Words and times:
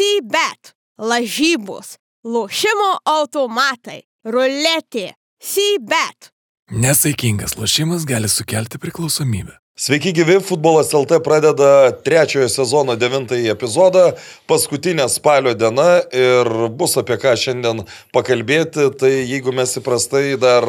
Sybet, 0.00 0.72
lažybos, 0.96 1.98
lošimo 2.24 2.88
automatai, 3.04 3.98
ruletė, 4.24 5.10
Sybet. 5.36 6.30
Nesaikingas 6.72 7.58
lošimas 7.60 8.06
gali 8.08 8.30
sukelti 8.32 8.80
priklausomybę. 8.80 9.59
Sveiki 9.80 10.10
gyvi, 10.12 10.34
futbolas 10.44 10.90
LT 10.92 11.22
pradeda 11.24 11.68
trečiojo 12.04 12.50
sezono 12.52 12.98
devintąjį 13.00 13.46
epizodą, 13.54 14.02
paskutinė 14.50 15.06
spalio 15.08 15.54
diena 15.56 16.02
ir 16.12 16.50
bus 16.76 16.98
apie 17.00 17.16
ką 17.22 17.32
šiandien 17.40 17.80
pakalbėti. 18.12 18.90
Tai 19.00 19.08
jeigu 19.08 19.56
mes 19.56 19.72
įprastai 19.80 20.36
dar 20.42 20.68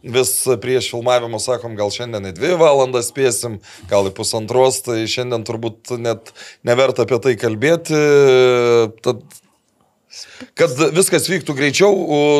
vis 0.00 0.32
prieš 0.64 0.88
filmavimą 0.94 1.42
sakom, 1.44 1.76
gal 1.76 1.92
šiandien 1.92 2.30
į 2.30 2.34
dvi 2.38 2.56
valandas 2.56 3.12
spėsim, 3.12 3.60
gal 3.92 4.08
į 4.08 4.16
pusantros, 4.16 4.80
tai 4.88 5.02
šiandien 5.04 5.44
turbūt 5.44 5.92
net 6.00 6.32
neverta 6.64 7.04
apie 7.04 7.20
tai 7.28 7.36
kalbėti. 7.36 8.04
Tad 9.04 9.26
Kad 10.56 10.72
viskas 10.96 11.26
vyktų 11.28 11.52
greičiau, 11.58 11.96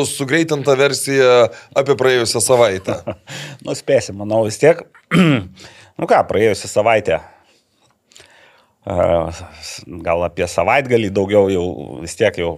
sugreitinta 0.09 0.73
versija 0.79 1.51
apie 1.77 1.93
praėjusią 1.99 2.41
savaitę. 2.41 3.03
Nuspėsim, 3.67 4.17
manau, 4.17 4.47
vis 4.49 4.57
tiek. 4.57 4.87
Nu 5.97 6.05
ką, 6.05 6.21
praėjusią 6.29 6.69
savaitę. 6.69 7.19
Gal 10.05 10.25
apie 10.27 10.45
savaitgalį 10.47 11.09
daugiau 11.11 11.47
jau 11.49 11.63
vis 12.03 12.13
tiek 12.19 12.37
jau 12.37 12.51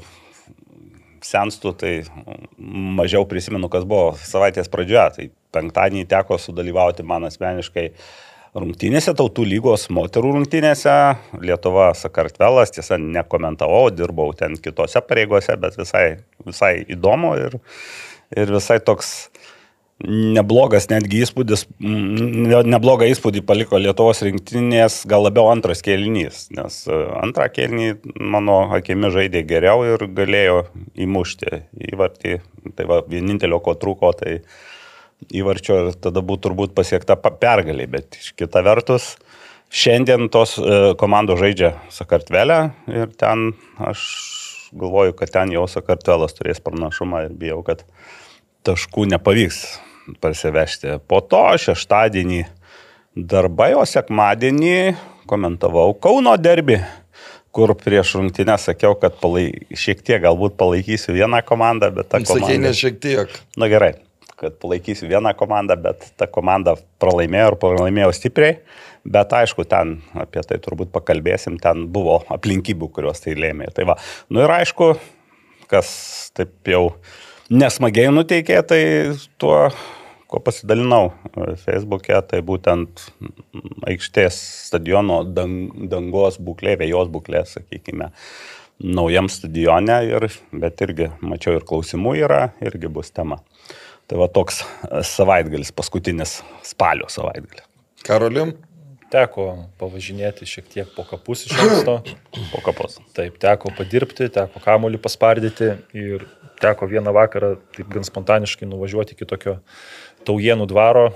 senstų, 1.24 1.72
tai 1.80 1.94
mažiau 3.00 3.24
prisimenu, 3.30 3.70
kas 3.72 3.86
buvo 3.88 4.12
savaitės 4.20 4.68
pradžioje. 4.72 5.06
Tai 5.16 5.28
penktadienį 5.56 6.04
teko 6.12 6.36
sudalyvauti 6.42 7.06
man 7.08 7.30
asmeniškai 7.30 7.88
rungtynėse, 8.60 9.16
tautų 9.16 9.48
lygos 9.48 9.88
moterų 9.94 10.36
rungtynėse. 10.36 10.98
Lietuva 11.40 11.94
Sakartvelas, 11.96 12.76
tiesa, 12.76 13.00
nekomentavau, 13.00 13.86
dirbau 13.94 14.34
ten 14.36 14.60
kitose 14.60 15.00
pareigose, 15.06 15.56
bet 15.64 15.80
visai, 15.80 16.06
visai 16.44 16.74
įdomu 16.92 17.38
ir, 17.40 17.60
ir 18.36 18.52
visai 18.60 18.82
toks 18.84 19.30
neblogas 20.08 20.88
netgi 20.88 21.24
įspūdis, 21.26 21.66
neblogą 21.80 23.08
įspūdį 23.12 23.44
paliko 23.48 23.80
Lietuvos 23.82 24.22
rinktinės, 24.24 25.02
gal 25.10 25.26
labiau 25.26 25.50
antras 25.52 25.84
kėlinys, 25.84 26.46
nes 26.56 26.82
e, 26.88 27.00
antrą 27.20 27.50
kėlinį 27.52 27.90
mano 28.32 28.62
akimi 28.76 29.12
žaidė 29.12 29.44
geriau 29.48 29.84
ir 29.84 30.06
galėjo 30.16 30.62
įmušti 30.96 31.64
įvartį. 31.92 32.38
Tai 32.78 32.86
va, 32.88 33.02
vienintelio 33.12 33.60
ko 33.64 33.76
trūko, 33.80 34.14
tai 34.22 34.38
įvarčio 35.36 35.82
ir 35.82 36.00
tada 36.00 36.24
būtų 36.24 36.48
turbūt 36.48 36.78
pasiekta 36.78 37.20
pergalė, 37.20 37.90
bet 37.92 38.22
iš 38.22 38.32
kita 38.40 38.64
vertus, 38.64 39.18
šiandien 39.68 40.32
tos 40.32 40.56
e, 40.62 40.80
komandos 41.00 41.44
žaidžia 41.44 41.74
Sakartvelę 41.92 42.62
ir 42.88 43.12
ten 43.20 43.52
aš 43.84 44.08
galvoju, 44.72 45.18
kad 45.20 45.36
ten 45.36 45.52
jau 45.52 45.68
Sakartvelas 45.68 46.40
turės 46.40 46.64
pranašumą 46.64 47.26
ir 47.28 47.36
bijau, 47.36 47.60
kad 47.68 47.84
taškų 48.64 49.10
nepavyks 49.12 49.89
parsivežti. 50.22 50.98
Po 51.10 51.22
to 51.22 51.44
šeštadienį 51.66 52.44
darbai, 53.16 53.74
o 53.78 53.86
sekmadienį 53.88 54.96
komentavau 55.30 55.94
Kauno 56.02 56.36
derbi, 56.42 56.80
kur 57.56 57.74
prieš 57.78 58.16
rungtynę 58.18 58.58
sakiau, 58.62 58.96
kad 59.00 59.18
palai, 59.22 59.48
šiek 59.78 60.04
tiek 60.06 60.22
galbūt 60.24 60.58
palaikysiu 60.60 61.16
vieną 61.18 61.42
komandą, 61.46 61.92
bet 61.94 62.12
ta 62.12 62.22
komanda... 62.22 62.46
Sakei, 62.46 62.62
ne 62.62 62.74
šiek 62.78 63.02
tiek. 63.02 63.34
Na 63.60 63.70
gerai, 63.72 63.94
kad 64.40 64.58
palaikysiu 64.62 65.10
vieną 65.10 65.34
komandą, 65.38 65.78
bet 65.82 66.12
ta 66.18 66.30
komanda 66.30 66.78
pralaimėjo 67.02 67.54
ir 67.54 67.60
pralaimėjo 67.62 68.14
stipriai. 68.16 68.60
Bet 69.10 69.32
aišku, 69.34 69.64
ten 69.70 69.98
apie 70.20 70.42
tai 70.46 70.60
turbūt 70.62 70.92
pakalbėsim, 70.94 71.58
ten 71.62 71.88
buvo 71.94 72.20
aplinkybių, 72.36 72.90
kurios 72.94 73.24
tai 73.24 73.38
lėmė. 73.40 73.72
Tai 73.76 73.88
va, 73.90 73.96
nu 74.30 74.44
ir 74.44 74.52
aišku, 74.60 74.92
kas 75.72 75.90
taip 76.36 76.68
jau 76.68 76.84
nesmagiai 77.50 78.12
nuteikė, 78.14 78.60
tai 78.68 78.82
tuo 79.42 79.70
ko 80.30 80.40
pasidalinau 80.46 81.10
e, 81.10 81.56
Facebook'e, 81.60 82.20
tai 82.30 82.44
būtent 82.46 83.08
aikštės 83.90 84.38
stadiono 84.70 85.24
dang, 85.26 85.74
dangos 85.90 86.38
būklė, 86.44 86.78
vėjos 86.84 87.10
būklė, 87.14 87.44
sakykime, 87.50 88.12
naujam 88.80 89.30
stadione, 89.32 89.98
ir, 90.08 90.30
bet 90.54 90.86
irgi 90.86 91.10
mačiau 91.26 91.58
ir 91.58 91.66
klausimų 91.68 92.16
yra, 92.22 92.44
irgi 92.64 92.92
bus 92.94 93.12
tema. 93.12 93.42
Tai 94.10 94.22
va 94.24 94.30
toks 94.34 94.64
savaitgalis, 95.06 95.74
paskutinis 95.76 96.40
spalio 96.66 97.10
savaitgalis. 97.12 97.66
Karolim? 98.06 98.56
Teko 99.10 99.46
pavažinėti 99.82 100.46
šiek 100.46 100.68
tiek 100.70 100.90
po 100.94 101.02
kapus 101.10 101.48
iš 101.48 101.56
anksto. 101.58 101.96
Po 102.54 102.60
kapus. 102.62 103.00
Taip, 103.18 103.40
teko 103.42 103.72
padirbti, 103.74 104.28
teko 104.34 104.62
kamuolį 104.62 105.00
paspardyti 105.02 105.72
ir 105.98 106.28
teko 106.62 106.88
vieną 106.92 107.14
vakarą 107.16 107.56
taip 107.76 107.90
gan 107.94 108.06
spontaniškai 108.06 108.68
nuvažiuoti 108.70 109.16
iki 109.16 109.28
tokio 109.28 109.58
Taujienų 110.28 110.68
dvaro 110.70 111.10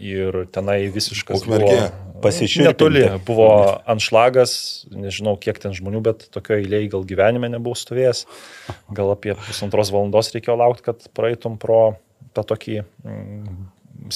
ir 0.00 0.44
tenai 0.52 0.86
visiškas 0.92 1.40
Ukmergė. 1.40 1.78
Pasišiūrėti. 2.24 2.64
Netoli 2.64 3.02
buvo 3.26 3.50
anšlagas, 3.92 4.86
nežinau 4.88 5.34
kiek 5.40 5.58
ten 5.60 5.74
žmonių, 5.76 6.00
bet 6.06 6.24
tokio 6.32 6.56
eiliai 6.56 6.88
gal 6.92 7.04
gyvenime 7.06 7.50
nebuvau 7.52 7.76
stovėjęs. 7.76 8.24
Gal 8.96 9.12
apie 9.12 9.34
pusantros 9.36 9.92
valandos 9.92 10.32
reikėjo 10.32 10.56
laukti, 10.62 10.86
kad 10.88 11.04
praeitum 11.16 11.58
pro 11.60 11.98
tą 12.36 12.46
tokį 12.48 12.78
mm, 12.80 13.60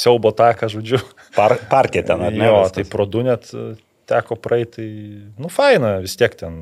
siaubo 0.01 0.33
taką, 0.37 0.71
žodžiu. 0.73 1.03
Par, 1.37 1.59
parkė 1.71 2.03
ten, 2.09 2.25
ar 2.25 2.35
ne? 2.35 2.49
Jo, 2.49 2.65
tai 2.73 2.87
pro 2.89 3.05
du 3.09 3.25
net 3.27 3.53
teko 4.11 4.37
praeiti, 4.41 4.85
nu 5.39 5.51
faina, 5.53 5.99
vis 6.03 6.17
tiek 6.19 6.35
ten 6.39 6.57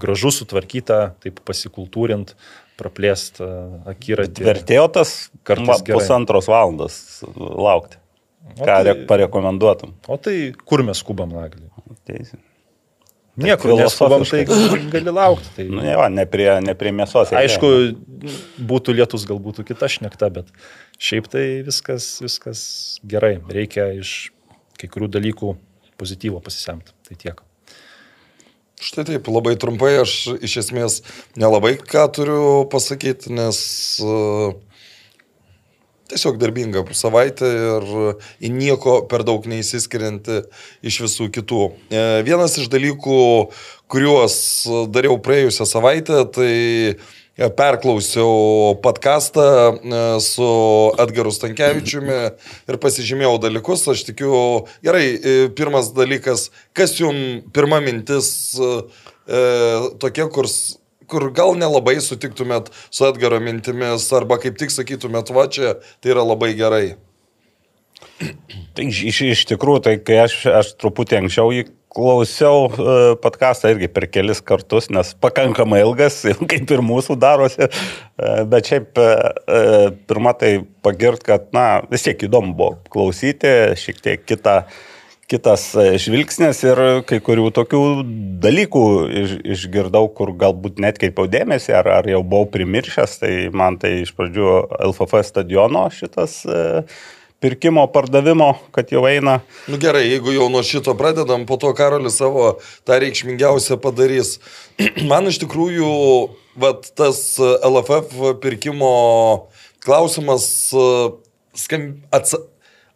gražu 0.00 0.32
sutvarkyta, 0.34 1.14
taip 1.22 1.38
pasikultūrint, 1.46 2.34
praplėst 2.80 3.42
akiratį. 3.90 4.46
Vertėjo 4.46 4.86
tas 4.96 5.14
kartais 5.46 5.84
pusantros 5.88 6.48
valandos 6.50 6.96
laukti. 7.36 8.00
O 8.44 8.60
Ką 8.60 8.80
tai, 8.84 8.96
parekomenduotum? 9.08 9.94
O 10.10 10.18
tai 10.20 10.52
kur 10.68 10.84
mes 10.84 11.00
skubam 11.00 11.32
naglį? 11.32 11.70
Teisė. 12.04 12.36
Niekur 13.40 13.72
neskubam, 13.74 14.22
tai 14.28 14.44
gali 14.46 15.10
laukti. 15.10 15.48
Tai... 15.56 15.64
Nu, 15.66 15.80
ne, 15.82 15.94
va, 15.98 16.06
ne, 16.12 16.22
prie, 16.30 16.46
ne 16.62 16.74
prie 16.78 16.92
mėsos. 16.94 17.32
Aišku, 17.34 17.70
būtų 18.70 18.94
lietus, 18.94 19.24
gal 19.26 19.40
būtų 19.42 19.64
kita 19.66 19.88
šnekta, 19.90 20.28
bet 20.36 20.52
šiaip 21.02 21.26
tai 21.32 21.46
viskas, 21.66 22.12
viskas 22.22 22.60
gerai. 23.02 23.36
Reikia 23.50 23.88
iš 23.98 24.14
kai 24.78 24.90
kurių 24.92 25.10
dalykų 25.16 25.56
pozityvo 25.98 26.38
pasisemti. 26.44 26.94
Tai 27.08 27.18
tiek. 27.18 27.42
Štai 28.84 29.06
taip, 29.08 29.28
labai 29.32 29.54
trumpai 29.56 29.94
aš 30.02 30.12
iš 30.44 30.58
esmės 30.60 30.98
nelabai 31.40 31.78
ką 31.80 32.02
turiu 32.12 32.66
pasakyti, 32.68 33.30
nes 33.32 33.58
uh, 34.04 34.52
tiesiog 36.12 36.36
darbinga 36.36 36.82
savaitė 36.92 37.48
ir 37.48 37.86
į 38.44 38.50
nieko 38.52 38.98
per 39.08 39.24
daug 39.24 39.48
neįsiskirianti 39.48 40.42
iš 40.84 41.00
visų 41.06 41.30
kitų. 41.32 41.62
Uh, 41.72 42.20
vienas 42.28 42.58
iš 42.60 42.68
dalykų, 42.74 43.22
kuriuos 43.88 44.36
dariau 44.92 45.16
praėjusią 45.16 45.64
savaitę, 45.70 46.20
tai 46.36 46.52
perklausiau 47.36 48.78
podcastą 48.82 49.42
e, 49.74 50.20
su 50.20 50.46
Edgaru 50.98 51.32
Stankievičiumi 51.34 52.18
ir 52.70 52.78
pasižymėjau 52.78 53.38
dalykus. 53.42 53.82
Aš 53.90 54.04
tikiu, 54.10 54.34
gerai, 54.84 55.06
e, 55.18 55.34
pirmas 55.56 55.90
dalykas, 55.96 56.50
kas 56.76 56.94
jums 57.00 57.42
pirma 57.54 57.80
mintis 57.82 58.54
e, 58.54 59.42
tokia, 59.98 60.28
kur, 60.30 60.46
kur 61.10 61.30
gal 61.34 61.58
nelabai 61.58 61.96
sutiktumėt 62.02 62.70
su 62.90 63.08
Edgaro 63.08 63.40
mintimis, 63.42 64.06
arba 64.14 64.38
kaip 64.38 64.60
tik 64.60 64.70
sakytumėt, 64.70 65.34
va 65.34 65.48
čia, 65.50 65.76
tai 66.00 66.14
yra 66.14 66.22
labai 66.26 66.54
gerai. 66.54 66.86
Tai 68.74 68.84
iš, 68.86 69.20
iš 69.26 69.46
tikrųjų, 69.50 69.82
tai 69.88 69.98
kai 69.98 70.22
aš, 70.22 70.44
aš 70.46 70.76
truputį 70.78 71.24
anksčiau 71.24 71.50
jį 71.54 71.66
klausiau 71.94 72.66
e, 72.68 72.94
podcastą 73.22 73.70
irgi 73.74 73.88
per 73.92 74.08
kelis 74.10 74.40
kartus, 74.44 74.88
nes 74.92 75.12
pakankamai 75.22 75.82
ilgas, 75.84 76.22
kaip 76.50 76.72
ir 76.74 76.82
mūsų 76.84 77.16
darosi. 77.22 77.68
E, 77.68 78.32
bet 78.50 78.70
šiaip 78.70 78.98
e, 78.98 79.12
pirmą 80.08 80.34
tai 80.40 80.56
pagirt, 80.84 81.24
kad, 81.26 81.46
na, 81.54 81.84
vis 81.90 82.06
tiek 82.06 82.26
įdomu 82.26 82.54
buvo 82.58 82.74
klausyti, 82.90 83.54
šiek 83.80 84.02
tiek 84.04 84.26
kitą, 84.26 84.58
kitas 85.30 85.70
žvilgsnis 86.04 86.60
ir 86.66 86.80
kai 87.08 87.20
kurių 87.24 87.48
tokių 87.56 87.82
dalykų 88.44 88.84
iš, 89.22 89.38
išgirdau, 89.56 90.04
kur 90.18 90.34
galbūt 90.38 90.82
net 90.84 90.98
kreipiau 91.00 91.30
dėmesį, 91.30 91.72
ar, 91.78 91.92
ar 92.02 92.10
jau 92.10 92.20
buvau 92.26 92.50
primiršęs, 92.52 93.18
tai 93.22 93.34
man 93.54 93.78
tai 93.80 94.00
iš 94.02 94.12
pradžių 94.18 94.50
LFF 94.90 95.22
stadiono 95.30 95.86
šitas 95.94 96.42
pirkimo, 97.44 97.84
pardavimo, 97.92 98.54
kad 98.72 98.88
jau 98.94 99.02
eina. 99.08 99.38
Nu 99.68 99.76
gerai, 99.82 100.06
jeigu 100.08 100.32
jau 100.32 100.46
nuo 100.48 100.62
šito 100.64 100.94
pradedam, 100.96 101.44
po 101.48 101.58
to 101.60 101.74
Karolis 101.76 102.16
savo 102.16 102.54
tą 102.88 102.96
reikšmingiausią 103.02 103.76
padarys. 103.84 104.38
Man 105.10 105.28
iš 105.28 105.42
tikrųjų, 105.44 105.90
vat, 106.64 106.88
tas 106.96 107.20
LFF 107.42 108.32
pirkimo 108.40 108.94
klausimas, 109.84 110.46
skam, 111.60 111.84
ats, 112.16 112.32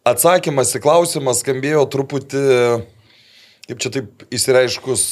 atsakymas 0.08 0.72
į 0.78 0.80
klausimą 0.86 1.34
skambėjo 1.36 1.84
truputį, 1.92 2.44
kaip 3.68 3.82
čia 3.84 3.92
taip 3.98 4.24
įsireiškus, 4.32 5.04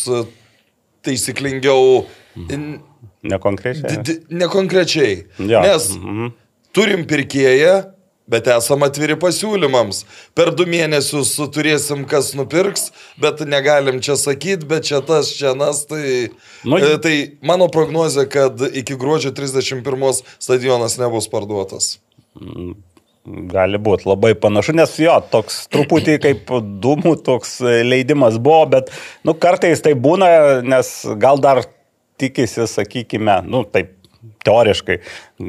taisyklingiau. 1.05 2.07
in- 2.51 2.81
Nekonkrečiai. 3.23 4.21
Nekonkrečiai. 4.31 5.25
Jo. 5.39 5.61
Nes 5.63 5.91
Mhm. 5.97 6.33
turim 6.73 7.05
pirkėją, 7.07 7.93
bet 8.31 8.49
esam 8.51 8.83
atviri 8.87 9.17
pasiūlymams. 9.21 10.03
Per 10.37 10.51
du 10.57 10.67
mėnesius 10.69 11.35
turėsim, 11.55 12.05
kas 12.11 12.33
nupirks, 12.39 12.91
bet 13.23 13.43
negalim 13.47 14.03
čia 14.05 14.19
sakyti, 14.21 14.67
bet 14.69 14.89
čia 14.91 15.03
tas, 15.07 15.31
čia 15.39 15.55
nas. 15.59 15.85
Tai, 15.91 16.03
Nu, 16.67 16.79
e, 16.83 16.97
tai 16.99 17.15
mano 17.47 17.69
prognozija, 17.69 18.27
kad 18.29 18.63
iki 18.75 18.97
gruodžio 18.99 19.31
31 19.31 20.23
stadionas 20.39 20.99
nebus 20.99 21.29
parduotas. 21.31 21.93
Gali 23.27 23.79
būti 23.83 24.07
labai 24.07 24.35
panašu, 24.39 24.75
nes 24.79 24.93
jo, 25.03 25.15
toks 25.31 25.65
truputį 25.75 26.19
kaip 26.25 26.51
dūmų 26.83 27.17
toks 27.27 27.59
leidimas 27.63 28.41
buvo, 28.43 28.65
bet 28.77 28.91
nu, 29.27 29.35
kartais 29.39 29.83
tai 29.83 29.95
būna, 29.95 30.29
nes 30.67 30.93
gal 31.23 31.43
dar 31.43 31.63
tikisi, 32.19 32.67
sakykime, 32.71 33.41
nu 33.47 33.63
taip 33.71 33.93
teoriškai, 34.47 34.99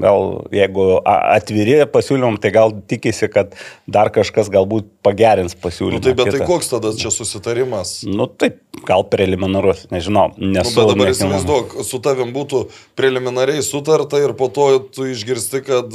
gal 0.03 0.47
jeigu 0.53 0.85
atviri 1.05 1.79
pasiūlymam, 1.91 2.37
tai 2.41 2.51
gal 2.55 2.73
tikisi, 2.89 3.29
kad 3.31 3.53
dar 3.89 4.11
kažkas 4.13 4.49
galbūt 4.53 4.89
pagerins 5.05 5.55
pasiūlymą. 5.57 5.99
Nu, 5.99 6.03
tai 6.03 6.15
bet 6.17 6.31
tai 6.31 6.39
kitą. 6.39 6.47
koks 6.49 6.71
tada 6.73 6.93
čia 6.97 7.11
susitarimas? 7.13 8.01
Nu 8.07 8.27
taip, 8.27 8.59
gal 8.87 9.05
preliminarus, 9.09 9.85
nežinau, 9.93 10.31
Nu, 10.37 10.51
nesu. 10.57 10.75
bet 10.77 10.91
dabar 10.93 11.13
įsivaizduok, 11.13 11.77
su 11.87 12.01
tavim 12.03 12.33
būtų 12.35 12.65
preliminariai 12.99 13.63
sutarta 13.65 14.21
ir 14.23 14.35
po 14.37 14.49
to 14.53 14.67
tu 14.93 15.07
išgirsti, 15.13 15.63
kad, 15.67 15.93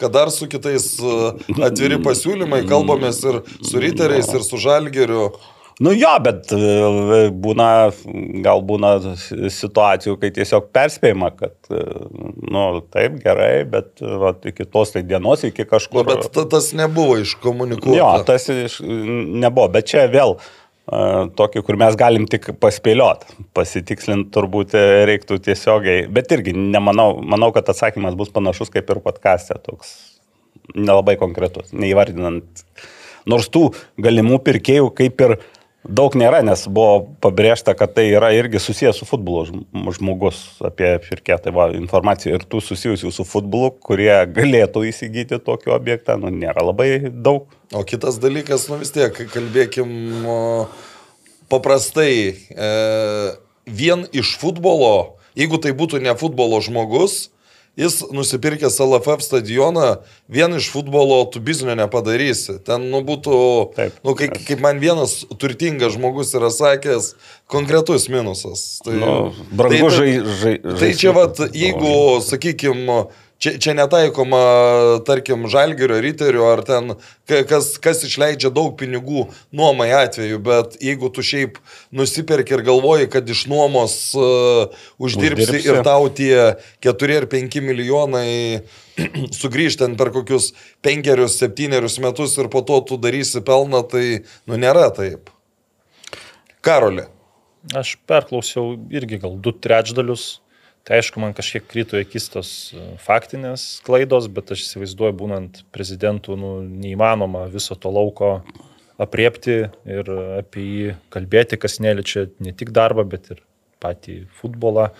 kad 0.00 0.14
dar 0.14 0.30
su 0.34 0.48
kitais 0.50 0.94
atviri 1.58 2.00
pasiūlymai, 2.04 2.64
kalbamės 2.70 3.22
ir 3.28 3.42
su 3.64 3.82
riteriais, 3.82 4.30
ir 4.34 4.46
su 4.46 4.60
žalgeriu. 4.62 5.32
Nu 5.82 5.90
jo, 5.90 6.10
bet 6.22 6.52
e, 6.54 7.28
būna, 7.44 7.68
gal 8.44 8.60
būna 8.62 8.92
situacijų, 9.50 10.16
kai 10.22 10.30
tiesiog 10.36 10.68
perspėjama, 10.74 11.32
kad, 11.34 11.54
e, 11.66 11.82
nu 12.46 12.64
taip, 12.94 13.16
gerai, 13.24 13.64
bet 13.70 14.02
va, 14.02 14.30
iki 14.46 14.68
tos 14.70 14.94
tai 14.94 15.02
dienos, 15.02 15.42
iki 15.48 15.64
Nu, 15.66 15.70
kažkur. 15.72 16.06
bet 16.06 16.28
ta, 16.34 16.44
tas 16.50 16.70
nebuvo 16.78 17.16
iškomunikuota. 17.22 17.96
Jo, 17.98 18.10
tas 18.28 18.46
iš, 18.52 18.78
nebuvo, 18.86 19.66
bet 19.74 19.90
čia 19.90 20.04
vėl 20.12 20.36
uh, 20.36 20.46
tokį, 20.86 21.64
kur 21.66 21.78
mes 21.80 21.98
galim 21.98 22.28
tik 22.30 22.52
paspėliot, 22.62 23.24
pasitikslinti 23.56 24.30
turbūt 24.34 24.76
e, 24.78 24.84
reiktų 25.10 25.40
tiesiogiai, 25.48 26.04
bet 26.12 26.30
irgi 26.36 26.52
nemanau, 26.54 27.16
manau, 27.18 27.50
kad 27.56 27.70
atsakymas 27.72 28.14
bus 28.18 28.30
panašus 28.34 28.70
kaip 28.70 28.92
ir 28.92 29.00
podkastė, 29.02 29.58
toks 29.64 29.96
nelabai 30.76 31.16
konkretus, 31.20 31.72
neįvardinant. 31.74 32.62
Nors 33.26 33.48
tų 33.48 33.70
galimų 34.04 34.38
pirkėjų 34.44 34.90
kaip 34.96 35.22
ir 35.24 35.38
daug 35.84 36.14
nėra, 36.16 36.40
nes 36.44 36.64
buvo 36.68 37.04
pabrėžta, 37.22 37.74
kad 37.76 37.92
tai 37.96 38.06
yra 38.12 38.30
irgi 38.36 38.60
susijęs 38.62 39.00
su 39.00 39.08
futbolu 39.08 39.44
žm- 39.48 39.92
žmogus 39.98 40.40
apie 40.64 40.94
pirkėją, 41.04 41.38
tai 41.44 41.52
va 41.56 41.68
informacija 41.76 42.34
ir 42.34 42.46
tų 42.48 42.62
susijusių 42.64 43.12
su 43.12 43.26
futbolu, 43.28 43.72
kurie 43.84 44.12
galėtų 44.32 44.86
įsigyti 44.88 45.40
tokį 45.44 45.74
objektą, 45.76 46.16
nu, 46.20 46.32
nėra 46.32 46.64
labai 46.64 47.10
daug. 47.12 47.52
O 47.74 47.84
kitas 47.84 48.18
dalykas, 48.22 48.68
nu 48.72 48.80
vis 48.80 48.94
tiek, 48.94 49.12
kalbėkim 49.34 49.92
paprastai, 51.52 52.14
e, 52.48 52.72
vien 53.66 54.08
iš 54.12 54.36
futbolo, 54.40 55.20
jeigu 55.36 55.60
tai 55.60 55.74
būtų 55.76 56.00
ne 56.04 56.16
futbolo 56.18 56.60
žmogus, 56.64 57.28
jis 57.76 58.04
nusipirkęs 58.14 58.78
LFF 58.80 59.22
stadioną, 59.26 59.96
vien 60.28 60.54
iš 60.56 60.68
futbolo 60.70 61.24
tu 61.32 61.40
biznio 61.40 61.74
nepadarysi. 61.74 62.58
Ten, 62.64 62.86
nu, 62.90 63.00
būtų, 63.02 63.38
Taip. 63.74 63.96
nu, 64.06 64.14
kaip, 64.18 64.36
kaip 64.46 64.60
man 64.62 64.78
vienas 64.82 65.24
turtingas 65.38 65.96
žmogus 65.96 66.30
yra 66.38 66.50
sakęs, 66.54 67.14
konkretus 67.50 68.08
minusas. 68.08 68.78
Tai, 68.84 68.94
Nu, 68.94 69.32
brangu 69.50 69.90
tai- 69.90 69.96
žai, 69.98 70.12
žai, 70.42 70.54
Tai 70.78 70.92
čia, 70.94 71.12
vat, 71.12 71.38
jeigu, 71.52 72.20
sakykime, 72.22 73.06
čia, 73.42 73.54
čia 73.60 73.74
netaikoma, 73.76 74.40
tarkim, 75.06 75.46
žalgerio 75.52 75.98
riterių 76.04 76.44
ar 76.52 76.62
ten, 76.66 76.94
ka- 77.28 77.42
kas, 77.48 77.74
kas 77.82 78.04
išleidžia 78.06 78.50
daug 78.54 78.74
pinigų 78.80 79.26
nuomai 79.54 79.90
atveju, 79.96 80.38
bet 80.44 80.78
jeigu 80.84 81.10
tu 81.14 81.24
šiaip 81.24 81.58
nusiperki 81.94 82.56
ir 82.56 82.64
galvoji, 82.66 83.08
kad 83.12 83.28
iš 83.28 83.44
nuomos 83.50 83.96
uh, 84.18 84.72
uždirbsi, 84.98 85.48
Uždirbsi. 85.50 85.68
ir 85.72 85.82
tau 85.86 86.08
tie 86.08 86.54
4 86.84 87.18
ar 87.22 87.28
5 87.32 87.60
milijonai 87.64 88.62
sugrįžtant 89.40 89.98
per 89.98 90.12
kokius 90.14 90.52
5-7 90.86 92.00
metus 92.04 92.38
ir 92.38 92.48
po 92.52 92.62
to 92.62 92.80
tu 92.86 92.98
darysi 93.00 93.42
pelną, 93.44 93.82
tai 93.90 94.22
nu 94.46 94.58
nėra 94.60 94.88
taip. 94.94 95.32
Karolė. 96.64 97.08
Aš 97.76 97.94
perklausiau 98.08 98.74
irgi 98.92 99.18
gal 99.22 99.36
du 99.40 99.52
trečdalius. 99.52 100.40
Tai 100.84 100.98
aišku, 101.00 101.20
man 101.22 101.32
kažkiek 101.32 101.64
krito 101.64 101.96
akis 101.96 102.28
tos 102.28 102.48
e, 102.76 102.82
faktinės 103.00 103.80
klaidos, 103.86 104.28
bet 104.28 104.52
aš 104.52 104.66
įsivaizduoju, 104.66 105.16
būnant 105.16 105.62
prezidentų, 105.72 106.36
nu, 106.36 106.50
neįmanoma 106.84 107.46
viso 107.52 107.76
to 107.80 107.92
lauko 107.92 108.34
apriepti 109.00 109.56
ir 109.88 110.10
apie 110.42 110.64
jį 110.64 110.96
kalbėti, 111.14 111.58
kas 111.60 111.80
neliečia 111.80 112.26
ne 112.44 112.52
tik 112.52 112.74
darbą, 112.76 113.06
bet 113.08 113.32
ir 113.32 113.40
patį 113.80 114.18
futbolą. 114.36 114.90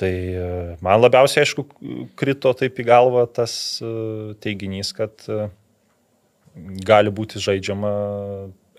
Tai 0.00 0.12
e, 0.12 0.48
man 0.84 1.04
labiausiai, 1.04 1.44
aišku, 1.44 1.66
krito 2.16 2.56
taip 2.56 2.80
į 2.80 2.88
galvą 2.88 3.28
tas 3.36 3.76
e, 3.84 3.92
teiginys, 4.40 4.96
kad 4.96 5.28
gali 6.88 7.12
būti 7.12 7.40
žaidžiama 7.42 7.92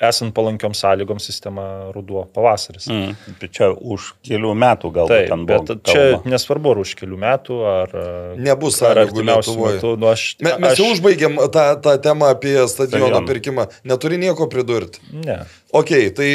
esant 0.01 0.33
palankiom 0.35 0.73
sąlygom 0.77 1.19
sistema 1.19 1.91
ruduo 1.95 2.25
pavasaris. 2.33 2.85
Mm, 2.91 3.15
čia 3.49 3.69
už 3.73 4.11
kelių 4.27 4.51
metų 4.57 4.91
gal 4.93 5.09
Taip, 5.09 5.29
ten 5.31 5.45
buvo. 5.49 5.63
bet 5.65 5.83
čia 5.89 6.03
kalba. 6.17 6.31
nesvarbu, 6.35 6.71
ar 6.75 6.81
už 6.83 6.91
kelių 6.99 7.17
metų, 7.23 7.57
ar 7.65 7.95
Nebus 8.37 8.81
ar 8.85 9.01
artimiausių 9.05 9.55
metų. 9.57 9.93
Nu, 9.97 10.09
aš, 10.11 10.25
Me, 10.45 10.53
mes 10.61 10.75
aš, 10.75 10.81
jau 10.83 10.91
užbaigėm 10.93 11.39
tą, 11.53 11.65
tą 11.81 11.95
temą 12.05 12.29
apie 12.35 12.55
stadiono 12.69 13.07
Stadioną. 13.07 13.23
pirkimą. 13.27 13.67
Neturi 13.89 14.17
nieko 14.21 14.47
pridurti. 14.51 15.01
Ne. 15.25 15.39
Ok, 15.75 15.89
tai 16.15 16.29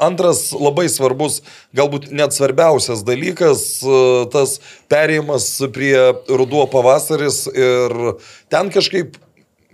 antras 0.00 0.52
labai 0.56 0.86
svarbus, 0.88 1.42
galbūt 1.76 2.08
net 2.16 2.32
svarbiausias 2.32 3.02
dalykas, 3.04 3.82
e, 3.84 3.98
tas 4.32 4.56
perėjimas 4.88 5.50
prie 5.74 5.96
ruduo 6.30 6.64
pavasaris 6.70 7.42
ir 7.52 8.14
ten 8.48 8.70
kažkaip 8.72 9.18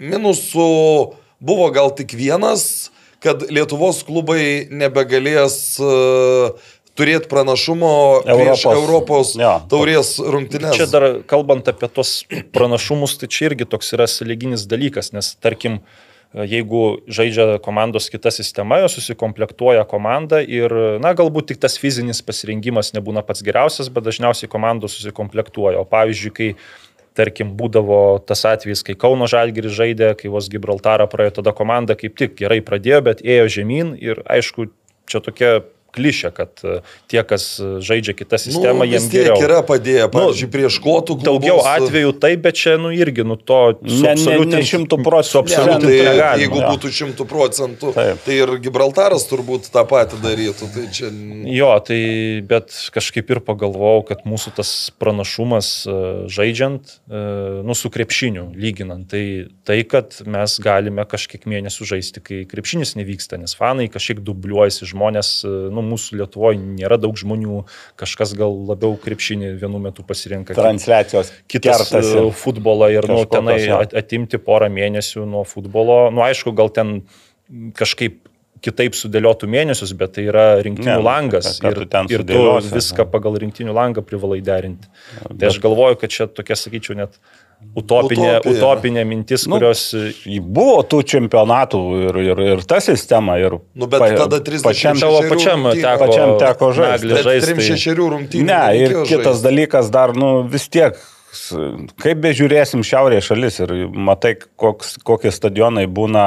minusų 0.00 0.66
buvo 1.40 1.70
gal 1.74 1.92
tik 1.96 2.14
vienas, 2.18 2.90
kad 3.26 3.42
Lietuvos 3.50 4.00
klubai 4.06 4.68
nebegalės 4.70 5.58
uh, 5.82 6.54
turėti 6.96 7.28
pranašumo 7.30 7.92
prieš 8.24 8.64
Europos- 8.64 8.80
Europos 8.80 9.34
jo, 9.38 9.52
taurės 9.70 10.16
rungtynės. 10.22 10.78
Čia 10.78 10.88
dar 10.90 11.06
kalbant 11.28 11.68
apie 11.68 11.90
tos 11.92 12.22
pranašumus, 12.56 13.18
tai 13.20 13.30
čia 13.30 13.50
irgi 13.50 13.68
toks 13.68 13.92
yra 13.96 14.08
sąlyginis 14.10 14.66
dalykas, 14.70 15.12
nes 15.16 15.34
tarkim, 15.42 15.82
jeigu 16.36 16.98
žaidžia 17.08 17.60
komandos 17.64 18.10
kita 18.12 18.32
sistema, 18.34 18.80
jos 18.82 18.96
susikomplektuoja 18.98 19.86
komandą 19.88 20.42
ir, 20.42 20.72
na, 21.00 21.14
galbūt 21.16 21.52
tik 21.52 21.62
tas 21.62 21.78
fizinis 21.80 22.20
pasirengimas 22.24 22.92
nebūna 22.96 23.22
pats 23.24 23.44
geriausias, 23.46 23.92
bet 23.92 24.08
dažniausiai 24.08 24.50
komandos 24.52 24.98
susikomplektuoja. 24.98 25.80
O 25.80 25.88
pavyzdžiui, 25.88 26.34
kai 26.36 26.50
tarkim, 27.16 27.54
būdavo 27.58 28.18
tas 28.26 28.44
atvejis, 28.48 28.84
kai 28.86 28.96
Kauno 28.98 29.28
Žalgiris 29.30 29.74
žaidė, 29.76 30.12
kai 30.20 30.30
vos 30.32 30.50
Gibraltarą 30.52 31.08
praėjo, 31.10 31.38
tada 31.40 31.54
komanda 31.56 31.96
kaip 31.98 32.16
tik 32.18 32.36
gerai 32.38 32.60
pradėjo, 32.64 33.02
bet 33.08 33.24
ėjo 33.24 33.48
žemyn 33.58 33.94
ir 34.00 34.22
aišku, 34.28 34.68
čia 35.10 35.22
tokia 35.24 35.52
klišė, 35.96 36.30
kad 36.36 36.62
e, 36.62 36.78
tie, 37.10 37.22
kas 37.26 37.48
žaidžia 37.60 38.14
kitą 38.16 38.40
sistemą, 38.40 38.84
nu, 38.84 38.90
jiems 38.92 39.08
tiek 39.10 39.26
geriau. 39.26 39.42
yra 39.48 39.62
padėję, 39.66 40.08
pavyzdžiui, 40.14 40.50
prieš 40.52 40.78
kotų 40.84 41.18
klubus. 41.20 41.46
Daugiau 41.46 41.58
atvejų 41.72 42.14
taip, 42.22 42.42
bet 42.44 42.60
čia, 42.60 42.76
nu, 42.80 42.92
irgi, 42.94 43.24
nu, 43.26 43.38
to 43.40 43.60
ne 43.82 44.62
šimtu 44.66 45.00
procentų. 45.02 45.42
nu, 45.66 45.78
tai, 45.82 45.96
negalima. 45.96 46.30
jeigu 46.42 46.60
jo. 46.60 46.72
būtų 46.74 46.92
šimtų 47.00 47.28
procentų, 47.30 47.92
Taip. 47.96 48.22
tai 48.26 48.38
ir 48.42 48.54
Gibraltaras 48.62 49.26
turbūt 49.30 49.70
tą 49.74 49.84
patį 49.88 50.20
darytų. 50.22 50.70
Tai 50.74 50.86
čia... 50.94 51.10
Jo, 51.52 51.72
tai 51.84 52.00
bet 52.46 52.74
kažkaip 52.94 53.32
ir 53.34 53.42
pagalvojau, 53.46 54.04
kad 54.10 54.24
mūsų 54.28 54.54
tas 54.60 54.72
pranašumas 55.00 55.70
e, 55.88 55.98
žaidžiant, 56.32 56.96
e, 57.08 57.24
nu, 57.66 57.76
su 57.78 57.92
krepšiniu 57.92 58.48
lyginant, 58.56 59.08
tai 59.10 59.24
tai, 59.66 59.80
kad 59.88 60.14
mes 60.26 60.56
galime 60.62 61.04
kažkiek 61.08 61.46
mėnesių 61.48 61.88
žaisti, 61.90 62.22
kai 62.24 62.38
krepšinis 62.48 62.94
nevyksta, 62.98 63.38
nes 63.40 63.56
fanai 63.58 63.88
kažkiek 63.92 64.22
dubliuojasi, 64.24 64.88
žmonės, 64.92 65.30
e, 65.46 65.54
nu, 65.74 65.84
mūsų 65.86 66.20
Lietuvoje 66.20 66.60
nėra 66.60 66.98
daug 67.00 67.16
žmonių, 67.18 67.62
kažkas 68.00 68.34
gal 68.38 68.54
labiau 68.68 68.96
krepšinį 69.00 69.54
vienu 69.60 69.80
metu 69.82 70.04
pasirenka. 70.06 70.56
Transliacijos 70.58 71.32
kitas 71.50 71.86
kertasi. 71.86 72.14
e, 72.22 72.30
futbolą 72.44 72.90
ir 72.94 73.08
nu, 73.10 73.22
tenai 73.30 73.60
atimti 73.86 74.40
porą 74.42 74.70
mėnesių 74.72 75.26
nuo 75.30 75.44
futbolo. 75.48 76.06
Nu, 76.14 76.24
aišku, 76.26 76.54
gal 76.56 76.72
ten 76.74 76.98
kažkaip 77.78 78.20
kitaip 78.64 78.96
sudėliotų 78.96 79.48
mėnesius, 79.50 79.92
bet 79.98 80.16
tai 80.16 80.26
yra 80.30 80.46
rinktinių 80.64 80.88
Ne, 80.88 81.00
langas 81.04 81.58
ką 81.62 81.72
ir, 81.72 81.82
ir 82.12 82.24
tu 82.26 82.44
viską 82.72 83.06
pagal 83.12 83.36
rinktinių 83.42 83.74
langą 83.76 84.04
privalai 84.06 84.40
derinti. 84.44 84.88
Tai 85.26 85.50
aš 85.50 85.60
galvoju, 85.62 85.98
kad 86.00 86.14
čia 86.14 86.28
tokia, 86.30 86.56
sakyčiau, 86.58 86.96
net 86.98 87.18
utopinė, 87.76 88.30
Utopija. 88.38 88.52
utopinė 88.52 89.04
mintis, 89.08 89.46
Nu, 89.48 89.56
kurios 89.58 89.82
Buvo 90.40 90.82
tų 90.88 91.02
čempionatų 91.12 91.80
ir, 92.06 92.18
ir, 92.30 92.42
ir 92.56 92.62
ta 92.68 92.80
sistema. 92.84 93.38
Ir 93.42 93.58
Nu, 93.74 93.88
bet 93.90 94.00
tada 94.18 94.40
30 94.40 94.64
pačiam, 94.66 95.00
tavo 95.00 95.20
pačiam 95.26 95.66
rungtynių. 95.66 95.82
teko, 95.82 96.06
Pačiam 96.06 96.32
teko 96.40 96.70
žaisti. 96.76 97.12
žaisti. 97.26 97.52
36 97.56 98.08
rungtynių. 98.14 98.46
Ne, 98.48 98.62
ir 98.80 98.96
kitas 99.08 99.38
žaisti. 99.40 99.46
dalykas 99.48 99.90
dar, 99.92 100.14
nu 100.16 100.42
vis 100.48 100.68
tiek, 100.68 100.96
kaip 102.00 102.20
bežiūrėsim 102.24 102.80
šiaurės 102.86 103.26
šalis 103.28 103.60
ir 103.60 103.72
matai, 103.92 104.34
koks, 104.56 104.96
kokie 105.04 105.32
stadionai 105.34 105.84
būna 105.86 106.24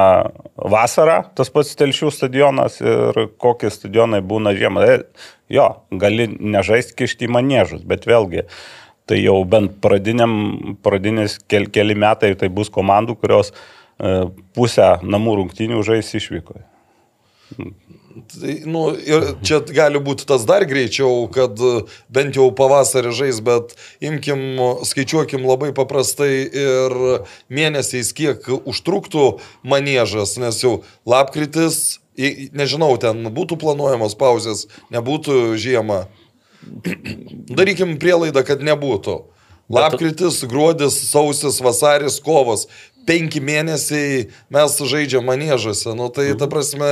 vasarą, 0.54 1.24
tas 1.34 1.50
pats 1.50 1.74
telšių 1.78 2.12
stadionas 2.14 2.78
ir 2.80 3.24
kokie 3.42 3.70
stadionai 3.74 4.20
būna 4.22 4.54
žiemą. 4.58 4.86
E, 4.86 5.02
Jo, 5.50 5.64
gali 5.90 6.28
nežaisti 6.38 6.94
kišti 6.94 7.26
į 7.26 7.30
manėžus, 7.34 7.80
bet 7.82 8.04
vėlgi. 8.06 8.44
Tai 9.10 9.18
jau 9.18 9.40
bent 9.42 9.72
pradiniam, 9.82 10.32
pradinis 10.86 11.40
kel, 11.50 11.66
keli 11.74 11.96
metai 11.98 12.36
tai 12.38 12.46
bus 12.54 12.70
komandų, 12.70 13.16
kurios 13.18 13.50
e, 13.50 14.28
pusę 14.54 14.92
namų 15.02 15.40
rungtynių 15.40 15.80
žais 15.86 16.12
išvykoje. 16.14 16.62
Tai, 18.30 18.52
nu, 18.70 18.84
ir 18.94 19.26
čia 19.46 19.60
gali 19.74 19.98
būti 20.02 20.26
tas 20.26 20.44
dar 20.46 20.62
greičiau, 20.70 21.24
kad 21.34 21.58
e, 21.58 21.72
bent 22.12 22.38
jau 22.38 22.48
pavasarį 22.54 23.16
žais, 23.18 23.42
bet 23.42 23.74
imkim, 23.98 24.62
skaičiuokim 24.86 25.42
labai 25.46 25.72
paprastai 25.74 26.32
ir 26.46 26.96
mėnesiais, 27.50 28.14
kiek 28.14 28.46
užtruktų 28.60 29.26
manėžas, 29.66 30.38
nes 30.42 30.62
jau 30.62 30.80
lapkritis, 31.08 31.98
nežinau, 32.54 32.92
ten 33.02 33.26
būtų 33.34 33.58
planuojamos 33.58 34.14
pauzės, 34.18 34.66
nebūtų 34.94 35.58
žiemą. 35.58 36.04
Darykim 36.62 37.96
prielaidą, 38.00 38.44
kad 38.46 38.64
nebūtų. 38.64 39.16
Lapkritis, 39.70 40.42
gruodis, 40.50 40.96
sausis, 41.10 41.60
vasaris, 41.62 42.18
kovas. 42.24 42.66
Penki 43.06 43.40
mėnesiai 43.42 44.26
mes 44.52 44.76
žaidžiam 44.92 45.24
manėžuose. 45.26 45.94
Nu, 45.96 46.10
tai 46.12 46.32
ta 46.38 46.50
prasme, 46.50 46.90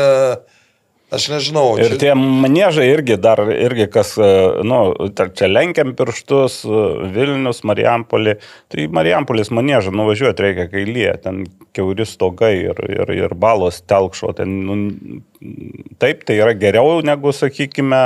aš 1.14 1.28
nežinau. 1.32 1.76
Ir 1.80 1.94
tie 2.00 2.12
manėžai 2.18 2.88
irgi 2.90 3.16
dar, 3.20 3.40
irgi 3.48 3.86
kas, 3.92 4.14
e, 4.20 4.28
nu, 4.66 4.80
čia 5.16 5.48
lenkiam 5.48 5.94
pirštus, 5.96 6.60
e, 6.68 6.82
Vilnius, 7.14 7.62
Marijampolį. 7.68 8.36
Tai 8.72 8.86
Marijampolis 8.98 9.52
manėžą 9.54 9.94
nuvažiuoti 9.96 10.44
reikia, 10.44 10.68
kai 10.72 10.84
lyja, 10.88 11.16
ten 11.24 11.46
keuri 11.76 12.06
stogai 12.08 12.54
ir, 12.66 12.82
ir, 12.90 13.12
ir 13.16 13.34
balos 13.38 13.80
telkšo. 13.88 14.34
Ten, 14.40 14.54
nu, 14.68 15.20
taip, 16.02 16.24
tai 16.28 16.40
yra 16.42 16.52
geriau 16.58 16.98
negu, 17.06 17.32
sakykime, 17.32 18.02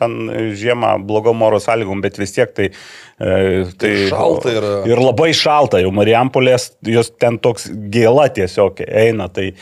ten 0.00 0.18
žiemą 0.58 0.96
blogom 1.06 1.44
oro 1.46 1.60
sąlygom, 1.62 2.02
bet 2.04 2.18
vis 2.22 2.34
tiek 2.34 2.54
tai... 2.56 2.72
e, 3.20 3.68
Tai 3.78 3.92
šalta 4.10 4.56
yra. 4.56 4.72
Ir 4.90 5.02
labai 5.02 5.30
šalta, 5.36 5.82
jau 5.84 5.94
Marijampolės, 5.94 6.72
jos 6.90 7.12
ten 7.22 7.38
toks 7.42 7.70
gėla 7.70 8.26
tiesiog 8.34 8.82
eina. 8.88 9.30
Tai, 9.32 9.52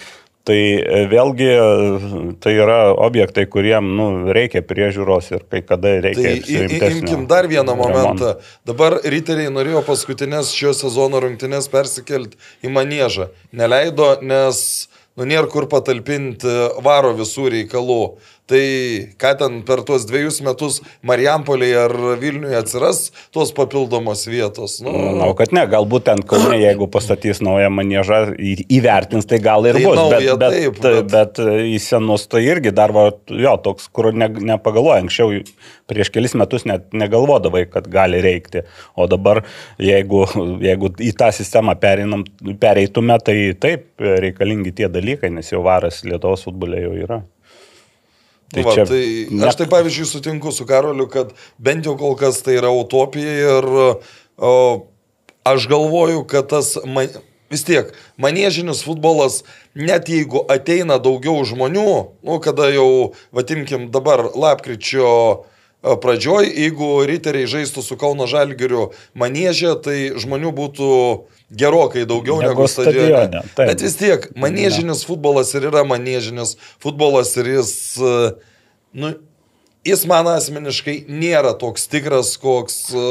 Tai 0.50 0.59
e, 0.59 1.02
vėlgi 1.11 1.47
e, 1.47 2.35
tai 2.42 2.57
yra 2.59 2.78
objektai, 2.90 3.45
kuriem 3.50 3.92
nu, 3.95 4.07
reikia 4.35 4.64
priežiūros 4.66 5.30
ir 5.37 5.45
kai 5.50 5.62
kada 5.66 5.92
reikia. 6.02 6.33
Tai 6.42 6.88
imkim 6.97 7.26
dar 7.30 7.47
vieną 7.50 7.76
momentą. 7.78 8.33
Dabar 8.66 8.99
riteriai 9.14 9.52
norėjo 9.54 9.85
paskutinės 9.87 10.50
šio 10.57 10.75
sezono 10.75 11.23
rungtynės 11.23 11.71
persikelti 11.71 12.40
į 12.66 12.73
manėžą. 12.75 13.28
Neleido, 13.54 14.16
nes 14.26 14.64
nu, 15.14 15.28
nėra 15.28 15.47
kur 15.52 15.69
patalpinti 15.71 16.57
varo 16.83 17.14
visų 17.21 17.50
reikalų. 17.54 18.02
Tai 18.50 18.62
ką 19.23 19.30
ten 19.38 19.61
per 19.66 19.85
tuos 19.87 20.02
dviejus 20.09 20.40
metus 20.42 20.80
Marijampolėje 21.07 21.76
ar 21.85 21.92
Vilniuje 22.19 22.57
atsiras 22.59 23.04
tos 23.35 23.52
papildomos 23.54 24.25
vietos? 24.26 24.80
Nu, 24.83 24.90
Manau, 24.90 25.28
kad 25.38 25.54
ne, 25.54 25.62
galbūt 25.71 26.09
ten 26.09 26.23
Kaune, 26.26 26.57
jeigu 26.59 26.88
pastatys 26.90 27.38
naują 27.47 27.69
manėžą, 27.71 28.19
įvertins, 28.66 29.28
tai 29.30 29.38
gal 29.45 29.69
ir 29.71 29.78
Tai 29.78 29.85
bus. 29.87 29.97
naują 30.00 30.35
bet, 30.35 30.42
bet, 30.42 30.57
taip, 30.59 30.80
bet... 30.83 31.11
bet- 31.12 31.38
bet 31.40 31.40
į 31.71 31.78
senus 31.85 32.26
tai 32.30 32.42
irgi 32.49 32.73
dar, 32.75 32.90
va, 32.97 33.07
jo, 33.30 33.54
toks, 33.62 33.87
kur 33.95 34.11
ne, 34.12 34.26
nepagalvoja. 34.50 35.04
Anksčiau 35.04 35.40
prieš 35.90 36.11
kelis 36.14 36.35
metus 36.38 36.66
net 36.66 36.90
negalvodavai, 36.95 37.64
kad 37.71 37.87
gali 37.90 38.21
reikti. 38.25 38.64
O 38.99 39.07
dabar, 39.11 39.45
jeigu, 39.78 40.25
jeigu 40.62 40.90
į 40.99 41.14
tą 41.19 41.30
sistemą 41.35 41.76
pereinam, 41.83 42.26
pereitume, 42.62 43.16
tai 43.23 43.38
taip 43.62 43.87
reikalingi 44.00 44.75
tie 44.83 44.90
dalykai, 44.90 45.30
nes 45.35 45.50
jau 45.54 45.62
varas 45.66 46.02
Lietuvos 46.07 46.47
futbole 46.47 46.83
jau 46.83 46.97
yra. 47.07 47.23
Tai 48.50 48.64
va, 48.66 48.75
čia 48.75 48.85
tai 48.88 49.02
ne- 49.30 49.47
aš 49.47 49.61
tai 49.61 49.66
pavyzdžiui 49.71 50.09
sutinku 50.11 50.50
su 50.52 50.66
Karoliu, 50.66 51.07
kad 51.11 51.30
bent 51.59 51.87
jau 51.87 51.97
kol 51.99 52.16
kas 52.19 52.42
tai 52.42 52.57
yra 52.59 52.73
utopija 52.75 53.59
ir 53.61 53.69
o, 54.37 54.54
aš 55.47 55.69
galvoju, 55.71 56.25
kad 56.26 56.49
tas 56.50 56.75
man, 56.85 57.09
vis 57.50 57.62
tiek 57.66 57.92
manėžinis 58.21 58.83
futbolas, 58.87 59.42
net 59.75 60.11
jeigu 60.11 60.42
ateina 60.50 60.99
daugiau 61.02 61.42
žmonių, 61.47 61.87
nu, 62.26 62.40
kada 62.42 62.71
jau, 62.75 63.12
vadimkim, 63.35 63.88
dabar 63.95 64.25
lapkričio 64.35 65.11
e, 65.11 65.97
pradžioj, 66.02 66.50
jeigu 66.50 66.90
riteriai 67.11 67.50
žaistų 67.50 67.85
su 67.87 67.99
Kauno 68.00 68.26
Žalgiriu 68.30 68.90
manėžė, 69.19 69.76
tai 69.83 69.99
žmonių 70.19 70.54
būtų 70.59 70.90
gerokai 71.50 72.04
daugiau 72.07 72.38
Negu 72.40 72.54
negu, 72.54 72.69
stadione. 72.69 73.09
stadione, 73.09 73.42
taip. 73.57 73.73
Bet 73.73 73.83
vis 73.83 73.97
tiek, 73.99 74.28
manėžinis 74.38 75.02
futbolas 75.07 75.50
ir 75.59 75.66
yra 75.71 75.83
manėžinis 75.88 76.57
futbolas 76.83 77.35
ir 77.40 77.50
jis, 77.57 77.73
e, 77.99 78.14
nu, 79.02 79.12
jis 79.87 80.04
man 80.09 80.28
asmeniškai 80.30 80.97
nėra 81.11 81.52
toks 81.59 81.88
tikras, 81.90 82.33
koks, 82.40 82.78
e, 82.95 83.04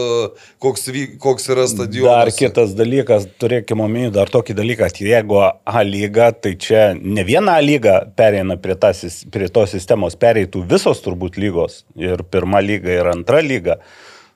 koks, 0.63 0.87
koks 1.21 1.49
yra 1.51 1.67
stadionas. 1.71 2.23
Dar 2.23 2.33
kitas 2.37 2.75
dalykas, 2.79 3.27
turėkime 3.41 3.83
omeny 3.85 4.13
dar 4.15 4.31
tokį 4.31 4.55
dalyką, 4.61 4.91
jeigu 5.03 5.41
A 5.43 5.83
lyga, 5.83 6.31
tai 6.31 6.55
čia 6.55 6.93
ne 6.95 7.25
viena 7.27 7.57
A 7.59 7.65
lyga 7.65 8.01
pereina 8.15 8.55
prie, 8.61 8.77
tas, 8.79 9.03
prie 9.31 9.51
tos 9.51 9.75
sistemos, 9.75 10.15
pereitų 10.19 10.63
visos 10.69 11.03
turbūt 11.05 11.41
lygos. 11.41 11.83
Ir 11.99 12.23
pirma 12.23 12.63
lyga, 12.63 13.01
ir 13.01 13.11
antra 13.11 13.43
lyga. 13.43 13.81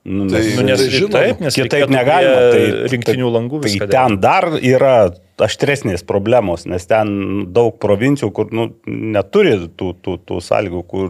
Nu, 0.06 0.26
Tai- 0.28 0.42
Nu, 0.58 0.64
nes 0.68 0.80
Tai 0.82 0.90
žinoma. 0.92 1.12
taip, 1.16 1.40
nes 1.40 1.56
Kitaip 1.56 1.90
negalima. 1.90 2.40
Tai, 2.52 2.64
rinktinių 2.92 3.30
langų 3.32 3.62
tai 3.62 3.70
viską 3.70 3.88
ten 3.90 4.18
dar 4.20 4.50
yra 4.60 4.96
aštresnės 5.40 6.04
problemos, 6.06 6.66
nes 6.68 6.86
ten 6.86 7.46
daug 7.56 7.78
provincijų, 7.80 8.32
kur 8.36 8.52
nu, 8.52 8.66
neturi 8.86 9.56
tų, 9.80 9.94
tų, 10.04 10.18
tų 10.28 10.42
sąlygų, 10.44 10.82
kur 10.92 11.10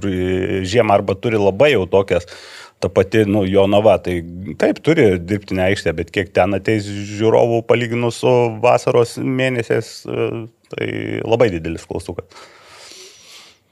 žiemą 0.62 0.94
arba 1.00 1.16
turi 1.16 1.42
labai 1.42 1.72
jau 1.74 1.88
tokias. 1.90 2.28
Ta 2.80 2.90
pati, 2.90 3.24
nu, 3.26 3.46
Jonava, 3.48 3.98
tai 4.04 4.22
taip 4.60 4.80
turi 4.84 5.18
dirbtinę 5.18 5.70
aikštę, 5.72 5.94
bet 5.96 6.10
kiek 6.12 6.34
ten 6.36 6.54
ateis 6.54 6.84
žiūrovų 6.86 7.62
palyginus 7.66 8.18
su 8.22 8.34
vasaros 8.62 9.18
mėnesiais, 9.18 10.04
e, 10.06 10.48
tai 10.70 10.88
labai 11.24 11.50
didelis 11.50 11.86
klaustukas. 11.88 12.26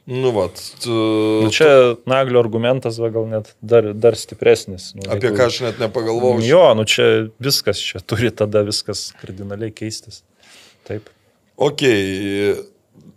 Nu, 0.06 0.32
vat, 0.34 0.58
tu, 0.82 0.92
Nu, 1.46 1.50
čia 1.54 1.96
naglio 2.10 2.40
argumentas, 2.42 2.98
va, 2.98 3.12
gal 3.14 3.28
net 3.30 3.52
dar, 3.60 3.92
dar 3.94 4.16
stipresnis. 4.18 4.92
Nu, 4.98 5.06
apie 5.06 5.30
jeigu- 5.30 5.38
ką 5.38 5.46
aš 5.46 5.60
net 5.62 5.80
nepagalvojau. 5.80 6.42
Jo, 6.42 6.64
nu 6.74 6.84
čia 6.90 7.30
viskas, 7.40 7.78
čia 7.78 8.02
turi 8.02 8.32
tada 8.34 8.64
viskas 8.66 9.12
kardinaliai 9.22 9.72
keistis. 9.72 10.24
Taip. 10.90 11.10
Ok, 11.62 11.84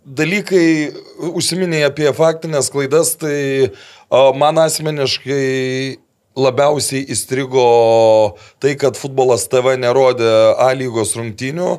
dalykai, 0.05 0.93
užsiminiai 1.33 1.87
apie 1.89 2.11
faktinės 2.13 2.69
klaidas, 2.73 3.15
tai 3.17 3.71
man 4.37 4.59
asmeniškai 4.61 5.97
labiausiai 6.35 7.05
įstrigo 7.15 7.65
tai, 8.59 8.75
kad 8.79 8.97
futbolas 8.99 9.47
TV 9.49 9.77
nerodė 9.79 10.31
A 10.59 10.69
lygos 10.77 11.15
rungtynių. 11.17 11.71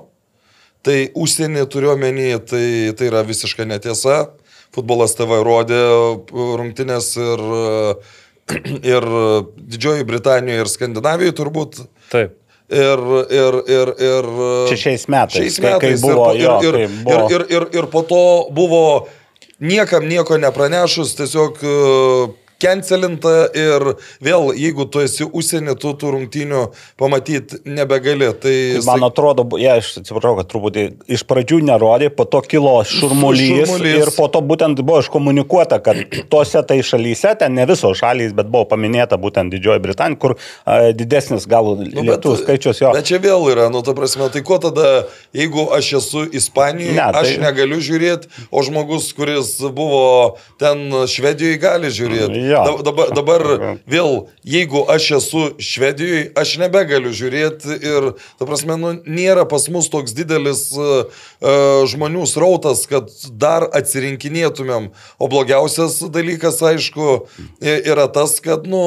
Tai 0.87 0.99
užsienį 1.19 1.65
turiuomenį, 1.71 2.29
tai, 2.47 2.67
tai 2.97 3.09
yra 3.11 3.23
visiška 3.27 3.67
netiesa. 3.67 4.31
Futbolas 4.75 5.15
TV 5.17 5.39
rodė 5.47 5.79
rungtynės 6.33 7.13
ir, 7.21 7.43
ir 8.95 9.07
Didžioji 9.57 10.05
Britanijoje, 10.09 10.65
ir 10.65 10.71
Skandinavijoje 10.73 11.37
turbūt. 11.39 11.81
Taip. 12.13 12.35
Ir, 12.67 12.99
ir, 13.31 13.57
ir, 13.71 13.91
ir. 14.03 14.27
Čia 14.73 14.79
šiais 14.81 15.05
metais, 15.13 15.37
Šiais 15.39 15.61
kai- 15.63 15.77
kai 15.79 15.93
metais. 15.95 16.03
buvo, 16.03 16.25
ir, 16.35 16.41
jo, 16.43 16.57
ir, 16.67 16.73
kai 16.75 16.83
ir, 16.89 16.97
buvo. 17.07 17.29
ir, 17.31 17.45
ir, 17.47 17.47
ir, 17.61 17.67
ir 17.79 17.87
po 17.93 18.03
to 18.03 18.23
buvo 18.51 18.81
niekam 19.63 20.03
nieko 20.11 20.35
nepranešus, 20.43 21.15
tiesiog 21.21 21.63
cancelinta 22.63 23.33
ir 23.57 23.85
vėl, 24.25 24.51
jeigu 24.57 24.87
tu 24.91 25.01
esi 25.05 25.27
užsienį, 25.27 25.75
tu 25.81 25.93
tų 25.99 26.13
rungtynių 26.15 26.63
pamatyti 27.01 27.61
nebegali. 27.69 28.29
Tai, 28.41 28.55
man 28.87 29.05
atrodo, 29.09 29.45
bu- 29.45 29.59
ja, 29.61 29.77
aš 29.81 29.99
atsiprašau, 30.01 30.37
kad 30.41 30.49
truputį 30.51 30.85
iš 31.17 31.25
pradžių 31.29 31.61
nerodė, 31.69 32.11
po 32.17 32.25
to 32.25 32.41
kilo 32.47 32.79
šurmulys, 32.89 33.67
Šurmulys. 33.69 33.99
ir 34.07 34.13
po 34.17 34.29
to 34.33 34.41
būtent 34.41 34.81
buvo 34.83 35.01
iškomunikuota, 35.05 35.81
kad 35.85 36.01
tose 36.33 36.63
tai 36.67 36.79
šalyse, 36.87 37.35
ten 37.39 37.55
ne 37.59 37.67
visos 37.69 37.99
šalys, 38.01 38.33
bet 38.37 38.49
buvo 38.53 38.65
paminėta 38.73 39.19
būtent 39.21 39.53
Didžioji 39.53 39.83
Britanija, 39.85 40.19
kur 40.21 40.37
a, 40.65 40.93
didesnis 40.97 41.47
gal 41.51 41.75
Nu, 41.77 42.03
lietuvių 42.07 42.41
skaičius 42.43 42.81
jo. 42.83 42.93
Bet 42.97 43.07
čia 43.09 43.19
vėl 43.23 43.45
yra, 43.53 43.69
nu, 43.73 43.83
ta 43.85 43.93
prasme, 43.97 44.29
tai 44.33 44.43
ko 44.47 44.59
tada, 44.63 45.05
jeigu 45.37 45.69
aš 45.77 45.93
esu 46.01 46.25
Ispanijoje, 46.33 46.95
Ne, 46.97 47.05
tai- 47.13 47.13
tai... 47.13 47.23
aš 47.37 47.41
negaliu 47.43 47.79
žiūrėti, 47.83 48.31
o 48.51 48.63
žmogus, 48.65 49.11
kuris 49.17 49.57
buvo 49.75 50.37
ten 50.61 50.87
Švedijoje, 51.11 51.59
gali 51.63 51.91
žiūrėti. 51.93 52.46
Jo. 52.47 52.63
Da- 52.67 52.83
Dabar, 52.87 53.11
dabar 53.17 53.43
vėl, 53.91 54.11
jeigu 54.47 54.85
aš 54.93 55.07
esu 55.19 55.45
Švedijoje, 55.63 56.29
aš 56.39 56.57
nebegaliu 56.63 57.11
žiūrėti 57.17 57.79
ir, 57.81 58.09
ta 58.39 58.47
prasme, 58.49 58.77
nu, 58.81 58.93
nėra 59.07 59.47
pas 59.51 59.67
mus 59.73 59.89
toks 59.93 60.15
didelis 60.17 60.67
uh, 60.79 61.09
žmonių 61.91 62.27
srautas, 62.31 62.85
kad 62.91 63.11
dar 63.33 63.67
atsirinkinėtumėm. 63.77 64.91
O 65.19 65.29
blogiausias 65.33 65.99
dalykas, 66.15 66.61
aišku, 66.63 67.27
yra 67.63 68.07
tas, 68.13 68.39
kad, 68.45 68.67
nu, 68.71 68.85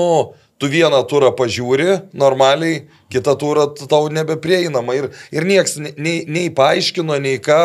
tu 0.59 0.67
vieną 0.67 0.99
turą 1.07 1.31
pažiūri 1.39 1.85
normaliai, 2.19 2.81
kitą 3.09 3.33
turą 3.39 3.63
tau 3.89 4.09
nebeprieinama. 4.11 4.93
Ir, 4.97 5.05
ir 5.33 5.45
nieks 5.47 5.77
nei, 5.79 6.25
nei, 6.27 6.49
paaiškino, 6.53 7.15
nei 7.23 7.39
ką. 7.41 7.59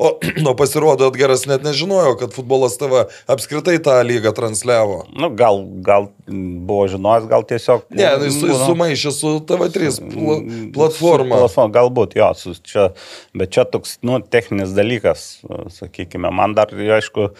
O, 0.00 0.14
o 0.50 0.54
pasirodo, 0.58 1.10
Edgaras 1.12 1.44
net 1.50 1.66
nežinojo, 1.66 2.16
kad 2.20 2.32
futbolas 2.34 2.78
TV 2.80 3.04
apskritai 3.30 3.76
tą 3.84 3.98
lygą 4.08 4.32
transliavo. 4.36 5.02
Nu, 5.12 5.30
gal, 5.36 5.60
gal 5.84 6.08
buvo 6.28 6.88
žinojęs, 6.90 7.28
gal 7.30 7.44
tiesiog. 7.52 7.84
Ne, 7.92 8.08
nu, 8.16 8.30
jis 8.30 8.40
būna- 8.40 8.58
sumaišė 8.64 9.14
su 9.18 9.34
TV3 9.52 9.92
pla, 10.08 10.40
Su 10.40 10.72
platforma. 10.74 11.44
platforma, 11.44 11.74
galbūt, 11.78 12.16
jo, 12.18 12.32
su, 12.40 12.56
čia, 12.64 12.88
bet 13.36 13.52
čia 13.54 13.68
toks, 13.68 13.98
nu, 14.02 14.22
techninis 14.24 14.72
dalykas, 14.76 15.28
sakykime. 15.76 16.32
Man 16.32 16.56
dar, 16.56 16.72
aišku, 16.72 17.30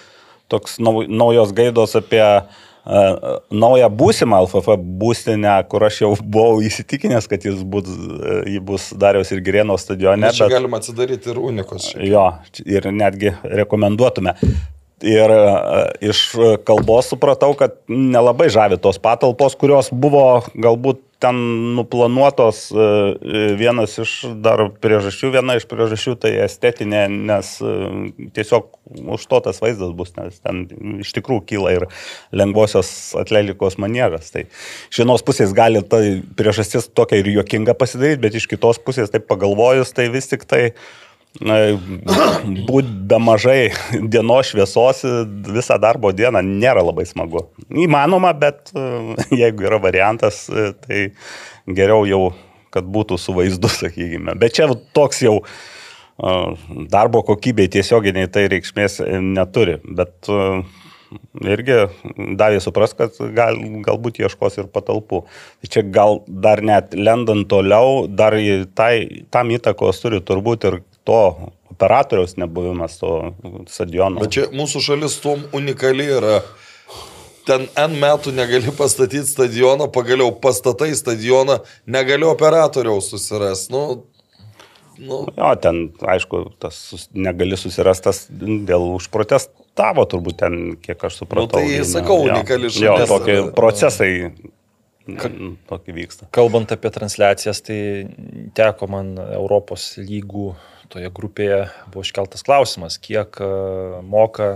toks 0.52 0.78
nau, 0.84 1.00
naujos 1.08 1.50
gaidos 1.56 1.96
apie 1.98 2.22
uh, 2.24 2.64
naują 3.52 3.88
būsimą 3.92 4.38
LFF 4.46 4.78
būstinę, 5.00 5.54
kur 5.68 5.84
aš 5.88 6.00
jau 6.06 6.10
buvau 6.22 6.62
įsitikinęs, 6.64 7.28
kad 7.28 7.44
jis 7.44 7.60
bus, 7.68 7.88
uh, 7.88 8.40
jį 8.48 8.62
bus 8.64 8.88
Dariaus 8.96 9.32
ir 9.34 9.42
Girėno 9.44 9.76
stadione. 9.80 10.22
Nes 10.24 10.38
čia 10.38 10.46
bet- 10.48 10.56
galima 10.56 10.80
atsidaryti 10.80 11.30
ir 11.34 11.38
unikos. 11.50 11.90
šiaip. 11.92 12.06
Jo, 12.08 12.26
ir 12.64 12.88
netgi 12.92 13.34
rekomenduotume. 13.44 14.34
Ir 15.06 15.30
e, 15.30 15.42
iš 16.10 16.32
kalbos 16.66 17.06
supratau, 17.12 17.52
kad 17.54 17.76
nelabai 17.86 18.48
žavi 18.50 18.80
tos 18.82 18.96
patalpos, 18.98 19.54
kurios 19.54 19.92
buvo 19.94 20.42
galbūt 20.58 20.98
ten 21.18 21.36
nuplanuotos. 21.74 22.68
e, 22.70 23.54
Vienas 23.58 23.96
iš 23.98 24.12
dar 24.42 24.62
priežasčių, 24.82 25.32
viena 25.34 25.56
iš 25.58 25.66
priežasčių 25.70 26.14
tai 26.22 26.32
estetinė, 26.44 27.06
nes 27.10 27.50
e, 27.62 27.72
tiesiog 28.36 28.70
už 29.16 29.26
to 29.30 29.40
tas 29.48 29.58
vaizdas 29.62 29.92
bus, 29.98 30.14
nes 30.18 30.38
ten 30.44 30.64
iš 31.02 31.12
tikrųjų 31.18 31.44
kyla 31.50 31.74
ir 31.76 31.88
lengvosios 32.30 32.92
atletikos 33.18 33.78
manieras. 33.82 34.30
Tai 34.34 34.46
iš 34.46 35.02
vienos 35.02 35.26
pusės 35.26 35.54
gali 35.56 35.82
tai 35.82 36.20
priežastis 36.38 36.90
tokia 36.94 37.20
ir 37.22 37.32
juokinga 37.34 37.74
pasidaryti, 37.78 38.22
bet 38.22 38.38
iš 38.38 38.48
kitos 38.50 38.80
pusės 38.82 39.12
taip 39.12 39.26
pagalvojus, 39.30 39.92
tai 39.96 40.08
vis 40.14 40.30
tik 40.30 40.46
tai 40.48 40.68
būti 41.36 42.90
be 43.06 43.18
mažai 43.22 43.70
dienos 44.10 44.50
šviesos 44.50 45.04
visą 45.46 45.78
darbo 45.78 46.10
dieną 46.12 46.42
nėra 46.42 46.82
labai 46.82 47.06
smagu. 47.06 47.46
Įmanoma, 47.70 48.32
bet 48.34 48.72
e, 48.74 49.16
jeigu 49.36 49.68
yra 49.68 49.78
variantas, 49.78 50.48
e, 50.48 50.72
tai 50.72 51.12
geriau 51.66 52.06
jau, 52.08 52.22
kad 52.74 52.84
būtų 52.84 53.18
su 53.18 53.34
vaizdu, 53.36 53.68
sakykime. 53.80 54.34
Bet 54.40 54.56
čia 54.58 54.66
toks 54.96 55.22
jau 55.22 55.38
e, 55.44 56.34
darbo 56.90 57.22
kokybei 57.22 57.68
tiesioginiai 57.70 58.28
tai 58.32 58.48
reikšmės 58.50 59.00
neturi. 59.22 59.78
Bet 59.84 60.32
irgi 61.40 61.76
davė 62.36 62.58
supras, 62.60 62.92
kad 62.96 63.14
gal, 63.36 63.56
galbūt 63.84 64.18
ieškos 64.24 64.58
ir 64.58 64.68
patalpų. 64.72 65.22
Tai 65.62 65.70
čia 65.70 65.84
gal 65.86 66.22
dar 66.26 66.60
net 66.60 66.96
lendant 66.98 67.46
toliau, 67.48 68.06
dar 68.08 68.36
tai, 68.76 69.24
tam 69.30 69.54
įtakos 69.54 70.02
turi 70.02 70.20
turbūt 70.20 70.68
ir 70.68 70.80
to 71.08 71.18
operatoriaus 71.72 72.36
nebuvimas 72.40 72.98
to 73.00 73.10
stadiono. 73.70 74.20
Bet 74.20 74.34
čia 74.36 74.46
mūsų 74.52 74.82
šalis 74.90 75.18
tuom 75.24 75.44
unikali 75.56 76.08
yra. 76.18 76.40
Ten 77.48 77.64
N 77.80 77.94
metų 77.96 78.34
negali 78.36 78.68
pastatyti 78.76 79.24
stadioną, 79.24 79.86
pagaliau 79.94 80.34
pastatai 80.42 80.90
stadioną, 80.98 81.62
negali 81.88 82.26
operatoriaus 82.28 83.08
susirasti. 83.14 83.72
Nu, 83.72 84.02
nu, 84.98 85.22
Jo, 85.38 85.54
ten, 85.62 85.86
aišku, 86.02 86.42
tas 86.60 86.76
sus- 86.90 87.08
negali 87.16 87.56
susirastas 87.56 88.26
dėl 88.28 88.84
užprotestavo, 88.98 90.04
turbūt 90.12 90.40
ten, 90.42 90.58
kiek 90.82 91.08
aš 91.08 91.22
supratau. 91.22 91.46
Nu, 91.46 91.70
tai 91.70 91.78
ne- 91.78 91.88
sakau, 91.88 92.18
jo. 92.26 92.34
unikali 92.36 92.68
Jo, 92.68 92.74
šalis 92.98 93.12
tokie 93.14 93.38
procesai 93.56 94.12
mm, 95.08 95.54
tokie 95.70 95.96
vyksta. 95.96 96.28
Kalbant 96.36 96.74
apie 96.76 96.90
transliacijas, 96.92 97.62
tai 97.64 97.78
teko 98.58 98.90
man 98.92 99.14
Europos 99.30 99.94
lygų 100.02 100.50
toje 100.92 101.10
grupėje 101.14 101.68
buvo 101.92 102.04
iškeltas 102.06 102.44
klausimas, 102.46 102.98
kiek 103.02 103.38
e, 103.42 103.52
moka 104.06 104.48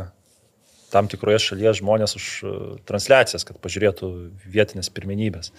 tam 0.92 1.08
tikroje 1.08 1.40
šalyje 1.48 1.78
žmonės 1.80 2.16
už 2.18 2.26
e, 2.44 2.56
transliacijas, 2.88 3.46
kad 3.48 3.60
pažiūrėtų 3.62 4.10
vietinės 4.52 4.92
pirmenybės. 4.92 5.52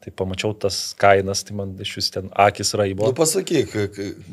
Tai 0.00 0.08
pamačiau 0.16 0.54
tas 0.56 0.94
kainas, 0.96 1.42
tai 1.44 1.52
man 1.58 1.74
iš 1.84 1.90
vis 1.98 2.06
ten 2.14 2.30
akis 2.32 2.72
raibo. 2.78 3.04
nu 3.04 3.12
pasakyk, 3.18 3.74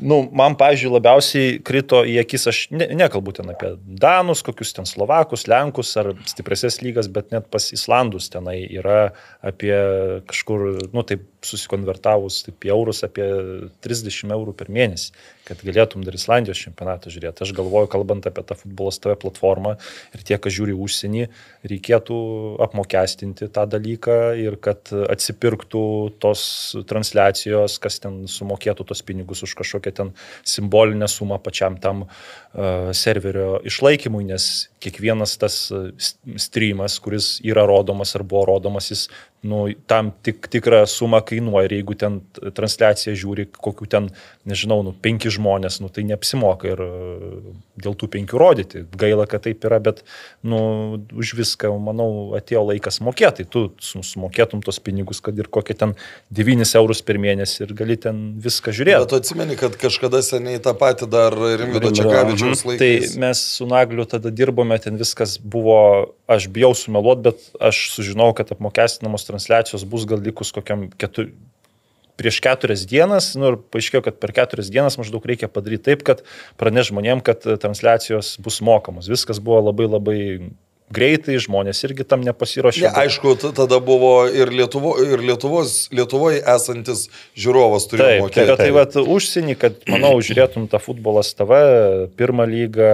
Nu, 0.00 0.22
man, 0.32 0.56
pažiūrėjau, 0.56 0.94
labiausiai 0.94 1.58
krito 1.60 2.00
į 2.08 2.14
akis, 2.22 2.46
aš 2.48 2.60
ne, 2.72 2.86
nekalbu 2.96 3.34
ten 3.36 3.52
apie 3.52 3.74
Danus, 4.00 4.40
kokius 4.46 4.72
ten 4.78 4.88
Slovakus, 4.88 5.44
Lenkus 5.50 5.92
ar 6.00 6.14
stipresės 6.30 6.80
lygas, 6.80 7.12
bet 7.12 7.36
net 7.36 7.50
pas 7.52 7.68
Islandus 7.76 8.30
tenai 8.32 8.62
yra 8.64 9.10
apie 9.44 9.76
kažkur, 10.30 10.88
nu 10.96 11.04
taip 11.04 11.28
susikonvertavus 11.44 12.42
taip 12.46 12.66
į 12.66 12.72
eurus, 12.74 13.02
apie 13.06 13.26
30 13.84 14.32
eurų 14.34 14.54
per 14.58 14.70
mėnesį, 14.74 15.12
kad 15.48 15.62
galėtum 15.64 16.02
dar 16.04 16.16
Islandijos 16.18 16.60
čempionatą 16.60 17.12
žiūrėti. 17.12 17.44
Aš 17.46 17.54
galvoju, 17.56 17.88
kalbant 17.92 18.26
apie 18.28 18.44
tą 18.44 18.56
futbolas 18.58 18.98
TV 19.00 19.14
platformą 19.20 19.76
ir 20.16 20.24
tie, 20.28 20.36
kas 20.36 20.54
žiūri 20.56 20.74
užsienį, 20.76 21.28
reikėtų 21.70 22.18
apmokestinti 22.66 23.48
tą 23.54 23.64
dalyką 23.70 24.18
ir 24.42 24.58
kad 24.60 24.92
atsipirktų 24.92 25.84
tos 26.20 26.42
transliacijos, 26.90 27.78
kas 27.82 28.00
ten 28.02 28.26
sumokėtų 28.28 28.88
tos 28.90 29.04
pinigus 29.06 29.44
už 29.46 29.56
kažkokią 29.62 29.94
ten 30.02 30.12
simbolinę 30.44 31.08
sumą 31.08 31.40
pačiam 31.42 31.78
tam 31.80 32.04
uh, 32.04 32.90
serverio 32.92 33.62
išlaikymui, 33.68 34.26
nes 34.28 34.68
kiekvienas 34.84 35.36
tas 35.40 35.56
s- 35.72 36.14
streamas, 36.38 36.98
kuris 37.02 37.38
yra 37.46 37.64
rodomas 37.68 38.14
ar 38.18 38.26
buvo 38.28 38.44
rodomas, 38.52 38.92
jis 38.92 39.08
nu, 39.46 39.68
tam 39.86 40.10
tik, 40.26 40.48
tikrą 40.50 40.82
sumą 40.90 41.20
kainuoja 41.22 41.68
ir 41.68 41.76
jeigu 41.78 41.94
ten 41.94 42.16
transliaciją 42.56 43.14
žiūri 43.20 43.44
kokių 43.54 43.86
ten, 43.90 44.08
nežinau, 44.48 44.80
nu, 44.82 44.90
penki 44.92 45.30
žmonės, 45.30 45.78
nu, 45.84 45.90
tai 45.92 46.02
neapsimoka 46.08 46.66
ir 46.72 46.82
uh, 46.82 47.52
dėl 47.78 47.94
tų 47.94 48.08
penkių 48.16 48.40
rodyti. 48.40 48.82
Gaila, 48.98 49.28
kad 49.30 49.44
taip 49.46 49.62
yra, 49.68 49.78
bet 49.78 50.02
nu, 50.42 50.58
už 51.14 51.36
viską, 51.38 51.70
manau, 51.78 52.34
atėjo 52.38 52.64
laikas 52.72 52.98
mokėti. 53.04 53.46
Tu 53.46 53.68
su- 53.78 54.02
sumokėtum 54.02 54.64
tos 54.66 54.80
pinigus, 54.82 55.20
kad 55.22 55.38
ir 55.38 55.46
kokie 55.46 55.76
ten 55.78 55.94
9 56.34 56.74
eurus 56.80 57.04
per 57.06 57.20
mėnesį 57.22 57.68
ir 57.68 57.76
gali 57.78 57.96
ten 58.00 58.24
viską 58.42 58.72
bet 58.72 58.78
žiūrėti. 58.80 59.08
tu 59.14 59.20
atsimeni, 59.22 59.54
kad 59.60 59.78
kažkada 59.78 60.18
seniai 60.26 60.58
tą 60.64 60.74
patį 60.78 61.06
dar 61.14 61.32
Rimvido 61.38 61.92
Čekavičiaus 61.94 62.64
Tai 62.66 62.74
laikais. 62.74 63.14
mes 63.22 63.44
su 63.54 63.66
Nagliu 63.70 64.04
tada 64.10 64.30
dirbome, 64.34 64.78
ten 64.82 64.98
viskas 64.98 65.38
buvo, 65.38 65.78
aš 66.26 66.48
bijau 66.50 66.74
sumeluoti, 66.74 67.22
bet 67.30 67.46
aš 67.62 67.84
sužinojau, 67.94 68.34
kad 68.42 68.50
apmokestinamos 68.56 69.27
transliacijos 69.28 69.86
bus 69.88 70.08
gal 70.08 70.22
likus 70.24 70.52
kokiam 70.56 70.88
keturi. 70.98 71.34
Prieš 72.18 72.40
keturias 72.42 72.80
dienas, 72.90 73.28
nu 73.38 73.52
ir 73.52 73.56
paaiškėjo, 73.70 74.00
kad 74.08 74.16
per 74.18 74.32
keturias 74.34 74.72
dienas 74.74 74.96
maždaug 74.98 75.22
reikia 75.30 75.46
padaryti 75.46 75.86
taip, 75.86 76.00
kad 76.02 76.24
praneš 76.58 76.88
žmonėm, 76.90 77.22
kad 77.22 77.46
e, 77.46 77.54
transliacijos 77.62 78.32
bus 78.42 78.58
mokamos. 78.66 79.06
Viskas 79.06 79.38
buvo 79.38 79.60
labai 79.68 79.86
labai 79.86 80.18
greitai, 80.94 81.36
žmonės 81.40 81.82
irgi 81.86 82.06
tam 82.08 82.22
nepasiruošė. 82.26 82.86
Ne, 82.86 82.92
aišku, 83.04 83.34
tada 83.56 83.78
buvo 83.84 84.12
ir, 84.26 84.50
Lietuvo, 84.54 84.94
ir 85.04 85.22
Lietuvos, 85.24 85.88
Lietuvoje 85.94 86.40
esantis 86.42 87.06
žiūrovas 87.38 87.88
turėjo 87.90 88.14
Taip, 88.14 88.22
mokėti. 88.24 88.48
tai, 88.50 88.56
tai 88.62 88.70
vat 88.76 88.96
užsienį, 89.02 89.58
kad, 89.60 89.78
manau, 89.90 90.14
žiūrėtum 90.24 90.68
tą 90.72 90.80
futbolas 90.82 91.34
TV, 91.38 91.60
pirmą 92.18 92.48
lygą, 92.48 92.92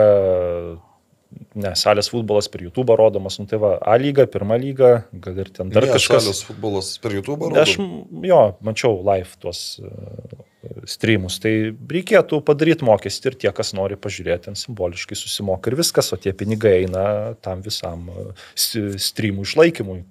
ne, 1.55 1.73
salės 1.79 2.09
futbolas 2.13 2.49
per 2.51 2.63
YouTube 2.65 2.95
rodomas, 2.99 3.39
nu 3.41 3.47
tai 3.51 3.59
va, 3.63 3.75
A 3.83 3.97
lyga, 4.01 4.27
pirmą 4.31 4.57
lygą, 4.63 4.91
gal 5.25 5.39
ir 5.45 5.51
ten 5.55 5.71
dar 5.75 5.85
Ne, 5.87 5.93
kažkas. 5.95 6.23
šalios 6.25 6.43
futbolas 6.47 6.93
per 7.03 7.13
YouTube. 7.17 7.51
Aš, 7.61 7.77
m- 7.83 8.25
jo, 8.27 8.41
mačiau 8.65 9.01
live 9.07 9.37
tuos 9.43 9.79
uh, 9.83 10.43
streamus, 10.89 11.37
tai 11.45 11.53
reikėtų 11.75 12.41
padaryti 12.47 12.87
mokestį 12.89 13.31
ir 13.33 13.39
tie, 13.45 13.53
kas 13.57 13.75
nori 13.77 13.97
pažiūrėti, 14.01 14.47
ten 14.49 14.57
simboliškai 14.57 15.17
susimoka 15.19 15.71
ir 15.73 15.77
viskas, 15.83 16.13
o 16.13 16.17
tie 16.17 16.33
pinigai 16.33 16.79
eina 16.85 17.35
tam 17.45 17.61
visam 17.65 18.09
s- 18.57 18.77
streamų 19.11 19.45
išlaikymui. 19.49 20.03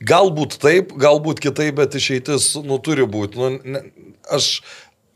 Galbūt 0.00 0.54
taip, 0.62 0.94
galbūt 0.96 1.42
kitaip, 1.44 1.74
bet 1.76 1.92
išeitis, 1.98 2.54
nu, 2.64 2.78
turi 2.80 3.04
būti. 3.04 3.36
Nu, 3.36 3.50
ne, 3.60 3.82
aš, 4.32 4.62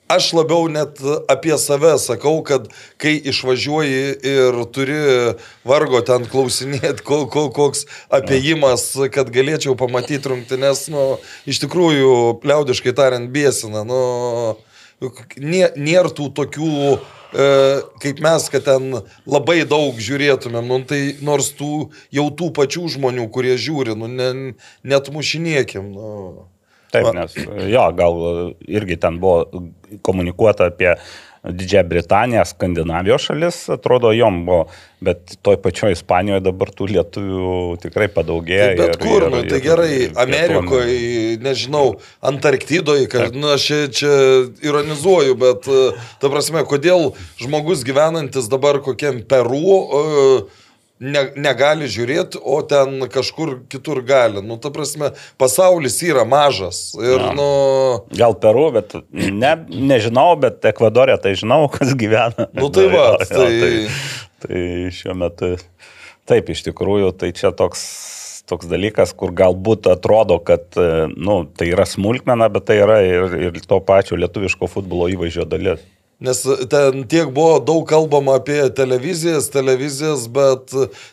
aš 0.09 0.33
labiau 0.37 0.69
net 0.69 1.01
apie 1.31 1.57
save 1.59 1.95
sakau, 1.99 2.43
kad 2.47 2.69
kai 3.01 3.15
išvažiuoji 3.31 4.05
ir 4.35 4.61
turi 4.75 5.01
vargo 5.65 6.01
ten 6.07 6.27
klausinėti, 6.31 7.05
kol, 7.07 7.27
kol, 7.33 7.51
koks 7.55 7.87
apėjimas, 8.15 8.91
kad 9.15 9.33
galėčiau 9.35 9.77
pamatyti 9.81 10.31
rungtynes, 10.31 10.87
nu, 10.93 11.17
iš 11.49 11.63
tikrųjų, 11.65 12.15
liaudiškai 12.45 12.95
tariant, 12.97 13.33
bėsina. 13.35 13.85
Nu, 13.89 14.01
nė- 15.41 15.75
nėra 15.77 16.13
tų 16.15 16.31
tokių 16.37 16.71
e, 17.35 17.49
kaip 18.05 18.21
mes, 18.25 18.49
kad 18.53 18.65
ten 18.69 19.01
labai 19.27 19.65
daug 19.69 19.99
žiūrėtumėm, 19.99 20.69
nu, 20.71 20.81
tai 20.89 21.03
nors 21.25 21.53
tų 21.59 21.91
jau 22.15 22.29
tų 22.31 22.53
pačių 22.55 22.89
žmonių, 22.97 23.29
kurie 23.35 23.57
žiūri, 23.59 23.97
nu, 23.99 24.09
ne, 24.09 24.55
net 24.85 25.11
mušinėkim. 25.11 25.93
Nu. 25.97 26.49
Taip, 26.95 27.11
nes 27.17 27.37
jo, 27.75 27.85
gal 27.99 28.19
irgi 28.67 28.97
ten 29.03 29.21
buvo 29.23 29.65
komunikuota 30.07 30.71
apie 30.73 30.95
Didžiąją 31.45 31.85
Britaniją, 31.91 32.43
Skandinavijos 32.49 33.27
šalis, 33.29 33.57
atrodo, 33.75 34.15
jom 34.17 34.39
buvo, 34.47 34.63
bet 35.05 35.35
toj 35.45 35.59
pačioj 35.61 35.93
Ispanijoje 35.93 36.41
dabar 36.41 36.71
tų 36.73 36.87
lietuvių 36.95 37.51
tikrai 37.83 38.07
padaugėjo. 38.15 38.69
Tai 38.71 38.79
bet 38.79 38.95
ir- 38.95 39.03
kur, 39.03 39.27
ir- 39.27 39.29
nu, 39.35 39.43
tai 39.51 39.59
ir- 39.61 39.65
gerai, 39.67 39.91
ir 40.07 40.15
Amerikoje, 40.25 41.37
nežinau, 41.45 41.99
Antarktidoje, 42.25 43.11
kad, 43.13 43.37
na, 43.37 43.59
aš 43.59 43.69
čia, 43.93 44.15
ironizuoju, 44.65 45.37
bet, 45.45 45.69
ta 46.25 46.33
prasme, 46.33 46.65
kodėl 46.65 47.11
žmogus 47.37 47.85
gyvenantis 47.85 48.49
dabar 48.49 48.81
kokiam 48.81 49.21
Peru 49.29 49.61
e, 49.85 50.64
ne, 51.05 51.23
negali 51.45 51.89
žiūrėti, 51.91 52.41
o 52.41 52.61
ten 52.69 53.05
kažkur 53.13 53.59
kitur 53.73 54.01
gali. 54.07 54.41
Nu, 54.45 54.57
ta 54.63 54.73
prasme, 54.75 55.13
pasaulis 55.41 55.99
yra 56.07 56.25
mažas. 56.29 56.95
Ir, 56.99 57.21
Na. 57.21 57.33
nu, 57.37 57.49
Gal 58.17 58.37
Peru, 58.41 58.71
bet 58.75 58.97
ne, 59.13 59.53
nežinau, 59.69 60.31
bet 60.41 60.65
Ekvadorė 60.73 61.19
tai 61.23 61.35
žinau, 61.39 61.67
kas 61.73 61.93
gyvena. 61.99 62.49
Nu, 62.57 62.71
tai 62.75 62.89
va, 62.93 63.07
jo, 63.21 63.29
tai- 63.29 63.53
tai, 63.61 63.75
tai 64.47 64.65
šiuo 64.95 65.15
metu 65.21 65.55
taip 66.29 66.49
iš 66.55 66.65
tikrųjų, 66.71 67.13
tai 67.21 67.33
čia 67.37 67.51
toks, 67.57 67.83
toks 68.49 68.69
dalykas, 68.69 69.13
kur 69.17 69.33
galbūt 69.37 69.89
atrodo, 69.93 70.39
kad 70.45 70.77
nu, 71.17 71.43
tai 71.57 71.69
yra 71.73 71.85
smulkmena, 71.89 72.49
bet 72.53 72.67
tai 72.71 72.79
yra 72.81 73.01
ir, 73.05 73.37
ir 73.51 73.61
to 73.69 73.81
pačio 73.85 74.17
lietuviško 74.21 74.69
futbolo 74.73 75.11
įvaizdžio 75.13 75.45
dalis. 75.49 75.85
Nes 76.23 76.45
ten 76.71 77.03
tiek 77.11 77.31
buvo 77.35 77.59
daug 77.59 77.83
kalbama 77.89 78.37
apie 78.39 78.61
televizijas, 78.77 79.49
televizijas, 79.51 80.29
bet 80.31 80.71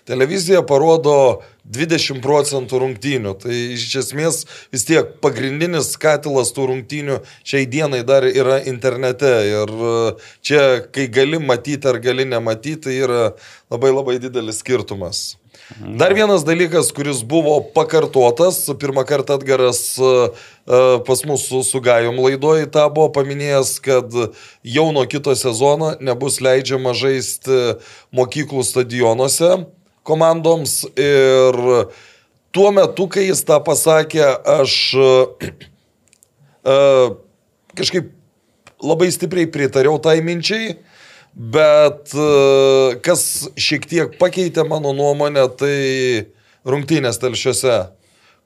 televizija 0.07 0.61
parodo 0.67 1.41
20 1.65 2.21
procentų 2.21 2.81
rungtynių. 2.83 3.33
Tai 3.41 3.57
iš 3.75 3.87
esmės 4.03 4.43
vis 4.73 4.85
tiek 4.87 5.15
pagrindinis 5.23 5.93
katilas 6.01 6.53
tų 6.55 6.69
rungtynių 6.71 7.19
šiai 7.41 7.65
dienai 7.69 8.03
dar 8.07 8.27
yra 8.29 8.61
internete. 8.69 9.33
Ir 9.49 9.75
čia, 10.45 10.63
kai 10.93 11.09
gali 11.11 11.41
matyti 11.41 11.89
ar 11.89 12.01
gali 12.03 12.27
nematyti, 12.29 12.79
tai 12.85 12.97
yra 13.01 13.21
labai 13.73 13.93
labai 13.95 14.19
didelis 14.21 14.61
skirtumas. 14.61 15.31
Dar 15.79 16.13
vienas 16.13 16.43
dalykas, 16.43 16.91
kuris 16.91 17.21
buvo 17.23 17.61
pakartotas, 17.75 18.59
pirmą 18.79 19.05
kartą 19.07 19.37
Atgaras 19.39 19.81
e, 19.99 20.03
e, 20.03 20.31
pas 20.65 21.23
mus 21.25 21.47
su, 21.49 21.63
su 21.65 21.81
Gajom 21.81 22.19
laidoje 22.21 22.67
tą 22.71 22.85
buvo 22.93 23.09
paminėjęs, 23.15 23.75
kad 23.83 24.13
jau 24.63 24.87
nuo 24.93 25.03
kito 25.09 25.33
sezono 25.35 25.95
nebus 25.99 26.37
leidžiama 26.43 26.93
žaisti 26.97 27.77
mokyklų 28.15 28.63
stadionuose 28.67 29.63
komandoms 30.03 30.83
ir 30.97 31.59
tuo 32.51 32.71
metu, 32.75 33.07
kai 33.11 33.27
jis 33.29 33.43
tą 33.47 33.59
pasakė, 33.63 34.23
aš 34.59 34.77
e, 34.97 35.51
e, 36.67 36.77
kažkaip 37.79 38.11
labai 38.81 39.11
stipriai 39.13 39.49
pritariau 39.51 39.99
tai 40.03 40.19
minčiai. 40.25 40.75
Bet 41.31 42.11
e, 42.11 42.27
kas 43.05 43.47
šiek 43.55 43.87
tiek 43.87 44.17
pakeitė 44.19 44.65
mano 44.67 44.91
nuomonę, 44.95 45.45
tai 45.55 45.77
rungtynės 46.67 47.21
telšiuose, 47.21 47.77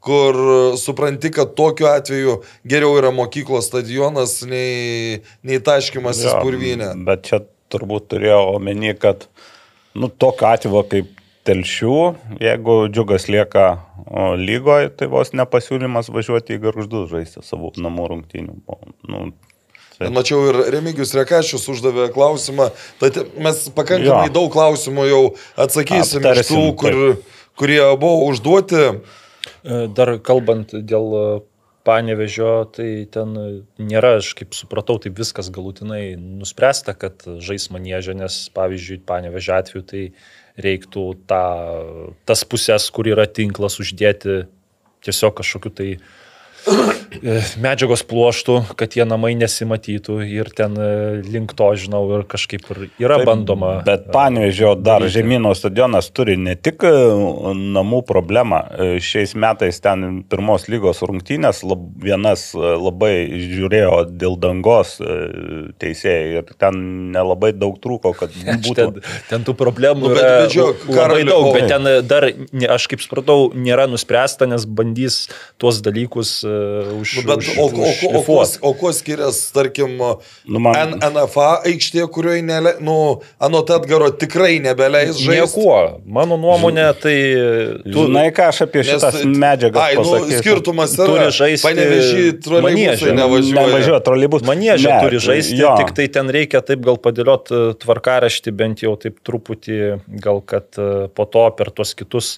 kur 0.05 0.37
supranti, 0.77 1.31
kad 1.33 1.55
tokiu 1.57 1.89
atveju 1.89 2.39
geriau 2.67 2.93
yra 2.99 3.11
mokyklos 3.15 3.71
stadionas 3.71 4.37
nei, 4.45 5.21
nei 5.45 5.59
taškimas 5.65 6.21
į 6.21 6.31
spurvynę. 6.35 6.91
Bet 7.07 7.25
čia 7.29 7.41
turbūt 7.73 8.11
turėjau 8.13 8.55
omeny, 8.55 8.93
kad 9.01 9.25
nu, 9.97 10.09
tokiu 10.09 10.51
atveju 10.51 10.85
kaip 10.91 11.11
telšių, 11.45 11.97
jeigu 12.41 12.77
džiugas 12.89 13.27
lieka 13.29 13.65
lygoje, 14.41 14.91
tai 14.97 15.09
vos 15.11 15.33
nepasiūlymas 15.37 16.09
važiuoti 16.13 16.57
į 16.57 16.61
garždus 16.63 17.09
žaisti 17.11 17.43
savo 17.45 17.73
namų 17.77 18.07
rungtynių. 18.13 18.55
Nu, 19.09 19.25
Bet 19.95 20.11
Mačiau 20.11 20.41
ir 20.49 20.57
Remigius 20.73 21.13
Rekačius 21.15 21.69
uždavė 21.71 22.09
klausimą, 22.11 22.65
tad 22.99 23.15
mes 23.39 23.61
pakankamai 23.71 24.27
Jo. 24.27 24.33
daug 24.41 24.49
klausimų 24.51 25.05
jau 25.07 25.21
atsakysim 25.55 26.19
iš 26.19 26.25
Aptarsim, 26.33 26.57
tų, 26.57 26.73
kur, 26.81 26.97
kurie 27.55 27.79
buvo 28.01 28.25
užduoti. 28.27 28.81
E, 29.63 29.85
Dar 29.95 30.15
kalbant 30.25 30.73
dėl 30.75 31.13
e, 31.19 31.25
panevežio, 31.85 32.65
tai 32.73 33.05
ten 33.11 33.35
nėra, 33.77 34.15
aš 34.21 34.33
kaip 34.39 34.57
supratau, 34.57 34.97
tai 35.01 35.13
viskas 35.13 35.51
galutinai 35.53 36.15
nuspręsta, 36.17 36.95
kad 36.97 37.25
žais 37.45 37.69
manėžė, 37.73 38.17
nes 38.17 38.39
pavyzdžiui, 38.57 39.03
panevežio 39.05 39.57
atveju 39.59 39.85
tai 39.91 40.03
reiktų 40.65 41.07
tą, 41.29 41.45
tas 42.25 42.45
pusės, 42.47 42.89
kur 42.95 43.09
yra 43.11 43.27
tinklas, 43.29 43.77
uždėti 43.83 44.45
tiesiog 45.05 45.35
kažkokiu 45.37 45.73
tai 45.77 45.89
e, 45.93 45.99
medžiagos 47.65 48.03
pluoštų, 48.07 48.55
kad 48.79 48.91
tie 48.95 49.05
namai 49.07 49.33
nesimatytų 49.37 50.17
ir 50.27 50.49
ten 50.55 50.75
e, 50.79 50.89
link 51.25 51.53
to, 51.57 51.67
žinau, 51.79 52.03
ir 52.17 52.25
kažkaip 52.29 52.65
ir 52.73 52.81
yra 53.01 53.19
Taip, 53.21 53.29
bandoma. 53.29 53.71
Bet 53.85 54.07
Panevežio 54.13 54.73
dar 54.79 55.05
žemynų 55.11 55.53
stadionas 55.57 56.09
turi 56.15 56.37
ne 56.39 56.55
tik 56.55 56.83
namų 56.85 58.01
problemą. 58.07 58.61
Šiais 59.03 59.35
metais 59.39 59.79
ten 59.83 60.21
pirmos 60.29 60.67
lygos 60.71 61.01
rungtynės 61.05 61.63
lab, 61.67 61.85
vienas 62.03 62.49
labai 62.55 63.13
žiūrėjo 63.45 64.01
dėl 64.15 64.37
dangos 64.41 64.97
teisėjai 65.81 66.41
ir 66.41 66.53
ten 66.61 66.81
nelabai 67.15 67.51
daug 67.55 67.77
trūko, 67.83 68.13
kad 68.17 68.33
būtų. 68.65 68.75
Ten, 68.75 69.01
ten 69.29 69.47
tų 69.47 69.55
problemų 69.59 70.09
Nu, 70.09 70.13
bet- 70.13 70.21
yra 70.21 70.41
bet 70.45 70.55
žiūrėk, 70.55 70.85
labai 70.89 70.97
Karoli, 70.99 71.27
daug, 71.29 71.49
bet 71.55 71.69
ten 71.71 71.89
dar, 72.09 72.27
aš 72.75 72.89
kaip 72.91 73.03
supratau, 73.03 73.49
nėra 73.55 73.87
nuspręsta, 73.91 74.47
nes 74.49 74.65
bandys 74.67 75.25
tuos 75.61 75.79
dalykus 75.85 76.37
už, 77.01 77.13
Nu, 77.17 77.23
bet 77.29 77.37
už, 77.43 77.49
o, 77.57 77.65
o, 77.65 77.85
o, 77.85 78.19
o, 78.19 78.21
kuo, 78.25 78.43
o 78.61 78.71
kuo 78.77 78.91
skiriasi, 78.95 79.53
tarkim, 79.55 79.95
Nu, 80.45 80.59
man- 80.61 80.95
NFA 80.99 81.61
aikštė, 81.69 82.05
kurioje, 82.13 82.41
nele, 82.45 82.75
nu, 82.83 82.95
anot 83.39 83.69
Edgaro 83.75 84.09
tikrai 84.11 84.59
nebeleis 84.63 85.17
žaisti? 85.19 85.59
Niekuo. 85.59 85.77
Mano 86.05 86.37
nuomonė, 86.41 86.87
tai 87.01 87.15
Tu, 87.85 88.05
Žinai, 88.05 88.27
ką 88.35 88.49
aš 88.51 88.61
apie 88.67 88.83
šitas 88.87 89.21
medžiagas 89.25 89.81
Ai, 89.81 89.95
nu, 89.99 90.03
pasakysiu? 90.05 90.41
skirtumas 90.43 90.95
Turi 90.97 91.17
yra. 91.25 91.31
žaisti 91.33 91.65
Panevežį 91.67 92.23
troleibusai 92.45 93.15
nevažiuoja. 93.17 93.65
Nevažiuoja 93.67 94.01
trolibus. 94.05 94.45
Manėžė 94.47 94.89
Ne, 94.91 94.99
turi 95.05 95.19
žaisti, 95.23 95.57
jo. 95.59 95.73
tik 95.81 95.93
tai 95.97 96.07
ten 96.19 96.29
reikia 96.33 96.61
taip 96.65 96.83
gal 96.85 96.97
padėlioti 97.01 97.61
tvarkaraštį, 97.81 98.53
bent 98.55 98.83
jau 98.85 98.93
taip 99.01 99.17
truputį, 99.25 99.79
gal 100.21 100.41
kad 100.45 100.67
e, 100.77 101.07
po 101.15 101.25
to 101.25 101.45
per 101.57 101.71
tuos 101.75 101.93
kitus 101.97 102.35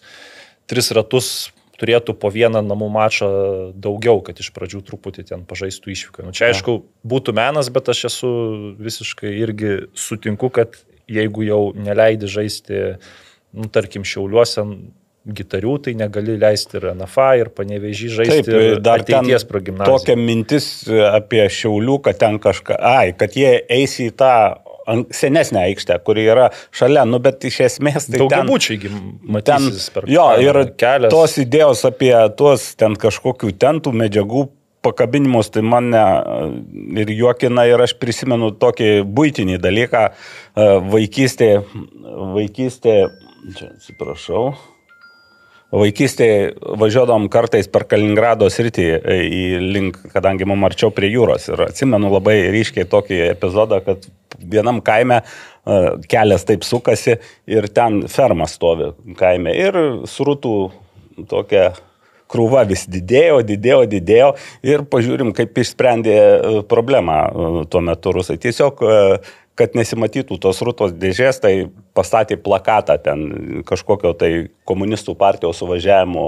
tris 0.67 0.91
ratus 0.95 1.49
turėtų 1.77 2.15
po 2.17 2.31
vieną 2.33 2.63
namų 2.65 2.89
mačą 2.93 3.29
daugiau, 3.77 4.21
kad 4.25 4.39
iš 4.41 4.49
pradžių 4.55 4.81
truputį 4.87 5.27
ten 5.29 5.45
pažaistų 5.47 5.93
išvyką. 5.93 6.27
Nu, 6.27 6.35
čia 6.35 6.49
aišku 6.51 6.79
būtų 7.07 7.35
menas, 7.37 7.69
bet 7.73 7.91
aš 7.93 8.07
esu 8.11 8.29
visiškai 8.81 9.33
irgi 9.37 9.73
sutinku, 9.97 10.49
kad 10.53 10.79
jeigu 11.07 11.45
jau 11.47 11.61
neleidi 11.77 12.29
žaisti, 12.31 12.97
nu, 13.55 13.69
tarkim, 13.73 14.05
šiauliuose 14.07 14.65
gitarių, 15.27 15.73
tai 15.83 15.93
negali 15.99 16.37
leisti 16.39 16.77
ir 16.79 16.89
NFA, 16.95 17.27
ir 17.41 17.49
panevežį 17.55 18.11
žaisti. 18.19 18.45
Taip, 18.47 18.61
ir 18.69 18.81
dar 18.83 19.03
ateities 19.03 19.43
progimnaziją. 19.47 19.97
tokia 19.97 20.15
mintis 20.19 20.69
apie 20.87 21.43
Šiaulių, 21.51 21.97
kad 22.05 22.19
ten 22.21 22.39
kažką, 22.43 22.77
ai, 22.79 23.11
kad 23.17 23.35
jie 23.35 23.57
eis 23.67 23.97
į 24.03 24.13
tą 24.17 24.33
senesnę 25.11 25.63
aikštę, 25.67 25.99
kuri 26.05 26.27
yra 26.31 26.49
šalia, 26.75 27.05
nu 27.09 27.19
bet 27.23 27.43
iš 27.47 27.59
esmės 27.67 28.09
tai. 28.09 28.21
Daugiabučiai 28.23 28.91
matysis 29.37 29.89
per 29.93 30.07
jo, 30.11 30.27
ir 30.43 30.61
kelias. 30.79 31.13
tos 31.13 31.37
idėjos 31.43 31.83
apie 31.89 32.13
tuos 32.39 32.69
ten 32.79 32.95
kažkokių 32.99 33.53
tentų 33.59 33.93
medžiagų 34.03 34.47
pakabinimus, 34.87 35.49
tai 35.51 35.63
mane 35.65 36.03
ir 37.01 37.11
juokina 37.11 37.65
ir 37.67 37.81
aš 37.83 37.97
prisimenu 37.99 38.53
tokį 38.61 38.91
būtinį 39.17 39.59
dalyką 39.63 40.03
e, 40.07 40.67
vaikystė, 40.93 41.51
vaikystė, 42.37 42.97
čia 43.57 43.71
atsiprašau, 43.73 44.51
Vaikystėje 45.67 46.53
važiuodom 46.79 47.25
kartais 47.27 47.67
per 47.67 47.83
Kaliningrado 47.91 48.47
sritį 48.47 48.85
e, 48.87 49.15
į 49.27 49.41
link, 49.75 49.97
kadangi 50.13 50.47
mums 50.47 50.69
arčiau 50.69 50.93
prie 50.95 51.09
jūros. 51.11 51.49
Ir 51.51 51.65
atsimenu 51.65 52.07
labai 52.13 52.37
ryškiai 52.55 52.87
tokį 52.87 53.17
epizodą, 53.33 53.81
kad 53.83 54.05
vienam 54.39 54.79
kaime 54.79 55.19
e, 55.19 55.25
kelias 56.07 56.47
taip 56.47 56.63
sukasi 56.63 57.17
ir 57.51 57.67
ten 57.67 58.05
ferma 58.07 58.47
stovi 58.47 58.93
kaime. 59.19 59.51
Ir 59.59 59.79
srutų 60.07 60.55
tokia 61.27 61.73
krūva 62.31 62.63
vis 62.67 62.85
didėjo, 62.87 63.41
didėjo, 63.47 63.81
didėjo 63.91 64.29
ir 64.63 64.85
pažiūrim, 64.87 65.33
kaip 65.35 65.51
išsprendė 65.51 66.15
e, 66.15 66.55
problemą 66.71 67.19
tuo 67.67 67.83
metu 67.83 68.15
rusai. 68.15 68.39
Tiesiog 68.39 68.87
kad 69.57 69.75
nesimatytų 69.77 70.37
tos 70.41 70.61
rūtos 70.65 70.93
dėžės, 70.97 71.41
tai 71.43 71.53
pastatė 71.97 72.37
plakatą 72.41 72.97
ten 73.01 73.61
kažkokio 73.67 74.13
tai 74.17 74.31
komunistų 74.69 75.17
partijos 75.17 75.61
suvažiavimo 75.63 76.25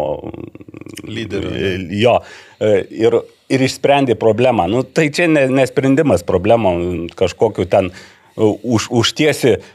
Lyderio. 1.10 1.52
Jo, 1.94 2.15
e, 2.60 2.72
ir, 3.06 3.20
ir 3.54 3.65
išsprendė 3.65 4.18
problemą. 4.20 4.68
Nu, 4.72 4.84
tai 4.84 5.10
čia 5.13 5.30
ne, 5.30 5.46
nesprendimas 5.62 6.26
problemų 6.26 6.74
kažkokiu 7.20 7.68
ten 7.70 7.92
už, 8.39 8.88
užtiesi 8.96 9.58
uh, 9.58 9.68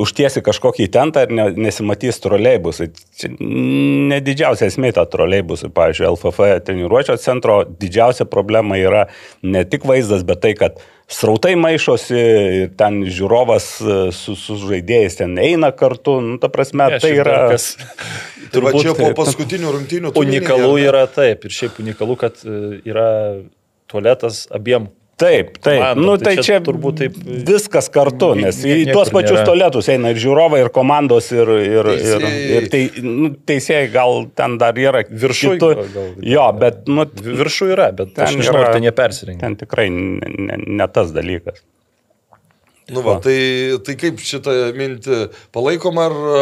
užtiesi 0.00 0.40
kažkokį 0.44 0.86
tentą 0.92 1.26
ir 1.26 1.34
ne, 1.36 1.44
nesimatys 1.66 2.20
troleibusai. 2.24 2.88
Čia 3.18 3.28
ne 3.36 4.20
didžiausia 4.24 4.70
esmė 4.70 4.92
ta 4.96 5.04
troleibusai. 5.08 5.68
Pavyzdžiui, 5.74 6.08
LFF 6.08 6.48
treniruočio 6.66 7.18
centro 7.20 7.60
didžiausia 7.66 8.24
problema 8.24 8.80
yra 8.80 9.06
ne 9.42 9.64
tik 9.68 9.84
vaizdas, 9.88 10.24
bet 10.24 10.40
tai, 10.44 10.54
kad 10.56 10.80
srautai 11.10 11.54
maišosi 11.60 12.18
ir 12.62 12.70
ten 12.78 13.02
žiūrovas 13.08 13.66
e, 13.82 13.96
su, 14.16 14.36
su 14.38 14.58
žaidėjais 14.62 15.18
ten 15.20 15.36
eina 15.40 15.72
kartu. 15.76 16.18
Nu, 16.24 16.38
ta 16.42 16.50
prasme, 16.52 16.90
Ne, 16.94 17.00
tai 17.02 17.14
yra... 17.18 17.46
Kas, 17.54 17.74
Tai 18.52 18.60
va 18.66 18.72
čia 18.76 18.92
po 18.92 19.06
paskutinių 19.16 19.70
rungtynių. 19.72 20.10
unikalu 20.20 20.74
yra 20.82 21.06
taip. 21.08 21.46
Ir 21.48 21.54
šiaip 21.56 21.78
unikalu, 21.80 22.18
kad 22.20 22.42
e, 22.44 22.82
yra 22.84 23.06
tualetas 23.88 24.44
abiem. 24.52 24.90
Taip, 25.22 25.52
taip. 25.62 25.78
komandom. 25.80 26.04
Nu, 26.04 26.16
Tai 26.18 26.24
tai 26.26 26.34
čia 26.36 26.42
čia 26.48 26.58
turbūt 26.66 26.96
taip- 27.00 27.18
viskas 27.48 27.88
kartu, 27.94 28.32
nes 28.40 28.58
Nie- 28.64 28.76
į 28.82 28.92
tuos 28.92 29.10
pačius 29.14 29.38
nėra. 29.38 29.46
tualetus 29.48 29.88
eina 29.94 30.10
ir 30.10 30.18
žiūrovai, 30.24 30.60
ir 30.64 30.70
komandos, 30.74 31.30
ir, 31.32 31.48
ir, 31.62 31.90
ir, 31.94 32.26
ir 32.58 32.68
tai, 32.72 32.82
nu, 33.02 33.30
teisėjai 33.48 33.90
gal 33.92 34.26
ten 34.34 34.58
dar 34.58 34.74
yra 34.74 35.04
Viršuj 35.06 35.56
kitų- 35.58 35.74
gal- 35.78 35.92
gal- 35.94 36.14
Jo, 36.34 36.46
bet 36.58 36.88
nu, 36.88 37.04
Vi- 37.06 37.36
Viršų 37.42 37.70
yra, 37.76 37.90
bet 37.94 38.14
Ten 38.16 38.26
aš 38.26 38.36
nežinau, 38.36 38.58
yra- 38.58 38.66
ar 38.68 38.72
ten 38.74 38.82
jie 38.82 38.92
persirengia. 38.92 39.40
ten 39.40 39.56
tikrai 39.56 39.88
ne, 39.90 40.26
ne, 40.38 40.56
ne 40.66 40.86
tas 40.88 41.12
dalykas. 41.12 41.62
Nu 42.90 43.00
va, 43.00 43.14
tai, 43.22 43.36
tai 43.86 43.94
kaip 43.94 44.18
šitą 44.18 44.52
mintį 44.74 45.18
palaikom, 45.54 46.00
ar 46.02 46.12
e, 46.12 46.40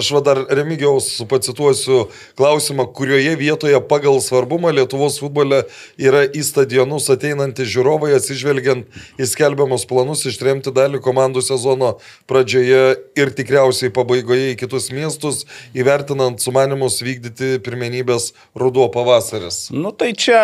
aš 0.00 0.08
va 0.16 0.22
dar 0.24 0.38
Remigiaus 0.48 1.18
pacituosiu 1.28 2.06
klausimą, 2.38 2.86
kurioje 2.96 3.34
vietoje 3.36 3.76
pagal 3.90 4.16
svarbumą 4.24 4.72
Lietuvos 4.72 5.18
futbole 5.20 5.58
yra 6.00 6.22
į 6.24 6.40
stadionus 6.48 7.10
ateinantys 7.12 7.68
žiūrovai, 7.74 8.14
atsižvelgiant 8.16 8.88
į 9.20 9.28
skelbiamus 9.28 9.84
planus 9.90 10.24
ištremti 10.30 10.72
dalį 10.72 11.02
komandų 11.04 11.42
sezono 11.44 11.98
pradžioje 12.30 12.80
ir 13.20 13.34
tikriausiai 13.36 13.92
pabaigoje 13.92 14.54
į 14.54 14.56
kitus 14.64 14.88
miestus, 14.96 15.44
įvertinant 15.76 16.40
sumanimus 16.40 17.02
vykdyti 17.04 17.60
pirmenybės 17.68 18.30
ruduo 18.56 18.88
pavasaris. 18.96 19.66
Nu, 19.76 19.92
tai 19.92 20.14
čia, 20.16 20.40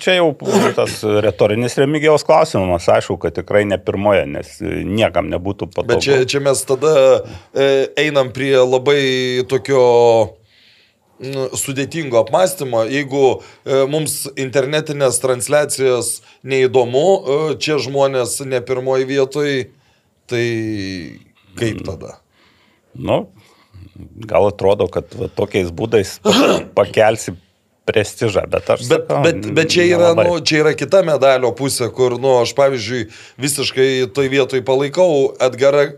čia 0.00 0.16
jau 0.22 0.32
tas 0.80 1.02
retorinis 1.04 1.76
Remigiaus 1.76 2.24
klausimas, 2.24 2.88
aišku, 2.96 3.20
kad 3.20 3.36
tikrai 3.36 3.66
ne 3.68 3.76
pirmoje, 3.76 4.24
nes 4.38 4.56
niekam 4.96 5.30
nebūtų 5.32 5.68
patogu. 5.70 5.92
Bet 5.94 6.04
čia, 6.06 6.18
čia 6.28 6.42
mes 6.44 6.62
tada 6.66 6.92
e, 7.52 7.86
einam 8.00 8.32
prie 8.34 8.54
labai 8.62 9.44
tokio 9.50 9.82
nu, 11.22 11.46
sudėtingo 11.56 12.20
apmąstymo. 12.24 12.84
Jeigu 12.92 13.22
e, 13.36 13.84
mums 13.90 14.24
internetinės 14.34 15.20
transliacijas 15.22 16.20
neįdomu, 16.46 17.06
e, 17.06 17.40
čia 17.62 17.78
žmonės 17.82 18.38
ne 18.48 18.60
pirmoji 18.64 19.08
vietoj, 19.12 19.56
tai 20.30 20.46
kaip 21.56 21.82
tada? 21.86 22.18
Nu, 22.96 23.26
gal 24.28 24.50
atrodo, 24.50 24.88
kad 24.92 25.12
va, 25.16 25.28
tokiais 25.32 25.72
būdais 25.74 26.18
pakelsi 26.78 27.36
prestižą, 27.86 28.46
bet 28.50 28.70
aš... 28.74 28.86
Bet, 28.90 29.04
sakau, 29.06 29.20
bet, 29.24 29.46
bet 29.56 29.70
čia, 29.72 29.84
yra, 29.86 30.10
nelabai. 30.10 30.26
nu, 30.28 30.40
čia 30.46 30.62
yra 30.64 30.72
kita 30.78 31.02
medalio 31.06 31.52
pusė, 31.56 31.88
kur, 31.94 32.18
nu, 32.22 32.36
aš 32.42 32.54
pavyzdžiui, 32.58 33.06
visiškai 33.42 33.90
toj 34.16 34.32
vietoj 34.32 34.64
palaikau 34.66 35.32
Edgarą. 35.46 35.88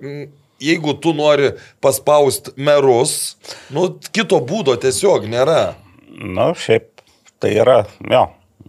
Jeigu 0.59 0.97
tu 0.99 1.13
nori 1.15 1.53
paspausti 1.83 2.51
merus, 2.59 3.37
nu, 3.71 3.93
kito 4.11 4.41
būdo 4.43 4.75
tiesiog 4.83 5.29
nėra. 5.31 5.61
Na, 6.19 6.51
šiaip 6.59 6.89
tai 7.39 7.53
yra, 7.63 7.85
jo, 8.03 8.25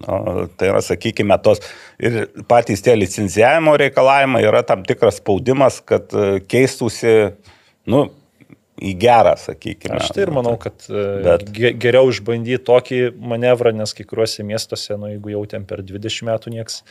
nu, 0.06 0.46
tai 0.60 0.70
yra, 0.70 0.84
sakykime, 0.86 1.40
tos 1.42 1.64
ir 1.98 2.28
patys 2.50 2.86
tie 2.86 2.94
licencijavimo 2.94 3.74
reikalavimai 3.82 4.44
yra 4.46 4.62
tam 4.68 4.86
tikras 4.88 5.18
spaudimas, 5.20 5.82
kad 5.82 6.14
e, 6.14 6.44
keistųsi, 6.46 7.16
nu, 7.90 8.06
į 8.82 8.94
gerą, 9.02 9.36
sakykime. 9.40 9.98
Aš 10.00 10.12
tai 10.16 10.26
ir 10.28 10.32
manau, 10.36 10.56
kad 10.62 10.76
Bet- 10.88 11.24
bet... 11.26 11.48
ge- 11.56 11.74
geriau 11.82 12.10
išbandyti 12.14 12.64
tokį 12.68 13.00
manevrą, 13.20 13.74
nes 13.76 13.94
kai 13.98 14.06
kuriuose 14.08 14.46
miestuose, 14.48 14.96
nu, 15.00 15.12
jeigu 15.14 15.34
jau 15.36 15.44
ten 15.52 15.66
per 15.70 15.84
20 15.86 16.28
metų 16.32 16.56
nieks 16.56 16.82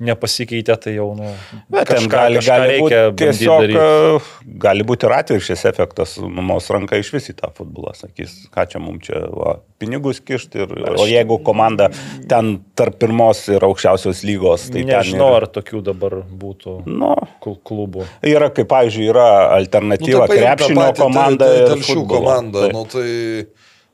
nepasikeitė, 0.00 0.74
tai 0.80 0.94
jau, 0.96 1.10
nu, 1.18 1.28
Bet 1.72 1.90
ten 1.92 2.06
gali, 2.08 2.38
kažką 2.40 2.56
gali 2.56 2.68
reikia 2.72 3.00
tiesiog, 3.20 3.64
daryt. 3.66 3.76
e, 3.76 4.54
gali 4.64 4.86
būti 4.88 5.06
ir 5.08 5.14
atvirkščias 5.18 5.64
efektas, 5.70 6.14
numos 6.22 6.70
ranka 6.72 6.96
iš 7.00 7.10
vis 7.12 7.28
į 7.32 7.36
tą 7.42 7.50
futbolą, 7.56 7.92
sakys, 7.98 8.34
ką 8.54 8.64
čia 8.72 8.80
mums 8.80 9.04
čia, 9.06 9.20
va, 9.28 9.58
pinigus 9.80 10.20
kišti, 10.24 10.64
ir, 10.64 10.72
o 10.96 11.06
jeigu 11.08 11.38
komanda 11.44 11.90
ten 12.28 12.58
tarp 12.76 12.98
pirmos 13.00 13.44
ir 13.52 13.64
aukščiausios 13.68 14.24
lygos, 14.28 14.68
tai 14.72 14.86
Nežinau, 14.88 15.30
ten 15.34 15.38
ar 15.42 15.48
tokių 15.60 15.82
dabar 15.92 16.18
būtų 16.24 16.78
yra, 16.80 16.96
nu, 17.04 17.14
kl- 17.44 17.58
klubų. 17.70 18.08
yra, 18.24 18.50
kaip, 18.56 18.68
pavyzdžiui, 18.72 19.08
yra 19.12 19.28
alternatyva 19.60 20.24
Nu, 20.26 20.32
tai 20.32 20.40
krepšinio 20.42 20.90
komanda 20.96 21.46
tel- 21.48 21.56
ir 21.62 21.68
telšių 21.74 21.94
futbolo. 21.94 22.20
komanda. 22.24 22.60
Tai- 22.66 22.72
Nu, 22.72 22.84
tai, 22.84 23.46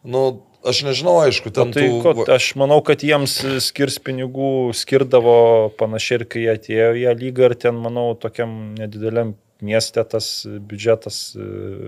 nu, 0.05 0.25
aš 0.69 0.83
nežinau, 0.89 1.17
aišku, 1.25 1.53
ten 1.55 1.73
Tai 1.75 1.87
tų... 1.87 2.03
ko, 2.05 2.27
aš 2.35 2.51
manau, 2.61 2.81
kad 2.85 3.05
jiems 3.07 3.39
skirs 3.65 3.99
pinigų, 4.03 4.75
skirdavo 4.77 5.39
panašiai 5.79 6.21
ir 6.21 6.27
kai 6.33 6.45
atėjo 6.57 6.93
į 6.99 7.05
ją 7.07 7.17
lygą 7.23 7.51
ir 7.51 7.57
ten, 7.67 7.79
manau, 7.83 8.11
tokiam 8.19 8.75
nedideliam 8.79 9.35
mieste 9.61 10.03
tas 10.05 10.29
biudžetas 10.45 11.19
e, 11.37 11.45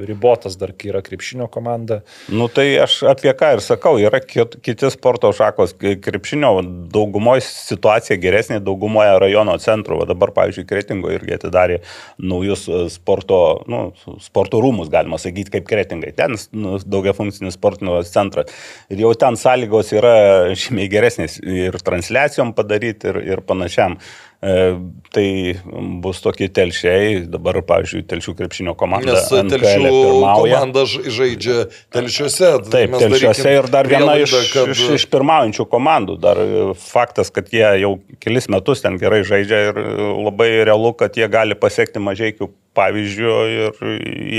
ribotas 0.08 0.56
dar, 0.56 0.72
kai 0.72 0.88
yra 0.92 1.02
krepšinio 1.04 1.48
komanda. 1.52 2.00
Nu 2.32 2.48
tai 2.52 2.66
aš 2.80 3.02
apie 3.10 3.32
ką 3.36 3.50
ir 3.56 3.62
sakau, 3.64 3.98
yra 4.00 4.20
kit, 4.24 4.56
kiti 4.64 4.88
sporto 4.92 5.30
šakos, 5.36 5.74
krepšinio 5.76 6.54
daugumoje 6.94 7.44
situacija 7.44 8.16
geresnė, 8.22 8.60
daugumoje 8.64 9.18
rajono 9.20 9.56
centrų. 9.60 10.00
Va 10.02 10.08
dabar, 10.08 10.32
pavyzdžiui, 10.36 10.66
Kretingo 10.68 11.12
irgi 11.12 11.36
atidarė 11.36 11.80
naujus 12.22 12.64
e, 12.68 12.84
sporto, 12.92 13.40
nu, 13.68 13.82
sporto 14.24 14.62
rūmus, 14.64 14.88
galima 14.92 15.20
sakyti, 15.20 15.58
kaip 15.58 15.68
Kretingai. 15.68 16.14
Ten 16.16 16.38
nu, 16.56 16.78
daugia 16.86 17.12
funkcinis 17.16 17.58
sportinio 17.58 18.00
centras. 18.08 18.54
Ir 18.88 19.04
jau 19.04 19.12
ten 19.18 19.36
sąlygos 19.36 19.92
yra 19.96 20.16
žymiai 20.56 20.88
geresnės 20.92 21.36
ir 21.44 21.76
transliacijom 21.84 22.54
padaryti 22.56 23.12
ir, 23.12 23.22
ir 23.34 23.44
panašiam. 23.44 23.98
E, 23.98 24.27
tai 24.38 25.58
bus 25.98 26.20
tokie 26.22 26.46
telšiai, 26.54 27.24
dabar, 27.26 27.56
pavyzdžiui, 27.66 28.04
telšių 28.06 28.34
krepšinio 28.38 28.74
komanda. 28.78 29.16
Nes 29.16 29.26
telšių 29.50 29.90
komanda 30.22 30.84
žaidžia 30.86 31.64
telšiuose. 31.94 32.52
Taip, 32.70 32.92
Mes 32.94 33.02
telšiuose 33.02 33.54
ir 33.56 33.66
dar 33.72 33.90
viena 33.90 34.14
iš, 34.22 34.36
kad- 34.52 34.70
iš, 34.70 34.84
iš 34.94 35.06
pirmaujančių 35.10 35.66
komandų. 35.72 36.18
Dar 36.22 36.38
e, 36.38 36.62
faktas, 36.78 37.32
kad 37.34 37.50
jie 37.50 37.66
jau 37.82 37.96
kelis 38.22 38.46
metus 38.52 38.84
ten 38.84 39.00
gerai 39.02 39.24
žaidžia 39.26 39.60
ir 39.72 39.82
e, 39.82 39.88
labai 40.28 40.50
realu, 40.70 40.94
kad 40.94 41.18
jie 41.18 41.26
gali 41.26 41.58
pasiekti 41.58 41.98
mažiekių 41.98 42.50
pavyzdžių 42.78 43.34
ir 43.56 43.82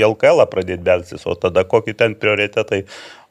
LKL 0.14 0.46
pradėti 0.48 0.80
belsis, 0.86 1.28
o 1.28 1.36
tada 1.36 1.66
kokie 1.68 1.92
ten 1.92 2.16
prioritetai 2.16 2.86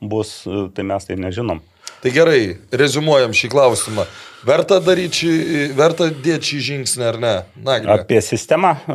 bus, 0.05 0.43
e, 0.45 0.67
tai 0.77 0.85
mes 0.85 1.09
tai 1.09 1.17
nežinom. 1.17 1.65
Tai 1.99 2.11
gerai, 2.15 2.57
rezumuojam 2.71 3.33
šį 3.35 3.49
klausimą. 3.51 4.05
Verta 4.47 4.77
daryti 4.79 5.27
verta 5.75 6.07
dėti 6.15 6.53
šį 6.53 6.59
žingsnį 6.69 7.03
ar 7.09 7.17
ne? 7.19 7.33
Na, 7.65 7.75
Apie 7.97 8.21
sistemą? 8.23 8.77
e, 8.87 8.93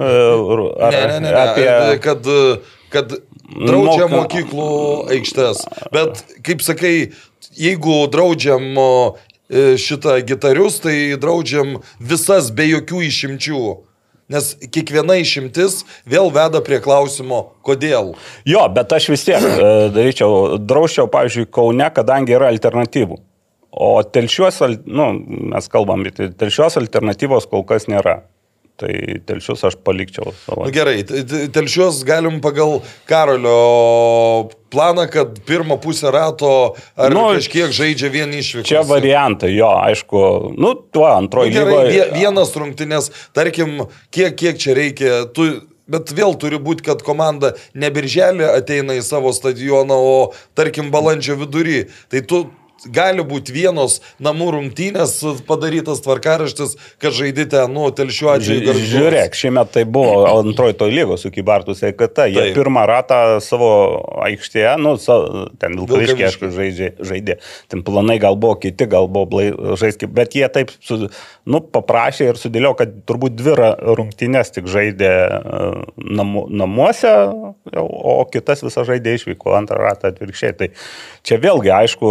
Ar, 0.81 0.95
ne, 0.95 1.03
ne, 1.05 1.19
ne, 1.21 1.29
ne. 1.29 1.35
Apie... 1.43 1.99
Kad, 2.01 2.25
kad 2.95 3.12
draudžia 3.53 4.07
Moka- 4.09 4.23
mokyklų 4.23 4.69
aikštės. 5.19 5.61
Bet, 5.93 6.23
kaip 6.47 6.64
sakai, 6.64 6.95
jeigu 7.61 7.99
draudžiam 8.09 8.64
e, 8.81 9.75
šitą 9.77 10.17
gitarius, 10.25 10.81
tai 10.81 10.97
draudžiam 11.21 11.77
visas 12.01 12.49
be 12.49 12.71
jokių 12.71 13.05
išimčių. 13.11 13.61
Nes 14.33 14.55
kiekviena 14.73 15.19
išimtis 15.21 15.83
vėl 16.09 16.31
veda 16.33 16.63
prie 16.65 16.79
klausimo, 16.81 17.43
kodėl. 17.67 18.15
Jo, 18.49 18.65
bet 18.73 18.93
aš 18.97 19.11
vis 19.13 19.27
tiek 19.27 19.45
e, 19.45 19.71
daryčiau, 19.93 20.57
drauščiau, 20.65 21.11
pavyzdžiui, 21.13 21.51
Kaune, 21.53 21.91
kadangi 21.93 22.33
yra 22.37 22.49
alternatyvų. 22.55 23.19
O 23.75 23.91
telšiuos, 24.07 24.61
al- 24.65 24.79
nu, 24.87 25.11
mes 25.53 25.69
kalbam, 25.69 26.07
telšiuos 26.15 26.79
alternatyvos 26.81 27.49
kol 27.51 27.67
kas 27.69 27.89
nėra. 27.91 28.23
Tai 28.77 28.91
telšius 29.23 29.61
aš 29.69 29.77
palikčiau 29.87 30.33
savo. 30.45 30.65
Na 30.67 30.73
gerai, 30.75 31.05
t- 31.07 31.21
t- 31.23 31.45
telšiuos 31.55 32.01
galim 32.09 32.41
pagal 32.43 32.81
Karolio 33.07 34.49
planą, 34.71 35.05
kad 35.11 35.39
pirmą 35.47 35.77
pusę 35.79 36.11
rato 36.11 36.75
ar 36.97 37.13
Nu, 37.15 37.21
nu, 37.29 37.37
kažkiek 37.39 37.71
žaidžia 37.71 38.11
vieni 38.11 38.41
išvykti. 38.43 38.73
Čia 38.73 38.83
variantai, 38.89 39.53
jo, 39.55 39.69
aišku, 39.79 40.25
nu, 40.59 40.75
tuo 40.91 41.07
antroji 41.07 41.53
Nu, 41.53 41.61
gerai, 41.61 41.71
lygoje. 41.77 41.93
vie- 41.93 42.09
vienas 42.19 42.51
rungtynės, 42.59 43.11
tarkim, 43.33 43.87
kiek, 44.11 44.35
kiek 44.37 44.59
čia 44.59 44.75
reikia, 44.75 45.13
tu, 45.33 45.47
bet 45.87 46.11
vėl 46.17 46.35
turi 46.41 46.59
būti, 46.59 46.83
kad 46.83 47.03
komanda 47.07 47.53
ne 47.75 47.91
birželį 47.95 48.51
ateina 48.57 48.99
į 48.99 49.03
savo 49.07 49.31
stadioną, 49.31 49.95
o 49.95 50.33
tarkim 50.59 50.91
balandžio 50.91 51.37
vidury. 51.39 51.87
Tai 52.11 52.21
tu 52.27 52.51
gali 52.91 53.25
būti 53.25 53.55
vienos 53.55 54.01
namų 54.23 54.51
rungtynės 54.59 55.17
padarytas 55.49 56.03
tvarkaraštis, 56.05 56.77
kad 57.03 57.15
žaidite, 57.17 57.63
nu, 57.73 57.87
telšiu 57.95 58.31
atveju. 58.35 58.75
Ži-. 58.75 58.89
Žiūrėk, 58.95 59.37
šiemet 59.39 59.73
tai 59.75 59.85
buvo 59.89 60.25
antroji 60.29 60.77
to 60.81 60.89
lygos 60.91 61.25
su 61.25 61.33
Kybartų 61.35 61.77
Seikata. 61.79 62.27
Jie 62.31 62.41
Taip. 62.41 62.59
pirmą 62.59 62.85
ratą 62.91 63.21
savo 63.45 63.71
aikštėje, 64.27 64.75
nu, 64.83 64.97
sa, 65.01 65.19
ten 65.63 65.79
Vilkaviškė, 65.81 66.27
aišku, 66.29 66.51
žaidė, 66.55 66.91
žaidė. 67.05 67.39
Ten 67.73 67.85
planai 67.87 68.19
gal 68.23 68.39
buvo 68.41 68.59
kiti, 68.61 68.89
gal 68.91 69.09
buvo 69.09 69.29
blai, 69.37 69.47
žaiski, 69.81 70.09
bet 70.11 70.37
jie 70.37 70.47
taip, 70.53 70.73
su, 70.85 71.09
nu, 71.49 71.63
paprašė 71.75 72.31
ir 72.33 72.41
sudėliojo, 72.41 72.79
kad 72.83 72.97
turbūt 73.09 73.39
dvi 73.39 73.57
rungtynės 73.57 74.53
tik 74.55 74.69
žaidė 74.71 75.11
e, 75.11 75.65
namu, 75.97 76.47
namuose, 76.51 77.13
o 77.75 78.17
kitas 78.33 78.65
visą 78.65 78.85
žaidė 78.89 79.17
išvyko 79.19 79.55
antrą 79.57 79.81
ratą 79.85 80.11
atvirkščiai. 80.13 80.55
Tai 80.59 80.71
čia 81.25 81.39
vėlgi, 81.43 81.73
aišku, 81.75 82.11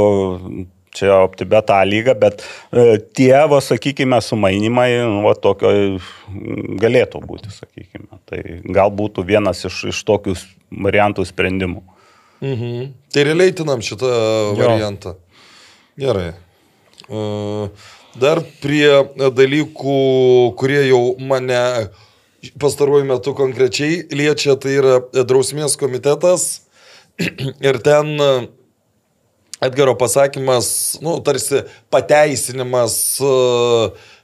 čia 0.93 1.15
optibeta 1.23 1.79
lyga, 1.87 2.15
bet 2.17 2.43
e, 2.43 2.99
tie, 3.17 3.33
va, 3.49 3.59
sakykime, 3.63 4.19
sumainimai, 4.21 4.89
nu, 5.01 5.23
va, 5.25 5.33
tokio 5.33 5.71
mm, 5.71 6.77
galėtų 6.81 7.23
būti, 7.25 7.53
sakykime. 7.53 8.21
Tai 8.29 8.43
gal 8.77 8.93
būtų 8.93 9.25
vienas 9.27 9.65
iš, 9.69 9.83
iš 9.93 10.03
tokių 10.07 10.37
variantų 10.85 11.25
sprendimų. 11.29 11.83
Mhm. 12.43 12.93
Tai 13.13 13.25
realiai 13.29 13.55
tinam 13.55 13.83
šitą 13.85 14.13
variantą. 14.59 15.17
Gerai. 15.99 16.31
E, 17.09 17.67
Dar 18.13 18.43
prie 18.61 18.89
dalykų, 19.17 19.99
kurie 20.59 20.83
jau 20.85 21.15
mane 21.17 21.61
pastaruoju 22.61 23.07
metu 23.09 23.33
konkrečiai 23.33 24.03
liečia, 24.13 24.53
tai 24.59 24.75
yra 24.77 24.99
drausmės 25.25 25.77
komitetas. 25.81 26.67
Ir 27.67 27.79
ten 27.85 28.13
e, 28.21 28.29
Edgaro 29.63 29.95
pasakymas, 29.97 30.97
nu, 31.01 31.17
tarsi 31.23 31.63
pateisinimas 31.93 32.95
e, 33.21 33.33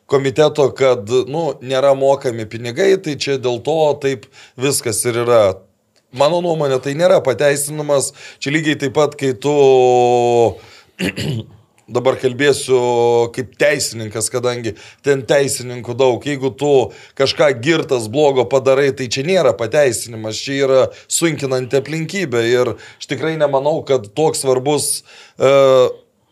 komiteto, 0.10 0.66
kad, 0.76 1.08
nu, 1.32 1.46
nėra 1.64 1.94
mokami 1.98 2.48
pinigai, 2.50 2.92
tai 3.04 3.16
čia 3.22 3.38
dėl 3.42 3.62
to 3.64 3.78
taip 4.04 4.28
viskas 4.60 5.04
ir 5.08 5.22
yra. 5.24 5.44
Mano 6.20 6.40
nuomonė, 6.42 6.80
tai 6.82 6.96
nėra 6.98 7.20
pateisinimas. 7.22 8.12
Čia 8.42 8.56
lygiai 8.56 8.80
taip 8.82 8.96
pat, 8.98 9.14
kai 9.20 9.36
tu 9.38 9.54
dabar 11.94 12.18
kalbėsiu 12.22 12.80
kaip 13.36 13.56
teisininkas, 13.60 14.30
kadangi 14.34 14.76
ten 15.06 15.24
teisininkų 15.28 15.96
daug. 16.00 16.26
Jeigu 16.26 16.52
tu 16.56 16.74
kažką 17.20 17.52
girtas 17.64 18.10
blogo 18.12 18.46
padarai, 18.50 18.92
tai 18.96 19.10
čia 19.12 19.26
nėra 19.28 19.56
pateisinimas, 19.58 20.40
čia 20.40 20.60
yra 20.66 20.84
sunkinanti 21.12 21.82
aplinkybė. 21.82 22.46
Ir 22.50 22.76
aš 22.76 23.10
tikrai 23.10 23.36
nemanau, 23.40 23.80
kad 23.88 24.12
toks 24.18 24.46
svarbus 24.46 24.92
uh, 25.38 25.90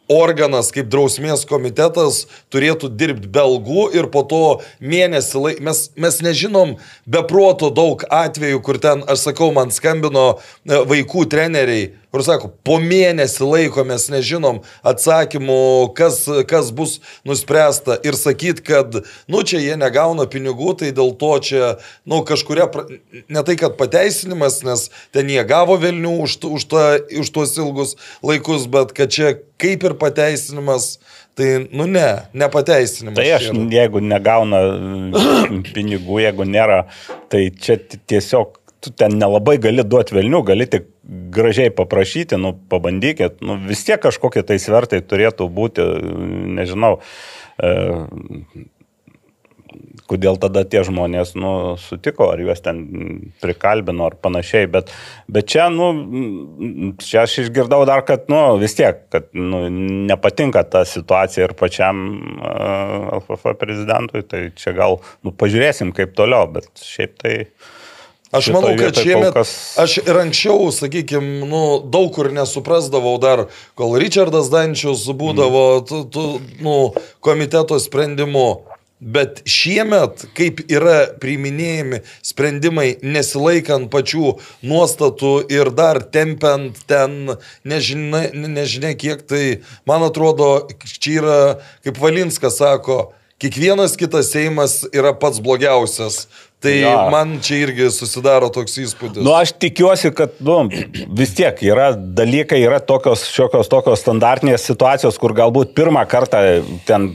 organas 0.08 0.72
kaip 0.72 0.88
drausmės 0.92 1.44
komitetas 1.48 2.26
turėtų 2.54 2.90
dirbti 2.96 3.30
belgų 3.32 3.90
ir 3.98 4.10
po 4.12 4.24
to 4.28 4.60
mėnesį 4.80 5.44
laik. 5.44 5.62
Mes, 5.64 5.84
mes 6.00 6.20
nežinom 6.24 6.76
beproto 7.06 7.70
daug 7.74 8.04
atvejų, 8.08 8.62
kur 8.64 8.80
ten, 8.84 9.04
aš 9.08 9.28
sakau, 9.30 9.52
man 9.56 9.74
skambino 9.76 10.28
e, 10.38 10.80
vaikų 10.88 11.28
treneriai, 11.32 11.92
kur 12.14 12.24
sako, 12.24 12.50
po 12.66 12.78
mėnesį 12.82 13.46
laiko 13.46 13.84
mes 13.88 14.06
nežinom 14.10 14.62
atsakymų, 14.88 15.58
kas, 15.98 16.22
kas 16.50 16.72
bus 16.76 16.98
nuspręsta 17.28 17.98
ir 18.08 18.16
sakyt, 18.18 18.62
kad, 18.66 19.00
nu, 19.28 19.44
čia 19.48 19.60
jie 19.62 19.76
negauna 19.80 20.26
pinigų, 20.32 20.74
tai 20.80 20.94
dėl 20.96 21.12
to 21.20 21.34
čia, 21.44 21.74
nu, 22.08 22.22
kažkuria, 22.28 22.70
ne 23.28 23.44
tai, 23.44 23.58
kad 23.60 23.76
pateisinimas, 23.80 24.62
nes 24.68 24.88
ten 25.16 25.30
jie 25.32 25.44
gavo 25.48 25.78
Vilnių 25.82 26.16
už, 26.26 26.38
už, 26.48 26.68
tą, 26.72 26.86
už 27.22 27.30
tuos 27.36 27.54
ilgus 27.60 27.96
laikus, 28.26 28.66
bet 28.72 28.96
kad 28.98 29.12
čia 29.14 29.36
kaip 29.62 29.84
ir 29.86 29.98
pateisinimas, 30.00 30.98
tai, 31.38 31.68
nu, 31.70 31.86
ne, 31.90 32.08
nepateisinimas. 32.34 33.18
Tai 33.20 33.28
aš, 33.38 33.52
jeigu 33.74 34.02
negauna 34.02 34.64
pinigų, 35.74 36.22
jeigu 36.24 36.48
nėra, 36.48 36.86
tai 37.32 37.48
čia 37.54 37.78
ti- 37.78 38.00
tiesiog 38.10 38.56
tu 38.82 38.94
ten 38.94 39.18
nelabai 39.18 39.58
gali 39.62 39.84
duoti 39.84 40.16
velnių, 40.18 40.44
gali 40.48 40.68
tik 40.70 40.88
gražiai 41.34 41.74
paprašyti, 41.74 42.40
nu, 42.42 42.54
pabandykit, 42.72 43.42
nu, 43.46 43.58
vis 43.68 43.84
tiek 43.88 44.02
kažkokie 44.04 44.44
tai 44.48 44.60
svertai 44.62 45.02
turėtų 45.06 45.48
būti, 45.54 45.86
nežinau, 46.58 46.98
e, 47.58 47.72
kodėl 50.08 50.40
tada 50.40 50.64
tie 50.68 50.82
žmonės 50.88 51.34
nu, 51.40 51.52
sutiko, 51.82 52.30
ar 52.32 52.42
juos 52.42 52.62
ten 52.64 52.82
prikalbino 53.44 54.08
ar 54.08 54.18
panašiai, 54.24 54.70
bet, 54.72 54.92
bet 55.32 55.50
čia, 55.52 55.68
nu, 55.74 55.90
čia 57.04 57.26
aš 57.26 57.40
išgirdau 57.46 57.84
dar, 57.90 58.04
kad 58.08 58.30
nu, 58.32 58.42
vis 58.62 58.78
tiek, 58.78 59.04
kad 59.14 59.30
nu, 59.36 59.66
nepatinka 60.10 60.64
ta 60.72 60.84
situacija 60.88 61.50
ir 61.50 61.56
pačiam 61.60 62.06
uh, 62.38 63.18
LFF 63.20 63.58
prezidentui, 63.60 64.24
tai 64.28 64.48
čia 64.58 64.76
gal 64.78 65.02
nu, 65.26 65.36
pažiūrėsim 65.36 65.92
kaip 65.98 66.16
toliau, 66.18 66.48
bet 66.58 66.72
šiaip 66.84 67.20
tai... 67.24 67.36
Aš 68.32 68.50
manau, 68.52 68.74
kad 68.76 68.96
šiemet, 69.00 69.34
kas- 69.34 69.78
aš 69.80 69.98
ir 70.04 70.18
anksčiau, 70.20 70.68
sakykime, 70.76 71.48
nu, 71.48 71.80
daug 71.88 72.12
kur 72.14 72.28
nesuprasdavau 72.36 73.16
dar, 73.24 73.46
kol 73.76 73.96
Richardas 73.96 74.50
Dančius 74.52 75.06
būdavo 75.08 75.86
tu, 75.88 76.04
tu, 76.12 76.42
nu, 76.60 76.94
komiteto 77.24 77.80
sprendimu. 77.80 78.64
Bet 79.00 79.44
šiemet, 79.46 80.24
kaip 80.34 80.64
yra 80.74 81.06
priiminėjami 81.22 82.00
sprendimai 82.26 82.96
nesilaikant 83.06 83.92
pačių 83.94 84.32
nuostatų 84.66 85.34
ir 85.54 85.70
dar 85.70 86.00
tempiant 86.02 86.74
ten 86.90 87.36
nežinia, 87.64 88.32
nežinia 88.34 88.96
kiek, 88.98 89.22
tai 89.30 89.62
man 89.86 90.02
atrodo, 90.02 90.66
čia 90.82 91.14
yra, 91.22 91.38
kaip 91.86 92.02
Valinskas 92.02 92.58
sako, 92.58 93.14
kiekvienas 93.42 93.98
kitas 93.98 94.32
Seimas 94.34 94.82
yra 94.94 95.14
pats 95.18 95.42
blogiausias. 95.44 96.26
Tai 96.58 96.72
Jo. 96.74 97.10
man 97.14 97.36
čia 97.46 97.60
irgi 97.68 97.86
susidaro 97.94 98.48
toks 98.50 98.80
įspūdis. 98.82 99.22
Nu, 99.22 99.30
aš 99.38 99.52
tikiuosi, 99.62 100.10
kad 100.18 100.40
nu, 100.42 100.56
vis 101.20 101.36
tiek 101.38 101.60
yra 101.62 101.92
dalykai, 101.94 102.58
yra 102.66 102.80
tokios 102.82 103.28
šiokios 103.30 103.70
tokios 103.70 104.02
standartinės 104.02 104.66
situacijos, 104.66 105.20
kur 105.22 105.36
galbūt 105.38 105.76
pirmą 105.78 106.02
kartą 106.10 106.42
ten 106.90 107.12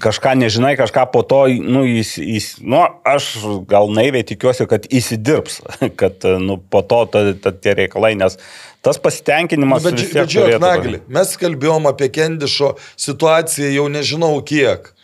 kažką 0.00 0.32
nežinai, 0.40 0.72
kažką 0.80 1.04
po 1.12 1.20
to, 1.20 1.42
nu, 1.60 1.84
jis, 1.84 2.14
jis, 2.16 2.48
nu 2.64 2.80
aš 3.04 3.28
gal 3.68 3.92
naiviai 3.92 4.24
tikiuosi, 4.24 4.64
kad 4.72 4.88
įsidirbs, 4.88 5.60
kad 6.00 6.24
nu, 6.40 6.56
po 6.56 6.80
to 6.80 7.04
ta, 7.12 7.26
ta, 7.36 7.52
tie 7.52 7.76
reikalai, 7.84 8.14
nes 8.16 8.40
tas 8.80 8.96
pasitenkinimas 8.96 9.84
Nu, 9.84 9.92
bet 9.92 10.32
žiūrėk, 10.32 10.62
Nagli, 10.64 11.04
mes 11.12 11.36
kalbėjom 11.36 11.92
apie 11.92 12.08
Kendišo 12.16 12.78
situaciją 12.96 13.74
jau 13.76 13.90
nežinau 13.92 14.38
kiek. 14.48 14.94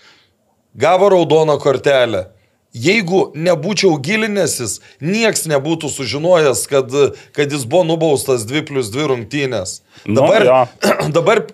Gavo 0.74 1.08
raudoną 1.08 1.58
kortelę. 1.58 2.26
Jeigu 2.74 3.28
nebūčiau 3.38 4.00
gilinęsis, 4.02 4.80
nieks 4.98 5.44
nebūtų 5.46 5.86
sužinojęs, 5.94 6.64
kad, 6.66 6.90
kad 7.30 7.52
jis 7.54 7.68
buvo 7.70 7.84
nubaustas 7.86 8.42
2 8.50 8.64
plus 8.66 8.90
2 8.90 9.06
rungtynės. 9.12 9.76
Nu, 10.02 10.24
Dabar, 10.24 10.46
jo. 10.48 10.58
dabar 11.16 11.44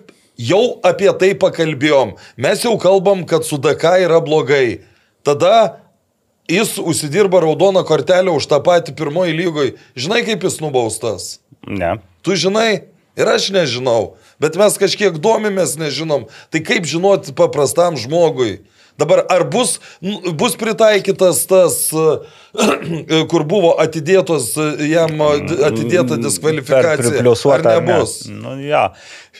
jau 0.41 0.63
apie 0.81 1.11
tai 1.21 1.35
pakalbėjom. 1.37 2.15
Mes 2.41 2.65
jau 2.65 2.73
kalbam, 2.81 3.21
kad 3.29 3.45
su 3.45 3.61
DK 3.61 3.99
yra 4.07 4.17
blogai. 4.25 4.81
Tada 5.21 5.83
jis 6.49 6.79
užsidirba 6.81 7.43
raudoną 7.45 7.85
kortelę 7.85 8.33
už 8.33 8.49
tą 8.49 8.57
patį 8.65 8.97
pirmoji 8.97 9.37
lygoj. 9.37 9.75
Žinai, 9.93 10.23
kaip 10.25 10.41
jis 10.49 10.57
nubaustas? 10.63 11.37
Ne. 11.69 11.99
Tu 12.25 12.33
žinai 12.33 12.89
ir 13.13 13.29
aš 13.29 13.51
nežinau, 13.53 14.15
bet 14.41 14.57
mes 14.57 14.73
kažkiek 14.81 15.21
domimės, 15.21 15.77
nežinom. 15.77 16.25
Tai 16.49 16.65
kaip 16.65 16.89
žinoti 16.89 17.37
paprastam 17.37 17.93
žmogui? 18.01 18.63
Dabar 18.99 19.25
ar 19.29 19.43
bus, 19.43 19.79
nu, 19.99 20.33
bus 20.37 20.55
pritaikytas 20.59 21.45
tas, 21.49 21.77
e, 21.93 23.23
kur 23.31 23.45
buvo 23.47 23.71
atidėtos 23.81 24.51
e, 24.59 24.67
jam 24.91 25.15
e, 25.25 25.29
atidėta 25.69 26.19
diskvalifikacija? 26.21 26.91
Ar 26.91 27.03
Pripliusuota 27.05 27.75
nebus? 27.79 28.15
Ne. 28.27 28.37
Nu, 28.41 28.53
ja. 28.65 28.83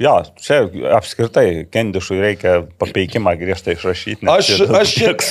ja, 0.02 0.16
čia 0.42 0.64
apskritai 0.98 1.68
Kendišui 1.72 2.20
reikia 2.24 2.62
papeikimą 2.82 3.36
griežtai 3.42 3.76
išrašyti. 3.78 4.30
Aš- 4.32 4.52
čia 4.56 4.70
aš 4.82 4.96
tiek, 4.98 5.28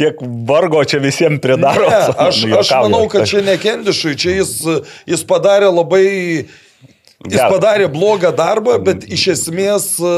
tiek 0.00 0.26
vargo 0.48 0.82
čia 0.88 1.02
visiems 1.04 1.42
pridaro. 1.44 1.86
Ne, 1.90 2.02
aš, 2.26 2.44
aš 2.64 2.74
manau, 2.86 3.04
kad 3.12 3.28
čia 3.30 3.44
ne 3.46 3.58
Kendišui, 3.60 4.16
čia 4.18 4.38
jis, 4.40 4.56
jis 5.10 5.26
padarė 5.28 5.70
labai 5.74 6.06
Jis 7.24 7.38
Geras. 7.38 7.52
padarė 7.54 7.88
blogą 7.88 8.34
darbą, 8.36 8.76
bet 8.84 9.06
iš 9.08 9.28
esmės 9.32 9.86
e, 9.96 10.16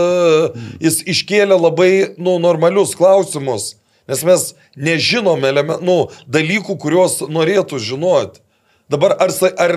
jis 0.82 1.02
iškėlė 1.06 1.54
labai 1.54 1.90
nu, 2.18 2.40
normalius 2.42 2.96
klausimus. 2.98 3.76
Nes 4.10 4.22
mes 4.26 4.48
nežinom 4.78 5.44
elemen, 5.46 5.82
nu, 5.86 5.96
dalykų, 6.30 6.74
kuriuos 6.82 7.20
norėtų 7.30 7.78
žinoti. 7.82 8.42
Dabar 8.90 9.16
ar, 9.18 9.32
ar 9.58 9.72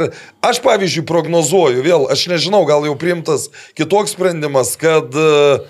aš 0.46 0.60
pavyzdžiui 0.62 1.06
prognozuoju, 1.10 1.82
vėl 1.86 2.06
aš 2.14 2.28
nežinau, 2.30 2.62
gal 2.70 2.86
jau 2.86 2.94
priimtas 2.98 3.48
kitoks 3.78 4.14
sprendimas, 4.14 4.76
kad 4.78 5.14
e, 5.18 5.62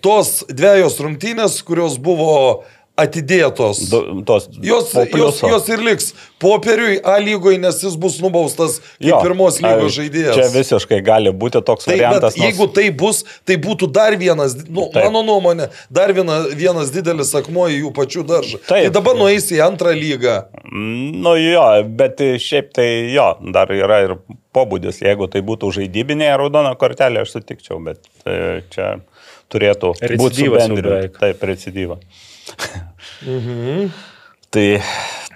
tos 0.00 0.40
dviejos 0.48 0.96
rungtynės, 1.04 1.58
kurios 1.68 1.98
buvo 2.00 2.64
atidėtos. 3.02 3.80
Du, 3.90 4.00
tos, 4.28 4.48
Jos, 4.62 4.92
jos, 5.14 5.40
jos 5.42 5.68
ir 5.72 5.82
liks 5.84 6.12
popieriui 6.42 6.98
A 7.06 7.16
lygoje, 7.22 7.58
nes 7.62 7.78
jis 7.84 7.94
bus 8.00 8.16
nubaustas 8.22 8.78
kaip 8.82 9.08
Jo, 9.10 9.20
pirmos 9.22 9.60
lygos 9.62 9.94
žaidėjas. 9.96 10.38
Čia 10.38 10.48
visiškai 10.54 11.00
gali 11.06 11.32
būti 11.34 11.62
toks 11.64 11.86
Tai, 11.86 11.94
variantas. 11.94 12.34
bet 12.36 12.42
jeigu 12.42 12.66
tai 12.74 12.88
bus, 12.90 13.22
tai 13.48 13.56
būtų 13.62 13.88
dar 13.94 14.16
vienas, 14.20 14.56
nu, 14.66 14.88
Taip. 14.92 15.06
mano 15.06 15.22
nuomonė, 15.26 15.68
dar 15.92 16.12
viena, 16.16 16.40
vienas 16.58 16.90
didelis 16.94 17.32
akmuo 17.38 17.68
į 17.70 17.80
jų 17.84 17.92
pačių 17.98 18.24
daržą. 18.28 18.62
Taip. 18.66 18.88
Tai 18.88 18.94
dabar 18.98 19.18
nueis 19.18 19.48
į 19.54 19.62
antrą 19.66 19.94
lygą. 19.96 20.36
Nu 20.72 21.36
jo, 21.38 21.66
bet 22.02 22.22
šiaip 22.42 22.72
tai 22.74 22.88
jo, 23.14 23.28
dar 23.54 23.70
yra 23.74 24.02
ir 24.08 24.16
pobūdis. 24.52 25.00
Jeigu 25.04 25.30
tai 25.32 25.40
būtų 25.46 25.70
žaidybinė 25.78 26.32
raudona 26.40 26.74
kortelė, 26.80 27.22
aš 27.24 27.38
sutikčiau, 27.38 27.78
bet 27.84 28.02
e, 28.28 28.60
čia 28.74 28.94
turėtų 29.52 29.94
būti 29.94 30.12
Recidyvas 30.16 30.66
jau 30.66 30.74
subendrinta. 30.74 31.20
Taip, 31.22 31.44
recidyva. 31.48 31.98
Mhm. 33.26 33.90
Tai, 34.52 34.66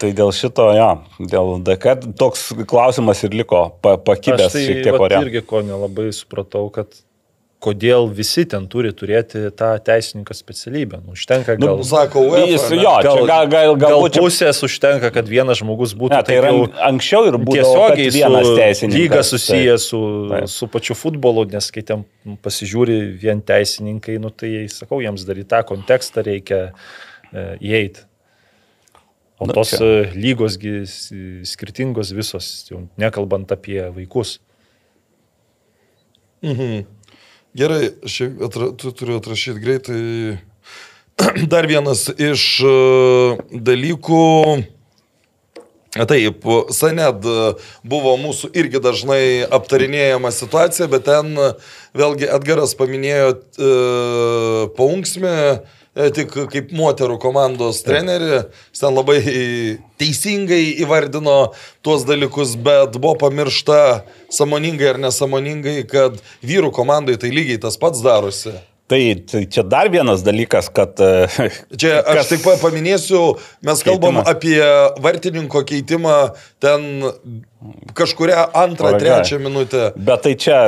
tai 0.00 0.10
dėl 0.12 0.28
šito, 0.36 0.66
jo, 0.76 0.90
dėl 1.32 1.54
DK 1.64 1.94
toks 2.20 2.50
klausimas 2.68 3.22
ir 3.24 3.32
liko 3.32 3.62
pa, 3.80 3.94
pakibęs 3.96 4.50
Aš 4.50 4.56
tai 4.58 4.64
šiek 4.66 4.82
tiek 4.84 5.00
ore. 5.00 5.20
irgi 5.24 5.40
ko 5.48 5.62
nelabai 5.64 6.10
supratau, 6.12 6.68
kad 6.74 6.90
kodėl 7.64 8.04
visi 8.12 8.44
ten 8.44 8.66
turi 8.68 8.90
turėti 8.92 9.46
tą 9.56 9.70
teisininko 9.82 10.34
specialybę. 10.36 10.98
Nu, 11.06 11.14
užtenka 11.16 11.54
Nu, 11.56 11.70
gal, 11.70 11.80
Sako, 11.88 12.26
UEFA, 12.28 12.42
Jis, 12.50 12.66
jo, 12.76 12.92
čia 13.00 13.14
gal, 13.16 13.24
gal, 13.24 13.48
gal 13.48 13.78
galbūt 13.80 14.18
čia 14.18 14.24
pusės 14.26 14.60
užtenka, 14.68 15.08
kad 15.14 15.32
vienas 15.32 15.62
žmogus 15.62 15.96
būtų 15.96 16.12
Ne, 16.18 16.20
tai 16.28 16.36
yra 16.42 16.52
anksčiau 16.90 17.24
ir 17.30 17.38
būdavo, 17.40 17.56
tiesiogiai 17.56 18.10
kad 18.10 18.18
vienas 18.20 18.46
su 18.46 18.54
teisininkas. 18.60 19.00
lyga 19.00 19.22
susijęs 19.32 19.88
su, 19.88 20.02
Taip. 20.34 20.52
su 20.52 20.68
pačiu 20.76 20.94
futbolu, 21.00 21.46
nes 21.56 21.72
kai 21.72 21.82
ten 21.88 22.04
pasižiūri 22.44 23.00
vien 23.24 23.40
teisininkai, 23.40 24.20
nu, 24.20 24.28
tai 24.30 24.66
sakau, 24.68 25.00
jiems 25.00 25.24
dar 25.26 25.40
į 25.40 25.48
tą 25.48 25.64
kontekstą 25.72 26.28
reikia 26.28 26.60
įeiti. 27.34 28.04
O 29.38 29.46
tos 29.52 29.68
čia- 29.74 29.78
čia. 29.78 30.12
lygos 30.16 30.56
gi 30.58 30.74
s- 30.88 31.12
skirtingos 31.44 32.12
visos, 32.16 32.66
jau 32.70 32.88
nekalbant 32.96 33.50
apie 33.52 33.82
vaikus. 33.92 34.38
Mhm. 36.42 36.86
Gerai, 37.56 37.90
šiaip 38.04 38.42
atra, 38.44 38.70
tu 38.76 38.92
turiu 38.92 39.16
atrašyti 39.20 39.60
greitai. 39.60 40.38
Dar 41.52 41.66
vienas 41.66 42.08
iš 42.20 42.60
e, 42.60 42.72
dalykų. 43.50 44.66
Taip, 45.96 46.44
Saned 46.76 47.24
buvo 47.88 48.10
mūsų 48.20 48.50
irgi 48.60 48.82
dažnai 48.84 49.46
aptarinėjama 49.48 50.28
situacija, 50.28 50.90
bet 50.92 51.06
ten 51.08 51.30
vėlgi 51.96 52.28
Edgaras 52.36 52.74
paminėjo 52.76 53.30
e, 53.32 53.70
paunksmę, 54.76 55.32
e, 55.56 55.75
tik 55.96 56.34
kaip 56.52 56.72
moterų 56.76 57.16
komandos 57.22 57.80
trenerį, 57.86 58.42
jis 58.74 58.82
ten 58.82 58.96
labai 58.96 59.18
teisingai 60.00 60.62
įvardino 60.84 61.38
tuos 61.84 62.04
dalykus, 62.08 62.56
bet 62.60 62.98
buvo 63.00 63.16
pamiršta 63.26 63.80
samoningai 64.32 64.92
ar 64.92 65.02
nesamoningai, 65.06 65.80
kad 65.88 66.20
vyrų 66.44 66.72
komandai 66.76 67.16
tai 67.20 67.32
lygiai 67.32 67.62
tas 67.62 67.80
pats 67.80 68.04
darosi. 68.04 68.54
Tai, 68.86 69.00
tai 69.26 69.40
čia 69.50 69.64
dar 69.66 69.88
vienas 69.90 70.20
dalykas, 70.22 70.68
kad... 70.70 70.94
e, 71.02 71.26
Čia 71.80 71.96
aš 72.06 72.20
kas- 72.20 72.28
tik 72.30 72.42
pa- 72.44 72.54
paminėsiu, 72.60 73.22
mes 73.66 73.80
kalbam 73.82 74.20
Keitimas. 74.20 74.28
apie 74.30 75.00
vartininko 75.02 75.62
keitimą 75.66 76.12
ten 76.62 76.84
kažkuria 77.98 78.44
antrą, 78.54 78.92
Kolega. 78.94 79.00
trečią 79.18 79.40
minutę. 79.42 79.88
Bet 79.96 80.22
tai 80.22 80.36
čia... 80.38 80.60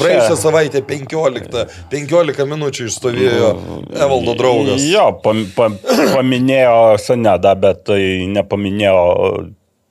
Praėjusią 0.00 0.30
čia... 0.32 0.38
savaitę 0.40 0.80
15, 0.88 1.66
15 1.92 2.46
minučių 2.54 2.86
išstovėjo 2.88 3.50
Evaldo 3.92 4.36
draugas. 4.40 4.80
Jo, 4.88 5.10
pam, 5.20 5.44
pam, 5.56 5.76
paminėjo 6.14 6.96
Sanedą, 7.02 7.52
bet 7.60 7.84
tai 7.90 8.00
nepaminėjo 8.38 9.04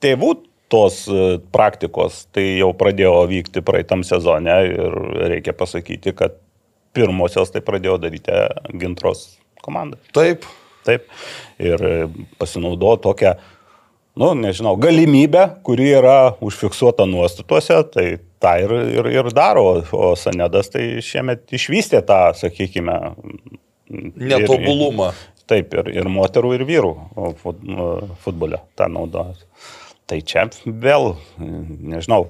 tėvų 0.02 0.32
tos 0.74 1.04
e, 1.06 1.36
praktikos. 1.54 2.24
Tai 2.34 2.42
jau 2.42 2.72
pradėjo 2.74 3.14
vykti 3.30 3.62
praeitam 3.62 4.02
sezone 4.06 4.58
ir 4.72 4.98
reikia 5.30 5.54
pasakyti, 5.54 6.16
kad 6.18 6.34
pirmosios 6.96 7.52
tai 7.54 7.62
pradėjo 7.64 7.98
daryti 8.02 8.40
gintros 8.80 9.26
komanda. 9.64 10.00
Taip. 10.16 10.46
Taip. 10.86 11.06
Ir 11.58 11.80
pasinaudojo 12.38 13.00
tokią, 13.08 13.32
nu, 14.22 14.28
nežinau, 14.38 14.76
galimybę, 14.78 15.46
kuri 15.66 15.88
yra 15.98 16.18
užfiksuota 16.46 17.08
nuostatuose, 17.10 17.80
tai 17.90 18.06
tą 18.42 18.52
ir, 18.62 18.74
ir, 18.94 19.08
ir 19.18 19.30
daro. 19.34 19.64
O 19.96 20.12
Sanedas 20.18 20.70
tai 20.70 20.84
šiemet 21.02 21.50
išvystė 21.58 22.04
tą, 22.06 22.20
sakykime, 22.38 23.00
ir- 23.90 24.30
Netobulumą. 24.36 25.10
Taip, 25.46 25.74
ir, 25.78 25.90
ir 25.94 26.08
moterų, 26.10 26.54
ir 26.56 26.64
vyrų 26.66 26.94
fut, 27.42 27.60
futbole 28.24 28.58
tą 28.78 28.88
naudoja. 28.90 29.36
Tai 30.06 30.20
čia 30.22 30.44
vėl, 30.62 31.16
nežinau, 31.42 32.28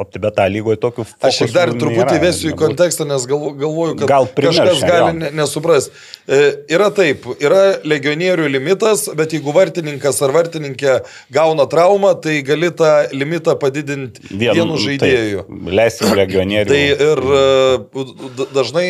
optibeta 0.00 0.46
lygoje 0.48 0.78
tokių 0.80 1.04
Aš 1.28 1.42
tik 1.42 1.50
dar 1.52 1.68
truputį 1.74 2.14
nėra, 2.14 2.22
vesiu 2.22 2.48
į 2.48 2.54
kontekstą, 2.56 3.04
nes 3.10 3.26
gal, 3.28 3.42
galvoju, 3.60 3.98
kad 4.00 4.08
Gal 4.08 4.28
primiršę, 4.38 4.64
kažkas 4.70 4.88
gali 4.88 5.18
ne, 5.18 5.30
nesupras. 5.36 5.90
E, 6.24 6.38
yra 6.72 6.88
taip, 6.96 7.28
yra 7.44 7.60
legionierių 7.84 8.48
limitas, 8.54 9.04
bet 9.20 9.36
jeigu 9.36 9.52
vartininkas 9.52 10.22
ar 10.24 10.32
vartininkė 10.32 10.96
gauna 11.36 11.68
traumą, 11.68 12.14
tai 12.24 12.38
gali 12.46 12.72
tą 12.72 12.94
limitą 13.12 13.58
padidinti 13.60 14.24
vienu 14.32 14.80
žaidėju. 14.80 15.44
Leisti 15.76 16.08
legionierių. 16.22 16.72
Tai 16.72 16.82
ir 17.10 17.24
e, 17.36 18.46
dažnai 18.56 18.88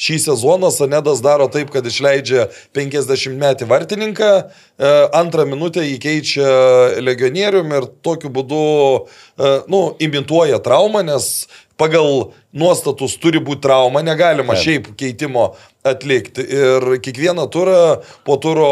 šį 0.00 0.18
sezoną 0.26 0.70
Sanedas 0.72 1.22
daro 1.24 1.48
taip, 1.52 1.70
kad 1.74 1.86
išleidžia 1.86 2.48
50 2.76 3.36
metį 3.40 3.68
vartininką, 3.70 4.30
e, 4.42 4.92
antrą 5.18 5.46
minutę 5.48 5.84
jį 5.84 5.98
keičia 6.02 6.48
legionierium 7.02 7.72
ir 7.76 7.88
tokiu 8.04 8.32
būdu, 8.32 8.62
e, 9.36 9.52
nu, 9.72 9.82
imituoja 10.00 10.62
traumą, 10.64 11.04
nes 11.06 11.46
pagal 11.82 12.30
nuostatus 12.54 13.18
turi 13.18 13.42
būti 13.42 13.64
trauma, 13.66 14.04
negalima 14.06 14.54
Taip. 14.54 14.62
šiaip 14.64 14.88
keitimo 15.00 15.50
atlikti. 15.82 16.44
Ir 16.46 16.84
kiekvieną 17.02 17.48
turą 17.50 17.78
po 18.26 18.36
turo 18.38 18.68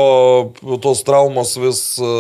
tos 0.83 1.01
traumos 1.07 1.57
vis 1.59 1.81
e, 1.99 2.11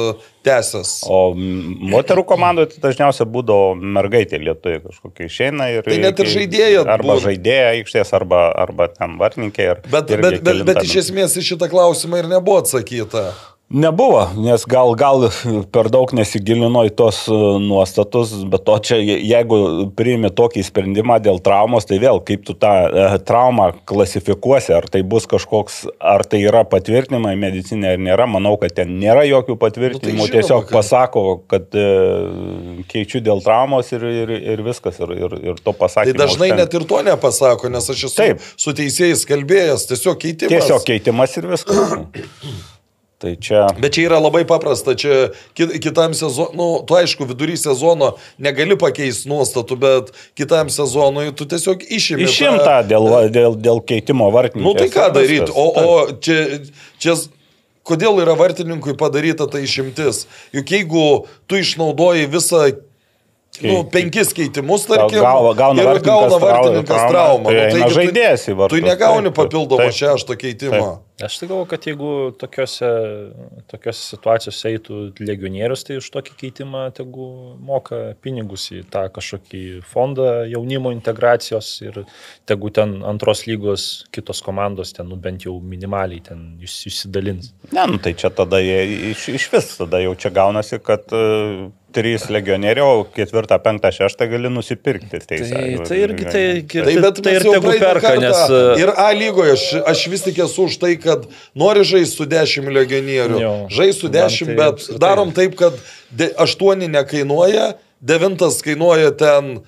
tęsias. 0.46 0.96
O 1.06 1.20
moterų 1.36 2.24
komandoje 2.26 2.72
tai 2.74 2.82
dažniausiai 2.88 3.28
būdavo 3.30 3.76
mergaitė 3.78 4.40
lietuviai 4.42 4.82
kažkokia 4.88 5.28
išeina 5.30 5.68
ir... 5.76 5.86
Tai 5.86 6.00
net 6.02 6.24
ir 6.24 6.32
žaidėja 6.34 6.82
Arba 6.86 7.14
būna. 7.14 7.20
žaidėja 7.28 7.70
aikštės, 7.76 8.10
arba, 8.18 8.42
arba 8.64 8.90
ten 8.96 9.14
vartininkė. 9.20 9.68
Ir, 9.76 9.84
Bet, 9.92 10.10
irgi 10.10 10.26
bet, 10.26 10.42
bet, 10.48 10.64
bet 10.72 10.82
iš 10.88 10.96
esmės 11.06 11.38
į 11.38 11.46
šitą 11.52 11.70
klausimą 11.70 12.24
ir 12.24 12.30
nebuvo 12.34 12.64
atsakyta. 12.64 13.28
Nebuvo, 13.70 14.24
nes 14.34 14.64
gal, 14.66 14.96
gal 14.98 15.28
per 15.70 15.86
daug 15.94 16.10
nesigilino 16.18 16.80
į 16.88 16.90
tos 16.98 17.20
e, 17.30 17.36
nuostatus, 17.62 18.32
bet 18.50 18.64
to 18.66 18.74
čia, 18.82 18.96
je- 18.98 19.20
jeigu 19.30 19.58
priimi 19.94 20.26
tokį 20.34 20.64
sprendimą 20.66 21.20
dėl 21.22 21.38
traumos, 21.38 21.86
tai 21.86 22.00
vėl 22.02 22.18
kaip 22.26 22.42
tu 22.48 22.56
tą 22.58 22.72
e, 22.90 23.04
traumą 23.22 23.68
klasifikuosi, 23.86 24.72
ar 24.74 24.88
tai 24.90 25.04
bus 25.06 25.28
kažkoks, 25.30 25.84
ar 26.02 26.24
tai 26.26 26.40
yra 26.50 26.64
patvirtinimai 26.66 27.36
medicinė 27.38 27.92
ar 27.94 28.02
nėra, 28.08 28.26
manau, 28.26 28.56
kad 28.58 28.74
ten 28.80 28.90
nėra 28.98 29.22
jokių 29.30 29.54
patvirtinimų, 29.62 30.18
Nu, 30.18 30.26
tai 30.26 30.40
tiesiog 30.40 30.66
kad- 30.66 30.74
pasako, 30.80 31.24
kad 31.54 31.70
e, 31.78 31.86
keičiu 32.90 33.22
dėl 33.22 33.38
traumos 33.46 33.92
ir, 33.94 34.02
ir, 34.24 34.34
ir 34.50 34.64
viskas, 34.66 34.98
ir, 34.98 35.14
ir, 35.14 35.38
ir 35.52 35.62
to 35.62 35.70
Tai 35.70 35.78
pasakymo. 35.84 36.18
dažnai 36.24 36.50
užtenka. 36.50 36.58
net 36.64 36.74
ir 36.80 36.88
to 36.90 37.04
nepasako, 37.06 37.70
nes 37.70 37.86
aš 37.94 38.02
esu 38.10 38.18
Taip. 38.18 38.42
su 38.58 38.74
teisėjais 38.82 39.22
kalbėjęs, 39.30 39.86
tiesiog 39.94 40.18
keitimas. 40.26 40.58
Tiesiog 40.58 40.82
keitimas 40.90 41.38
ir 41.38 41.46
viskas. 41.54 41.86
Tai 43.20 43.34
čia. 43.36 43.66
Bet 43.76 43.92
čia 43.92 44.06
yra 44.08 44.16
labai 44.16 44.46
paprasta, 44.48 44.94
čia 44.96 45.28
ki- 45.52 45.76
kitam 45.84 46.14
sezonui, 46.16 46.56
nu, 46.56 46.68
tu 46.88 46.94
aišku, 46.96 47.26
vidury 47.28 47.52
sezono 47.60 48.14
negali 48.40 48.78
pakeisti 48.80 49.28
nuostatų, 49.28 49.76
bet 49.76 50.08
kitam 50.40 50.70
sezonui 50.72 51.26
tu 51.36 51.44
tiesiog 51.44 51.84
išimi. 51.84 52.24
tą- 52.24 52.32
Išimta 52.32 52.78
dėl, 52.88 53.04
dėl, 53.28 53.58
dėl 53.60 53.82
keitimo 53.84 54.30
vartininkų. 54.32 54.64
Nu 54.64 54.72
tai 54.72 54.88
ką 54.88 55.10
daryti, 55.12 55.52
o, 55.52 55.66
o 55.68 56.16
čia, 56.16 56.64
čia 56.96 57.12
kodėl 57.84 58.22
yra 58.24 58.32
vartininkui 58.40 58.96
padaryta 58.96 59.44
ta 59.52 59.58
išimtis? 59.60 60.24
Juk 60.56 60.64
jeigu 60.72 61.26
tu 61.46 61.60
išnaudoji 61.60 62.24
visą 62.32 62.72
Nu, 63.60 63.82
penkis 63.84 64.30
keitimus, 64.32 64.86
tarkim, 64.86 65.20
Gauna- 65.20 65.54
gauna 65.58 65.82
ir 65.82 65.86
vartininkas 65.88 66.30
gauna 66.30 66.38
vartininkas 66.38 67.00
traumą, 67.10 67.50
traumą. 67.50 67.70
tai 67.74 67.80
nu, 67.80 67.88
žaidėjas 67.96 68.44
į 68.48 68.54
vartus, 68.56 68.78
Tu 68.78 68.86
negauni 68.86 69.28
taip, 69.28 69.34
papildomo 69.34 69.90
taip. 69.90 69.92
Aš 71.24 71.38
tai 71.40 71.48
galvoju, 71.50 71.68
kad 71.70 71.86
jeigu 71.86 72.10
tokiuose, 72.40 72.88
tokiuose 73.70 74.04
situacijose 74.14 74.70
eitų 74.74 75.00
legionierius, 75.20 75.82
tai 75.86 75.98
už 76.00 76.08
tokį 76.14 76.36
keitimą 76.40 76.84
tegu 76.96 77.26
moka 77.66 77.98
pinigus 78.24 78.68
į 78.74 78.82
tą 78.92 79.06
kažkokį 79.14 79.62
fondą 79.90 80.28
jaunimo 80.50 80.92
integracijos 80.94 81.72
ir 81.84 82.02
tegu 82.48 82.70
ten 82.74 82.98
antros 83.06 83.44
lygos 83.48 83.88
kitos 84.14 84.40
komandos 84.46 84.94
ten, 84.96 85.08
nu, 85.10 85.18
bent 85.20 85.44
jau 85.48 85.58
minimaliai 85.60 86.22
ten 86.30 86.46
išs- 86.62 86.86
išsidalins. 86.92 87.52
Ne, 87.72 87.84
nu 87.90 88.00
tai 88.02 88.14
čia 88.18 88.32
tada 88.32 88.62
jie 88.62 88.80
iš, 89.12 89.28
iš 89.36 89.50
vis, 89.52 89.74
tada 89.82 90.00
jau 90.04 90.16
čia 90.18 90.32
gaunasi, 90.34 90.80
kad 90.84 91.10
uh, 91.16 91.68
trys 91.90 92.28
legionierių, 92.30 92.84
o 92.86 93.02
ketvirtą, 93.10 93.56
penktą, 93.64 93.90
šeštą 93.90 94.28
gali 94.30 94.50
nusipirkti. 94.54 95.08
Tai, 95.10 95.20
teisę. 95.26 95.62
tai 95.88 95.98
irgi 96.04 96.26
tai, 96.28 96.44
Tai, 96.70 96.84
tai, 96.86 97.10
tai 97.24 97.32
ir 97.34 97.42
tegu 97.42 97.72
perka, 97.82 98.04
kartą 98.04 98.20
nes... 98.22 98.42
e, 98.54 98.60
Ir 98.84 98.92
A 98.94 99.08
lygoje 99.16 99.56
aš, 99.56 99.64
aš 99.90 100.04
vis 100.12 100.22
tik 100.22 100.38
esu 100.44 100.68
už 100.70 100.76
tai, 100.78 100.92
kad 101.02 101.09
kad 101.10 101.26
nori 101.58 101.82
žaisti 101.90 102.16
su 102.22 102.28
10 102.30 102.70
legionierių, 102.78 103.42
žaisti 103.74 104.00
su 104.06 104.08
Man 104.08 104.16
10, 104.22 104.46
tai 104.46 104.56
bet 104.62 104.74
apskritai- 104.78 105.02
darom 105.02 105.34
taip, 105.36 105.58
kad 105.60 105.76
8 106.46 106.86
nekainuoja, 106.96 107.72
9 108.00 108.62
kainuoja 108.64 109.10
ten 109.20 109.58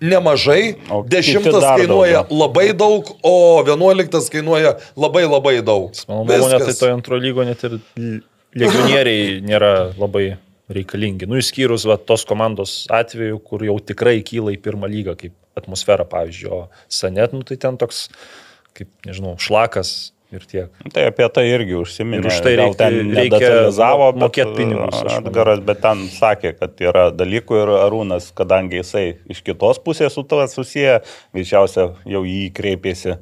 nemažai, 0.00 0.74
O 0.92 1.02
kiti 1.04 1.16
10 1.16 1.52
dar 1.60 1.78
kainuoja 1.80 2.22
daugiau. 2.22 2.38
labai 2.42 2.66
daug, 2.76 3.12
o 3.24 3.62
11 3.64 4.28
kainuoja 4.32 4.74
labai 4.96 5.24
labai 5.24 5.54
daug. 5.64 5.92
Mano 6.08 6.24
nuomonė, 6.28 6.58
tai 6.66 6.74
toje 6.76 6.92
antro 6.92 7.16
lygo 7.16 7.44
net 7.48 7.62
ir 7.64 7.78
legionieriai 8.56 9.40
nėra 9.44 9.70
labai 9.96 10.36
reikalingi. 10.72 11.28
Nu, 11.30 11.38
išskyrus 11.40 11.86
va, 11.88 11.96
tos 11.96 12.24
komandos 12.28 12.86
atveju, 12.92 13.38
kur 13.46 13.62
jau 13.64 13.78
tikrai 13.80 14.18
kyla 14.26 14.52
į 14.56 14.60
pirmą 14.64 14.88
lygą, 14.90 15.14
kaip 15.20 15.32
atmosfera, 15.56 16.04
pavyzdžiui, 16.04 16.50
o 16.52 16.60
Sanet, 16.92 17.32
nu, 17.32 17.40
tai 17.46 17.56
ten 17.56 17.78
toks, 17.80 18.08
kaip, 18.76 18.90
nežinau, 19.06 19.36
šlakas 19.40 20.10
ir 20.36 20.46
tiek. 20.50 20.80
Tai 20.94 21.06
apie 21.10 21.28
tai 21.34 21.44
irgi 21.50 21.76
užsiminė. 21.80 22.20
Ir 22.22 22.30
už 22.30 22.38
tai 22.44 22.54
reikia- 22.60 22.78
ten 22.80 22.98
reikia 23.16 23.40
nedetalizavo, 23.40 24.06
mo- 24.06 24.12
bet, 24.12 24.22
mokėt 24.26 24.54
pinigus, 24.56 25.00
manau. 25.02 25.18
Edgaras, 25.22 25.62
bet 25.68 25.80
ten 25.84 26.04
sakė, 26.14 26.54
kad 26.58 26.82
yra 26.84 27.06
dalykų 27.10 27.62
ir 27.62 27.74
Arūnas, 27.82 28.30
kadangi 28.36 28.80
jisai 28.82 29.06
iš 29.32 29.42
kitos 29.46 29.80
pusės 29.82 30.12
su 30.14 30.22
tavas 30.22 30.54
susiję, 30.56 31.00
greičiausia 31.34 31.90
jau 32.06 32.22
jį 32.28 32.52
kreipėsi 32.56 33.16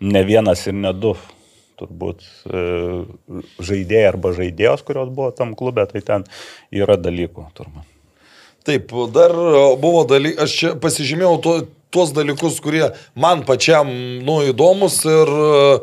ne 0.00 0.24
vienas 0.24 0.66
ir 0.66 0.74
ne 0.74 0.92
du. 0.92 1.14
Turbūt 1.80 2.20
e, 2.44 2.62
žaidėjai 3.64 4.08
arba 4.10 4.34
žaidėjos, 4.36 4.82
kurios 4.84 5.08
buvo 5.08 5.30
tam 5.32 5.54
klube, 5.56 5.86
tai 5.88 6.02
ten 6.04 6.26
yra 6.76 6.98
dalykų. 7.00 7.46
Turbūt. 7.56 7.86
Taip, 8.68 8.92
dar 9.14 9.32
e, 9.32 9.62
buvo 9.80 10.02
dalykai, 10.04 10.44
aš 10.44 10.56
čia 10.58 10.72
pasižymėjau 10.82 11.38
to, 11.40 11.54
tuos 11.90 12.12
dalykus, 12.12 12.60
kurie 12.60 12.84
man 13.16 13.46
pačiam 13.48 13.88
nu, 14.26 14.36
įdomus 14.50 15.00
ir 15.08 15.32
e, 15.32 15.78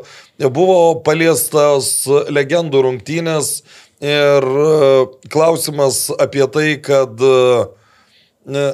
buvo 0.46 1.00
paliestas 1.02 2.06
legendų 2.30 2.84
rungtynės 2.86 3.62
ir 4.00 4.44
e, 4.46 5.06
klausimas 5.32 6.06
apie 6.14 6.46
tai, 6.54 6.68
kad 6.82 7.18
e, 7.18 8.68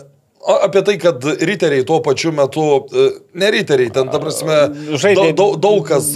apie 0.61 0.83
tai, 0.85 0.99
kad 1.01 1.25
riteriai 1.25 1.87
tuo 1.89 2.03
pačiu 2.05 2.35
metu, 2.37 2.67
e, 2.93 3.09
ne 3.41 3.51
riteriai, 3.57 3.93
ten, 3.95 4.13
ta 4.13 4.21
prasme, 4.21 4.61
daug, 5.01 5.33
daug, 5.33 5.57
daug 5.63 5.89
kas 5.89 6.13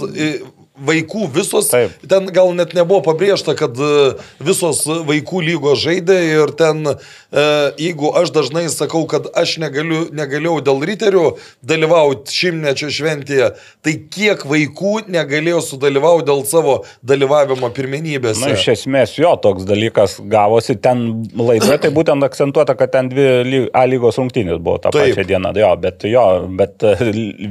vaikų 0.85 1.27
visos, 1.33 1.69
Taip. 1.71 1.95
ten 2.09 2.29
gal 2.33 2.51
net 2.57 2.73
nebuvo 2.77 3.01
pabrėžta, 3.09 3.55
kad 3.59 3.75
e, 3.75 4.13
visos 4.43 4.83
vaikų 4.87 5.41
lygos 5.45 5.81
žaidė 5.83 6.17
ir 6.29 6.53
ten, 6.59 6.83
e, 6.87 7.45
jeigu 7.81 8.11
aš 8.19 8.31
dažnai 8.35 8.65
sakau, 8.73 9.03
kad 9.09 9.27
aš 9.37 9.57
negaliu, 9.63 10.05
negalėjau 10.15 10.59
dėl 10.69 10.85
riterių 10.91 11.25
dalyvauti 11.65 12.35
šimtmečio 12.35 12.91
šventėje, 12.93 13.51
tai 13.85 13.95
kiek 14.11 14.45
vaikų 14.49 14.93
negalėjo 15.11 15.61
sudalyvauti 15.67 16.29
dėl 16.29 16.45
savo 16.49 16.77
dalyvavimo 17.05 17.71
pirmenybėse. 17.75 18.45
Na, 18.45 18.53
iš 18.55 18.67
esmės 18.75 19.17
jo 19.19 19.33
toks 19.41 19.67
dalykas 19.69 20.19
gavosi. 20.31 20.77
Ten 20.79 21.05
laidoje 21.37 21.79
tai 21.83 21.91
būtent 21.95 22.25
akcentuota, 22.25 22.75
kad 22.79 22.93
ten 22.95 23.11
dvi 23.11 23.67
A 23.73 23.85
lygos 23.89 24.17
rungtynės 24.19 24.59
buvo 24.61 24.79
tą 24.81 24.93
Taip. 24.93 25.13
pačią 25.13 25.27
dieną. 25.27 25.53
Jo, 25.59 25.73
bet 25.81 26.05
jo, 26.07 26.25
bet 26.59 26.85
e, 26.87 26.95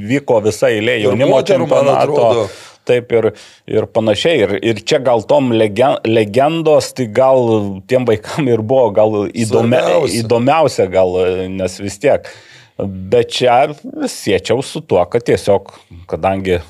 vyko 0.09 0.41
visa 0.45 0.73
eilė 0.73 0.99
jaunimo 1.05 1.41
čempionato. 1.47 2.49
Taip 2.89 3.13
ir, 3.13 3.31
ir 3.69 3.89
panašiai. 3.93 4.43
Ir, 4.45 4.55
ir 4.73 4.83
čia 4.89 5.03
gal 5.05 5.25
tom 5.29 5.53
legen, 5.53 5.99
legendos, 6.09 6.93
tai 6.97 7.09
gal 7.13 7.43
tiem 7.91 8.09
vaikam 8.09 8.49
ir 8.49 8.65
buvo 8.65 8.91
gal 8.97 9.19
įdomia, 9.29 9.83
įdomiausia, 10.23 10.89
gal, 10.93 11.19
nes 11.53 11.81
vis 11.83 12.01
tiek. 12.01 12.29
Bet 12.79 13.33
čia 13.35 13.75
siečiau 14.07 14.63
su 14.63 14.79
tuo, 14.87 15.01
kad 15.11 15.25
tiesiog, 15.27 15.73
kadangi 16.07 16.61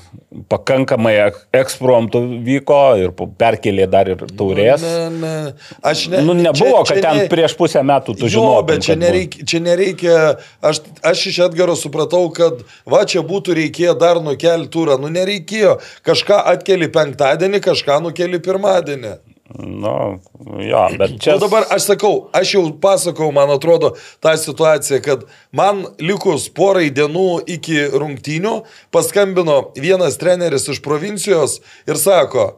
pakankamai 0.49 1.11
ek- 1.27 1.37
ekspromptų 1.59 2.21
vyko 2.47 2.77
ir 2.97 3.11
perkelė 3.37 3.85
dar 3.89 4.09
ir 4.09 4.23
taurės. 4.33 4.81
Ne, 4.81 5.09
ne. 5.21 5.53
Aš 5.85 6.07
ne, 6.09 6.23
Nu, 6.25 6.33
nebuvo, 6.33 6.81
čia- 6.81 6.87
kad 6.87 6.97
čia 6.97 7.01
ten 7.05 7.17
ne- 7.17 7.27
prieš 7.29 7.53
pusę 7.57 7.83
metų 7.85 8.17
tu 8.17 8.25
žinojai. 8.25 8.65
bet 8.71 8.81
čia 8.87 8.95
nereikia, 8.95 9.45
čia 9.45 9.59
nereikia 9.59 10.17
aš, 10.61 10.81
aš 11.03 11.25
iš 11.29 11.39
Edgaro 11.45 11.75
supratau, 11.77 12.25
kad 12.33 12.63
va 12.89 13.05
čia 13.05 13.21
būtų 13.21 13.53
reikėję 13.61 13.93
dar 13.99 14.17
nukelti 14.17 14.69
turą. 14.73 14.97
Nu 14.99 15.09
nereikėjo. 15.13 15.77
Kažką 16.03 16.41
atkeli 16.55 16.87
penktadienį, 16.89 17.61
kažką 17.61 18.01
nukeli 18.01 18.39
pirmadienį. 18.39 19.17
Nu, 19.57 20.19
jo, 20.59 20.87
bet 20.97 21.09
čia... 21.09 21.19
Čia 21.19 21.33
nu, 21.33 21.39
dabar 21.41 21.65
aš 21.73 21.87
sakau, 21.89 22.29
aš 22.37 22.53
jau 22.53 22.63
pasakau, 22.81 23.31
man 23.33 23.49
atrodo, 23.49 23.95
tą 24.21 24.35
situaciją, 24.37 24.99
kad 25.01 25.25
man 25.55 25.87
likus 25.97 26.45
porai 26.53 26.91
dienų 26.93 27.41
iki 27.55 27.87
rungtynių 27.89 28.53
paskambino 28.93 29.71
vienas 29.73 30.19
treneris 30.21 30.69
iš 30.69 30.83
provincijos 30.85 31.57
ir 31.89 31.97
sako, 31.97 32.51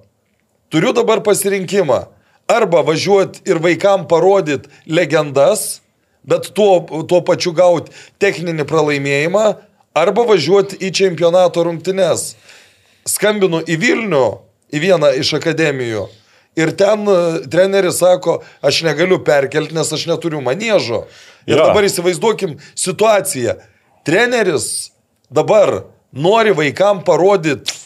turiu 0.68 0.92
dabar 0.98 1.24
pasirinkimą. 1.24 2.04
Arba 2.52 2.82
važiuoti 2.84 3.46
ir 3.48 3.62
vaikam 3.64 4.04
parodyti 4.12 4.68
legendas, 4.84 5.80
bet 6.28 6.52
tuo, 6.52 6.82
tuo 7.08 7.22
pačiu 7.24 7.56
gauti 7.56 7.96
techninį 8.20 8.68
pralaimėjimą, 8.68 9.46
arba 9.96 10.26
važiuoti 10.28 10.82
į 10.84 10.92
čempionato 10.92 11.64
rungtynes. 11.64 12.34
Skambinu 13.08 13.64
į 13.64 13.80
Vilnių, 13.80 14.26
į 14.76 14.90
vieną 14.92 15.16
iš 15.24 15.38
akademijų. 15.40 16.10
Ir 16.60 16.74
ten 16.76 17.08
e, 17.08 17.18
treneris 17.52 18.02
sako, 18.02 18.42
aš 18.62 18.82
negaliu 18.84 19.22
perkelti, 19.24 19.76
nes 19.76 19.92
aš 19.96 20.08
neturiu 20.10 20.42
manėžo. 20.44 21.06
Ir 21.48 21.56
Jo. 21.56 21.70
dabar 21.70 21.88
įsivaizduokim 21.88 22.58
situaciją. 22.76 23.56
Treneris 24.08 24.92
dabar 25.32 25.86
nori 26.12 26.52
vaikam 26.58 27.06
parodyti 27.08 27.80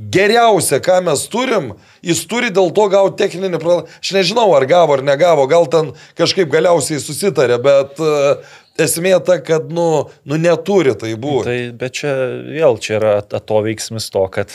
geriausia, 0.00 0.78
ką 0.80 1.00
mes 1.04 1.26
turim, 1.28 1.72
jis 2.04 2.22
turi 2.28 2.48
dėl 2.54 2.70
to 2.76 2.86
gauti 2.92 3.18
techninį 3.20 3.60
pralaimėjimą. 3.60 3.98
Aš 4.00 4.12
nežinau, 4.16 4.46
ar 4.56 4.64
gavo 4.68 4.96
ar 4.96 5.02
negavo, 5.04 5.44
gal 5.50 5.68
ten 5.72 5.92
kažkaip 6.16 6.48
galiausiai 6.52 7.02
susitarė, 7.02 7.58
bet 7.60 8.00
uh, 8.00 8.40
esmė 8.84 9.14
ta, 9.26 9.38
kad, 9.44 9.70
nu, 9.72 9.86
nu 10.28 10.38
neturi 10.40 10.94
tai 10.98 11.14
būti. 11.20 11.46
Tai, 11.48 11.58
bet 11.80 11.98
čia 12.00 12.14
vėl 12.46 12.78
čia 12.82 12.96
yra 12.98 13.16
atoveiksmis 13.22 14.10
to, 14.12 14.24
kad 14.32 14.54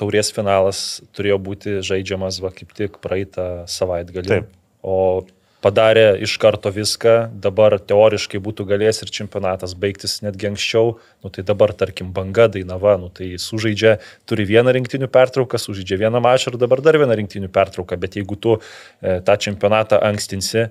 taurės 0.00 0.32
finalas 0.34 0.84
turėjo 1.16 1.40
būti 1.42 1.80
žaidžiamas 1.86 2.40
va 2.44 2.52
kaip 2.54 2.72
tik 2.76 3.00
praeitą 3.04 3.66
savaitgalį. 3.70 4.30
Taip. 4.30 4.54
O 4.86 5.26
padarė 5.64 6.12
iš 6.22 6.36
karto 6.38 6.70
viską, 6.74 7.14
dabar 7.42 7.76
teoriškai 7.82 8.40
būtų 8.42 8.66
galėjęs 8.68 9.02
ir 9.02 9.12
čempionatas 9.14 9.74
baigtis 9.78 10.20
netgi 10.22 10.52
anksčiau, 10.52 10.94
nu 11.24 11.32
tai 11.34 11.42
dabar 11.46 11.74
tarkim 11.74 12.12
banga 12.14 12.46
Dainava, 12.52 12.94
nu 13.00 13.10
tai 13.14 13.32
sužaidžia, 13.42 13.96
turi 14.28 14.46
vieną 14.48 14.74
rinktinių 14.78 15.10
pertrauką, 15.10 15.58
sužaidžia 15.58 15.98
vieną 16.06 16.22
mačą 16.24 16.52
ir 16.52 16.60
dabar 16.62 16.82
dar 16.84 16.98
vieną 17.02 17.18
rinktinių 17.22 17.50
pertrauką, 17.54 17.98
bet 17.98 18.18
jeigu 18.20 18.38
tu 18.38 18.58
e, 18.58 19.18
tą 19.26 19.38
čempionatą 19.48 19.98
ankstinsi, 20.08 20.68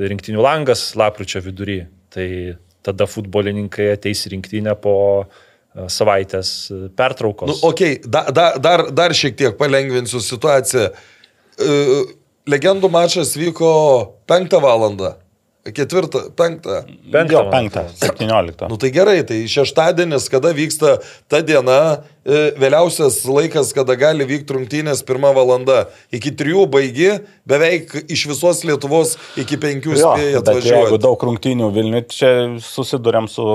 rinktinių 0.00 0.40
langas 0.40 0.88
lapkričio 0.96 1.42
vidury, 1.44 1.82
tai 2.14 2.28
tada 2.86 3.06
futbolininkai 3.06 3.92
ateis 3.94 4.24
rinktinę 4.32 4.74
po 4.80 4.94
e, 5.22 5.88
savaitės 5.92 6.52
e, 6.72 6.80
pertraukos. 6.96 7.50
Nu, 7.50 7.56
okei, 7.70 7.98
okay, 7.98 8.10
da, 8.10 8.24
da, 8.34 8.46
dar, 8.58 8.86
dar 8.94 9.16
šiek 9.16 9.36
tiek 9.38 9.58
palengvinsiu 9.60 10.22
situaciją. 10.24 10.90
E, 11.60 11.80
Legendų 12.50 12.88
mačas 12.90 13.34
vyko 13.38 13.72
5 14.30 14.56
valandą. 14.64 15.14
Ketvirtą, 15.60 16.22
penktą. 16.32 16.78
Jo, 17.04 17.42
man 17.44 17.50
penktą, 17.52 17.82
septynioliktą. 18.00 18.70
Nu 18.72 18.78
tai 18.80 18.88
gerai, 18.94 19.18
tai 19.28 19.42
šeštadienis, 19.44 20.30
kada 20.32 20.54
vyksta 20.56 20.94
ta 21.28 21.42
diena, 21.44 22.00
vėliausias 22.24 23.20
laikas, 23.24 23.72
kada 23.76 23.96
gali 23.96 24.26
vykti 24.28 24.52
rungtynės 24.56 25.00
pirmą 25.08 25.32
valandą. 25.36 25.86
Iki 26.12 26.32
trijų 26.36 26.66
baigi, 26.70 27.10
beveik 27.48 27.94
iš 28.12 28.26
visos 28.30 28.60
Lietuvos 28.68 29.16
iki 29.40 29.56
penkių 29.60 29.96
spėjai 29.96 30.34
bet 30.36 30.36
jeigu 30.36 30.42
atvažiuoti. 30.42 31.00
daug 31.02 31.24
rungtynių 31.30 31.70
Vilniui, 31.74 32.02
čia 32.12 32.32
susidurėm 32.60 33.28
su 33.32 33.46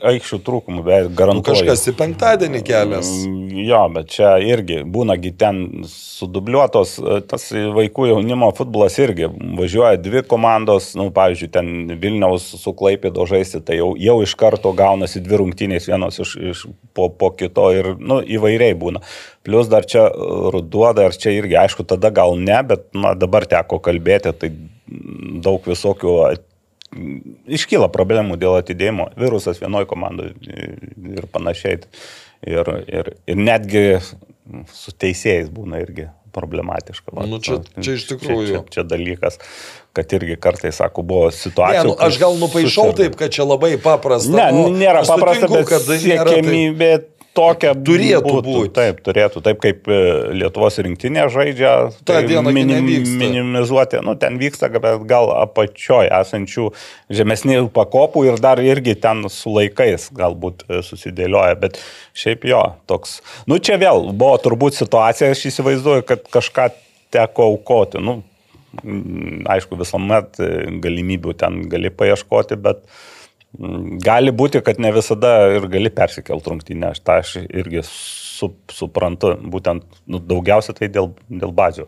aikščių 0.00 0.40
trūkumu, 0.46 0.84
bet 0.86 1.10
Nu, 1.10 1.14
garantuoju. 1.18 1.44
kažkas 1.66 1.88
į 1.92 1.96
penktadienį 2.00 2.62
kelias. 2.66 3.10
Mm, 3.26 3.42
Jo, 3.64 3.84
bet 3.94 4.08
čia 4.10 4.32
irgi 4.42 4.80
būnagi 4.82 5.30
ten 5.38 5.84
sudubliuotos, 5.88 6.96
e, 6.98 7.20
tas 7.28 7.46
vaikų 7.52 8.08
jaunimo 8.10 8.48
futbolas 8.56 8.96
irgi 8.98 9.28
važiuoja 9.58 10.00
dvi 10.02 10.22
komandos, 10.26 10.92
nu, 10.98 11.06
pavyzdžiui, 11.14 11.50
ten 11.54 11.70
Vilniaus 12.02 12.46
su 12.60 12.72
Klaipėdo 12.76 13.26
žaisti, 13.30 13.60
tai 13.64 13.78
jau, 13.78 13.92
jau 14.00 14.16
iš 14.24 14.34
karto 14.40 14.72
gaunasi 14.76 15.22
dvi 15.24 15.40
rungtynės 15.42 15.86
vienos 15.90 16.18
iš, 16.24 16.34
iš 16.52 16.64
po, 16.96 17.08
po 17.10 17.30
kito 17.36 17.68
ir 17.74 17.92
nu, 17.98 18.20
įvairiai 18.36 18.74
būna. 18.80 19.02
Plus 19.46 19.68
dar 19.72 19.86
čia 19.86 20.06
e, 20.08 20.28
ruduo, 20.54 20.88
dar 20.96 21.12
čia 21.16 21.34
irgi, 21.36 21.56
aišku, 21.64 21.84
tada 21.88 22.10
gal 22.14 22.36
ne, 22.40 22.58
bet 22.66 22.88
na, 22.96 23.14
dabar 23.14 23.46
teko 23.50 23.78
kalbėti, 23.84 24.32
tai 24.40 24.52
daug 25.44 25.64
visokių 25.68 26.16
iškyla 27.50 27.88
problemų 27.92 28.36
dėl 28.40 28.58
atidėjimo. 28.60 29.08
Virusas 29.18 29.58
vienoje 29.62 29.88
komandoje 29.90 30.34
ir 31.16 31.26
panašiai. 31.34 31.80
Ir, 32.44 32.68
ir, 32.92 33.08
ir 33.30 33.38
netgi 33.40 33.86
su 34.74 34.92
teisėjais 35.00 35.48
būna 35.52 35.80
irgi 35.80 36.10
problematiška. 36.34 37.14
Va, 37.14 37.24
Nu, 37.30 37.38
čia- 37.38 37.62
čia 37.80 37.94
iš 37.94 38.04
tikrųjų. 38.10 38.46
Čia, 38.50 38.60
čia, 38.66 38.70
čia 38.74 38.82
dalykas, 38.90 39.38
kad 39.94 40.12
irgi 40.18 40.34
kartais, 40.36 40.74
sako, 40.76 41.02
buvo 41.06 41.28
Ne, 41.30 41.36
situacija. 41.38 41.84
nu, 41.86 41.94
aš 41.98 42.18
gal 42.18 42.34
nupaišau 42.36 42.88
taip, 42.98 43.14
kad 43.16 43.30
čia 43.30 43.46
labai 43.46 43.76
paprasta. 43.78 44.34
Ne, 44.34 44.48
nu, 44.52 44.64
nėra 44.74 45.04
paprasta, 45.06 45.46
sutinku, 45.46 45.70
bet 45.70 46.02
siekiamybė 46.02 46.90
tokia 47.34 47.72
Turėtų 47.74 48.22
būtų, 48.24 48.42
būt. 48.46 48.72
Taip, 48.76 49.00
turėtų. 49.04 49.42
Taip 49.44 49.60
kaip 49.62 49.88
e, 49.90 50.00
Lietuvos 50.38 50.78
rinktinė 50.86 51.26
žaidžia. 51.32 51.72
Ta 52.02 52.18
tai 52.18 52.22
diena 52.30 52.52
gi 52.54 52.64
minim-. 52.64 52.90
Minimizuoti. 53.20 54.00
Nu, 54.06 54.14
ten 54.20 54.38
vyksta, 54.40 54.70
bet 54.74 55.04
gal 55.10 55.32
apačioj 55.42 56.10
esančių 56.20 56.68
žemesnių 57.14 57.66
pakopų 57.74 58.26
ir 58.30 58.42
dar 58.42 58.62
irgi 58.62 58.96
ten 59.00 59.26
su 59.32 59.54
laikais 59.54 60.10
galbūt 60.14 60.66
e, 60.68 60.82
susidėlioja. 60.86 61.58
Bet 61.64 61.80
šiaip 62.18 62.46
jo, 62.48 62.62
toks. 62.90 63.18
Nu, 63.50 63.58
čia 63.58 63.78
vėl 63.82 64.10
buvo 64.12 64.38
turbūt 64.42 64.78
situacija, 64.78 65.32
aš 65.34 65.48
įsivaizduoju, 65.50 66.06
kad 66.08 66.24
kažką 66.32 66.70
teko 67.14 67.50
aukoti. 67.52 68.02
Nu, 68.02 68.20
aišku, 69.50 69.78
visuomet 69.80 70.38
e, 70.42 70.52
galimybių 70.82 71.34
ten 71.40 71.64
gali 71.72 71.92
paieškoti, 71.94 72.58
bet 72.62 72.82
Gali 74.04 74.32
būti, 74.34 74.60
kad 74.66 74.80
ne 74.82 74.90
visada 74.94 75.34
ir 75.54 75.68
gali 75.70 75.90
persikelti 75.94 76.50
rungtynę, 76.50 76.90
aš 76.90 77.02
tą 77.06 77.18
aš 77.22 77.34
irgi 77.44 77.84
su, 77.86 78.50
suprantu, 78.74 79.34
būtent 79.50 79.84
nu, 80.10 80.18
daugiausia 80.18 80.74
tai 80.74 80.88
dėl, 80.90 81.12
dėl 81.30 81.54
bazių, 81.54 81.86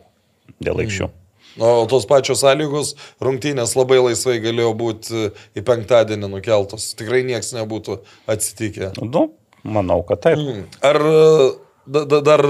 dėl 0.62 0.84
aikščių. 0.84 1.08
O 1.56 1.86
tos 1.88 2.04
pačios 2.06 2.42
sąlygos 2.44 2.92
rungtynės 3.24 3.72
labai 3.78 3.98
laisvai 4.02 4.36
galėjo 4.44 4.72
būti 4.76 5.28
į 5.56 5.64
penktadienį 5.64 6.28
nukeltos. 6.34 6.90
Tikrai 6.98 7.22
niekas 7.24 7.54
nebūtų 7.56 7.98
atsitikę. 8.28 8.92
Nu, 9.00 9.30
manau, 9.64 10.02
kad 10.06 10.20
taip. 10.26 10.42
Ar 10.84 11.00
e, 11.00 11.48
da, 11.88 12.04
da, 12.04 12.20
dar 12.20 12.44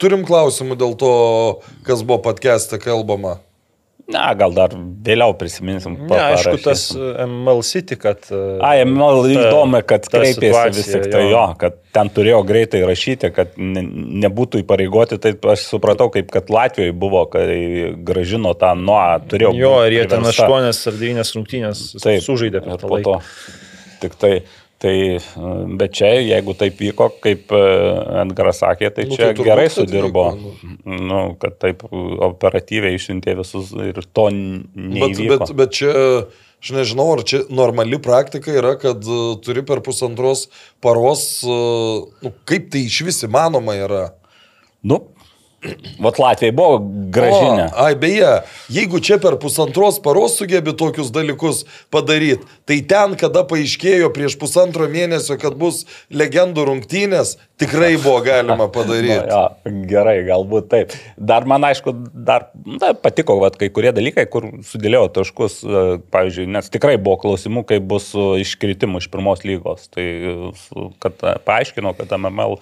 turim 0.00 0.24
klausimų 0.24 0.78
dėl 0.80 0.96
to, 0.98 1.12
kas 1.84 2.00
buvo 2.00 2.22
podcast'e 2.30 2.80
kalbama? 2.80 3.36
Na, 4.10 4.30
gal 4.38 4.54
dar 4.56 4.72
vėliau 5.06 5.34
prisiminsim. 5.38 5.94
Ne, 6.10 6.18
aišku, 6.32 6.56
tas 6.64 6.88
e, 6.96 7.10
ML 7.26 7.62
City, 7.66 7.96
kad... 8.00 8.24
e, 8.34 8.40
Ai, 8.66 8.82
man 8.88 9.20
įdomu, 9.30 9.80
kad 9.86 10.08
kreipėsi 10.10 10.74
vis 10.76 10.90
tik 10.90 11.06
tai 11.12 11.22
jo. 11.24 11.30
jo, 11.34 11.44
kad 11.60 11.78
ten 11.94 12.10
turėjo 12.14 12.40
greitai 12.48 12.82
rašyti, 12.88 13.30
kad 13.36 13.54
ne, 13.58 13.84
nebūtų 14.26 14.64
įpareigoti, 14.64 15.18
tai 15.22 15.34
aš 15.54 15.68
supratau, 15.72 16.10
kaip 16.14 16.30
kad 16.34 16.50
Latvijoje 16.52 16.94
buvo, 16.96 17.24
kai 17.30 17.48
gražino 18.06 18.54
tą 18.58 18.74
nuo, 18.78 19.00
turėjo 19.30 19.54
Jo, 19.58 19.74
ir 19.88 19.98
jie 20.00 20.04
ten 20.10 20.26
priversta. 20.26 20.50
8 20.50 20.92
ar 20.92 21.00
9 21.06 21.34
rungtynės 21.38 21.84
Taip, 22.02 22.22
sužaidė 22.26 22.64
per 22.66 22.82
tą 22.82 22.90
laiką. 22.94 23.18
to. 23.20 23.58
Tik 24.00 24.14
tai, 24.16 24.32
tai, 24.80 24.94
bet 25.76 25.92
čia, 25.98 26.08
jeigu 26.24 26.54
taip 26.56 26.78
vyko, 26.80 27.10
kaip 27.20 27.52
e, 27.52 27.62
Edgaras 28.22 28.62
sakė, 28.62 28.88
tai 28.96 29.04
Nu, 29.10 29.16
čia 29.18 29.30
tai 29.36 29.44
gerai 29.44 29.66
sudirbo, 29.72 30.22
vyko, 30.32 30.76
nu, 31.10 31.18
kad 31.42 31.58
taip 31.60 31.84
operatyviai 31.90 32.96
išsiuntė 32.96 33.34
visus 33.42 33.74
ir 33.76 34.00
to 34.16 34.28
n- 34.32 34.62
Bet, 34.74 35.12
neįvyko. 35.12 35.36
bet, 35.44 35.52
bet 35.60 35.76
čia, 35.76 35.92
aš 36.60 36.72
nežinau, 36.76 37.10
ar 37.18 37.24
čia 37.28 37.42
normali 37.52 38.00
praktika 38.02 38.52
yra, 38.56 38.74
kad 38.80 39.04
e, 39.04 39.20
turi 39.44 39.62
per 39.68 39.82
pusantros 39.84 40.46
paros, 40.84 41.26
e, 41.44 41.60
nu, 42.24 42.32
kaip 42.48 42.70
tai 42.72 42.86
iš 42.88 43.02
vis 43.10 43.20
įmanoma 43.28 43.76
yra. 43.84 44.06
Nu, 44.80 45.02
vat 46.00 46.18
Latvijai 46.20 46.54
buvo 46.56 46.78
gražinė. 47.12 47.66
O, 47.68 47.84
ai, 47.84 47.94
beje, 48.00 48.30
jeigu 48.72 49.00
čia 49.04 49.18
per 49.20 49.36
pusantros 49.40 50.00
paros 50.02 50.38
sugebi 50.40 50.72
tokius 50.76 51.10
dalykus 51.12 51.64
padaryti, 51.92 52.48
tai 52.68 52.80
ten, 52.88 53.16
kada 53.20 53.42
paaiškėjo 53.48 54.08
prieš 54.16 54.38
pusantro 54.40 54.88
mėnesio, 54.90 55.36
kad 55.40 55.58
bus 55.60 55.82
legendų 56.08 56.64
rungtynės, 56.70 57.36
tikrai 57.60 57.92
buvo 58.00 58.20
galima 58.26 58.70
padaryti. 58.72 59.18
Nu, 59.20 59.26
jo, 59.26 59.72
gerai, 59.90 60.20
galbūt 60.24 60.68
taip. 60.70 60.92
Dar 61.16 61.44
man 61.48 61.64
aišku, 61.66 61.92
dar 62.14 62.48
na, 62.64 62.92
patiko 62.96 63.36
vat, 63.42 63.56
kai 63.60 63.68
kurie 63.74 63.90
dalykai, 63.94 64.24
kur 64.30 64.46
sudėlėjo 64.66 65.08
taškus, 65.18 65.58
e, 65.64 65.82
pavyzdžiui, 66.14 66.46
nes 66.54 66.70
tikrai 66.72 66.94
buvo 67.00 67.18
klausimų, 67.24 67.64
kaip 67.68 67.88
bus 67.90 68.10
su 68.14 68.26
iškritimu 68.40 69.02
iš 69.02 69.10
pirmos 69.12 69.44
lygos. 69.46 69.88
Tai 69.92 70.06
e, 70.06 70.36
kad 71.02 71.26
e, 71.26 71.34
paaiškino, 71.46 71.92
kad 71.98 72.14
MML 72.16 72.60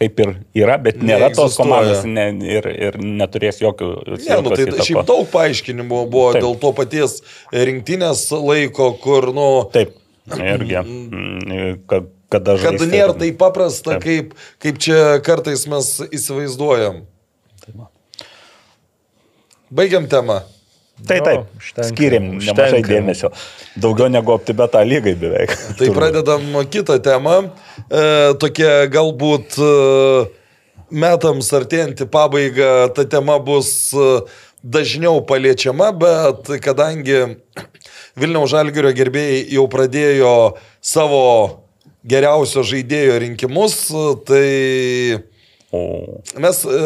kaip 0.00 0.20
ir 0.22 0.30
yra, 0.56 0.76
bet 0.80 1.00
nėra 1.00 1.28
tos 1.32 1.56
Neegzistuoja. 1.56 1.60
komandos 1.60 2.04
ne, 2.08 2.24
ir, 2.56 2.68
ir 2.88 2.98
neturės 3.00 3.60
jokių... 3.62 3.88
Ne, 4.16 4.38
nu, 4.44 4.52
tai 4.54 4.66
jokios 4.66 4.86
šiaip 4.88 5.02
daug 5.08 5.26
paaiškinimų 5.32 6.00
buvo 6.12 6.30
Taip. 6.36 6.44
dėl 6.44 6.56
to 6.62 6.72
paties 6.76 7.18
rinktinės 7.52 8.26
laiko, 8.32 8.90
kur, 9.02 9.30
nu, 9.36 9.48
Taip, 9.74 9.92
irgi. 10.36 10.78
mm, 10.80 11.82
Kad, 11.90 12.08
kada 12.30 12.54
kad 12.60 12.76
žaisti. 12.78 12.90
nėra 12.92 13.16
taip 13.18 13.38
paprasta, 13.40 13.96
Taip. 13.98 14.04
kaip, 14.06 14.34
kaip 14.62 14.80
čia 14.84 15.00
kartais 15.26 15.64
mes 15.70 15.92
įsivaizduojam. 16.08 17.02
Baigiam 19.70 20.08
temą. 20.10 20.40
Tai 21.08 21.16
Jo, 21.20 21.24
taip, 21.26 21.54
užtenka, 21.56 21.88
skiriam 21.88 22.26
nemažai 22.36 22.82
dėmesio. 22.84 23.30
Daugiau 23.80 24.10
negu 24.12 24.34
optibeta 24.34 24.82
lygai 24.84 25.14
beveik. 25.18 25.54
Tai 25.78 25.88
pradedam 25.96 26.44
kitą 26.70 26.98
temą. 27.04 27.38
E, 27.88 28.04
tokia 28.42 28.84
galbūt 28.92 29.56
e, 29.56 29.70
metams 30.90 31.50
artėjantį 31.56 32.08
pabaigą 32.10 32.70
ta 32.96 33.06
tema 33.08 33.38
bus 33.42 33.72
e, 33.94 34.10
dažniau 34.62 35.22
paliečiama, 35.26 35.90
bet 35.96 36.52
kadangi 36.64 37.22
Vilniaus 38.20 38.50
Žalgirio 38.52 38.92
gerbėjai 38.92 39.46
jau 39.54 39.66
pradėjo 39.70 40.34
savo 40.84 41.24
geriausio 42.06 42.64
žaidėjo 42.66 43.18
rinkimus, 43.24 43.76
e, 43.92 44.04
tai 44.28 44.46
mes 46.40 46.62
e, 46.66 46.80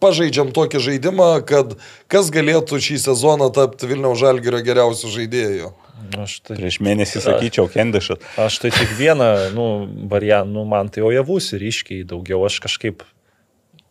pažaidžiam 0.00 0.50
tokį 0.56 0.80
žaidimą, 0.86 1.28
kad 1.48 1.76
kas 2.10 2.32
galėtų 2.34 2.80
šį 2.82 2.98
sezoną 3.04 3.50
tapti 3.54 3.88
Vilniaus 3.90 4.18
Žalgirio 4.20 4.62
geriausiu 4.64 5.12
žaidėju. 5.12 5.70
Aš 6.16 6.38
tai, 6.42 6.56
prieš 6.56 6.80
mėnesį 6.82 7.20
sakyčiau, 7.22 7.68
Kendišas. 7.70 8.22
aš 8.40 8.58
tai 8.62 8.70
tik 8.74 8.88
vieną, 8.98 9.28
nu, 9.54 9.66
variantą, 10.10 10.48
nu, 10.56 10.64
man 10.66 10.88
tai 10.90 11.04
ojavus 11.06 11.52
ir 11.52 11.60
ryškiai 11.62 12.06
daugiau. 12.08 12.40
Aš 12.48 12.56
kažkaip, 12.64 13.04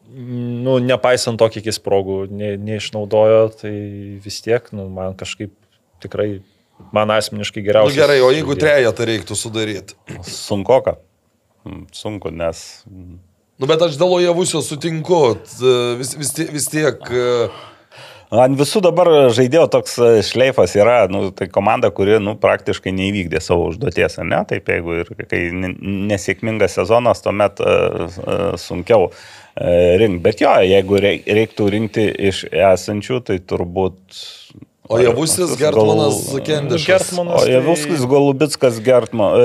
nu, 0.10 0.80
nepaisant 0.82 1.40
to, 1.40 1.48
kiek 1.54 1.70
jis 1.70 1.80
progų 1.86 2.24
ne, 2.34 2.56
neišnaudojo, 2.58 3.44
tai 3.62 3.74
vis 4.26 4.42
tiek, 4.42 4.66
nu, 4.76 4.90
man 4.92 5.14
kažkaip 5.20 5.54
tikrai, 6.04 6.42
man 6.96 7.14
asmeniškai 7.14 7.62
Na 7.62 7.68
geriausias. 7.70 7.96
nu, 7.96 8.02
gerai, 8.02 8.20
o 8.26 8.34
jeigu 8.34 8.58
trejetą 8.58 9.06
reiktų 9.14 9.38
sudaryti? 9.38 9.96
Sunkoka. 10.26 10.98
Mm, 11.68 11.86
Sunku, 11.94 12.34
nes. 12.34 12.66
Nu, 13.60 13.68
bet 13.68 13.82
aš 13.84 13.98
dėl 14.00 14.14
Ojavusio 14.22 14.62
sutinku, 14.64 15.34
t- 15.44 15.74
vis, 16.00 16.14
vis, 16.16 16.30
vis 16.48 16.68
tiek. 16.72 17.02
e, 17.12 17.50
Ant 18.30 18.56
visų 18.56 18.80
dabar 18.86 19.10
žaidėjo 19.36 19.66
toks 19.74 19.96
e, 20.00 20.10
šleifas 20.24 20.76
yra, 20.78 21.00
nu, 21.12 21.32
tai 21.36 21.50
komanda, 21.52 21.90
kuri 21.92 22.20
nu, 22.24 22.36
praktiškai 22.40 22.94
neįvykdė 22.96 23.42
savo 23.42 23.72
užduoties, 23.72 24.20
ne? 24.24 24.40
Taip, 24.48 24.70
jeigu 24.70 25.00
ir 25.02 25.12
kai 25.26 25.42
ne- 25.52 25.74
nesėkmingas 26.12 26.78
sezonas, 26.78 27.24
tuomet 27.26 27.60
uh, 27.66 28.06
uh, 28.22 28.46
sunkiau 28.62 29.10
uh, 29.10 29.18
rinkti. 30.00 30.22
Bet 30.30 30.46
jo, 30.46 30.54
jeigu 30.70 31.02
rei- 31.04 31.24
reiktų 31.26 31.68
rinkti 31.76 32.06
iš 32.32 32.46
esančių, 32.54 33.20
tai 33.28 33.42
turbūt... 33.50 34.22
O 34.90 34.98
Javusis, 34.98 35.52
Gertmanas, 35.60 36.16
Kendišas. 36.42 36.88
Gertmanas. 36.88 37.44
O 37.44 37.50
Javuskis, 37.52 38.02
Golubitskas, 38.10 38.80
Gertmanas, 38.82 39.38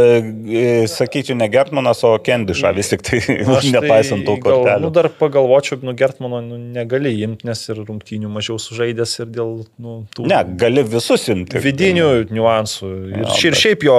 e, 0.48 0.86
sakyčiau, 0.88 1.36
ne 1.36 1.48
Gertmanas, 1.52 2.00
o 2.08 2.14
Kendišą, 2.16 2.70
vis 2.78 2.88
tik 2.94 3.04
tai, 3.04 3.20
Aš 3.58 3.68
nepaisant 3.76 4.24
tų 4.24 4.38
gal, 4.40 4.62
kortelių. 4.64 4.80
nu, 4.86 4.90
dar 4.96 5.10
pagalvočiau, 5.20 5.82
nu, 5.84 5.92
Gertmano 6.00 6.40
nu, 6.40 6.56
negali 6.56 7.12
imti, 7.26 7.44
nes 7.50 7.60
ir 7.68 7.82
rungtynių 7.84 8.32
mažiau 8.32 8.56
sužaidęs 8.56 9.12
ir 9.20 9.28
dėl 9.36 9.52
nu, 9.76 9.98
tų 10.16 10.24
Ne, 10.32 10.40
gali 10.64 10.86
visus 10.96 11.28
imti. 11.28 11.60
vidinių 11.60 12.08
niuansų. 12.32 12.94
Ir, 13.12 13.22
Jo, 13.26 13.36
ir 13.50 13.60
šiaip 13.60 13.84
jo 13.84 13.98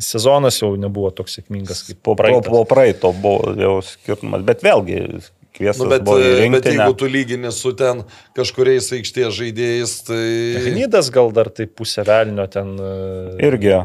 sezonas 0.00 0.60
jau 0.60 0.74
nebuvo 0.80 1.08
toks 1.12 1.40
sėkmingas 1.40 1.86
kaip 1.88 1.98
Po, 2.04 2.12
po, 2.12 2.20
praeitas. 2.20 2.52
po 2.52 2.62
praeito 2.68 3.14
buvo 3.16 3.56
jau 3.56 3.78
skirtumas, 3.84 4.44
bet 4.44 4.60
vėlgi 4.64 5.00
kviestas 5.60 5.84
Nu, 5.84 5.90
bet, 5.92 6.08
į 6.08 6.48
bet 6.56 6.66
jeigu 6.72 6.94
tu 6.98 7.06
lygini 7.12 7.52
su 7.52 7.74
ten 7.76 8.00
kažkuriais 8.36 8.88
aikštės 8.96 9.36
žaidėjais, 9.36 9.92
tai... 10.08 10.20
Technidas 10.56 11.12
gal 11.14 11.28
dar 11.36 11.50
tai 11.52 11.68
pusė 11.68 12.02
velnio 12.08 12.48
ten. 12.50 12.72
e, 12.80 13.36
Irgi 13.46 13.76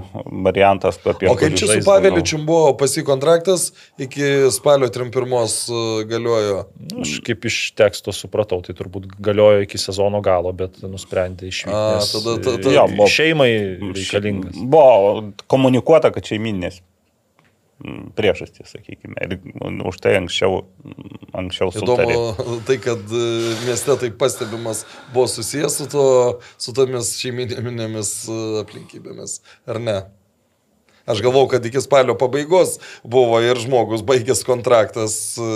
variantas 0.48 0.98
apie 1.04 1.28
O 1.30 1.36
kaip 1.38 1.54
čia 1.60 1.68
su 1.68 1.74
žais 1.76 1.86
Paveličium 1.86 2.48
buvo 2.48 2.72
pasi 2.80 3.04
kontraktas 3.06 3.68
iki 4.02 4.48
spalio 4.56 4.88
31 4.88 6.08
galiojo? 6.10 6.64
Nu, 6.96 7.04
aš 7.04 7.18
kaip 7.28 7.46
iš 7.52 7.60
teksto 7.78 8.16
supratau, 8.16 8.62
tai 8.66 8.74
turbūt 8.80 9.12
galiojo 9.20 9.68
iki 9.68 9.78
sezono 9.82 10.24
galo, 10.26 10.56
bet 10.56 10.80
nusprendė 10.88 11.52
išvykti. 11.52 11.76
A, 11.76 12.00
tada- 12.00 12.40
ta- 12.40 12.56
e, 12.58 12.64
ta- 12.64 12.76
Jo, 12.80 12.88
buvo- 12.96 13.12
Šeimai 13.12 13.52
reikalingas. 13.92 14.56
Buvo 14.64 15.24
komunikuota, 15.52 16.12
kad 16.16 16.24
šeiminės 16.28 16.80
mm, 17.84 18.12
priežastys, 18.18 18.72
sakykime. 18.76 19.16
Ir 19.26 19.38
mm, 19.42 19.82
už 19.90 20.00
tai 20.04 20.16
anksčiau, 20.20 20.62
anksčiau 21.40 21.72
sutarė. 21.74 22.16
Įdomu 22.16 22.60
tai, 22.68 22.78
kad 22.84 23.02
e, 23.12 23.24
mieste 23.66 23.98
tai 24.02 24.12
pastebimas 24.24 24.84
buvo 25.14 25.28
susijęs 25.32 25.80
su, 25.82 25.90
to, 25.92 26.06
su 26.62 26.76
tomis 26.78 27.16
šeiminėmis 27.22 28.14
e, 28.30 28.40
aplinkybėmis, 28.64 29.40
ar 29.70 29.82
ne? 29.84 29.98
Aš 31.06 31.22
galvau, 31.22 31.45
kad 31.47 31.66
iki 31.66 31.82
spalio 31.82 32.16
pabaigos 32.18 32.80
buvo 33.03 33.38
ir 33.45 33.60
žmogus 33.62 34.01
baigęs 34.06 34.41
kontraktas 34.47 35.38
e, 35.38 35.49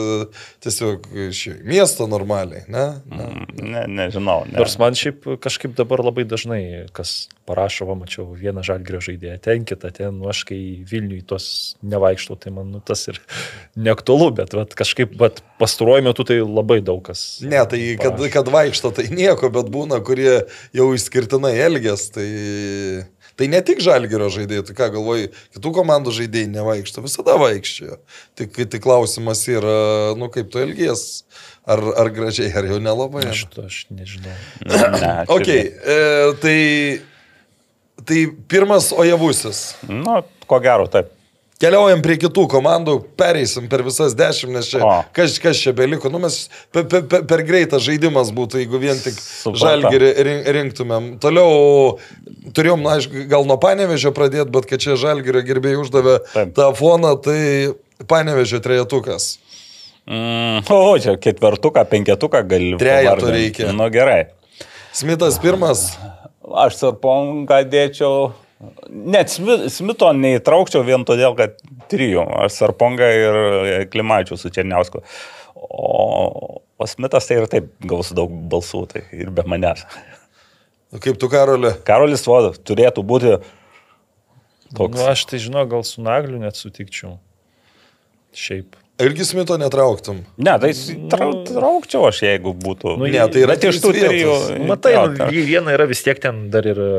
tiesiog 0.62 1.08
iš 1.30 1.42
miesto 1.66 2.06
normaliai, 2.10 2.68
ne? 2.70 2.86
ne. 3.10 3.30
Ne, 3.58 3.84
nežinau. 3.90 4.44
Ne. 4.46 4.60
Nors 4.62 4.78
man 4.82 4.98
šiaip 4.98 5.26
kažkaip 5.42 5.74
dabar 5.78 6.04
labai 6.06 6.28
dažnai, 6.30 6.62
kas 6.94 7.28
parašo, 7.50 7.88
va, 7.90 7.98
mačiau 7.98 8.28
vieną 8.38 8.62
žalgrio 8.66 9.02
žaidėją, 9.02 9.40
ten 9.42 9.66
kitą, 9.66 9.90
ten, 9.96 10.20
nu 10.22 10.30
aš 10.30 10.44
kai 10.52 10.60
Vilniui 10.90 11.24
tos 11.26 11.50
nevaikštau, 11.82 12.38
tai 12.38 12.54
man 12.54 12.70
nu, 12.76 12.84
tas 12.86 13.08
ir 13.10 13.18
neaktualu, 13.90 14.30
bet 14.38 14.54
vat, 14.54 14.78
kažkaip 14.78 15.18
vat, 15.18 15.42
pastaruoju 15.62 16.06
metu 16.06 16.28
tai 16.30 16.44
labai 16.44 16.78
daug 16.86 17.02
kas. 17.10 17.40
Ne, 17.42 17.64
tai 17.66 17.82
kad, 17.98 18.20
parašo. 18.20 18.34
kad 18.38 18.54
vaikšto, 18.54 18.94
tai 19.00 19.10
nieko, 19.10 19.50
bet 19.54 19.74
būna, 19.74 19.98
kurie 20.06 20.44
jau 20.78 20.92
išskirtinai 20.94 21.56
elgės, 21.66 22.12
tai, 22.14 22.30
tai 23.40 23.48
ne 23.48 23.62
tik 23.64 23.80
žalgerio 23.84 24.28
žaidėjai, 24.36 24.66
tai 24.68 24.76
ką 24.76 24.90
galvoji, 24.98 25.30
kitų 25.56 25.72
komandų 25.78 26.12
žaidėjai 26.18 26.50
nevaikšto, 26.52 27.04
visada 27.06 27.38
vaikščiojo. 27.40 27.96
Tik, 28.40 28.58
tik 28.74 28.84
klausimas 28.84 29.46
yra, 29.48 29.78
nu 30.20 30.28
kaip 30.34 30.50
tu 30.52 30.60
elgies, 30.60 31.06
ar, 31.64 31.80
ar 32.04 32.12
gražiai, 32.16 32.52
ar 32.52 32.68
jau 32.68 32.82
nelabai. 32.84 33.24
Aš, 33.32 33.46
aš 33.64 33.86
nežinau. 33.94 34.36
Ne, 34.70 34.82
čia 35.00 35.14
Ok, 35.32 35.48
e, 35.48 36.02
tai, 36.44 36.58
tai 38.04 38.26
pirmas 38.52 38.92
ojavusis. 38.92 39.64
Nu, 39.88 40.20
ko 40.50 40.60
gero, 40.64 40.90
taip. 40.92 41.16
Keliaujam 41.60 42.00
prie 42.00 42.16
kitų 42.22 42.46
komandų, 42.54 42.94
pereisim 43.20 43.66
per 43.72 43.82
visas 43.84 44.14
dešimt, 44.16 44.54
nes 44.56 44.70
čia 44.72 44.80
O. 44.80 44.92
kas, 45.16 45.36
kas 45.44 45.60
čia 45.60 45.74
beliko. 45.76 46.08
Nu, 46.12 46.22
mes 46.24 46.38
per, 46.72 46.86
per, 46.88 47.04
per, 47.28 47.44
greitas 47.44 47.84
žaidimas 47.84 48.32
būtų, 48.36 48.62
jeigu 48.62 48.80
vien 48.80 49.02
tik 49.04 49.18
rink, 50.24 50.48
rinktumėm. 50.56 51.10
Toliau 51.20 51.98
turėjom, 52.56 52.86
na, 52.86 52.96
aišku, 52.96 53.26
gal 53.32 53.44
nuo 53.50 53.60
panevežio 53.60 54.14
pradėti, 54.16 54.48
bet 54.56 54.70
kad 54.72 54.86
čia 54.86 54.96
žalgerio 55.00 55.44
gerbėjai 55.50 55.82
uždavė 55.82 56.16
Taip. 56.32 56.54
tą 56.56 56.70
foną, 56.80 57.18
tai 57.28 57.40
panevežio 58.08 58.62
trejetukas. 58.64 59.34
Mm, 60.08 60.64
o, 60.64 60.96
čia 60.96 61.18
ketvertuką, 61.20 61.84
penketuką 61.92 62.46
gali. 62.48 62.78
Pavardint. 62.80 63.36
reikia. 63.36 63.74
Nu 63.76 63.92
gerai. 63.92 64.30
Smithas 64.96 65.36
pirmas, 65.44 65.90
Aš 66.50 66.80
sarpongą 66.80 67.62
dėčiau. 67.70 68.32
Net 68.90 69.32
Smi- 69.32 69.70
Smito 69.72 70.10
neįtraukčiau 70.16 70.84
vien 70.84 71.06
todėl, 71.08 71.36
kad 71.40 71.56
trijų. 71.92 72.26
Aš 72.44 72.58
sarpongą 72.60 73.08
ir 73.16 73.38
Klimačių 73.94 74.36
su 74.40 74.52
Černiausku. 74.52 75.00
O, 75.56 76.60
o 76.80 76.88
Smitas 76.88 77.28
tai 77.30 77.38
ir 77.40 77.48
taip 77.52 77.70
gaus 77.88 78.12
daug 78.16 78.34
balsų, 78.52 78.84
tai 78.92 79.06
ir 79.16 79.32
be 79.32 79.46
manęs. 79.48 79.86
kaip 81.00 81.20
tu 81.22 81.30
karolė. 81.32 81.76
Karolis 81.88 82.26
Vodas 82.28 82.60
turėtų 82.60 83.04
būti 83.08 83.38
toks. 84.76 84.98
Nu, 84.98 85.08
aš 85.08 85.26
tai 85.32 85.40
žinau, 85.40 85.64
gal 85.70 85.84
su 85.88 86.04
Nagliu 86.04 86.40
net 86.42 86.60
sutikčiau. 86.60 87.18
Šiaip. 88.36 88.76
Irgi 89.00 89.24
Smito 89.24 89.56
netrauktum. 89.56 90.26
Ne, 90.38 90.54
tai 90.60 90.74
trau, 91.12 91.30
traukčiau 91.48 92.10
aš, 92.10 92.26
jeigu 92.28 92.52
būtų. 92.60 92.98
Nu, 93.00 93.08
Ne, 93.08 93.22
tai 93.32 93.46
yra 93.46 93.56
iš 93.56 93.80
tų 93.80 93.94
trijų. 93.96 94.34
Nu, 94.60 94.66
Matai, 94.74 94.92
jo, 94.98 95.06
nu, 95.16 95.30
viena 95.48 95.72
yra 95.78 95.86
vis 95.88 96.04
tiek 96.04 96.20
ten 96.20 96.50
dar 96.52 96.68
ir 96.68 96.82
e, 96.84 96.90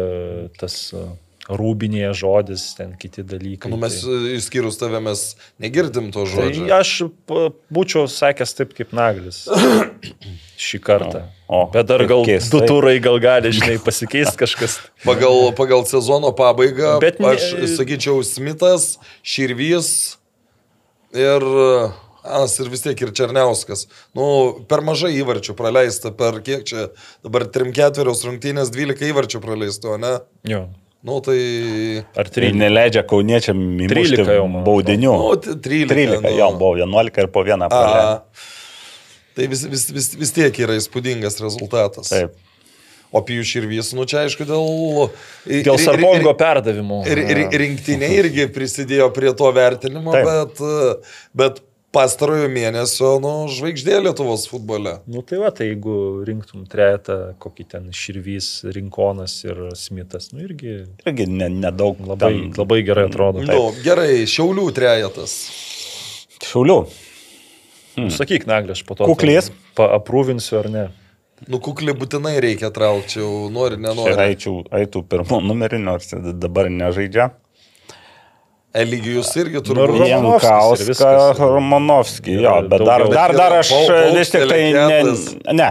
tas 0.56 0.78
e, 0.96 1.04
rūbinėje 1.50 2.10
žodis, 2.20 2.64
ten 2.78 2.92
kiti 3.00 3.24
dalykai. 3.26 3.70
Nu, 3.72 3.76
mes 3.80 3.96
tai, 4.04 4.18
išskyrus 4.38 4.78
tave 4.78 5.00
mes 5.02 5.22
negirdim 5.62 6.10
to 6.14 6.22
tai 6.24 6.30
žodžio. 6.34 6.66
aš 6.76 6.90
p- 7.26 7.50
būčiau 7.74 8.06
sakęs 8.10 8.54
taip 8.58 8.74
kaip 8.78 8.92
Naglis 8.96 9.44
šį 10.66 10.80
kartą. 10.84 11.24
O, 11.50 11.64
Bet 11.74 11.88
dar 11.90 12.04
gal 12.06 12.22
keistai. 12.28 12.52
du 12.60 12.66
turai 12.70 12.96
gal 13.02 13.18
gali, 13.22 13.50
žinai, 13.54 13.78
pasikeisti 13.82 14.38
kažkas. 14.44 14.78
Pagal, 15.04 15.50
pagal 15.58 15.82
sezono 15.90 16.30
pabaigą, 16.36 16.98
Bet 17.02 17.18
ne- 17.20 17.32
aš 17.34 17.48
sakyčiau, 17.76 18.22
Smithas, 18.26 18.94
Širvys 19.26 20.16
ir 21.16 21.42
Anas 22.20 22.52
ir 22.60 22.68
vis 22.68 22.82
tiek 22.84 23.00
ir 23.00 23.10
Černiauskas. 23.16 23.86
Nu, 24.14 24.26
per 24.68 24.82
mažai 24.84 25.14
įvarčių 25.22 25.54
praleista, 25.56 26.10
per 26.12 26.42
kiek 26.44 26.66
čia 26.68 26.90
dabar 27.24 27.46
3-4 27.48 28.04
rungtynės 28.28 28.68
12 28.74 29.08
įvarčių 29.08 29.40
praleista, 29.40 29.96
ne? 29.96 30.18
Jo. 30.44 30.66
Nu, 31.00 31.16
tai... 31.24 31.38
Ar 32.12 32.28
Tai 32.28 32.34
13? 32.42 32.58
neleidžia 32.60 33.02
kauniečiam 33.08 33.56
13 33.88 34.20
jau, 34.36 34.44
man 34.52 34.66
baudinių. 34.66 35.12
Nu, 35.16 35.30
t- 35.40 35.54
13. 35.56 35.88
13, 35.96 36.20
nu. 36.26 36.32
jo, 36.36 36.48
buvo 36.60 36.74
11 36.76 37.22
ir 37.22 37.30
po 37.32 37.44
vieną 37.46 37.70
praleido. 37.72 38.20
A, 38.20 39.32
tai 39.38 39.46
vis, 39.48 39.62
vis, 39.72 39.86
vis, 39.96 40.10
vis 40.20 40.34
tiek 40.36 40.60
yra 40.60 40.76
įspūdingas 40.76 41.40
rezultatas. 41.40 42.12
Taip. 42.12 42.36
O 43.10 43.24
Pijų 43.26 43.42
Širvys, 43.48 43.88
nu 43.98 44.04
čia 44.06 44.20
aišku, 44.26 44.44
dėl... 44.46 45.08
Dėl 45.66 45.80
Sarpongo 45.82 46.30
perdavimų. 46.38 47.00
Ir, 47.10 47.22
ir 47.32 47.40
rinktinė 47.64 48.12
irgi 48.20 48.44
prisidėjo 48.54 49.08
prie 49.16 49.32
to 49.40 49.48
vertinimo, 49.56 50.12
Taip. 50.14 50.28
bet, 50.28 50.60
e, 50.62 51.16
bet 51.40 51.58
pastarojo 51.94 52.46
mėnesio, 52.52 53.16
nu, 53.22 53.32
žvaigždė 53.50 53.98
Lietuvos 54.04 54.46
futbole. 54.50 54.96
Nu 55.10 55.22
tai 55.26 55.40
va, 55.42 55.50
tai 55.54 55.70
jeigu 55.72 56.22
rinktum 56.26 56.64
trejetą, 56.70 57.18
kokį 57.42 57.66
ten 57.74 57.88
Širvys, 57.96 58.50
Rinkonas 58.76 59.34
ir 59.46 59.58
Smithas, 59.78 60.30
nu 60.34 60.44
irgi 60.46 60.76
Irgi 61.04 61.26
ne- 61.30 61.50
nedaug 61.50 61.98
labai, 62.06 62.30
ten 62.30 62.54
labai 62.60 62.80
gerai 62.86 63.08
atrodo. 63.10 63.42
Nu, 63.46 63.60
gerai, 63.84 64.22
Šiaulių 64.30 64.68
trejetas. 64.76 65.36
Šiaulių. 66.46 66.78
Hmm. 67.96 68.08
Sakyk, 68.14 68.46
Naglė, 68.48 68.78
aš 68.78 68.84
po 68.86 68.94
to 68.96 69.10
Kuklys. 69.10 69.50
Paaprūvinsiu 69.78 70.60
ar 70.62 70.70
ne. 70.70 70.88
Nu, 71.48 71.56
kuklį 71.62 71.94
būtinai 71.96 72.34
reikia 72.42 72.68
traukti, 72.74 73.16
jau 73.22 73.48
nori, 73.52 73.78
nenori. 73.80 74.12
eičiau, 74.28 74.60
eitų 74.76 75.00
pirmų 75.08 75.38
numerį, 75.46 75.78
nors 75.80 76.10
dabar 76.36 76.68
nežaidžia. 76.68 77.30
Eligijus 78.74 79.32
irgi 79.36 79.58
Nu, 79.58 79.62
turbūt. 79.66 79.96
ir 80.04 80.10
Jankauską. 80.12 81.12
Romanovskį, 81.40 82.36
jo, 82.44 82.52
bet 82.70 82.84
dar, 82.86 83.04
dar, 83.10 83.34
dar 83.34 83.56
aš 83.58 83.72
vis 84.14 84.30
tik 84.30 84.44
tai 84.50 84.60
ne, 84.72 85.00
ne. 85.58 85.70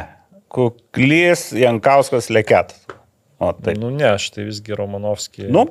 Kuklys, 0.49 1.51
Jankauskas, 1.55 2.29
Leket. 2.33 2.73
O 3.39 3.51
tai. 3.55 3.75
Nu 3.79 3.89
ne, 3.93 4.03
aš 4.17 4.31
tai 4.35 4.43
visgi 4.49 4.75
Romanovskį. 4.75 5.45
Nu, 5.53 5.63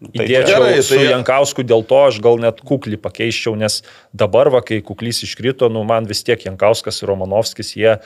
tai 0.00 0.24
Įdėčiau 0.24 0.46
čia- 0.46 0.60
Gerai, 0.62 0.82
su 0.86 0.94
tai- 0.96 1.08
Jankausku, 1.10 1.64
dėl 1.66 1.82
to 1.86 1.98
aš 2.06 2.20
gal 2.24 2.38
net 2.40 2.62
kuklį 2.64 2.96
pakeiščiau, 3.02 3.56
nes 3.60 3.82
dabar, 4.16 4.48
va, 4.54 4.62
kai 4.62 4.80
kuklys 4.80 5.20
iškrito, 5.26 5.68
nu, 5.70 5.82
man 5.84 6.06
vis 6.08 6.22
tiek 6.24 6.40
Jankauskas 6.40 7.02
ir 7.02 7.08
Romanovskis, 7.12 7.74
jie, 7.76 7.98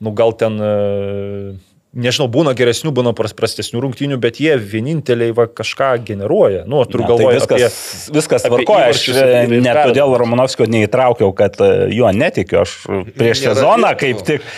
nu, 0.00 0.10
gal 0.16 0.32
ten, 0.32 0.56
e, 0.56 1.58
nežinau, 1.94 2.28
būna 2.32 2.54
geresnių, 2.56 2.90
būna 2.96 3.12
pras- 3.16 3.34
prastesnių 3.36 3.80
rungtynių, 3.84 4.16
bet 4.20 4.38
jie 4.40 4.54
vieninteliai 4.56 5.32
va, 5.36 5.44
kažką 5.46 5.90
generuoja. 6.08 6.64
Nu, 6.66 6.84
turiu 6.88 7.04
Ne, 7.04 7.08
galvoje 7.10 7.32
tai 7.32 7.40
viskas, 7.40 7.64
apie... 8.06 8.14
viskas 8.16 8.46
tvarkoja. 8.46 8.86
Aš 8.94 9.02
ir 9.08 9.14
net 9.18 9.50
perdavimus. 9.50 9.90
todėl 9.90 10.14
Romanovskio 10.22 10.66
neįtraukiau, 10.72 11.32
kad 11.36 11.58
e, 11.60 11.72
juo 11.92 12.08
netikiu. 12.16 12.62
Aš 12.64 12.76
prieš 13.16 13.42
Nėra 13.44 13.54
sezoną 13.58 13.90
vietų. 13.92 14.00
kaip 14.00 14.24
tik, 14.30 14.48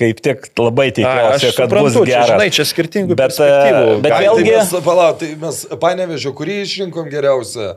kaip 0.00 0.20
tik 0.28 0.46
labai 0.60 0.86
Ai, 0.90 0.94
tikiuosi, 1.00 1.50
kad 1.56 1.68
suprantu, 1.68 1.88
bus 1.88 1.96
čia, 1.96 2.04
geras. 2.12 2.30
žinai, 2.34 2.50
čia 2.58 2.64
skirtingų 2.68 3.16
Bet, 3.16 3.18
e, 3.20 3.24
perspektyvų. 3.24 3.96
bet 4.04 4.12
Ai, 4.12 4.22
vėlgi- 4.28 4.44
Tai 4.44 4.60
mes, 4.60 4.76
palauk, 4.84 5.18
tai 5.24 5.32
mes 5.40 5.64
panevežio, 5.80 6.34
kurį 6.36 6.60
išrinkom 6.68 7.08
geriausią. 7.12 7.72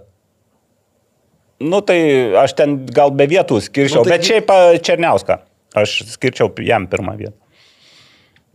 Nu 1.59 1.79
tai 1.81 1.97
aš 2.37 2.53
ten 2.53 2.75
gal 2.85 3.09
be 3.09 3.25
vietų 3.25 3.57
skirčiau, 3.65 4.03
Nu, 4.03 4.05
tai- 4.05 4.17
bet 4.19 4.27
šiaip 4.27 4.49
a, 4.53 4.77
Černiauską. 4.77 5.39
Aš 5.77 6.03
skirčiau 6.13 6.51
jam 6.61 6.85
pirmą 6.87 7.15
vietą. 7.17 7.33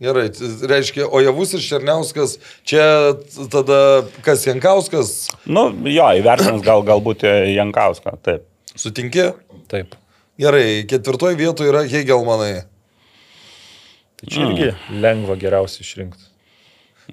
Gerai, 0.01 0.25
reiškia, 0.67 1.05
o 1.05 1.21
Javus 1.21 1.53
ir 1.53 1.61
Černiauskas, 1.63 2.37
čia 2.67 3.13
tada 3.53 3.77
kas 4.25 4.41
Jankauskas, 4.47 5.13
Nu 5.45 5.67
jo, 5.87 6.07
įvertins 6.17 6.63
gal, 6.65 6.81
galbūt 6.87 7.23
Jankauską. 7.53 8.17
Taip. 8.25 8.47
sutinki? 8.75 9.29
Taip. 9.71 9.95
Gerai, 10.41 10.83
ketvirtoji 10.89 11.37
vietoje 11.37 11.69
yra 11.69 11.83
Hegelmanai. 11.85 12.63
Tai 14.17 14.31
čia 14.31 14.45
irgi 14.47 14.69
lengva 15.03 15.37
geriausiai 15.39 15.85
išrinkti. 15.85 16.29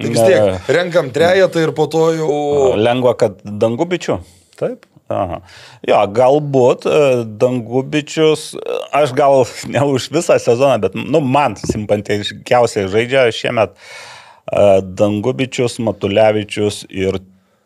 Tai 0.01 0.11
vis 0.14 0.22
tiek, 0.22 0.68
renkam 0.70 1.11
trejetą 1.12 1.62
ir 1.66 1.72
po 1.76 1.85
to 1.91 2.05
jau... 2.16 2.35
Lengva, 2.78 3.12
kad 3.18 3.41
dangubičių. 3.45 4.16
Taip. 4.61 4.87
Aha. 5.11 5.40
Jo, 5.88 5.98
galbūt 6.14 6.86
e, 6.86 6.98
Dangubičius, 7.40 8.52
e, 8.54 8.78
aš 8.94 9.14
gal 9.18 9.42
ne 9.74 9.82
už 9.90 10.11
visą 10.14 10.38
sezoną, 10.38 10.78
bet 10.84 10.94
nu, 10.94 11.22
man 11.24 11.56
simpatiškiausiai 11.58 12.86
žaidžia 12.92 13.26
šiemet 13.34 13.74
e, 13.74 14.78
Dangubičius, 15.00 15.80
Matulevičius 15.82 16.84
ir 16.88 17.18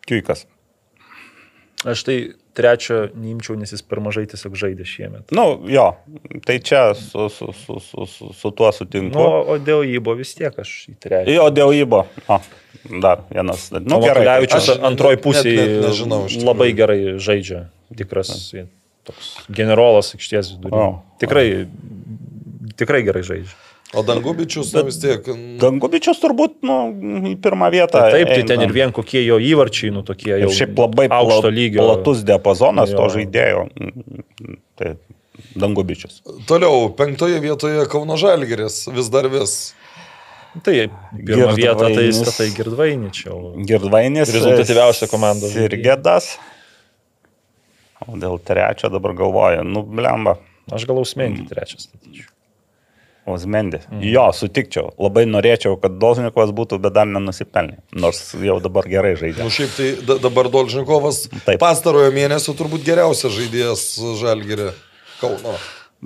Kiuikas. 0.09 0.45
Aš 1.85 2.01
tai 2.07 2.17
trečio 2.55 2.97
neimčiau, 3.13 3.57
nes 3.59 3.71
jis 3.75 3.83
per 3.85 3.99
mažai 4.03 4.23
tiesiog 4.31 4.55
žaidė 4.59 4.85
šiemet. 4.87 5.33
Nu, 5.35 5.45
jo, 5.69 5.87
tai 6.47 6.57
čia 6.63 6.93
su, 6.97 7.27
su, 7.29 7.49
su, 7.53 7.79
su, 7.83 8.05
su, 8.07 8.29
su 8.33 8.51
tuo 8.55 8.71
sutinku. 8.75 9.15
Nu, 9.19 9.25
o 9.53 9.57
dėl 9.59 9.83
įbo 9.97 10.15
vis 10.17 10.31
tiek 10.37 10.55
aš 10.63 10.71
į 10.91 10.95
trečią. 11.03 11.35
Jo, 11.35 11.49
dėl 11.53 11.75
įbo. 11.81 12.05
O, 12.31 12.39
dar 13.03 13.25
vienas. 13.33 13.67
Nu, 13.75 13.83
Nu, 13.83 13.99
gerai. 14.05 14.23
Matulevičius 14.23 14.71
Aš 14.75 14.81
antroji 14.87 15.19
pusė 15.23 15.51
net 15.57 15.75
nežinau, 15.89 16.23
iš 16.29 16.37
tikrųjų. 16.39 16.47
labai 16.49 16.69
gerai 16.77 16.99
žaidžia. 17.19 17.65
Tikras 17.95 18.31
toks 19.05 19.35
generolas 19.53 20.13
aikštės 20.17 20.55
O. 20.55 20.59
vidury. 20.63 20.87
Tikrai, 21.21 21.45
tikrai 22.79 23.03
gerai 23.05 23.21
žaidžia. 23.27 23.53
O 23.95 24.03
Dangubičius 24.03 24.73
nu, 24.75 24.83
vis 24.89 24.97
tiek. 24.99 25.27
Dangubičius 25.61 26.19
turbūt, 26.19 26.57
nu, 26.67 26.75
į 27.31 27.35
pirmą 27.43 27.69
vietą. 27.73 28.01
Tai 28.03 28.11
taip, 28.11 28.31
tai 28.33 28.43
ten 28.49 28.63
ir 28.65 28.73
vien 28.75 28.91
kokie 28.95 29.21
jo 29.23 29.37
įvarčiai, 29.39 29.93
nu 29.95 30.03
tokie 30.07 30.33
jau. 30.33 30.49
Ir 30.49 30.55
šiaip 30.57 30.75
labai 30.83 31.07
aukšto 31.15 31.51
lygio. 31.53 31.85
platus 31.85 32.25
diapazonas 32.27 32.91
Jo. 32.91 32.99
to 32.99 33.07
žaidėjo. 33.15 33.63
Tai 34.75 34.91
Dangubičius. 35.55 36.19
Toliau, 36.49 36.89
penktoje 36.97 37.39
vietoje 37.43 37.87
Kauno 37.91 38.17
Žalgeris 38.19 38.85
vis 38.91 39.09
dar 39.13 39.29
vis. 39.31 39.55
Tai 40.63 40.75
pirmą 41.11 41.55
vietą 41.55 41.89
tai 41.91 42.05
statai 42.15 42.49
girdvainičiau. 42.55 43.55
Girdvainis. 43.67 44.31
Rezultatyviausia 44.35 45.09
komandos 45.11 45.51
žaidėja. 45.55 45.71
Irgedas. 45.71 46.29
O 48.05 48.15
dėl 48.19 48.39
trečio 48.43 48.91
dabar 48.91 49.15
galvoju, 49.17 49.63
nu, 49.67 49.83
blemba. 49.87 50.37
Aš 50.75 50.83
gal 50.89 50.99
ausmenti 50.99 51.45
trečias 51.49 51.87
statyčiau. 51.87 52.31
Osmendi. 53.25 53.79
Mm. 53.89 54.01
Jo, 54.05 54.25
sutikčiau. 54.37 54.91
Labai 55.01 55.23
norėčiau, 55.25 55.79
kad 55.81 55.95
Dolžnikovas 56.01 56.51
būtų, 56.53 56.77
bet 56.83 56.93
dar 56.93 57.07
nenusipelnė. 57.09 57.79
Nors 57.97 58.19
jau 58.37 58.59
dabar 58.61 58.85
gerai 58.89 59.15
žaidžia. 59.17 59.41
Nu 59.47 59.49
šiaip 59.53 59.71
tai 59.77 59.87
da, 60.05 60.17
dabar 60.21 60.49
Dolžnikovas 60.53 61.23
Taip. 61.45 61.57
pastarojo 61.63 62.11
mėnesio 62.13 62.53
turbūt 62.59 62.85
geriausias 62.85 63.33
žaidėjas 63.33 63.85
Žalgerį 64.21 64.69
Kauno. 65.21 65.55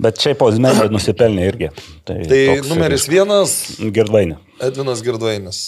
Bet 0.00 0.16
šiaip 0.22 0.40
Osmendi 0.46 0.88
nusipelnė 0.94 1.44
irgi. 1.50 1.68
Tai, 2.08 2.16
Tai 2.30 2.40
numeris 2.70 3.04
ir- 3.04 3.18
vienas 3.18 3.56
Girdvainė. 3.80 4.38
Edvinas 4.64 5.02
Girdvainis. 5.04 5.58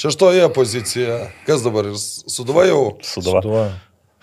Šeštoje 0.00 0.48
pozicijoje. 0.56 1.28
Kas 1.46 1.60
dabar 1.62 1.84
ir 1.92 1.98
Suduva 2.00 2.64
jau? 2.66 2.96
Sudava. 3.04 3.42
Duoju. 3.44 3.74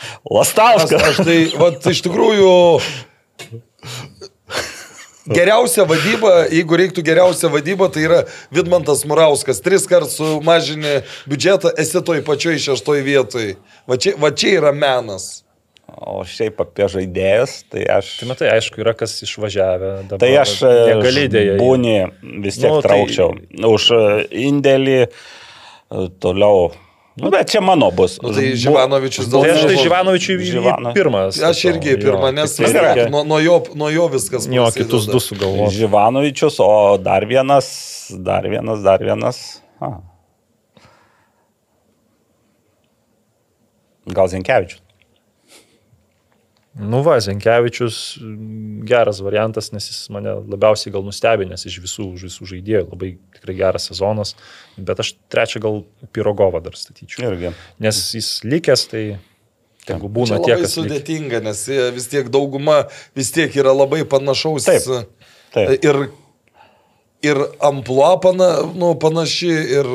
Aš, 0.02 0.18
Lastauskas. 0.34 1.04
aš 1.12 1.18
tai, 1.28 1.38
vat, 1.62 1.86
iš 1.94 2.02
tikrųjų, 2.08 2.50
geriausia 5.36 5.86
vadyba, 5.90 6.32
jeigu 6.54 6.80
reiktų 6.82 7.04
geriausia 7.08 7.50
vadyba, 7.54 7.88
tai 7.94 8.04
yra 8.08 8.20
Vidmantas 8.54 9.06
Murauskas. 9.10 9.62
Tris 9.66 9.88
kartus 9.90 10.18
sumažinė 10.20 11.02
biudžetą, 11.30 11.72
esi 11.82 12.02
toj 12.08 12.24
pačioj 12.28 12.60
šeštoj 12.68 13.02
vietoj. 13.06 13.56
Va 13.90 13.98
čia, 14.02 14.16
va 14.22 14.32
čia 14.36 14.58
yra 14.60 14.74
menas. 14.76 15.42
O 15.92 16.22
šiaip 16.24 16.62
apie 16.64 16.86
žaidėjus, 16.88 17.58
tai 17.74 17.82
aš... 17.98 18.14
Tai 18.22 18.28
matai, 18.30 18.48
aišku, 18.54 18.80
yra 18.80 18.94
kas 18.96 19.18
išvažiavę. 19.26 19.90
Dabar, 20.08 20.22
Tai 20.24 20.30
aš 20.40 20.54
negali 20.64 21.26
dėja. 21.34 21.58
būni 21.60 21.98
vis 22.46 22.62
tiek 22.62 22.70
Nu, 22.72 22.78
nu, 22.78 22.86
tai- 22.86 22.88
traukčiau. 22.94 23.34
Tai... 23.36 23.66
Už 23.76 23.90
e, 23.98 24.00
indėlį 24.48 24.96
e, 25.04 25.10
toliau. 26.24 26.72
Nu, 27.20 27.30
bet 27.30 27.50
čia 27.52 27.60
mano 27.62 27.92
bus. 27.92 28.22
Nu, 28.24 28.32
tai 28.32 28.54
Živanovičius 28.56 29.28
Tai 29.28 29.42
dėl 29.44 29.56
aš 29.56 29.66
tai 29.68 29.76
Živanovičiui 29.84 30.46
Živano. 30.48 30.94
pirmas. 30.96 31.42
Aš 31.44 31.60
irgi 31.68 31.98
pirmą, 32.00 32.30
jo, 32.30 32.32
nes 32.32 32.56
tik 32.56 32.66
tai 32.72 32.82
reikia- 32.86 33.10
nuo, 33.12 33.24
nuo, 33.28 33.40
jo, 33.44 33.58
nuo 33.76 33.90
jo 33.92 34.08
viskas 34.08 34.48
Jo, 34.48 34.64
prasideda. 34.64 34.86
kitus 34.88 35.06
du 35.12 35.20
sugalvoti. 35.20 35.76
Živanovičius, 35.76 36.56
o 36.64 36.98
dar 36.98 37.26
vienas, 37.28 37.68
dar 38.16 38.48
vienas, 38.48 38.80
dar 38.84 39.00
vienas. 39.04 39.60
A. 39.82 40.00
Gal 44.08 44.28
Zenkevičius. 44.28 44.82
Nu, 46.74 47.02
va, 47.04 47.18
Zenkevičius 47.20 48.18
mm, 48.22 48.84
geras 48.88 49.20
variantas, 49.20 49.72
nes 49.76 49.90
jis 49.90 50.06
mane 50.14 50.32
labiausiai 50.54 50.94
gal 50.94 51.04
nustebinęs 51.04 51.66
iš 51.68 51.82
visų, 51.84 52.06
iš 52.16 52.30
visų 52.30 52.48
žaidėjų. 52.54 52.86
Labai 52.94 53.10
tikrai 53.36 53.56
geras 53.58 53.90
sezonas. 53.90 54.38
Bet 54.78 55.02
aš 55.04 55.18
trečią 55.34 55.60
gal 55.66 55.82
Pirogovą 56.16 56.62
dar 56.64 56.78
statyčiau. 56.80 57.26
Irgi. 57.28 57.52
Nes 57.84 58.00
jis 58.16 58.30
likęs, 58.48 58.86
tai 58.94 59.04
tegu 59.84 60.08
Čia 60.08 60.14
būna 60.16 60.40
tie, 60.40 60.54
labai 60.54 60.64
kas 60.64 60.78
likę. 60.78 60.78
sudėtinga, 60.78 61.42
nes 61.50 61.66
vis 61.98 62.08
tiek 62.14 62.32
dauguma 62.32 62.86
vis 63.20 63.34
tiek 63.36 63.52
yra 63.60 63.76
labai 63.76 64.06
panašaus. 64.08 64.70
Taip, 64.70 65.12
taip. 65.52 65.76
Ir, 65.84 66.02
ir 67.28 67.44
ampluo 67.68 68.14
pana, 68.24 68.54
nu, 68.72 68.94
panaši. 69.02 69.52
Ir, 69.76 69.92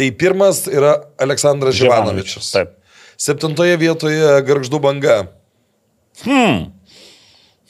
tai 0.00 0.08
pirmas 0.16 0.64
yra 0.72 0.96
Aleksandras 1.20 1.76
Živanovičius. 1.76 2.48
Taip. 2.56 2.72
Septintoje 3.16 3.76
vietoje 3.80 4.40
Garždų 4.46 4.80
banga. 4.82 5.18
Hmm. 6.24 6.70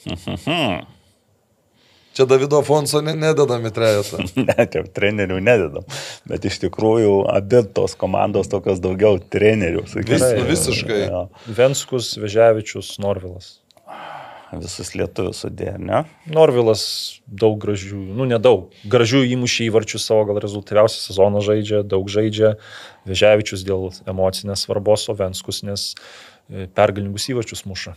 Čia 2.17 2.25
Davido 2.25 2.57
Afonso 2.57 2.97
ne, 3.05 3.13
nededami 3.13 3.69
trejetą. 3.69 4.23
Ne, 4.47 4.63
čia 4.73 4.81
trenerių 4.89 5.37
nededam. 5.37 5.83
Bet 6.25 6.47
iš 6.49 6.57
tikrųjų 6.63 7.11
abi 7.29 7.61
tos 7.77 7.93
komandos 7.99 8.49
tokios 8.49 8.81
daugiau 8.81 9.19
trenerių. 9.21 9.83
sakykim. 9.85 10.17
Vis, 10.17 10.47
visiškai. 10.49 10.97
Jo, 11.11 11.21
Venskus, 11.45 12.15
Veževičius, 12.17 12.95
Norvilas. 13.03 13.59
Visus 14.55 14.93
lietuvius 14.95 15.43
sudėjo, 15.43 15.75
ne? 15.81 16.03
Norvilas 16.31 16.83
daug 17.27 17.57
gražių, 17.61 17.99
nu 18.17 18.27
nedaug, 18.29 18.71
gražių 18.87 19.23
įmušė 19.35 19.67
įvarčių 19.67 20.01
savo, 20.01 20.25
gal 20.29 20.41
rezultatyviausią 20.43 21.01
sezoną 21.09 21.43
žaidžia, 21.45 21.83
daug 21.83 22.07
žaidžia, 22.11 22.55
Veževičius 23.07 23.63
dėl 23.67 23.89
emocinės 24.07 24.65
svarbos, 24.67 25.07
o 25.11 25.15
Venskus, 25.19 25.63
nes 25.67 25.89
e, 25.93 26.67
pergalingus 26.67 27.27
įvarčius 27.31 27.65
muša. 27.67 27.95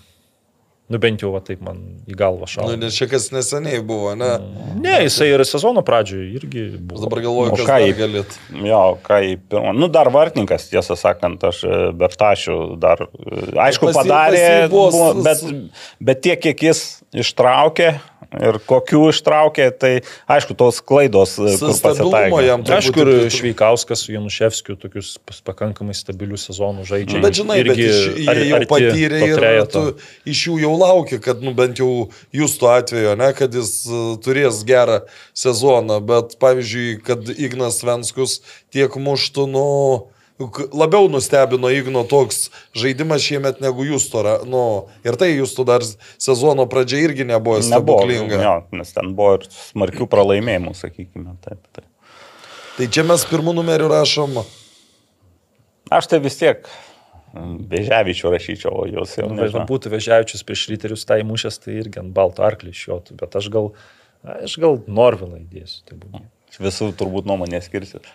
Nu 0.90 0.98
bent 0.98 1.22
jau 1.22 1.30
va, 1.30 1.38
taip 1.46 1.60
man 1.62 1.76
į 2.10 2.16
galvą 2.18 2.42
Nu, 2.42 2.50
šauna. 2.50 2.76
nes 2.80 2.96
čia 2.98 3.06
kas 3.06 3.28
neseniai 3.30 3.78
buvo, 3.86 4.10
ne? 4.18 4.30
Ne, 4.82 4.96
jisai 5.04 5.28
ir 5.36 5.44
sezono 5.46 5.84
pradžioje 5.86 6.32
irgi 6.34 6.64
Aš 6.74 6.80
buvo. 6.80 7.02
dabar 7.04 7.20
galvoju, 7.22 7.50
kas 7.54 7.60
ką 7.62 7.66
dar 7.76 7.84
jį- 7.86 7.96
galit. 8.00 8.38
Jo, 8.66 8.80
ką 9.06 9.20
į 9.28 9.36
pirmą. 9.52 9.74
Nu, 9.78 9.86
dar 9.88 10.10
vartininkas, 10.10 10.66
tiesą 10.72 10.96
sakant, 10.98 11.44
aš 11.46 11.62
e, 11.62 11.78
Bertašių 12.00 12.56
dar, 12.82 13.04
e, 13.06 13.52
aišku, 13.68 13.86
Pas 13.86 13.94
jį- 13.94 14.00
padarė, 14.02 14.42
pas 14.42 14.66
jį 14.66 14.70
buvo 14.74 15.14
bet, 15.22 15.44
bet 16.10 16.22
tiek, 16.26 16.40
kiek 16.42 16.58
jis 16.70 16.82
ištraukė 17.14 17.92
ir 18.38 18.58
kokių 18.68 19.00
ištraukė, 19.10 19.66
tai 19.80 19.92
aišku, 20.30 20.54
tos 20.58 20.78
klaidos, 20.84 21.34
e, 21.40 21.54
kur 21.58 21.74
Stabilumo 21.76 22.40
jam 22.44 22.62
turbūt 22.66 22.76
Aišku, 22.78 23.06
ir 23.26 23.32
Šveikauskas 23.34 24.04
su 24.06 24.14
Januševskiu 24.14 24.76
tokius 24.80 25.16
pakankamai 25.46 25.96
stabilius 25.98 26.46
sezonų 26.50 26.86
žaidžia. 26.88 27.22
Bet 27.24 27.40
žinai, 27.40 27.58
bet 27.64 27.74
Irgi 27.74 27.88
iš, 27.88 28.00
jie 28.20 28.28
ar- 28.30 28.42
jau 28.44 28.60
arti 28.60 28.70
patyrė 28.70 29.20
to 29.24 29.50
ir 29.50 29.66
tu 29.74 29.84
iš 30.30 30.44
jų 30.48 30.60
jau 30.66 30.74
lauki, 30.78 31.20
kad 31.22 31.42
nu, 31.42 31.54
bent 31.56 31.82
jau 31.82 31.90
jūsų 32.36 32.70
atveju, 32.76 33.16
ne, 33.18 33.32
kad 33.36 33.54
jis 33.58 33.74
uh, 33.90 34.14
turės 34.22 34.62
gerą 34.68 35.02
sezoną, 35.34 35.98
bet 36.06 36.38
pavyzdžiui, 36.42 37.00
kad 37.06 37.34
Ignas 37.34 37.82
Venskus 37.86 38.40
tiek 38.70 38.94
muštų, 38.94 39.48
nu, 39.50 39.66
labiau 40.72 41.08
nustebino 41.12 41.68
Igno 41.74 42.02
toks 42.08 42.48
žaidimas 42.76 43.20
šiemet 43.26 43.60
negu 43.60 43.84
jūs 43.84 44.06
to, 44.12 44.22
ra- 44.24 44.40
nu, 44.48 44.62
ir 45.04 45.16
tai 45.20 45.30
jūs 45.34 45.52
to 45.56 45.64
dar 45.68 45.84
sezono 46.16 46.64
pradžia 46.70 47.02
irgi 47.04 47.26
nebuvo 47.28 47.58
Nebuvo, 47.60 48.00
stebuklinga. 48.04 48.40
jo, 48.42 48.54
nes 48.80 48.92
ten 48.96 49.12
buvo 49.18 49.34
ir 49.40 49.48
smarkių 49.52 50.08
pralaimėjimų, 50.10 50.72
sakykime. 50.78 51.36
Taip, 51.44 51.60
taip. 51.76 51.86
Tai 52.78 52.86
čia 52.88 53.04
mes 53.04 53.26
pirmų 53.28 53.52
numerių 53.60 53.90
rašom. 53.92 54.40
Aš 55.90 56.06
tai 56.12 56.20
vis 56.24 56.38
tiek 56.40 56.64
Beževičių 57.34 58.30
rašyčiau, 58.32 58.72
o 58.74 58.86
jūs 58.90 59.12
jau 59.20 59.28
Nu, 59.30 59.36
bet 59.38 59.44
nežinau. 59.52 59.66
būtų 59.68 59.90
Veževičius 59.92 60.42
prieš 60.46 60.64
ryterius 60.72 61.04
tai 61.06 61.20
mušęs, 61.22 61.60
tai 61.62 61.76
irgi 61.78 62.00
ant 62.02 62.10
balto 62.16 62.42
arklį 62.42 62.72
išjotų, 62.74 63.14
bet 63.20 63.36
aš 63.38 63.46
gal, 63.54 63.68
aš 64.26 64.56
gal 64.58 64.80
Norvilą 64.90 65.38
įdėsiu. 65.44 65.84
Tai 65.86 65.98
būtų. 66.02 66.22
Visų 66.58 66.88
turbūt 66.98 67.28
nuomonės 67.30 67.68
skirsit. 67.70 68.08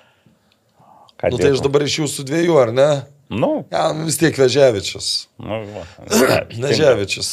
Ką 1.22 1.32
Nu, 1.32 1.40
tai 1.40 1.54
aš 1.56 1.62
dabar 1.64 1.86
iš 1.86 2.00
jūsų 2.04 2.26
dviejų, 2.28 2.56
ar 2.60 2.72
ne? 2.76 2.90
Nu, 3.32 3.66
Ja, 3.74 3.88
vis 4.06 4.20
tiek 4.22 4.36
Veževičius. 4.38 5.28
nu, 5.42 5.62
va. 5.74 5.86
Ne, 6.60 6.68
Neževičius. 6.68 7.30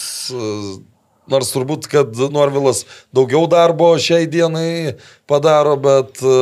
Nors 1.31 1.53
turbūt, 1.55 1.87
kad 1.91 2.17
Norvilas 2.35 2.85
daugiau 3.15 3.45
darbo 3.51 3.93
šiai 4.01 4.27
dienai 4.27 4.97
padaro, 5.31 5.77
bet 5.79 6.19
e, 6.19 6.39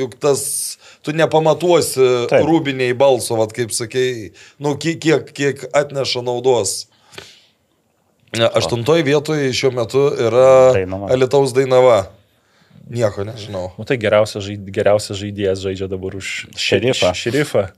juk 0.00 0.14
tas, 0.22 0.78
tu 1.04 1.12
nepamatuosi 1.12 2.28
Taip. 2.30 2.46
rūbiniai 2.48 2.94
balso, 2.96 3.36
vad 3.36 3.52
kaip 3.56 3.74
sakei, 3.76 4.30
nu, 4.62 4.76
kiek, 4.80 5.28
kiek, 5.36 5.66
atneša 5.76 6.22
naudos. 6.24 6.86
Ne, 8.38 8.46
Aštuntoji 8.46 9.02
vietoje 9.04 9.50
šiuo 9.52 9.72
metu 9.74 10.06
yra 10.14 10.70
Dainava. 10.76 11.10
Alitaus 11.12 11.52
Dainava. 11.52 12.04
Nieko 12.90 13.24
nežinau. 13.28 13.70
Nu, 13.78 13.86
tai 13.88 13.96
geriausias, 14.02 14.42
žaid, 14.48 14.66
geriausias 14.74 15.18
žaidėjas 15.22 15.62
žaidžia 15.62 15.86
dabar 15.92 16.16
už 16.18 16.34
Šerifą. 16.58 17.14
Šerifą. 17.14 17.68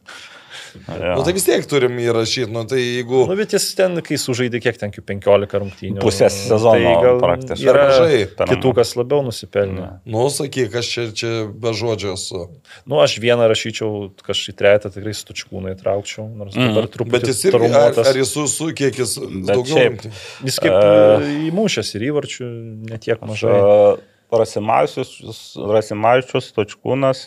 Jo. 0.89 1.17
Nu, 1.19 1.21
tai 1.25 1.35
vis 1.37 1.45
tiek 1.45 1.67
turim 1.69 1.99
įrašyti, 2.01 2.49
nu, 2.53 2.63
tai 2.69 2.79
jeigu... 2.81 3.27
Nu, 3.29 3.35
bet 3.37 3.53
jis 3.53 3.67
ten, 3.77 3.99
kai 4.05 4.17
sužaidė 4.17 4.57
kiek 4.65 4.79
ten, 4.81 4.89
iki 4.89 5.03
15 5.05 5.59
rungtynių. 5.61 5.99
Pusės 6.01 6.33
sezono 6.49 6.73
tai 6.81 6.95
gal 7.05 7.19
praktiškai. 7.21 7.67
Yra 7.69 7.83
Mažai. 7.91 8.21
kitų, 8.55 8.73
kas 8.79 8.95
labiau 8.97 9.21
nusipelnė. 9.27 9.89
Nu, 10.09 10.23
sakyk, 10.33 10.73
aš 10.81 10.89
čia, 10.95 11.05
čia 11.13 11.33
be 11.53 11.75
žodžio 11.77 12.15
esu. 12.17 12.47
Nu, 12.89 13.03
aš 13.05 13.19
vieną 13.21 13.51
rašyčiau, 13.53 13.91
kažkaip 14.25 14.57
trejetą 14.63 14.93
tikrai 14.97 15.13
stučkūną 15.19 15.75
įtraukčiau, 15.77 16.25
nors 16.41 16.57
Mm. 16.57 16.73
dabar 16.73 16.89
truputį 16.89 17.17
Bet 17.19 17.29
jis 17.35 17.45
ar, 17.45 17.57
traumuotas. 17.59 18.09
ar 18.09 18.21
jis 18.23 18.33
su, 18.33 18.47
su 18.49 18.71
kiek 18.81 18.97
jis 19.03 19.13
daugiau... 19.21 19.77
šiaip-? 19.77 20.09
Jis 20.49 20.57
kaip 20.65 20.73
uh, 20.73 21.29
įmušęs 21.53 21.93
ir 22.01 22.09
įvarčių 22.09 22.49
netiek 22.95 23.21
mažai. 23.29 23.53
Mažai. 23.61 24.09
Rasimavičius, 24.33 26.53
Točkūnas 26.57 27.27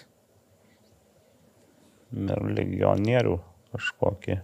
ir 2.16 2.42
legionierių 2.58 3.36
kažkokį 3.76 4.38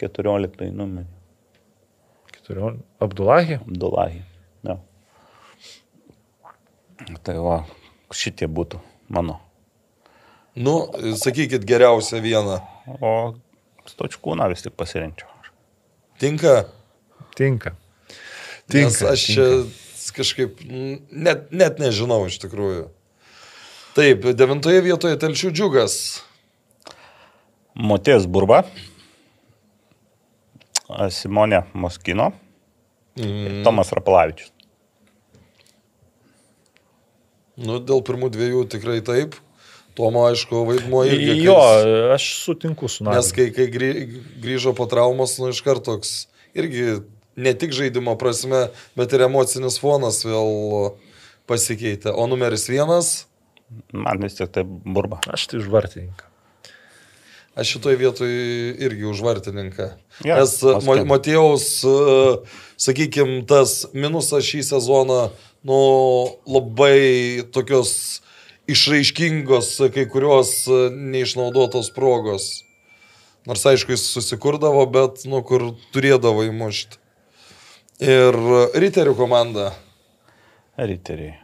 14 0.00 0.72
numerį. 0.74 1.06
Keturiol- 2.32 2.80
Abdulahi. 3.00 3.54
Abdulahi. 3.62 4.22
Jo. 4.66 4.78
Tai 7.22 7.36
va, 7.44 7.60
šitie 8.14 8.46
būtų 8.48 8.80
mano. 9.08 9.38
Nu, 10.54 10.74
sakykit 11.16 11.64
geriausią 11.64 12.20
vieną. 12.24 12.58
O 13.00 13.12
stočkūną 13.88 14.48
vis 14.52 14.64
tik 14.66 14.74
pasirinkčiau. 14.76 15.28
Tinka? 16.20 16.66
Tinka. 17.38 17.72
Nes 18.68 18.98
Tinka. 18.98 19.12
aš 19.14 19.24
čia 19.34 19.46
kažkaip 20.16 20.60
net, 20.66 21.48
net 21.52 21.78
nežinau 21.82 22.24
iš 22.28 22.38
tikrųjų. 22.44 22.88
Taip, 23.96 24.24
devintoje 24.38 24.80
vietoje 24.84 25.18
telšių 25.20 25.50
džiugas. 25.52 25.96
Motės 27.76 28.26
Burba, 28.28 28.62
a, 30.88 31.08
Simonė 31.12 31.64
Moskino 31.72 32.32
Mm. 33.16 33.44
ir 33.44 33.64
Tomas 33.64 33.90
Rapalavičius. 33.92 34.48
Nu, 37.60 37.76
dėl 37.84 38.00
pirmų 38.06 38.30
dviejų 38.32 38.62
tikrai 38.72 39.02
taip. 39.04 39.34
Tomo, 39.92 40.22
aišku, 40.30 40.62
vaidmuo 40.64 41.02
irgi. 41.04 41.34
Jo, 41.44 41.58
aš 42.14 42.30
sutinku 42.46 42.88
su 42.88 43.04
Nes 43.04 43.28
Nagli. 43.28 43.34
kai, 43.36 43.48
kai 43.52 43.66
grį- 43.74 44.22
grįžo 44.40 44.72
po 44.74 44.86
traumos, 44.88 45.34
nu 45.38 45.50
iš 45.52 45.60
karto 45.60 45.92
toks 45.92 46.26
irgi 46.56 47.02
ne 47.36 47.52
tik 47.58 47.74
žaidimo 47.76 48.16
prasme, 48.20 48.66
bet 48.98 49.12
ir 49.12 49.26
emocinis 49.28 49.78
fonas 49.82 50.22
vėl 50.26 50.96
pasikeitė. 51.50 52.12
O 52.14 52.26
numeris 52.30 52.68
vienas, 52.70 53.14
Man 53.92 54.20
vis 54.22 54.36
tik 54.36 54.52
tai 54.52 54.64
Burba. 54.66 55.20
Aš 55.32 55.48
tai 55.50 55.60
už 55.62 55.70
vartininką. 55.72 56.28
aš 57.54 57.68
šitoje 57.74 57.96
vietoje 58.00 58.72
irgi 58.80 59.04
už 59.04 59.20
vartininką. 59.20 59.92
Jo, 60.24 60.36
Nes 60.40 60.56
Moskva. 60.62 61.04
Matėjaus, 61.08 61.66
sakykime, 62.80 63.42
tas 63.48 63.86
minusas 63.92 64.44
šį 64.48 64.62
sezoną, 64.72 65.20
nu, 65.68 65.80
labai 66.48 67.44
tokios 67.52 68.22
išraiškingos 68.72 69.74
kai 69.92 70.06
kurios 70.08 70.64
e, 70.70 70.86
neišnaudotos 70.94 71.90
progos. 71.92 72.62
Nors 73.44 73.66
aišku, 73.66 73.92
jis 73.92 74.06
susikurdavo, 74.14 74.86
bet, 74.86 75.26
nu, 75.28 75.42
kur 75.44 75.72
turėdavo 75.92 76.46
įmušti. 76.46 77.01
Ir 78.02 78.34
Riterių 78.82 79.14
komanda. 79.18 79.70
Riteriai. 80.80 81.36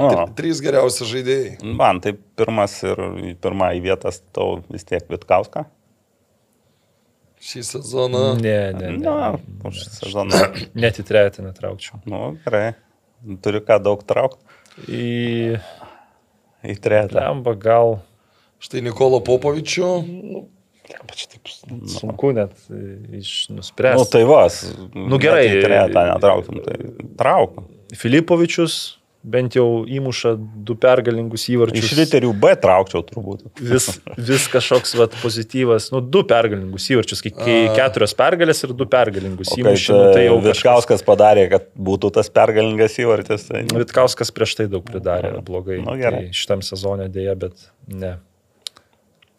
O, 0.00 0.06
Trys 0.38 0.62
geriausi 0.64 1.04
žaidėjai. 1.04 1.58
man 1.76 1.98
tai 2.00 2.14
pirmas 2.16 2.78
ir 2.86 2.96
pirmą 3.44 3.74
į 3.76 3.82
vietas 3.84 4.22
tau 4.32 4.62
vis 4.72 4.86
tiek 4.88 5.04
Vitkauską. 5.10 5.66
Šį 7.42 7.64
sezoną. 7.66 8.22
Ne, 8.40 8.56
ne, 8.78 8.92
Na, 9.02 9.16
ne. 9.34 9.58
už 9.68 9.82
sezoną. 9.98 10.38
Net 10.82 11.02
į 11.02 11.04
trejetą 11.04 11.44
netraukčiau. 11.44 12.00
Nu, 12.08 12.22
gerai. 12.46 12.72
Turi 13.42 13.60
ką 13.62 13.76
daug 13.82 14.00
traukti 14.02 14.88
Į 14.88 15.58
į 16.72 16.74
tretą. 16.82 17.20
Lemba 17.20 17.52
gal 17.58 17.98
Štai 18.62 18.80
Nikola 18.86 19.18
Popovičių. 19.26 19.86
Sunku 21.92 22.32
net 22.36 22.56
e, 22.70 22.96
iš 23.20 23.34
nuspręsti. 23.52 24.00
Nu, 24.00 24.08
tai 24.08 24.24
vas. 24.28 24.62
Nu, 24.94 25.20
gerai. 25.22 25.46
Į 25.50 25.62
tretą 25.66 26.08
netrauktum, 26.12 26.62
tai 26.64 26.78
trauk. 27.20 27.62
Filipovičius 27.98 28.80
bent 29.22 29.54
jau 29.54 29.84
įmuša 29.86 30.32
du 30.66 30.74
pergalingus 30.78 31.44
įvarčius. 31.52 31.86
Iš 31.86 31.98
riterių 32.00 32.32
B 32.42 32.52
traukčiau 32.58 33.04
turbūt. 33.06 33.44
vis, 33.60 33.86
vis 34.18 34.46
kažkoks 34.50 34.96
vat, 34.98 35.14
pozityvas, 35.22 35.90
nu, 35.94 36.02
du 36.02 36.24
pergalingus 36.28 36.88
įvarčius, 36.90 37.22
kai, 37.22 37.32
kai 37.36 37.58
keturios 37.78 38.16
pergalės 38.18 38.64
ir 38.66 38.74
du 38.74 38.88
pergalingus 38.90 39.52
O 39.52 39.54
kai 39.54 39.62
įmušė, 39.62 39.94
nu, 39.94 40.10
tai 40.16 40.26
jau 40.26 40.34
kažkas. 40.40 40.58
Vitkauskas 40.58 41.06
padarė, 41.06 41.46
kad 41.54 41.70
būtų 41.90 42.12
tas 42.18 42.32
pergalingas 42.34 42.98
įvartis. 43.02 43.46
Tai... 43.50 43.62
Vitkauskas 43.84 44.34
prieš 44.34 44.58
tai 44.58 44.68
daug 44.72 44.84
pridarė 44.88 45.36
blogai. 45.46 45.78
Nu, 45.86 45.94
gerai. 46.00 46.26
Tai 46.26 46.42
šitam 46.42 46.66
sezonė 46.66 47.08
dėja, 47.12 47.38
bet 47.46 47.70
ne. 47.86 48.16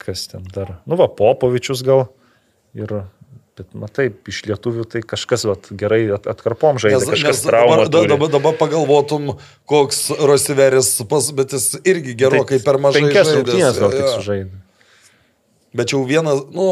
Kas 0.03 0.27
ten 0.31 0.45
dar? 0.53 0.77
Nu, 0.89 0.97
va, 0.99 1.07
Popovičius 1.07 1.83
gal. 1.85 2.07
Ir, 2.75 2.91
bet 3.57 3.75
matai, 3.77 4.09
iš 4.27 4.41
lietuvių 4.49 4.87
tai 4.89 5.03
kažkas 5.05 5.45
vat, 5.47 5.69
gerai 5.77 6.01
at, 6.15 6.25
atkarpom 6.31 6.81
žaidė, 6.81 6.99
Nes, 6.99 7.11
kažkas 7.13 7.43
traumą. 7.45 7.83
dabar, 7.85 8.09
dabar, 8.11 8.31
dabar 8.33 8.57
pagalvotum, 8.59 9.35
koks 9.69 10.07
Rosiveris, 10.19 10.95
pas, 11.09 11.29
bet 11.37 11.53
jis 11.55 11.69
irgi 11.85 12.17
gerokai 12.17 12.59
Tai 12.59 12.65
per 12.65 12.81
mažai. 12.81 13.05
Sužaidė. 13.13 14.59
Bet 15.73 15.93
jau 15.93 16.03
vienas, 16.05 16.43
nu, 16.53 16.67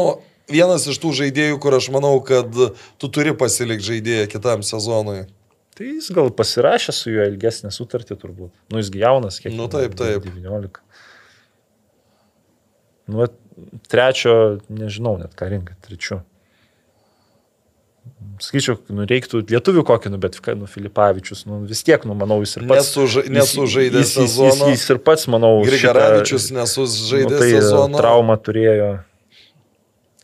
vienas 0.50 0.84
iš 0.90 0.98
tų 1.02 1.14
žaidėjų, 1.22 1.60
kur 1.62 1.74
aš 1.78 1.88
manau, 1.94 2.16
kad 2.26 2.50
tu 2.98 3.08
turi 3.10 3.32
pasilikti 3.38 3.88
žaidėją 3.88 4.26
kitam 4.34 4.66
sezonui. 4.66 5.24
Tai 5.72 5.88
jis 5.88 6.10
gal 6.12 6.28
pasirašė 6.36 6.92
su 6.92 7.10
juo 7.14 7.24
ilgesnę 7.30 7.70
sutartį 7.72 8.18
turbūt. 8.20 8.52
Nu, 8.70 8.82
jisgi 8.82 9.00
jaunas, 9.00 9.38
kiek. 9.40 9.54
Nu, 9.56 9.70
taip, 9.72 9.94
taip. 9.96 10.26
19. 10.28 10.82
Nu, 13.10 13.26
trečio, 13.90 14.34
nežinau 14.72 15.16
net 15.20 15.34
ką 15.38 15.48
rinka, 15.52 15.76
trečiu. 15.84 16.22
Skaičiau, 18.42 18.80
nu, 18.90 19.04
reiktų 19.06 19.44
lietuvių 19.46 19.84
kokį, 19.86 20.10
nu, 20.14 20.18
bet, 20.22 20.38
nu, 20.58 20.66
Filipavičius, 20.70 21.44
nu, 21.46 21.60
vis 21.68 21.84
tiek, 21.86 22.02
nu, 22.08 22.16
manau, 22.18 22.40
jis 22.42 22.56
ir 22.58 22.66
pats. 22.66 22.90
Nesuža, 22.90 23.22
nesužaidė 23.30 24.02
jis, 24.02 24.14
jis, 24.16 24.18
jis, 24.18 24.34
sezono. 24.34 24.70
jis 24.72 24.84
ir 24.90 25.00
pats, 25.06 25.28
manau, 25.30 25.52
Grigaravičius 25.66 26.48
nesužaidė 26.56 27.30
nu, 27.30 27.38
tai 27.38 27.50
sezono. 27.52 28.00
traumą 28.00 28.38
turėjo. 28.42 28.90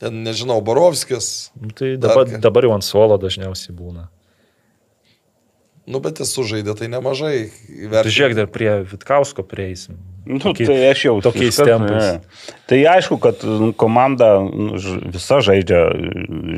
Ten, 0.02 0.22
nežinau, 0.26 0.58
Borovskis. 0.64 1.50
Nu, 1.58 1.70
tai 1.74 1.94
dabar, 2.00 2.26
dabar 2.42 2.66
jau 2.66 2.74
ant 2.74 2.86
suolo 2.86 3.18
dažniausiai 3.22 3.74
būna. 3.74 4.08
Nu, 5.88 6.00
bet 6.04 6.18
jis 6.20 6.28
sužaidė, 6.36 6.74
tai 6.76 6.88
nemažai. 6.92 7.48
Įvertinti. 7.72 8.12
žiūrėk, 8.12 8.34
dar 8.36 8.48
prie 8.52 8.72
Vitkausko 8.90 9.40
prieisim. 9.48 9.96
Nu, 10.28 10.36
Tokie- 10.42 10.66
tai 10.68 10.76
aš 10.90 11.04
jau 11.06 11.14
tokiais 11.24 11.56
tempais. 11.56 12.04
ne. 12.20 12.56
Tai 12.68 12.78
aišku, 12.92 13.16
kad 13.24 13.40
nu, 13.48 13.70
komanda 13.72 14.34
nu, 14.44 14.76
visa 15.08 15.38
žaidžia 15.40 15.80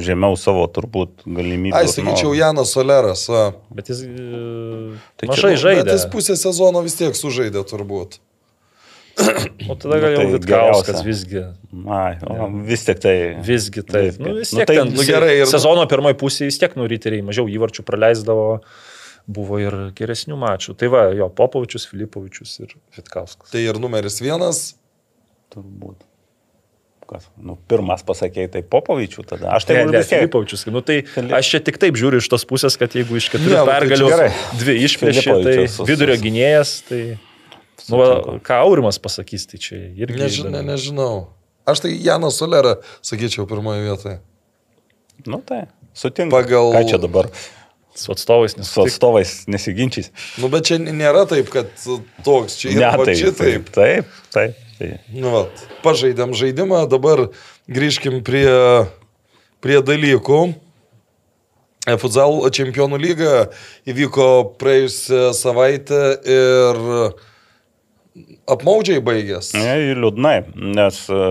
žemiau 0.02 0.34
savo 0.34 0.64
turbūt 0.66 1.22
galimybių. 1.22 1.76
Ai, 1.78 1.86
sakyčiau, 1.86 2.34
Janas 2.34 2.72
Soleras. 2.74 3.22
Va. 3.30 3.44
Bet 3.70 3.92
jis 3.92 4.02
e, 4.02 4.98
Tai 5.22 5.28
čia, 5.28 5.30
mažai 5.30 5.52
nu, 5.54 5.60
žaidė. 5.62 5.84
Bet 5.86 5.94
jis 5.94 6.08
pusę 6.10 6.34
sezono 6.40 6.82
vis 6.82 6.98
tiek 6.98 7.14
sužaidė 7.14 7.62
turbūt. 7.70 8.18
O 9.70 9.74
tada 9.76 9.98
gal 10.00 10.10
Nu, 10.10 10.16
jau 10.16 10.22
tai 10.24 10.32
Vitkauskas 10.38 11.02
visgi. 11.04 11.42
Ai, 11.86 12.14
o, 12.26 12.46
vis 12.66 12.82
tik 12.86 12.98
tai. 13.02 13.16
Visgi 13.44 13.82
taip. 13.84 14.16
Visgi. 14.16 14.22
Nu, 14.24 14.34
vis 14.38 14.52
Nu, 14.54 14.58
tiek 14.62 14.66
tai- 14.70 14.76
ten, 14.80 14.92
nu, 14.96 15.02
gerai, 15.06 15.34
ir- 15.42 15.50
sezono 15.50 15.84
pirmoji 15.90 16.16
pusė 16.18 16.46
vis 16.48 16.58
tiek 16.58 16.74
nuriteriai 16.78 17.22
mažiau 17.26 17.46
įvarčių 17.50 17.84
praleisdavo, 17.84 18.60
buvo 19.30 19.58
ir 19.62 19.74
geresnių 19.98 20.36
mačų. 20.40 20.74
Tai 20.80 20.88
va, 20.92 21.02
jo, 21.16 21.30
Popovičius, 21.38 21.86
Filipovičius 21.90 22.56
ir 22.64 22.74
Vitkauskas. 22.98 23.50
Tai 23.54 23.62
ir 23.64 23.78
numeris 23.82 24.18
vienas. 24.22 24.62
Turbūt. 25.54 26.06
Kas? 27.10 27.24
Nu, 27.42 27.56
pirmas 27.70 28.04
pasakėjai, 28.06 28.50
tai 28.54 28.60
Popovičių 28.70 29.24
tada. 29.26 29.48
Aš 29.56 29.64
tai 29.66 29.80
Ne, 29.80 29.86
ne. 29.96 30.02
Filipovičius. 30.06 30.62
Nu, 30.70 30.78
tai 30.86 31.00
Fili- 31.10 31.34
aš 31.34 31.48
čia 31.54 31.58
tik 31.66 31.80
taip 31.82 31.98
žiūriu 31.98 32.20
iš 32.22 32.28
tos 32.30 32.44
pusės, 32.46 32.76
kad 32.78 32.94
jeigu 32.94 33.18
iš 33.18 33.26
keturių 33.32 33.56
Ne, 33.56 33.58
nu, 33.58 33.66
tai 33.66 33.74
pergalių 33.80 34.10
gerai. 34.12 34.28
dvi 34.60 34.76
išplėšė, 34.86 35.34
tai 35.42 35.56
vidurio 35.90 36.14
gynėjas, 36.22 36.76
tai... 36.86 37.00
Nu, 37.90 37.98
va, 37.98 38.38
ką 38.46 38.60
Aurimas 38.62 39.00
pasakys, 39.02 39.48
tai 39.50 39.58
čia 39.58 39.80
irgi... 39.98 40.20
Neži, 40.22 40.44
ne, 40.54 40.60
nežinau. 40.62 41.32
Aš 41.66 41.82
tai 41.82 41.90
Janą 41.98 42.30
Solerą 42.30 42.76
sakyčiau 43.02 43.48
pirmoje 43.50 43.82
vietoje. 43.88 44.20
Nu 45.26 45.40
tai, 45.42 45.64
sutinku. 45.98 46.30
Pagal- 46.36 46.70
Ką 46.78 46.84
čia 46.92 47.00
dabar 47.02 47.26
Su 48.00 48.14
atstovais 48.14 48.54
su 48.56 48.60
nesu. 48.62 48.86
atstovais 48.86 49.34
nesiginčys. 49.50 50.08
Nu, 50.40 50.48
bet 50.52 50.64
čia 50.70 50.78
nėra 50.80 51.26
taip, 51.28 51.50
kad 51.52 51.68
toks 52.24 52.56
čia 52.62 52.72
Ne, 52.72 52.80
yra 52.80 53.04
tai, 53.04 53.16
šitaip. 53.20 53.68
taip, 53.68 53.70
taip, 53.76 54.16
taip. 54.32 54.64
tai. 54.78 54.90
Nu, 55.12 55.34
vat, 55.34 55.64
pažaidėm 55.84 56.32
žaidimą, 56.38 56.86
dabar 56.88 57.26
grįžkim 57.68 58.22
prie, 58.24 58.48
prie 59.60 59.78
dalykų. 59.84 60.40
E, 61.88 61.96
Futsal 62.00 62.40
čempionų 62.52 62.98
lyga 63.00 63.34
įvyko 63.88 64.26
praėjusią 64.60 65.30
savaitę 65.36 66.00
ir 66.28 66.80
apmaudžiai 68.50 69.00
baigės. 69.04 69.52
Ne, 69.56 69.76
ir 69.92 70.00
liūdnai, 70.02 70.36
nes 70.76 70.98
e, 71.12 71.30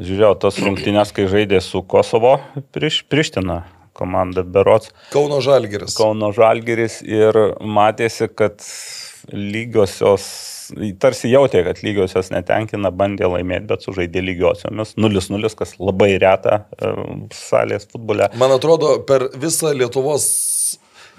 žiūrėjau 0.00 0.36
tas 0.44 0.60
rungtynės, 0.62 1.12
kai 1.16 1.26
žaidė 1.30 1.60
su 1.64 1.82
Kosovo 1.82 2.38
prieš 2.74 3.02
Priština 3.10 3.62
komanda 4.00 4.44
Berots. 4.44 4.94
Kauno 5.14 5.40
Žalgeris. 5.44 5.96
Kauno 5.98 6.32
Žalgeris 6.36 7.00
ir 7.06 7.36
matėsi, 7.60 8.30
kad 8.32 8.64
lygiosios, 9.32 10.26
tarsi 11.02 11.30
jautė, 11.32 11.62
kad 11.66 11.82
lygiosios 11.84 12.30
netenkina, 12.32 12.92
bandė 12.94 13.28
laimėti, 13.30 13.68
bet 13.70 13.84
sužaidė 13.86 14.22
lygiosiomis 14.24 14.94
0-0, 15.00 15.52
kas 15.58 15.76
labai 15.80 16.14
reta 16.22 16.62
e, 16.76 16.92
salės 17.36 17.88
futbole. 17.90 18.30
Man 18.40 18.54
atrodo, 18.56 18.96
per 19.08 19.28
visą 19.40 19.74
Lietuvos, 19.76 20.26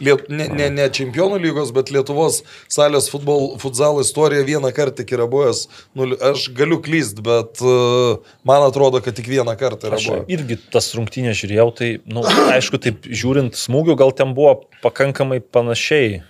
liet, 0.04 0.26
ne, 0.34 0.48
ne, 0.50 0.70
ne 0.74 0.88
čempionų 0.94 1.40
lygos, 1.44 1.72
bet 1.76 1.92
Lietuvos 1.94 2.42
salės 2.72 3.10
futbol, 3.14 3.54
futsal 3.62 4.02
istorija 4.04 4.44
vieną 4.48 4.74
kartą 4.76 5.02
tik 5.02 5.14
yra 5.16 5.28
buvęs. 5.32 5.64
Nu, 5.98 6.10
aš 6.32 6.50
galiu 6.58 6.82
klyst, 6.84 7.22
bet 7.26 7.62
uh, 7.66 8.20
man 8.48 8.66
atrodo, 8.68 9.00
kad 9.06 9.16
tik 9.18 9.30
vieną 9.32 9.56
kartą 9.60 9.92
yra 9.92 10.02
buvęs. 10.02 10.28
irgi 10.32 10.60
tas 10.74 10.92
rungtynės 10.98 11.40
žiūrėjau, 11.42 11.70
tai, 11.78 11.94
na, 12.06 12.20
nu, 12.20 12.26
aišku, 12.58 12.82
taip 12.82 13.08
žiūrint 13.08 13.58
smūgių, 13.60 13.98
gal 14.02 14.12
ten 14.18 14.36
buvo 14.38 14.58
pakankamai 14.84 15.40
panašiai. 15.42 16.22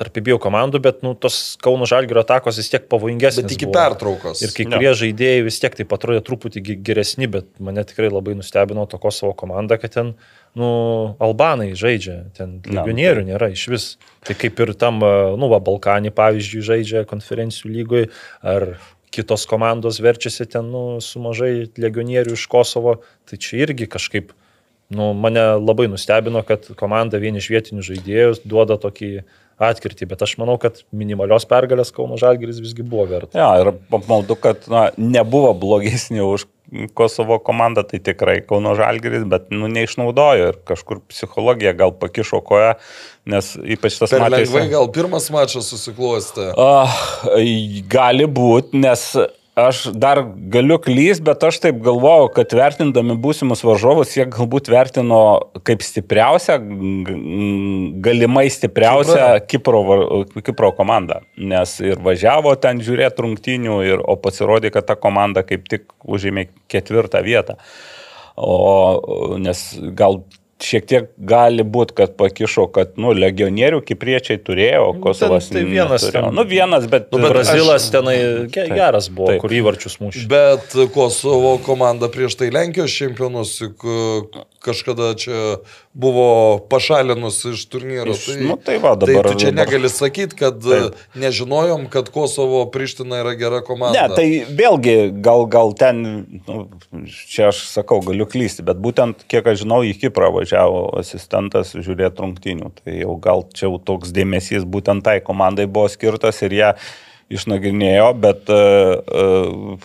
tarp 0.00 0.16
abiejų 0.16 0.38
komandų, 0.40 0.80
bet 0.80 1.02
nu, 1.04 1.12
tos 1.12 1.58
Kauno 1.60 1.84
Žalgirio 1.84 2.22
atakos 2.22 2.56
vis 2.56 2.70
tiek 2.72 2.86
pavojingesnės. 2.88 3.44
Bet 3.44 3.52
iki 3.52 3.66
buvo. 3.68 3.76
pertraukos. 3.76 4.40
Ir 4.40 4.54
kai 4.56 4.64
kurie 4.64 4.94
žaidėjai 4.96 5.42
vis 5.44 5.60
tiek 5.60 5.76
taip 5.76 5.92
atrodė 5.92 6.22
truputį 6.24 6.62
ge- 6.64 6.76
geresni, 6.88 7.28
bet 7.28 7.50
mane 7.60 7.84
tikrai 7.84 8.08
labai 8.08 8.32
nustebino 8.38 8.86
to 8.88 8.96
Kosovo 9.02 9.34
komanda, 9.36 9.76
kad 9.76 9.92
ten, 9.92 10.14
nu, 10.58 10.70
albanai 11.22 11.72
žaidžia, 11.78 12.16
ten 12.36 12.58
Na, 12.64 12.80
legionierių 12.80 13.26
nėra 13.28 13.50
iš 13.54 13.66
vis. 13.70 13.84
Tai 14.26 14.36
kaip 14.38 14.58
ir 14.64 14.74
tam, 14.78 14.98
e, 15.04 15.12
nu, 15.40 15.50
va, 15.52 15.60
Balkanį 15.62 16.12
pavyzdžiui 16.16 16.64
žaidžia 16.66 17.04
konferencijų 17.08 17.70
lygoje, 17.70 18.10
ar 18.42 18.74
kitos 19.14 19.46
komandos 19.50 20.00
verčiasi 20.02 20.46
ten, 20.50 20.70
nu, 20.70 21.00
su 21.04 21.22
mažai 21.22 21.70
legionierių 21.78 22.36
iš 22.38 22.46
Kosovo, 22.50 23.00
tai 23.28 23.40
čia 23.42 23.64
irgi 23.66 23.88
kažkaip, 23.90 24.34
nu, 24.94 25.12
mane 25.14 25.42
labai 25.58 25.88
nustebino, 25.90 26.42
kad 26.46 26.68
komanda 26.78 27.20
vieni 27.22 27.42
iš 27.42 27.50
vietinių 27.52 27.86
žaidėjų 27.86 28.42
duoda 28.44 28.78
tokį 28.80 29.12
atkirtį, 29.60 30.08
bet 30.08 30.22
aš 30.24 30.38
manau, 30.40 30.56
kad 30.60 30.80
minimalios 30.96 31.44
pergalės 31.48 31.92
Kauno 31.92 32.16
Žalgiris 32.20 32.62
visgi 32.62 32.84
buvo 32.86 33.04
vertas. 33.10 33.36
Ja, 33.36 33.50
ir 33.60 33.74
apmaudu, 33.74 34.36
kad 34.40 34.64
na, 34.72 34.88
nebuvo 34.96 35.52
blogesnė 35.58 36.24
už 36.24 36.46
Kosovo 36.94 37.38
komandą, 37.42 37.82
tai 37.86 37.98
tikrai 38.04 38.38
Kauno 38.46 38.76
Žalgiris, 38.78 39.24
bet 39.30 39.48
nu, 39.54 39.66
neišnaudojo 39.72 40.52
ir 40.52 40.60
kažkur 40.68 41.00
psichologija 41.10 41.72
gal 41.78 41.92
pakišo 41.98 42.42
koją, 42.46 42.76
nes 43.30 43.52
ypač 43.58 43.98
tas 43.98 44.14
mačas. 44.14 44.36
lengvai 44.36 44.68
gal 44.70 44.90
pirmas 44.94 45.26
mačas 45.34 45.70
susiklostė. 45.72 46.52
Uh, 46.54 47.00
gali 47.90 48.28
būti, 48.30 48.80
nes 48.86 49.10
aš 49.60 49.82
dar 49.96 50.22
galiu 50.52 50.78
klyst, 50.82 51.22
bet 51.26 51.44
aš 51.46 51.60
taip 51.64 51.78
galvoju, 51.84 52.30
kad 52.36 52.52
vertindami 52.56 53.16
būsimus 53.20 53.62
varžovus, 53.66 54.14
jie 54.16 54.26
galbūt 54.30 54.70
vertino 54.72 55.20
kaip 55.66 55.84
stipriausią, 55.84 56.58
galimai 58.04 58.46
stipriausią 58.52 59.28
Kipro, 59.50 59.84
Kipro 60.40 60.72
komandą. 60.76 61.20
Nes 61.36 61.76
ir 61.84 62.02
važiavo 62.04 62.56
ten 62.60 62.82
žiūrėti 62.84 63.26
rungtynių, 63.26 63.80
ir, 63.88 64.04
o 64.04 64.16
pasirodė, 64.20 64.72
kad 64.74 64.88
ta 64.90 64.98
komanda 64.98 65.44
kaip 65.46 65.68
tik 65.70 65.88
užėmė 66.04 66.48
ketvirtą 66.70 67.24
vietą. 67.26 67.60
O, 68.40 69.36
nes 69.42 69.64
gal 69.96 70.22
šiek 70.60 70.86
tiek 70.86 71.08
gali 71.16 71.64
būti, 71.64 71.94
kad 71.96 72.12
pakišo, 72.20 72.66
kad, 72.74 72.92
nu, 73.00 73.12
legionierių 73.16 73.80
kipriečiai 73.86 74.38
turėjo, 74.44 74.82
o 74.90 74.92
Kosovas 75.02 75.48
tai 75.48 75.62
vienas 75.64 76.04
neturėjo. 76.04 76.26
ten- 76.28 76.34
Nu, 76.36 76.44
vienas, 76.44 76.86
bet... 76.90 77.08
Nu, 77.12 77.18
bet 77.22 77.32
Brazilas 77.32 77.86
aš- 77.86 77.90
tenai 77.94 78.16
ge- 78.48 78.66
Taip. 78.68 78.74
geras 78.76 79.08
buvo, 79.08 79.32
Taip. 79.32 79.40
kur 79.40 79.50
įvarčius 79.50 79.98
mušė. 80.00 80.26
Bet 80.28 80.76
Kosovo 80.94 81.58
komanda 81.64 82.08
prieš 82.12 82.36
tai 82.36 82.50
Lenkijos 82.50 82.92
čempionus 82.92 83.56
kažkada 84.60 85.14
čia 85.16 85.56
buvo 85.96 86.58
pašalinus 86.70 87.40
iš 87.48 87.64
turnyro. 87.72 88.12
Iš- 88.12 88.36
nu, 88.44 88.56
tai 88.60 88.76
va, 88.78 88.92
tai 88.96 89.14
dabar- 89.14 89.32
tu 89.32 89.40
čia 89.40 89.50
dabar- 89.50 89.66
negali 89.66 89.88
sakyti, 89.88 90.36
kad 90.36 90.60
Taip. 90.62 90.92
Taip. 90.94 91.16
nežinojom, 91.16 91.88
kad 91.90 92.10
Kosovo 92.12 92.66
Priština 92.70 93.22
yra 93.24 93.34
gera 93.40 93.60
komanda. 93.64 94.06
Ne, 94.08 94.14
tai 94.14 94.26
vėlgi, 94.46 94.96
gal, 95.24 95.46
gal 95.50 95.72
ten, 95.72 96.02
nu, 96.46 96.68
čia 97.28 97.48
aš 97.48 97.64
sakau, 97.72 98.00
galiu 98.04 98.28
klysti, 98.28 98.62
bet 98.62 98.76
būtent, 98.76 99.24
kiek 99.26 99.46
aš 99.46 99.64
žinau, 99.64 99.80
į 99.82 99.96
Kiprą 100.00 100.30
važiavo 100.38 100.98
asistentas 101.00 101.72
žiūrėti 101.74 102.20
rungtynių. 102.20 102.70
Tai 102.84 102.98
jau 103.00 103.16
gal 103.20 103.46
čia 103.54 103.66
jau 103.68 103.78
toks 103.80 104.12
dėmesys 104.12 104.64
būtent 104.68 105.02
tai 105.02 105.20
komandai 105.24 105.66
buvo 105.66 105.88
skirtas 105.88 106.42
ir 106.42 106.52
ją 106.52 106.74
išnagrinėjo, 107.30 108.08
bet 108.20 108.48
uh, 108.50 109.76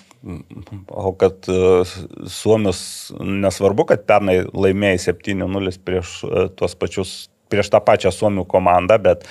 O 0.90 1.12
kad 1.14 1.46
uh, 1.54 1.86
Suomius 2.32 2.80
nesvarbu, 3.20 3.86
kad 3.92 4.08
pernai 4.10 4.40
laimėjai 4.50 5.04
7-0 5.12 5.76
prieš 5.86 6.18
uh, 6.26 6.48
tuos 6.58 6.74
pačius, 6.82 7.12
prieš 7.52 7.70
tą 7.74 7.82
pačią 7.86 8.10
Suomių 8.16 8.48
komandą, 8.50 8.98
bet 8.98 9.28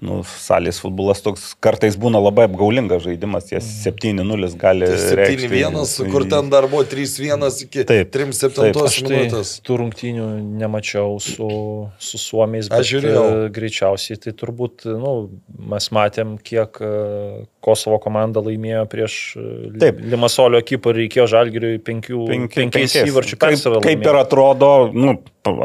nu, 0.00 0.22
salės 0.24 0.78
futbolas 0.80 1.20
toks 1.22 1.50
kartais 1.62 1.98
būna 2.00 2.16
labai 2.18 2.46
apgaulingas 2.48 3.02
žaidimas, 3.04 3.44
tie 3.50 3.58
7-0 3.60 4.48
gali... 4.58 4.88
Tai 4.88 5.16
reikšti- 5.20 5.50
7-1, 5.52 6.10
kur 6.14 6.24
ten 6.32 6.48
dar 6.50 6.64
buvo 6.72 6.82
3-1 6.88 7.44
iki 7.66 7.84
Taip, 7.90 8.10
3-7 8.14 8.56
taip. 8.56 8.78
Aš 8.82 8.98
tai 9.04 9.12
minutės. 9.12 9.50
tų 9.68 9.76
rungtynių 9.82 10.28
nemačiau 10.62 11.18
su, 11.22 11.48
su 12.00 12.22
Suomiais, 12.22 12.70
Aš 12.72 12.78
bet 12.80 12.90
žiūrėjau. 12.94 13.24
e, 13.28 13.50
greičiausiai 13.58 14.18
tai 14.24 14.32
turbūt, 14.42 14.88
nu, 14.96 15.12
mes 15.74 15.90
matėm, 15.92 16.38
kiek 16.40 16.80
e, 16.80 16.92
Kosovo 17.62 17.98
komanda 18.02 18.42
laimėjo 18.42 18.84
prieš 18.90 19.16
e, 19.38 19.44
Taip. 19.78 20.00
Limasolio 20.12 20.58
ekipą 20.62 20.90
ir 20.92 21.04
reikėjo 21.04 21.28
Žalgiriui 21.30 21.78
penkių, 21.86 22.24
Penki- 22.30 22.58
penkiais 22.58 22.90
penkiais. 22.96 23.10
įvarčių 23.12 23.36
Kaip, 23.38 23.44
persvarą. 23.54 23.80
kaip 23.84 24.02
ir 24.08 24.18
atrodo, 24.18 24.70
nu, 24.92 25.14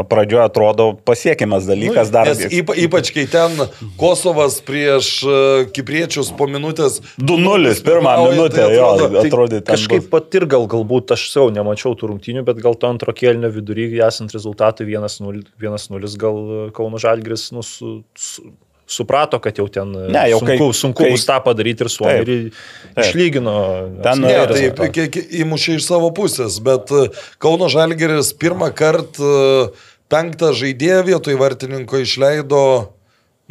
pradžioje 0.10 0.43
atrodo 0.45 0.86
pasiekiamas 1.06 1.66
dalykas 1.70 2.10
dar. 2.14 2.30
Nes 2.30 2.45
ypa, 2.54 2.74
ypač 2.78 3.12
kai 3.14 3.26
ten 3.30 3.58
Kosovas 3.98 4.60
prieš 4.66 5.10
e, 5.26 5.38
Kipriečius 5.74 6.30
po 6.38 6.48
minutės 6.50 7.00
2-0 7.18 7.74
pirmą 7.82 7.84
pirmauja, 7.89 8.32
minutę, 8.36 8.62
tai 8.62 8.78
jo, 8.78 8.88
atrodo- 8.93 9.24
atrodė 9.26 9.60
ten. 9.62 9.74
Kažkaip 9.74 10.06
bus. 10.06 10.12
pat 10.14 10.38
ir 10.39 10.45
gal, 10.50 10.68
galbūt 10.70 11.14
aš 11.18 11.28
savo 11.34 11.50
nemačiau 11.54 11.98
tų 11.98 12.12
rungtynių, 12.14 12.45
bet 12.48 12.62
gal 12.62 12.78
to 12.78 12.89
antro 12.89 13.14
kėlinio 13.14 13.50
vidury, 13.54 13.89
esant 14.06 14.34
rezultatui 14.38 14.86
1-0, 14.93 15.43
1-0 15.62 16.18
gal 16.22 16.41
Kauno 16.78 17.02
Žalgris 17.02 17.50
nu, 17.58 17.62
su, 17.66 18.00
su, 18.18 18.52
suprato, 18.88 19.40
kad 19.44 19.58
jau 19.60 19.68
ten 19.72 19.92
Ne, 19.92 20.24
jau 20.32 20.40
sunku, 20.40 20.58
kai- 20.70 20.78
sunku 20.80 21.04
kai- 21.04 21.12
bus 21.12 21.26
tą 21.28 21.38
padaryti 21.44 21.84
ir 21.86 21.90
Suomija 21.92 22.24
Taip, 22.24 22.28
ir 22.28 22.52
taip. 22.96 23.04
išlygino. 23.06 23.56
Ten, 24.04 24.22
Ne, 24.24 24.34
apskritai 24.34 24.48
tai 24.48 24.62
rezultatą. 24.64 24.92
kiek 24.96 25.18
įmušė 25.44 25.76
iš 25.78 25.88
savo 25.90 26.12
pusės, 26.16 26.60
bet 26.64 26.92
e, 26.92 27.10
Kauno 27.44 27.68
Žalgeris 27.70 28.34
pirmą 28.40 28.72
kartą 28.74 29.20
e, 29.20 29.70
penktą 30.10 30.54
žaidėją 30.56 31.04
vietoj 31.04 31.36
vartininko 31.38 32.00
išleido, 32.00 32.62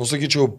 nusakyčiau, 0.01 0.57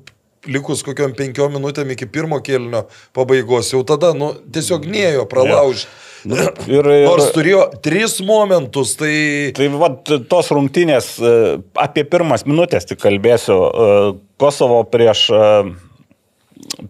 likus 0.48 0.84
kokiam 0.86 1.12
penkiom 1.18 1.58
minutėm 1.58 1.90
iki 1.92 2.06
pirmo 2.06 2.38
kėlinio 2.40 2.86
pabaigos. 3.18 3.74
Jau 3.74 3.82
tada, 3.84 4.14
nu, 4.16 4.32
tiesiog 4.54 4.86
nėjo 4.88 5.26
pralaužti. 5.28 5.90
Ir, 6.28 6.54
ir, 6.78 6.88
Nors 7.08 7.32
turėjo 7.36 7.64
tris 7.84 8.18
momentus, 8.26 8.96
tai... 9.00 9.52
Tai 9.58 9.68
vat, 9.82 10.10
tos 10.30 10.50
rungtynės, 10.54 11.10
e, 11.20 11.34
apie 11.82 12.04
pirmas 12.10 12.46
minutės 12.48 12.88
tik 12.90 13.00
kalbėsiu, 13.04 13.58
e, 13.58 14.00
Kosovo 14.38 14.84
prieš, 14.90 15.28
e, 15.34 15.46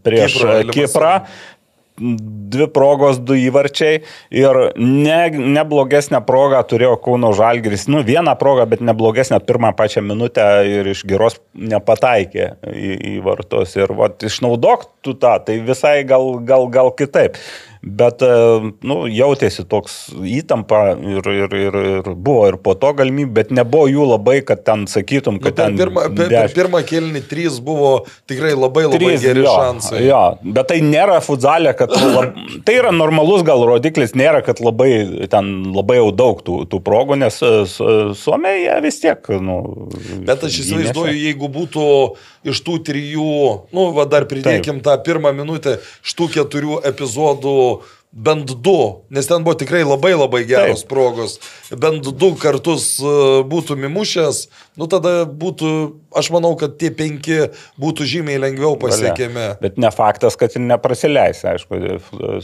prieš 0.04 0.40
Kiprą, 0.40 0.58
Kiprą, 0.64 0.74
Kiprą 0.82 1.14
dvi 1.98 2.68
progos, 2.74 3.18
du 3.26 3.36
įvarčiai 3.38 4.02
ir 4.38 4.60
ne, 4.78 5.20
neblogesnę 5.58 6.22
progą 6.28 6.60
turėjo 6.70 6.96
Kauno 7.02 7.32
Žalgiris. 7.38 7.88
Nu, 7.92 8.04
vieną 8.06 8.36
progą, 8.40 8.68
bet 8.70 8.84
neblogesnę 8.86 9.40
pirmą 9.46 9.74
pačią 9.78 10.04
minutę 10.06 10.46
ir 10.70 10.92
iš 10.94 11.04
geros 11.10 11.40
nepataikė 11.58 12.52
į, 12.70 12.92
į 13.12 13.16
vartus. 13.26 13.76
Ir 13.80 13.94
vat, 13.98 14.22
išnaudok 14.30 14.88
tu 15.06 15.18
tą, 15.18 15.38
tai 15.48 15.58
visai 15.66 16.04
gal, 16.08 16.38
gal, 16.46 16.70
gal 16.74 16.94
kitaip. 16.94 17.42
Bet 17.82 18.24
e, 18.26 18.30
nu, 18.88 18.98
jautėsi 19.12 19.66
toks 19.70 19.98
įtampa 20.18 20.82
ir, 20.98 21.28
ir, 21.30 21.56
ir, 21.68 21.78
ir 22.00 22.10
buvo 22.16 22.48
ir 22.50 22.58
po 22.64 22.74
to 22.80 22.94
galimybė, 22.98 23.34
bet 23.38 23.52
nebuvo 23.54 23.88
jų 23.92 24.08
labai, 24.14 24.40
kad 24.48 24.64
ten 24.68 24.88
sakytum, 24.90 25.38
Nu, 25.38 25.44
kad 25.44 25.54
per, 25.58 25.70
ten... 25.70 25.78
pirmą, 25.78 26.08
per, 26.18 26.32
per 26.32 26.54
pirmą 26.56 26.82
kėlinį 26.88 27.22
trys 27.30 27.60
buvo 27.64 27.92
tikrai 28.30 28.54
labai 28.58 28.88
labai 28.88 28.98
Trys, 28.98 29.22
geri 29.26 29.44
jo, 29.46 29.54
šansai. 29.54 30.02
Jo, 30.08 30.22
bet 30.42 30.70
tai 30.72 30.80
nėra 30.86 31.20
futzalė, 31.24 31.74
kad 31.78 31.94
lab, 31.94 32.38
tai 32.68 32.78
yra 32.80 32.94
normalus 32.96 33.44
gal 33.48 33.62
rodiklis, 33.70 34.16
nėra, 34.18 34.42
kad 34.46 34.62
labai, 34.64 35.28
ten 35.32 35.52
labai 35.76 36.00
jau 36.00 36.10
daug 36.16 36.42
tų, 36.48 36.58
tų 36.72 36.82
progų, 36.88 37.20
nes 37.22 37.38
e, 37.46 37.54
su- 37.70 38.16
Suomiai 38.18 38.64
jie 38.64 38.80
vis 38.88 39.02
tiek, 39.04 39.30
nu. 39.44 39.60
Bet 40.28 40.48
aš 40.48 40.62
įsivaizduoju, 40.64 41.14
jeigu 41.28 41.52
būtų 41.54 41.86
iš 42.48 42.62
tų 42.64 42.78
trijų, 42.88 43.30
nu, 43.76 43.88
va 43.96 44.06
dar 44.10 44.26
pridėkim 44.30 44.80
Taip. 44.80 44.86
tą 44.88 44.96
pirmą 45.06 45.34
minutę, 45.36 45.78
iš 46.06 46.16
tų 46.18 46.30
keturių 46.38 46.82
epizodų 46.88 47.56
또 47.68 47.82
bent 48.12 48.52
du, 48.64 49.04
nes 49.14 49.28
ten 49.28 49.44
buvo 49.44 49.58
tikrai 49.60 49.84
labai 49.86 50.14
labai 50.16 50.44
geros 50.48 50.84
Taip. 50.84 50.90
progos, 50.90 51.38
bent 51.76 52.08
du 52.08 52.30
kartus 52.40 52.96
e, 53.04 53.16
būtų 53.48 53.76
mimušęs, 53.84 54.40
nu 54.80 54.88
tada 54.90 55.26
būtų, 55.28 55.72
aš 56.18 56.30
manau, 56.34 56.54
kad 56.58 56.78
tie 56.80 56.90
penki 56.96 57.50
būtų 57.82 58.08
žymiai 58.08 58.40
lengviau 58.42 58.78
pasiekiami. 58.80 59.48
Bet 59.62 59.78
ne 59.82 59.92
faktas, 59.94 60.38
kad 60.40 60.56
ir 60.56 60.64
neprasileis, 60.66 61.44
aišku, 61.52 61.82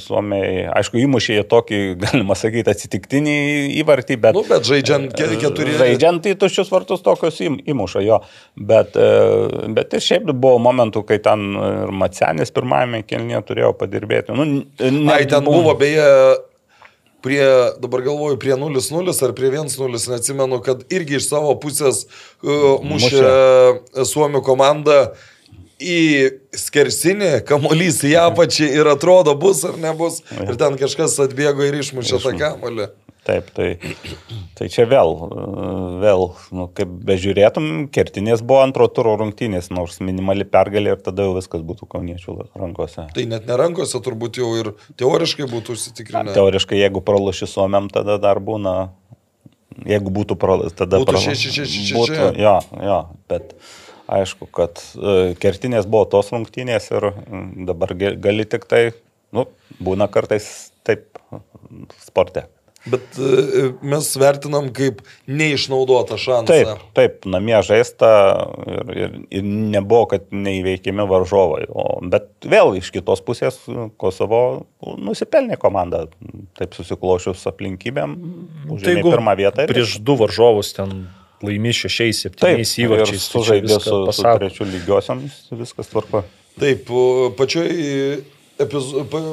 Suomiai, 0.03 0.67
aišku, 0.73 0.99
įmušė 1.05 1.39
jie 1.39 1.45
tokį, 1.55 1.81
galima 2.03 2.37
sakyti, 2.37 2.73
atsitiktinį 2.73 3.37
įvartį, 3.81 4.19
bet... 4.27 4.37
Nu, 4.37 4.45
bet 4.49 4.67
žaidžiant 4.67 5.15
ke- 5.15 5.31
keturi. 5.41 5.77
Žaidžiant 5.79 6.29
į 6.29 6.35
tuščius 6.43 6.73
vartus 6.73 7.05
tokius 7.05 7.39
įmuša 7.43 8.03
jo. 8.05 8.19
Bet, 8.59 8.99
e, 8.99 9.71
bet 9.73 9.95
ir 9.95 10.05
šiaip 10.05 10.29
buvo 10.33 10.59
momentų, 10.67 11.05
kai 11.07 11.21
ten 11.23 11.53
ir 11.53 11.91
Macenis 11.95 12.51
pirmajame 12.53 13.03
kelnie 13.07 13.39
turėjo 13.45 13.73
padirbėti. 13.77 14.35
Nu, 14.35 14.45
ne, 14.45 15.13
Ai, 15.13 15.25
ten 15.29 15.47
buvo 15.53 15.75
beje 15.79 16.07
prie, 17.23 17.43
dabar 17.79 18.01
galvoju, 18.03 18.39
prie 18.39 18.55
0-0 18.59 19.13
ar 19.25 19.35
prie 19.37 19.51
1-0, 19.51 20.01
neatsimenu, 20.11 20.59
kad 20.65 20.83
irgi 20.91 21.19
iš 21.21 21.29
savo 21.29 21.53
pusės 21.61 22.03
uh, 22.43 22.81
mušė 22.83 23.21
mušė. 23.21 24.03
Suomių 24.09 24.43
komanda 24.43 24.97
į 25.83 26.01
skersinį, 26.57 27.31
kamuolys 27.47 28.01
į 28.07 28.15
apačią 28.21 28.67
ir 28.79 28.89
atrodo 28.91 29.35
bus 29.39 29.63
ar 29.67 29.79
nebus. 29.81 30.21
Ir 30.43 30.55
ten 30.59 30.77
kažkas 30.79 31.17
atbėgo 31.23 31.65
ir 31.67 31.79
išmušė 31.81 32.21
tą 32.23 32.35
kamuolį. 32.39 32.91
Taip, 33.23 33.47
tai, 33.55 33.67
tai 34.59 34.65
čia 34.67 34.83
vėl, 34.83 35.13
vėl 36.03 36.23
nu, 36.51 36.65
kaip 36.75 36.89
bežiūrėtum, 37.07 37.67
kertinės 37.95 38.41
buvo 38.43 38.59
antro 38.65 38.89
turo 38.91 39.13
rungtynės, 39.21 39.69
nors 39.71 40.01
minimali 40.03 40.43
pergalė 40.43 40.97
ir 40.97 41.03
tada 41.05 41.23
jau 41.29 41.37
viskas 41.37 41.63
būtų 41.63 41.87
kauniečių 41.93 42.35
rankose. 42.59 43.05
Tai 43.15 43.23
net 43.31 43.47
ne 43.47 43.55
rankose 43.61 44.01
turbūt 44.03 44.41
jau 44.41 44.49
ir 44.59 44.73
teoriškai 44.99 45.47
būtų 45.53 45.77
užsitikrinę. 45.77 46.33
Teoriškai, 46.35 46.81
jeigu 46.81 46.99
pralaši 47.07 47.47
suomiam, 47.47 47.87
tada 47.93 48.17
dar 48.19 48.41
būna, 48.43 48.73
jeigu 49.87 50.11
būtų 50.19 50.35
pralaši, 50.43 50.75
tada 50.83 50.99
Būtų 50.99 51.13
prala- 51.13 51.23
šeši, 51.29 51.53
šeši, 51.61 51.85
šeši. 51.87 51.95
būtų- 52.01 52.27
Jo, 52.43 52.57
jo, 52.83 52.97
bet 53.31 53.55
aišku, 54.19 54.49
kad 54.51 54.83
e, 54.99 55.31
kertinės 55.39 55.87
buvo 55.87 56.09
tos 56.11 56.33
rungtynės 56.35 56.91
ir 56.91 57.07
mm, 57.13 57.63
dabar 57.71 57.95
gali 57.95 58.43
tik 58.51 58.67
tai, 58.67 58.89
nu, 59.31 59.47
būna 59.79 60.09
kartais 60.11 60.73
taip 60.83 61.07
sporte. 62.03 62.49
Bet 62.85 63.15
e, 63.15 63.69
mes 63.79 64.09
vertinam 64.19 64.65
kaip 64.75 64.97
neišnaudotą 65.31 66.17
šansą. 66.19 66.51
Taip, 66.51 66.81
taip, 66.97 67.25
namie 67.31 67.55
žaista 67.63 68.09
ir, 68.67 68.89
ir, 69.05 69.13
ir 69.39 69.45
nebuvo, 69.47 70.09
kad 70.11 70.25
neįveikiami 70.35 71.05
varžovai. 71.07 71.63
O, 71.71 71.85
bet 72.11 72.27
vėl 72.43 72.73
iš 72.81 72.89
kitos 72.91 73.23
pusės 73.23 73.61
Kosovo 74.01 74.41
nusipelnė 74.99 75.55
komanda, 75.61 76.05
taip 76.59 76.75
susiklošius 76.75 77.45
aplinkybėm, 77.53 78.17
užėmė 78.67 78.99
Tai 79.05 79.13
pirmą 79.15 79.37
vietą. 79.39 79.63
ir- 79.63 79.71
Prieš 79.77 79.95
du 80.03 80.17
varžovus 80.19 80.73
ten 80.75 81.05
laimi 81.43 81.71
šešiais, 81.75 82.19
septyniais 82.27 82.75
ir 82.79 82.85
įvarčiais. 82.89 83.23
tai 83.31 83.39
sužaidė 83.39 83.79
su, 83.79 83.97
su 84.11 84.23
trečiu 84.27 84.67
lygiosiams, 84.67 85.39
viskas 85.55 85.87
tvarko. 85.91 86.25
Taip, 86.59 86.91
o 86.91 87.31
pačioj 87.39 87.71
epizo, 88.59 89.07
pa, 89.09 89.23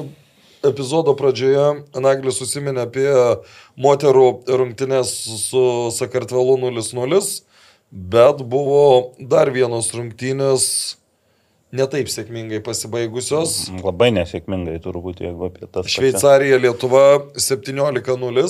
epizodo 0.66 1.15
pradžioje 1.19 1.85
Naglis 2.03 2.39
susiminė 2.41 2.87
apie 2.87 3.11
moterų 3.81 4.27
rungtynės 4.49 5.12
su 5.45 5.65
Sakartvelu 5.95 6.57
0-0, 6.61 7.20
bet 7.91 8.43
buvo 8.47 8.82
dar 9.19 9.51
vienos 9.55 9.91
rungtynės 9.97 10.66
netaip 11.74 12.11
sėkmingai 12.11 12.61
pasibaigusios. 12.66 13.70
Labai 13.82 14.11
nesėkmingai 14.15 14.78
turbūt, 14.82 15.23
jeigu 15.24 15.51
apie 15.51 15.69
tas. 15.70 15.89
Šveicarija, 15.91 16.59
Lietuva 16.62 17.05
17-0, 17.39 18.45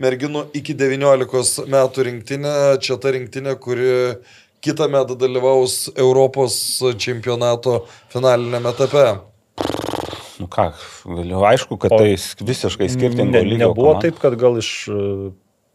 merginų 0.00 0.46
iki 0.58 0.76
19 0.78 1.68
metų 1.70 2.08
rinktinė, 2.08 2.56
čia 2.82 2.98
ta 3.02 3.14
rinktinė, 3.14 3.56
kuri 3.62 3.92
kitą 4.64 4.88
metą 4.88 5.18
dalyvaus 5.18 5.90
Europos 5.92 6.56
čempionato 6.98 7.82
finalinėme 8.14 8.72
etape. 8.72 9.08
Nu 10.44 10.50
ką, 10.52 10.68
galiu, 11.08 11.40
aišku, 11.48 11.78
kad 11.80 11.94
O 11.96 11.98
tai 12.02 12.12
visiškai 12.20 12.90
skirtingo 12.92 13.32
Ne, 13.32 13.40
lygio. 13.48 13.70
nebuvo 13.70 13.94
komanda. 13.94 14.04
taip, 14.04 14.20
kad 14.20 14.36
gal 14.40 14.58
iš 14.60 14.70
e, 14.92 15.00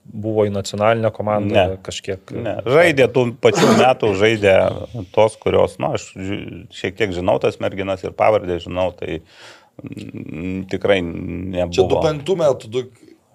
buvo 0.09 0.45
į 0.45 0.51
nacionalinę 0.53 1.09
komandą 1.13 1.53
Ne. 1.55 1.77
kažkiek. 1.85 2.21
e, 2.33 2.41
Ne, 2.45 2.53
žaidė 2.65 3.07
tų 3.13 3.23
pačių 3.41 3.71
metų, 3.81 4.13
žaidė 4.21 4.53
tos, 5.15 5.35
kurios, 5.41 5.79
na, 5.81 5.95
aš 5.97 6.11
ži- 6.15 6.67
šiek 6.73 6.95
tiek 7.01 7.11
žinau 7.17 7.39
tas 7.41 7.57
merginas 7.61 8.03
ir 8.05 8.13
pavardė 8.17 8.59
žinau, 8.63 8.91
tai 8.97 9.19
mm, 9.83 10.67
tikrai 10.71 11.01
nebuvo. 11.01 11.73
Čia 11.73 11.87
25 12.23 12.35
metų, 12.45 12.69
du, 12.77 12.85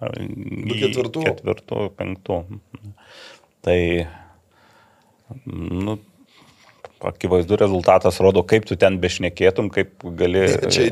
Į 0.05 0.75
ketvirtų? 0.81 1.21
Ketvirtų, 1.23 1.85
penktų. 1.95 2.39
Tai, 3.63 3.77
nu, 5.45 5.95
akivaizdu 7.09 7.57
rezultatas 7.59 8.19
rodo, 8.23 8.43
kaip 8.47 8.67
tu 8.69 8.77
ten 8.79 8.99
bešnekėtum, 9.01 9.71
kaip 9.73 10.05
gali. 10.19 10.45
Čia- 10.73 10.89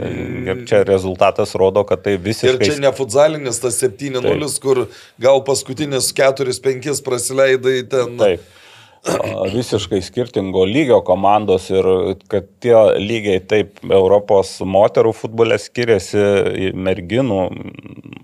ir 0.53 0.65
čia 0.69 0.83
rezultatas 0.87 1.55
rodo, 1.59 1.83
kad 1.87 2.03
tai 2.03 2.17
ir 2.17 2.23
visiškai. 2.23 2.65
čia 2.65 2.79
ne 2.79 2.91
futzalinis 2.95 3.61
tas 3.61 3.79
7-0, 3.81 4.59
kur 4.63 4.87
gal 5.19 5.43
paskutinis 5.43 6.11
4-5 6.13 7.03
prasileidai 7.05 7.79
ten. 7.89 8.17
Taip. 8.17 8.51
Visiškai 9.51 9.99
skirtingo 9.99 10.63
lygio 10.63 11.01
komandos 11.03 11.67
ir 11.73 11.83
kad 12.31 12.45
tie 12.63 12.75
lygiai 13.03 13.41
taip 13.43 13.81
Europos 13.83 14.55
moterų 14.63 15.11
futbole 15.17 15.57
skiriasi 15.59 16.71
merginų, 16.71 17.41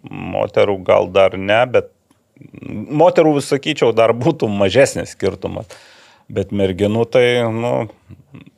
moterų 0.07 0.77
gal 0.87 1.09
dar 1.11 1.35
ne, 1.35 1.59
bet 1.67 1.91
moterų, 2.39 3.35
sakyčiau, 3.43 3.91
dar 3.95 4.13
būtų 4.15 4.47
mažesnis 4.47 5.15
skirtumas. 5.17 5.67
Bet 6.29 6.51
merginų 6.53 7.07
tai, 7.09 7.25
nu, 7.49 7.73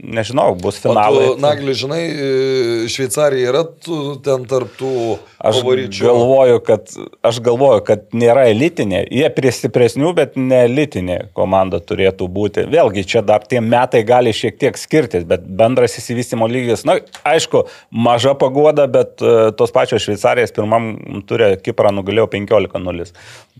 nežinau, 0.01 0.55
bus 0.59 0.77
O 0.79 0.89
finalai. 0.89 1.25
tu, 1.27 1.41
Nagli, 1.41 1.73
žinai, 1.77 2.01
e, 2.09 2.87
Šveicarija 2.91 3.51
yra 3.51 3.61
tu, 3.63 4.15
ten 4.23 4.43
tarptų 4.49 4.91
Aš 5.39 5.61
favoričių. 5.61 6.03
galvoju, 6.05 6.59
kad, 6.65 6.93
aš 7.23 7.39
galvoju, 7.45 7.83
kad 7.87 8.05
nėra 8.13 8.47
elitinė. 8.51 9.03
Jie 9.13 9.29
prie 9.35 9.51
stipresnių, 9.55 10.13
bet 10.17 10.35
ne 10.39 10.63
elitinė 10.67 11.19
komanda 11.37 11.79
turėtų 11.79 12.27
būti. 12.27 12.65
Vėlgi, 12.71 13.05
čia 13.07 13.23
dar 13.25 13.45
tie 13.47 13.61
metai 13.63 14.03
gali 14.07 14.33
šiek 14.35 14.57
tiek 14.61 14.77
skirtis, 14.77 15.25
bet 15.29 15.45
bendras 15.45 15.97
įsivystimo 16.01 16.49
lygis, 16.51 16.85
na, 16.87 16.99
aišku, 17.27 17.65
maža 17.91 18.35
pagoda, 18.39 18.87
bet 18.91 19.21
uh, 19.23 19.51
tos 19.55 19.73
pačios 19.75 20.03
Šveicarijos 20.05 20.53
pirmam 20.55 21.23
turė 21.29 21.53
Kiprą 21.61 21.93
nugalėjo 21.95 22.27
15-0. 22.31 23.11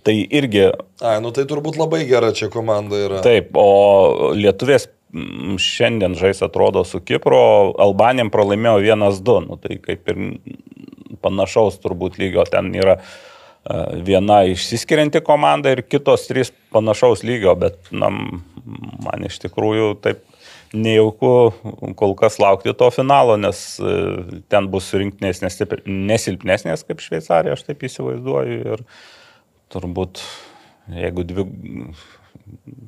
Tai 0.01 0.15
irgi 0.17 0.71
Ai, 1.01 1.19
nu 1.21 1.29
tai 1.33 1.45
turbūt 1.49 1.77
labai 1.77 2.03
gera 2.09 2.31
čia 2.33 2.49
komanda 2.53 2.97
yra. 2.97 3.21
Taip, 3.25 3.53
o 3.57 4.31
Lietuvės 4.37 4.87
šiandien 5.59 6.15
žais 6.15 6.41
atrodo 6.45 6.83
su 6.87 7.01
Kipro, 7.03 7.73
Albanijam 7.81 8.31
pralaimėjo 8.31 8.79
1-2, 8.85 9.37
nu, 9.47 9.57
tai 9.61 9.77
kaip 9.83 10.11
ir 10.11 10.21
panašaus 11.21 11.79
turbūt 11.83 12.17
lygio 12.21 12.45
ten 12.49 12.71
yra 12.75 12.97
e, 12.97 13.03
viena 14.07 14.41
išsiskirianti 14.49 15.21
komanda 15.25 15.73
ir 15.73 15.83
kitos 15.83 16.27
trys 16.29 16.53
panašaus 16.73 17.25
lygio, 17.27 17.55
bet 17.59 17.91
na, 17.91 18.11
man 18.11 19.27
iš 19.27 19.41
tikrųjų 19.45 19.93
taip 20.03 20.23
nejauku 20.71 21.31
kol 21.99 22.15
kas 22.15 22.39
laukti 22.39 22.71
to 22.77 22.87
finalo, 22.95 23.35
nes 23.39 23.63
e, 23.83 23.97
ten 24.51 24.69
bus 24.71 24.87
rinktinės 24.95 25.43
nesilpnesnės 25.85 26.87
kaip 26.87 27.03
Šveicarija, 27.03 27.57
aš 27.57 27.67
taip 27.67 27.83
įsivaizduoju 27.87 28.61
ir 28.77 28.85
turbūt 29.71 30.23
jeigu 30.91 31.25
dvi, 31.27 31.45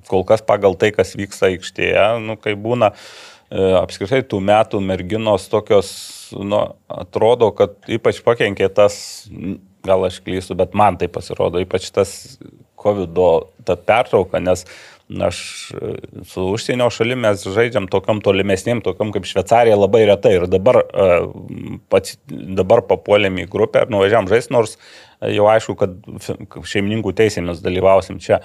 kol 0.10 0.26
kas 0.28 0.44
pagal 0.46 0.78
tai, 0.80 0.92
kas 0.96 1.16
vyksta 1.18 1.50
aikštėje, 1.52 2.08
nu, 2.24 2.38
kai 2.42 2.56
būna 2.60 2.92
e, 2.94 3.62
apskritai 3.80 4.24
tų 4.28 4.42
metų 4.44 4.82
merginos 4.84 5.48
tokios, 5.52 5.94
nu, 6.36 6.64
atrodo, 6.92 7.52
kad 7.56 7.78
ypač 7.92 8.24
pakenkė 8.26 8.70
tas, 8.74 8.98
gal 9.84 10.08
aš 10.08 10.22
klystu, 10.26 10.58
bet 10.60 10.76
man 10.78 11.00
tai 11.00 11.12
pasirodo, 11.12 11.62
ypač 11.64 11.90
tas 11.96 12.38
COVID 12.84 13.16
ta 13.64 13.78
pertrauka, 13.80 14.42
nes 14.44 14.66
aš 15.22 15.72
e, 15.72 15.94
su 16.26 16.46
užsienio 16.56 16.88
šalim 16.94 17.24
mes 17.26 17.44
žaidžiam 17.56 17.88
tokiam 17.92 18.22
tolimesnėm, 18.24 18.82
tokiam 18.84 19.12
kaip 19.14 19.28
Šveicarija 19.30 19.76
labai 19.78 20.06
retai 20.10 20.38
ir 20.38 20.48
dabar, 20.52 20.80
e, 20.84 21.10
pats, 21.92 22.18
dabar 22.28 22.84
papuolėm 22.88 23.44
į 23.44 23.50
grupę 23.52 23.84
ir 23.84 23.92
nuvažiavam 23.94 24.30
žaisti, 24.32 24.56
nors 24.56 24.78
jau 25.22 25.50
aišku, 25.52 25.76
kad 25.80 26.64
šeimininkų 26.70 27.14
teisėmis 27.20 27.62
dalyvausim 27.64 28.20
čia. 28.24 28.42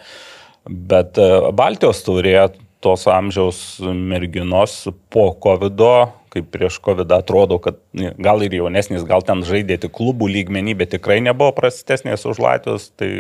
Bet 0.66 1.20
e, 1.20 1.28
Baltijos 1.56 2.02
taurėje 2.06 2.48
tos 2.85 3.06
amžiaus 3.10 3.59
merginos 3.82 4.86
po 5.10 5.32
COVID, 5.43 5.82
kaip 6.30 6.51
prieš 6.52 6.78
COVID 6.85 7.10
atrodo, 7.16 7.59
kad 7.62 7.78
ne, 7.97 8.12
gal 8.22 8.43
ir 8.44 8.55
jaunesnis, 8.55 9.06
gal 9.09 9.24
ten 9.26 9.43
žaidė 9.47 9.80
tik 9.82 9.94
klubų 9.97 10.28
lygmenį, 10.30 10.76
bet 10.78 10.93
tikrai 10.94 11.18
nebuvo 11.24 11.51
prastesnės 11.56 12.26
už 12.28 12.40
Latvijos, 12.44 12.90
tai 13.01 13.10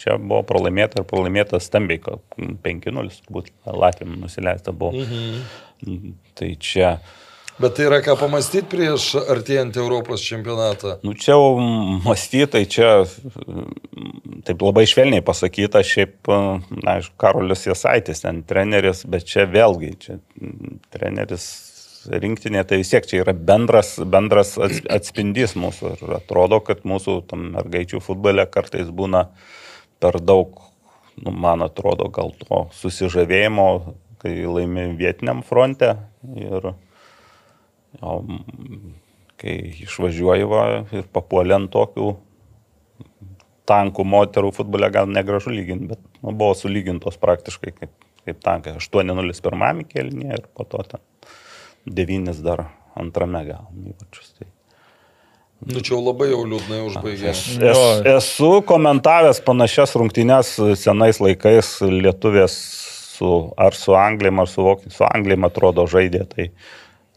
čia 0.00 0.16
buvo 0.16 0.40
pralaimėta 0.48 1.02
ir 1.02 1.08
pralaimėta 1.10 1.60
stambiai, 1.60 2.00
kad 2.04 2.22
5-0 2.38 3.20
turbūt 3.26 3.52
Latvijam 3.68 4.16
nusileista 4.22 4.72
buvo. 4.72 5.04
Mhm. 5.04 6.14
Tai 6.38 6.48
čia, 6.64 6.96
Bet 7.54 7.76
tai 7.76 7.84
yra 7.86 8.00
ką 8.02 8.16
pamastyti 8.18 8.66
prieš 8.66 9.12
artėjantį 9.30 9.78
Europos 9.78 10.22
čempionatą. 10.26 10.96
nu 11.06 11.12
čia 11.14 11.36
jau 11.36 11.58
mąstytai, 12.02 12.64
čia 12.66 12.88
taip 14.44 14.62
labai 14.64 14.82
švelniai 14.90 15.22
pasakyta, 15.22 15.84
šiaip, 15.86 16.26
na, 16.26 16.96
aišku, 16.96 17.14
Karolis 17.20 17.62
Jasaitis 17.68 18.24
ten 18.24 18.42
treneris, 18.42 19.04
bet 19.06 19.28
čia 19.30 19.46
vėlgi, 19.46 19.92
čia 20.02 20.18
treneris 20.90 21.46
rinktinė, 22.10 22.64
tai 22.68 22.80
vis 22.82 22.90
tiek 22.92 23.06
čia 23.06 23.22
yra 23.22 23.32
bendras, 23.32 23.94
bendras 24.02 24.56
ats- 24.58 24.82
atspindys 24.92 25.54
mūsų 25.56 25.94
ir 25.94 26.16
atrodo, 26.18 26.58
kad 26.60 26.82
mūsų 26.84 27.20
mergaičių 27.30 28.02
futbole 28.04 28.44
kartais 28.50 28.90
būna 28.90 29.28
per 30.02 30.18
daug, 30.20 30.58
nu, 31.22 31.30
man 31.30 31.62
atrodo, 31.64 32.10
gal 32.12 32.34
to 32.42 32.66
susižavėjimo, 32.82 33.68
kai 34.24 34.34
laimi 34.42 34.90
vietiniam 34.98 35.44
fronte 35.46 35.94
ir 36.34 36.74
o, 38.02 38.20
kai 39.40 39.56
išvažiuoji 39.84 40.48
va, 40.50 40.62
ir 40.94 41.10
papuolė 41.14 41.58
ant 41.58 41.72
tokių 41.74 42.14
tankų 43.68 44.04
moterų 44.08 44.52
futbole 44.54 44.90
gal 44.92 45.08
negražu 45.10 45.52
lyginti, 45.54 45.94
bet 45.94 46.02
nu, 46.20 46.32
buvo 46.32 46.52
sulygintos 46.58 47.16
praktiškai 47.20 47.72
kaip, 47.76 47.92
kaip 48.26 48.42
tankai. 48.44 48.76
8-0 48.80 49.40
pirmame 49.44 49.86
kelnyje 49.88 50.40
ir 50.40 50.48
po 50.56 50.66
to 50.68 50.82
ten 50.88 51.04
9 51.86 52.42
dar 52.44 52.66
antrame 52.96 53.44
gal 53.48 53.70
įvačius. 53.72 54.34
Tai, 54.38 54.50
Nu 55.64 55.80
čia 55.80 55.94
jau 55.94 56.02
labai 56.02 56.26
jau 56.28 56.42
liūdnai 56.44 56.80
užbaigė. 56.84 57.30
Aš 57.30 57.42
es, 57.56 57.78
esu 58.10 58.50
komentavęs 58.68 59.38
panašias 59.46 59.94
rungtynes 59.96 60.50
senais 60.76 61.20
laikais 61.22 61.78
lietuvės 61.88 62.56
su, 63.14 63.30
ar 63.56 63.76
su 63.78 63.94
Anglijam, 63.96 64.42
ar 64.42 64.50
su 64.50 64.64
Vokiečiais. 64.66 64.98
Su 64.98 65.06
Anglijam 65.08 65.46
atrodo 65.48 65.86
žaidė, 65.88 66.24
tai 66.28 66.50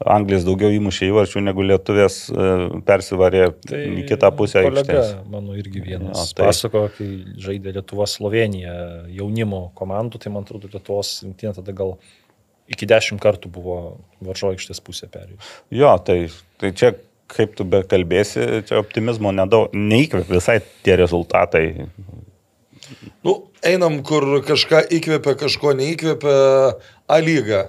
Anglijos 0.05 0.43
daugiau 0.45 0.69
įmušė 0.75 1.07
įvarčių 1.09 1.41
negu 1.41 1.63
lietuvės 1.65 2.17
e, 2.29 2.49
persivarė 2.85 3.47
tai 3.65 3.79
į 4.01 4.03
kitą 4.11 4.29
pusę. 4.37 4.61
Aikštės. 4.61 5.15
mano 5.31 5.55
irgi 5.57 5.81
vienas. 5.81 6.13
Jo, 6.13 6.37
tai-. 6.37 6.51
Pasako, 6.51 6.83
kai 6.93 7.07
žaidė 7.41 7.73
Lietuva 7.79 8.05
Slovenija 8.09 8.75
jaunimo 9.09 9.71
komandų, 9.77 10.21
tai 10.21 10.33
man 10.35 10.45
atrodo 10.45 10.69
Lietuvos 10.69 11.15
rinktinė 11.25 11.55
tada 11.57 11.73
gal 11.77 11.95
iki 12.69 12.85
dešimt 12.89 13.23
kartų 13.23 13.49
buvo 13.57 13.79
varžo 14.21 14.51
aikštės 14.53 14.83
pusė 14.85 15.09
perėjus. 15.09 15.49
Jo, 15.73 15.95
tai, 16.05 16.27
tai 16.61 16.73
čia 16.77 16.93
kaip 17.31 17.55
tu 17.57 17.65
be 17.67 17.81
kalbėsi, 17.87 18.45
čia 18.67 18.79
optimizmo 18.81 19.33
nedaug, 19.35 19.73
neįkvėp 19.75 20.29
visai 20.31 20.59
tie 20.85 20.95
rezultatai. 20.99 21.65
Nu, 23.25 23.33
einam, 23.65 23.99
kur 24.05 24.23
kažką 24.47 24.85
įkvėpia, 24.99 25.33
kažko 25.41 25.73
neįkvėpia. 25.77 26.37
A 27.07 27.17
lyga. 27.23 27.63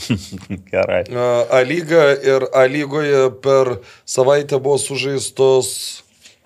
Gerai. 0.72 1.02
A 1.50 1.62
lyga 1.66 2.06
ir 2.22 2.48
A 2.54 2.64
lygoje 2.66 3.28
per 3.44 3.76
savaitę 4.08 4.60
buvo 4.62 4.78
sužaistos 4.80 6.02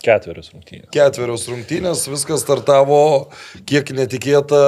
Ketverius 0.07 0.53
rungtynės. 0.53 0.91
ketverios 0.95 1.47
rungtynės, 1.51 2.05
viskas 2.11 2.45
startavo 2.45 3.31
kiek 3.67 3.91
netikėta 3.97 4.63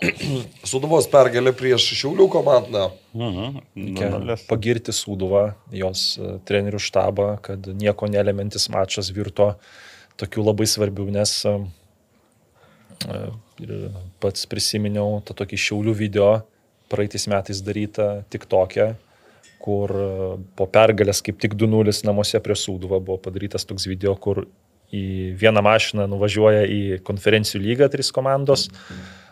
Suduvos 0.70 1.08
pergalė 1.12 1.52
prieš 1.56 1.90
Šiaulių 1.98 2.26
komandą. 2.32 2.86
Mhm. 3.12 3.58
Reikia 3.76 4.36
pagirti 4.48 4.94
Sūduvą, 4.96 5.42
jos 5.76 6.14
e, 6.16 6.36
trenerių 6.48 6.80
štabą, 6.80 7.34
kad 7.44 7.68
nieko 7.76 8.08
nelementis 8.08 8.70
mačas 8.72 9.10
virto 9.12 9.52
tokiu 10.20 10.44
labai 10.46 10.68
svarbiu, 10.70 11.08
nes 11.12 11.34
e, 11.44 11.52
e, 13.10 13.20
ir 13.64 13.74
pats 14.22 14.48
prisiminiau 14.48 15.20
tą 15.26 15.36
tokį 15.42 15.60
Šiaulių 15.66 15.96
video 15.98 16.30
praeitais 16.90 17.28
metais 17.30 17.62
darytą 17.64 18.08
tik 18.32 18.48
tokią, 18.50 18.90
kur 19.62 19.94
e, 19.94 20.10
po 20.58 20.66
pergalės 20.70 21.22
kaip 21.24 21.40
tik 21.42 21.54
2-0 21.58 21.94
namuose 22.08 22.40
prie 22.42 22.56
Sūduvą 22.58 23.00
buvo 23.04 23.20
padarytas 23.22 23.68
toks 23.68 23.86
video, 23.90 24.16
kur 24.16 24.44
į 24.90 25.36
vieną 25.38 25.62
mašiną 25.62 26.08
nuvažiuoja 26.10 26.66
į 26.66 26.82
konferencijų 27.06 27.62
lygą 27.62 27.90
trys 27.92 28.10
komandos. 28.14 28.68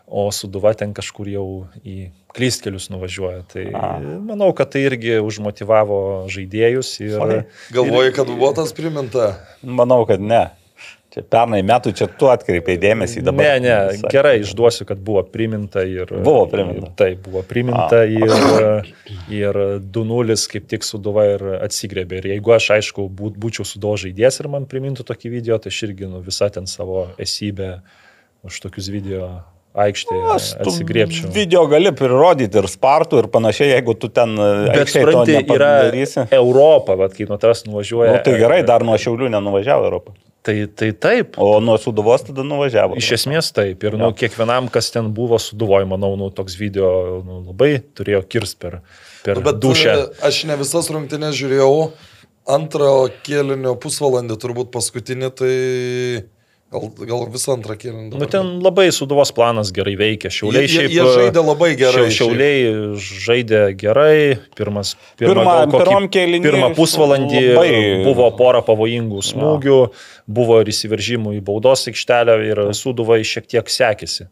O 0.09 0.31
Suduva 0.33 0.71
ten 0.73 0.95
kažkur 0.97 1.29
jau 1.29 1.49
į 1.85 2.09
klystkelius 2.33 2.87
nuvažiuoja. 2.89 3.43
Tai 3.51 3.65
A. 3.77 3.89
manau, 4.01 4.55
kad 4.57 4.71
tai 4.73 4.87
irgi 4.87 5.19
užmotivavo 5.21 5.99
žaidėjus 6.33 6.95
ir, 7.03 7.19
Oi. 7.21 7.43
Galvoju, 7.77 8.15
kad 8.17 8.31
buvo 8.31 8.49
tas 8.57 8.73
priminta. 8.77 9.35
Manau, 9.61 10.07
kad 10.09 10.23
ne. 10.25 10.47
Čia 11.09 11.23
pernai 11.25 11.63
metų 11.65 11.95
čia 11.97 12.07
tu 12.21 12.29
atkreipiai 12.29 12.77
dėmesį 12.81 13.23
dabar. 13.25 13.47
Ne, 13.47 13.53
ne, 13.65 13.77
visai. 13.95 14.11
gerai, 14.13 14.35
išduosiu, 14.43 14.85
kad 14.89 15.01
buvo 15.01 15.23
priminta 15.25 15.81
ir... 15.89 16.11
Buvo 16.13 16.43
priminta. 16.53 16.91
Taip, 17.01 17.23
buvo 17.25 17.41
priminta 17.49 18.03
A. 18.03 18.09
ir, 18.13 18.91
ir 19.33 19.61
2-0 19.89 20.37
kaip 20.53 20.69
tik 20.69 20.85
Suduva 20.85 21.25
ir 21.31 21.47
atsigrebė. 21.63 22.21
Ir 22.21 22.29
jeigu 22.35 22.53
aš, 22.59 22.69
aišku, 22.77 23.09
būt, 23.09 23.41
būčiau 23.41 23.65
Suduvo 23.69 23.97
žaidėjas 24.05 24.43
ir 24.43 24.51
man 24.53 24.69
primintų 24.69 25.09
tokį 25.09 25.33
video, 25.39 25.57
tai 25.57 25.73
aš 25.73 25.81
irgi 25.89 26.13
nu, 26.13 26.21
visą 26.29 26.51
ten 26.53 26.69
savo 26.69 27.07
esybę 27.17 27.79
už 28.45 28.61
tokius 28.69 28.93
video 28.93 29.31
aikštėje 29.79 30.31
Aš 30.37 30.53
tu 30.59 30.69
atsigriepčiau. 30.75 31.33
Video 31.33 31.65
gali 31.73 31.97
prirodyti 31.97 32.61
ir 32.61 32.69
spartų 32.69 33.25
ir 33.25 33.33
panašiai, 33.33 33.73
jeigu 33.79 33.97
tu 33.97 34.13
ten 34.13 34.37
Bet 34.37 34.85
to 34.85 34.93
supranti, 34.93 35.41
yra. 35.57 35.75
Europa, 36.37 37.01
vat, 37.01 37.17
kai 37.17 37.29
nuo 37.31 37.41
tavęs 37.41 37.65
nuvažiuoja. 37.69 38.17
Nu, 38.19 38.25
tai 38.27 38.41
gerai, 38.41 38.65
dar 38.67 38.85
nuo 38.85 39.01
Šiaulių 39.01 39.33
nenuvažiavo 39.39 39.89
Europą. 39.89 40.19
Tai, 40.49 40.55
tai 40.73 40.87
taip. 40.97 41.35
O 41.37 41.59
nuo 41.61 41.75
Suduvos 41.77 42.23
tada 42.25 42.41
nuvažiavo. 42.47 42.97
Iš 42.97 43.11
esmės 43.19 43.51
taip. 43.53 43.83
Ir 43.85 43.99
nu, 44.01 44.07
Jo. 44.09 44.15
kiekvienam, 44.17 44.71
kas 44.73 44.89
ten 44.95 45.11
buvo 45.13 45.37
suduvoj, 45.37 45.85
manau, 45.91 46.15
nu, 46.17 46.31
toks 46.33 46.57
video 46.57 46.89
nu, 47.21 47.43
labai 47.51 47.75
turėjo 47.99 48.23
kirst 48.33 48.57
per, 48.63 48.79
per 49.27 49.43
Nu, 49.45 49.53
dušę. 49.53 49.93
e, 49.93 50.07
aš 50.25 50.39
ne 50.49 50.57
visas 50.57 50.89
rungtynės 50.95 51.37
žiūrėjau. 51.37 51.91
Antrą 52.49 53.11
kėlinio 53.27 53.75
pusvalandį, 53.77 54.39
turbūt 54.41 54.71
paskutinį, 54.73 55.29
tai 55.37 55.53
gal, 56.73 56.89
gal 57.09 57.23
visą 57.33 57.55
antrą 57.57 57.75
kėlinį. 57.81 58.19
Nu, 58.21 58.27
ten 58.31 58.59
labai 58.65 58.89
suduvos 58.95 59.33
planas 59.35 59.71
gerai 59.75 59.95
veikia. 59.99 60.31
Šiauliai 60.33 60.67
Jie- 60.67 60.73
šiaip. 60.75 60.91
jie 60.97 61.07
žaidė 61.17 61.45
labai 61.45 61.71
gerai 61.81 62.07
Šia- 62.09 62.17
Šiauliai 62.19 62.99
žaidė 63.27 63.63
gerai. 63.81 64.39
Pirmas, 64.59 64.95
pirma, 65.17 65.35
Pirma- 65.35 65.57
gal 65.71 65.87
kokį 65.87 66.11
kėliny 66.19 66.45
pirmą 66.45 66.75
pusvalandį 66.77 67.43
labai- 67.55 68.05
buvo 68.05 68.31
pora 68.37 68.61
pavojingų 68.63 69.23
smūgių, 69.33 69.81
buvo 70.29 70.61
ir 70.61 70.67
įsiveržimų 70.75 71.39
į 71.39 71.45
baudos 71.45 71.87
aikštelę 71.89 72.39
ir 72.51 72.57
suduvai 72.73 73.21
šiek 73.25 73.47
tiek 73.47 73.65
sekėsi. 73.65 74.29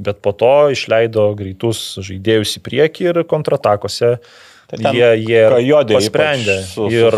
Bet 0.00 0.22
po 0.22 0.32
to 0.32 0.70
išleido 0.72 1.34
greitus 1.36 1.98
žaidėjus 2.00 2.56
į 2.56 2.60
priekį 2.64 3.10
ir 3.10 3.24
kontratakose 3.24 4.18
Tai 4.18 4.49
ten 4.70 4.94
jie, 4.94 5.08
jie 5.26 5.40
pasprendė. 5.98 6.56
su- 6.62 6.86
su- 6.86 6.94
ir 6.94 7.16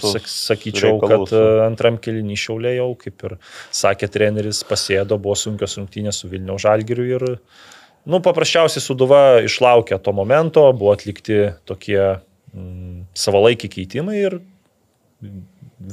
su- 0.00 0.12
sak, 0.14 0.28
sakyčiau, 0.32 0.94
reikalų 0.96 1.26
kad 1.26 1.32
su- 1.34 1.42
e, 1.42 1.60
antram 1.66 1.98
keliniui 1.98 2.38
šiauliai 2.40 2.76
jau, 2.78 2.90
kaip 2.98 3.24
ir 3.28 3.36
sakė 3.70 4.08
treneris, 4.10 4.62
pasėdo, 4.64 5.18
buvo 5.20 5.36
sunkios 5.36 5.76
rungtynės 5.78 6.22
su 6.24 6.28
Vilniaus 6.32 6.62
Žalgiriu 6.64 7.06
ir, 7.16 7.26
nu, 8.06 8.20
paprasčiausiai 8.24 8.82
Suduva 8.84 9.22
išlaukė 9.44 10.00
to 10.02 10.12
momento, 10.12 10.64
buvo 10.72 10.92
atlikti 10.96 11.52
tokie 11.68 12.00
mm, 12.54 13.06
savalaikiai 13.14 13.70
keitimai 13.76 14.18
ir 14.24 14.40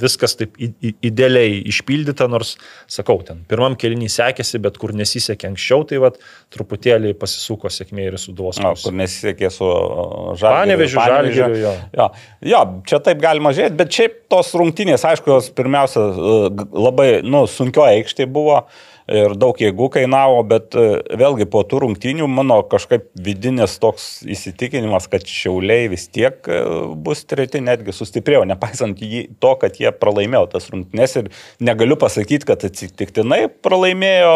viskas 0.02 0.36
taip 0.40 0.56
idealiai 0.60 1.60
išpildyta, 1.72 2.28
nors, 2.32 2.54
sakau, 2.92 3.18
ten 3.28 3.42
pirmam 3.50 3.76
kelinį 3.80 4.10
sekėsi, 4.12 4.60
bet 4.64 4.78
kur 4.82 4.94
nesisekė 4.98 5.50
anksčiau, 5.52 5.84
tai 5.90 6.00
vad 6.04 6.20
truputėlį 6.56 7.14
pasisuko 7.22 7.72
sėkmė 7.72 8.10
ir 8.12 8.18
Suduvos. 8.22 8.60
Na, 8.62 8.72
pusėn. 8.76 8.90
kur 8.92 8.98
nesisekė 9.02 9.52
su 9.54 9.68
Žalgiriu. 9.68 10.62
Panevežiu, 10.62 11.02
Žalgiriu, 11.02 11.60
jo. 11.64 11.74
Jo, 11.98 12.08
jo, 12.54 12.62
čia 12.88 13.02
taip 13.04 13.22
galima 13.24 13.52
žiūrėti, 13.56 13.78
bet 13.82 13.92
šiaip 13.98 14.18
tos 14.32 14.54
rungtynės, 14.58 15.04
aišku, 15.12 15.32
jos 15.34 15.50
pirmiausia 15.58 16.06
g- 16.56 16.68
labai, 16.78 17.10
nu, 17.28 17.44
sunkio 17.52 17.84
aikštė 17.88 18.28
buvo 18.32 18.62
ir 19.12 19.36
daug 19.40 19.58
jėgų 19.60 19.90
kainavo, 19.98 20.40
bet 20.48 20.78
e, 20.78 20.86
vėlgi 21.20 21.48
po 21.52 21.64
tų 21.68 21.84
rungtynių 21.86 22.30
mano 22.32 22.62
kažkaip 22.72 23.10
vidinis 23.20 23.76
toks 23.82 24.22
įsitikinimas, 24.24 25.10
kad 25.12 25.28
šiauliai 25.28 25.90
vis 25.92 26.08
tiek 26.14 26.40
e, 26.48 26.62
bus 26.96 27.26
treti, 27.28 27.64
netgi 27.66 27.96
sustiprėjo, 27.96 28.46
nepaisant 28.50 29.02
jį, 29.04 29.26
to, 29.44 29.54
kad 29.62 29.82
jie 29.82 29.92
pralaimėjo 29.92 30.46
tas 30.56 30.70
rungtynės 30.72 31.18
ir 31.20 31.32
negaliu 31.60 32.00
pasakyti, 32.00 32.48
kad 32.48 32.64
atsitiktinai 32.70 33.44
pralaimėjo 33.62 34.36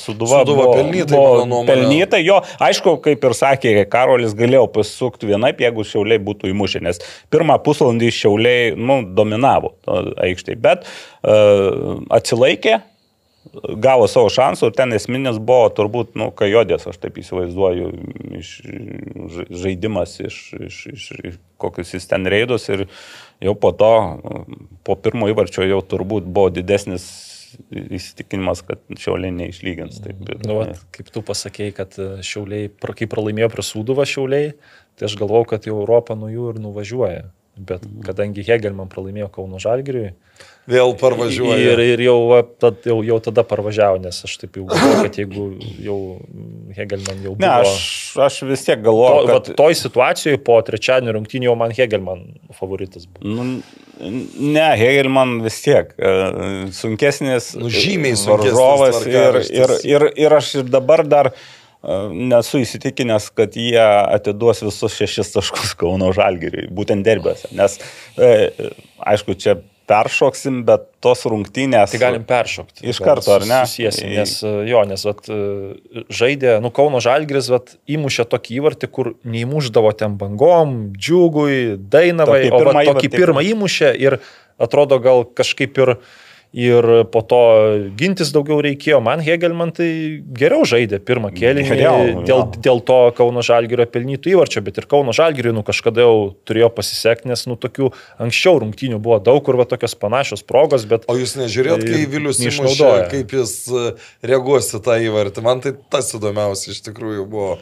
Suduva. 0.00 0.40
Sūduva 0.42 0.64
buvo- 0.64 0.78
pelnytai, 0.78 1.14
buvo 1.18 1.44
mano 1.44 1.62
pelnytai, 1.68 2.14
Tai 2.14 2.20
jo, 2.22 2.36
aišku, 2.62 2.92
kaip 3.02 3.24
ir 3.26 3.32
sakė 3.34 3.70
Karolis, 3.90 4.36
galėjau 4.38 4.68
pasisukti 4.76 5.26
vienaip, 5.26 5.58
jeigu 5.64 5.82
šiauliai 5.88 6.20
būtų 6.22 6.46
įmušę, 6.52 6.82
nes 6.86 7.00
pirmą 7.34 7.56
pusvalandį 7.64 8.10
šiauliai, 8.14 8.68
nu, 8.78 9.00
dominavo 9.18 9.72
aikštėje, 10.22 10.60
bet 10.62 10.86
uh, 10.86 11.96
atsilaikė, 12.14 12.76
gavo 13.80 14.06
savo 14.10 14.30
šansų 14.32 14.70
ir 14.70 14.76
ten 14.76 14.94
esminis 14.96 15.38
buvo 15.42 15.68
turbūt, 15.76 16.14
nu, 16.18 16.30
kajodės, 16.36 16.86
aš 16.90 16.98
taip 17.02 17.18
įsivaizduoju, 17.20 17.90
iš, 18.40 18.54
ža- 19.34 19.46
žaidimas 19.64 20.16
iš, 20.24 20.38
iš, 20.68 20.80
iš, 20.94 21.10
iš 21.30 21.38
kokius 21.60 21.94
jis 21.96 22.08
ten 22.10 22.26
reidus 22.30 22.66
ir 22.72 22.86
jau 23.44 23.54
po 23.58 23.72
to, 23.76 23.92
po 24.86 24.96
pirmo 24.96 25.28
įvarčio 25.32 25.66
jau 25.68 25.80
turbūt 25.84 26.26
buvo 26.26 26.50
didesnis 26.54 27.06
įsitikinimas, 27.70 28.64
kad 28.66 28.80
šiauliai 28.98 29.30
neišlygins. 29.34 30.00
Taip, 30.02 30.24
ir, 30.26 30.40
Nu, 30.42 30.58
vat, 30.62 30.80
kaip 30.94 31.10
tu 31.14 31.22
pasakėjai, 31.22 31.74
kad 31.76 31.94
e, 32.02 32.08
šiauliai, 32.26 32.70
kai 32.98 33.06
pralaimėjo 33.10 33.50
prie 33.52 33.64
Sūduvą 33.66 34.06
šiauliai, 34.10 34.48
tai 34.98 35.06
aš 35.06 35.14
galvau, 35.20 35.44
kad 35.46 35.68
jau 35.68 35.76
Europą 35.78 36.16
nuo 36.18 36.32
jų 36.32 36.48
ir 36.50 36.58
nuvažiuoja. 36.64 37.28
Bet 37.54 37.84
kadangi 38.02 38.42
Hegelman 38.46 38.88
pralaimėjo 38.90 39.28
Kauno 39.34 39.60
Žalgiriui 39.62 40.12
Vėl 40.64 40.94
parvažiuoja. 40.96 41.58
ir, 41.60 41.80
ir 41.92 42.00
jau, 42.06 42.16
va, 42.30 42.38
tad, 42.42 42.78
jau, 42.88 42.96
jau 43.04 43.18
tada 43.20 43.42
parvažiavo, 43.44 43.98
nes 44.00 44.16
aš 44.24 44.36
taip 44.40 44.54
jau 44.56 44.64
galvoju, 44.70 45.00
kad 45.04 45.18
jeigu 45.20 45.44
jau 45.84 45.96
Hegelman 46.72 47.20
jau 47.20 47.34
buvo... 47.34 47.44
Ne, 47.44 47.50
aš, 47.66 47.74
aš 48.24 48.38
vis 48.48 48.64
tiek 48.64 48.78
To, 48.80 48.86
galvoju, 48.86 49.26
vat, 49.28 49.50
kad... 49.50 49.58
toj 49.60 49.76
situacijoje 49.82 50.40
po 50.46 50.56
trečiadienio 50.64 51.18
rungtynio 51.18 51.50
jau 51.50 51.56
man 51.60 51.74
Hegelman 51.76 52.22
favoritas 52.56 53.04
buvo. 53.04 53.34
Nu, 53.36 53.44
ne, 54.40 54.70
Hegelman 54.80 55.36
vis 55.44 55.60
tiek 55.66 55.92
e, 55.98 56.14
sunkesnis. 56.72 57.52
Nu, 57.60 57.68
žymiai 57.68 58.16
sunkesnis 58.16 58.56
varžovas 58.56 59.04
ir, 59.04 59.42
ir, 59.52 59.76
ir, 59.84 60.08
ir 60.24 60.38
aš 60.40 60.54
ir 60.62 60.72
dabar 60.72 61.04
dar 61.04 61.34
e, 61.34 61.63
nesu 62.14 62.62
įsitikinęs, 62.62 63.28
kad 63.36 63.56
jie 63.58 63.82
atiduos 63.84 64.64
visus 64.64 64.96
šešis 64.98 65.34
taškus 65.36 65.74
Kauno 65.80 66.12
Žalgiriui, 66.16 66.70
būtent 66.74 67.06
derbiuose. 67.06 67.52
Nes, 67.56 67.78
e, 68.18 68.50
aišku, 69.04 69.36
čia 69.40 69.58
peršoksim, 69.84 70.62
bet 70.64 70.86
tos 71.04 71.26
rungtynės. 71.28 71.92
Tai 71.92 72.00
galim 72.00 72.24
peršokti. 72.24 72.86
Iš 72.88 73.00
karto, 73.04 73.34
ar 73.36 73.44
ne? 73.44 73.60
Susiesim, 73.68 74.08
nes 74.16 74.38
e, 74.40 74.52
jo, 74.70 74.80
nes 74.88 75.04
vat, 75.04 75.28
e, 75.28 76.04
žaidė, 76.08 76.56
nu 76.64 76.72
Kauno 76.74 77.02
Žalgris, 77.04 77.50
vat, 77.52 77.74
įmušė 77.90 78.24
tokį 78.32 78.58
įvartį, 78.62 78.90
kur 78.94 79.12
neįmuždavo 79.28 79.92
ten 80.00 80.16
bangom, 80.20 80.76
džiugui, 80.96 81.76
dainavai, 81.76 82.46
Tokį 82.46 82.54
o 82.56 82.62
vat, 82.64 82.80
tokį 82.80 83.10
įvartį. 83.10 83.12
pirmą 83.18 83.44
įmušė 83.52 83.92
ir 84.00 84.18
atrodo 84.62 85.00
gal 85.04 85.26
kažkaip 85.36 85.82
ir 85.84 85.96
ir 86.54 86.86
po 87.10 87.18
to 87.26 87.38
gintis 87.98 88.28
daugiau 88.30 88.60
reikėjo. 88.62 89.00
Man 89.02 89.18
Hegelman 89.26 89.72
tai 89.74 89.88
geriau 90.38 90.62
žaidė 90.68 91.00
pirmą 91.02 91.32
kėlinį 91.34 91.78
dėl, 91.80 92.04
jo. 92.30 92.36
dėl 92.62 92.82
to 92.86 92.98
Kauno 93.18 93.42
Žalgirio 93.42 93.86
pelnytų 93.90 94.30
įvarčio, 94.36 94.62
bet 94.62 94.78
ir 94.78 94.86
Kauno 94.90 95.10
Žalgirio 95.16 95.50
nu, 95.56 95.64
kažkada 95.66 96.04
jau 96.06 96.14
turėjo 96.46 96.68
pasisekti, 96.76 97.26
nes 97.32 97.42
nu, 97.50 97.56
tokių 97.58 97.90
anksčiau 98.22 98.60
rungtynių 98.62 99.00
buvo 99.02 99.18
daug, 99.18 99.42
kur 99.46 99.58
va, 99.58 99.66
tokios 99.66 99.96
panašios 99.98 100.46
progos, 100.46 100.86
bet 100.86 101.08
O 101.10 101.18
jūs 101.18 101.34
nežiūrėjot, 101.42 101.82
kai 101.90 102.04
Vilius 102.14 102.38
neišnaudoja. 102.38 103.02
įmušė, 103.02 103.10
kaip 103.16 103.34
jis 103.40 103.56
e, 103.74 103.84
reaguos 104.30 104.70
į 104.78 104.82
tą 104.86 105.00
įvartį. 105.08 105.42
Man 105.50 105.64
tai 105.66 105.74
tas 105.90 106.14
įdomiausia 106.14 106.70
iš 106.76 106.84
tikrųjų 106.86 107.26
buvo. 107.34 107.58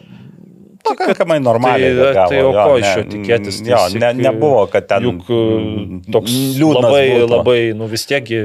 Pakankamai 0.82 1.39
normaliai. 1.40 1.94
Tai, 1.94 2.05
reagavo, 2.10 2.28
tai 2.28 2.39
o 2.43 2.43
jo, 2.43 2.52
ko 2.59 2.73
ne- 2.74 2.81
iš 2.82 2.93
jo 2.98 3.02
tikėtis? 3.12 3.59
Jo, 3.62 3.81
Tai 3.93 4.01
ne, 4.02 4.09
juk, 4.19 4.23
nebuvo, 4.27 4.62
kad 4.73 4.89
ten 4.90 5.05
Juk 5.06 5.28
mm, 5.31 6.01
toks 6.12 6.32
liūdnas 6.59 6.89
labai, 6.90 7.05
būtų. 7.14 7.28
labai, 7.36 7.59
nu 7.78 7.86
vis 7.93 8.05
tiekgi 8.10 8.40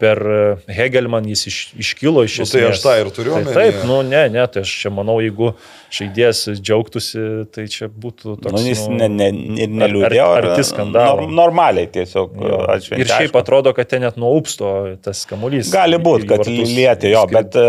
per 0.00 0.20
e, 0.24 0.40
Hegelman 0.72 1.26
jis 1.28 1.46
iš, 1.50 1.58
iškilo 1.84 2.24
iš 2.26 2.38
Nu, 2.40 2.46
esmės. 2.46 2.54
tai 2.56 2.70
aš 2.72 2.80
tą 2.86 2.94
ir 3.02 3.10
turiu 3.16 3.36
Tai. 3.44 3.52
Taip, 3.56 3.82
nu 3.88 4.00
ne, 4.08 4.22
ne, 4.32 4.46
tai 4.50 4.62
aš 4.64 4.72
čia 4.82 4.90
manau, 4.96 5.18
jeigu 5.20 5.52
žaidėjas 5.90 6.40
džiaugtųsi, 6.62 7.22
tai 7.54 7.64
čia 7.72 7.88
būtų 7.90 8.36
toks... 8.40 8.54
Nu, 8.54 8.60
jis 8.64 8.82
nu, 8.88 8.96
ne, 9.00 9.08
ne, 9.10 9.28
ne, 9.34 9.66
neliūdėjo. 9.82 10.26
ar- 10.38 10.48
arti 10.52 10.64
skandalo. 10.68 11.24
Nor, 11.26 11.34
normaliai 11.40 11.88
tiesiog. 11.92 12.36
jo. 12.46 12.60
atšventė, 12.76 13.02
Ir 13.02 13.10
šiaip 13.10 13.26
aišku. 13.30 13.40
atrodo, 13.42 13.72
kad 13.76 13.90
ten 13.90 14.04
net 14.06 14.16
nuaupsto 14.20 14.70
tas 15.04 15.24
kamuolys. 15.30 15.72
Gali 15.74 15.98
būti, 16.00 16.28
kad 16.30 16.46
lietė 16.48 17.10
jo, 17.12 17.24
bet 17.32 17.58
e, 17.58 17.66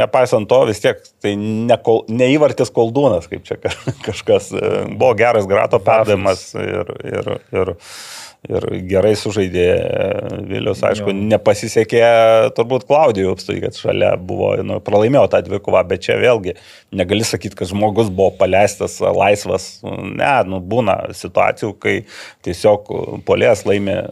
nepaisant 0.00 0.48
to 0.50 0.60
vis 0.70 0.80
tiek 0.84 1.02
tai 1.24 1.34
ne, 1.40 1.76
kol, 1.82 2.04
ne 2.08 2.30
įvartis 2.36 2.70
koldūnas, 2.74 3.26
kaip 3.30 3.44
čia 3.48 3.58
ka- 3.60 3.74
kažkas. 4.08 4.52
e, 4.54 4.74
Buvo 4.94 5.12
geras 5.18 5.48
grato 5.50 5.82
perdavimas 5.82 6.52
ir, 6.54 6.94
ir, 7.10 7.32
ir, 7.52 7.74
ir 8.48 8.66
gerai 8.90 9.14
sužaidė 9.18 9.66
Vilius. 10.48 10.82
Aišku, 10.84 11.10
Jo. 11.12 11.26
nepasisekė 11.34 12.02
turbūt 12.56 12.86
Klaudijų 12.88 13.34
apstai, 13.34 13.60
kad 13.64 13.78
šalia 13.78 14.14
buvo, 14.20 14.52
nu, 14.66 14.80
pralaimėjo 14.84 15.26
tą 15.32 15.40
dvikovą, 15.46 15.84
bet 15.90 16.04
čia 16.06 16.18
vėlgi 16.20 16.56
negali 16.94 17.24
sakyti, 17.26 17.58
kad 17.58 17.70
žmogus 17.72 18.12
buvo 18.12 18.34
paleistas 18.38 18.98
laisvas. 19.04 19.78
Ne, 19.84 20.34
nu, 20.50 20.60
būna 20.60 20.98
situacijų, 21.16 21.72
kai 21.80 21.96
tiesiog 22.46 22.92
polės 23.28 23.64
laimė 23.68 24.02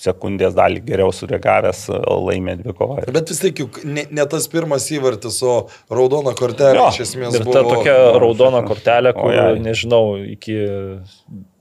sekundės 0.00 0.54
dalį 0.56 0.80
geriau 0.86 1.12
sureagavęs 1.14 1.84
laimė 2.26 2.56
dvikovą. 2.62 3.04
Bet 3.14 3.28
vis 3.30 3.38
tiek 3.44 3.60
juk 3.64 3.80
ne, 3.84 4.04
ne 4.10 4.26
tas 4.26 4.48
pirmas 4.52 4.88
įvartis, 4.94 5.38
o 5.46 5.68
raudona 5.92 6.32
kortelė 6.38 6.80
Jo, 6.80 6.88
iš 6.92 7.00
esmės 7.06 7.38
Ir 7.38 7.44
buvo. 7.46 7.54
ta 7.54 7.62
tokia 7.68 7.96
raudona 8.18 8.62
kortelė, 8.70 9.12
kur, 9.16 9.30
Ojej. 9.30 9.60
nežinau, 9.64 10.02
iki 10.34 10.56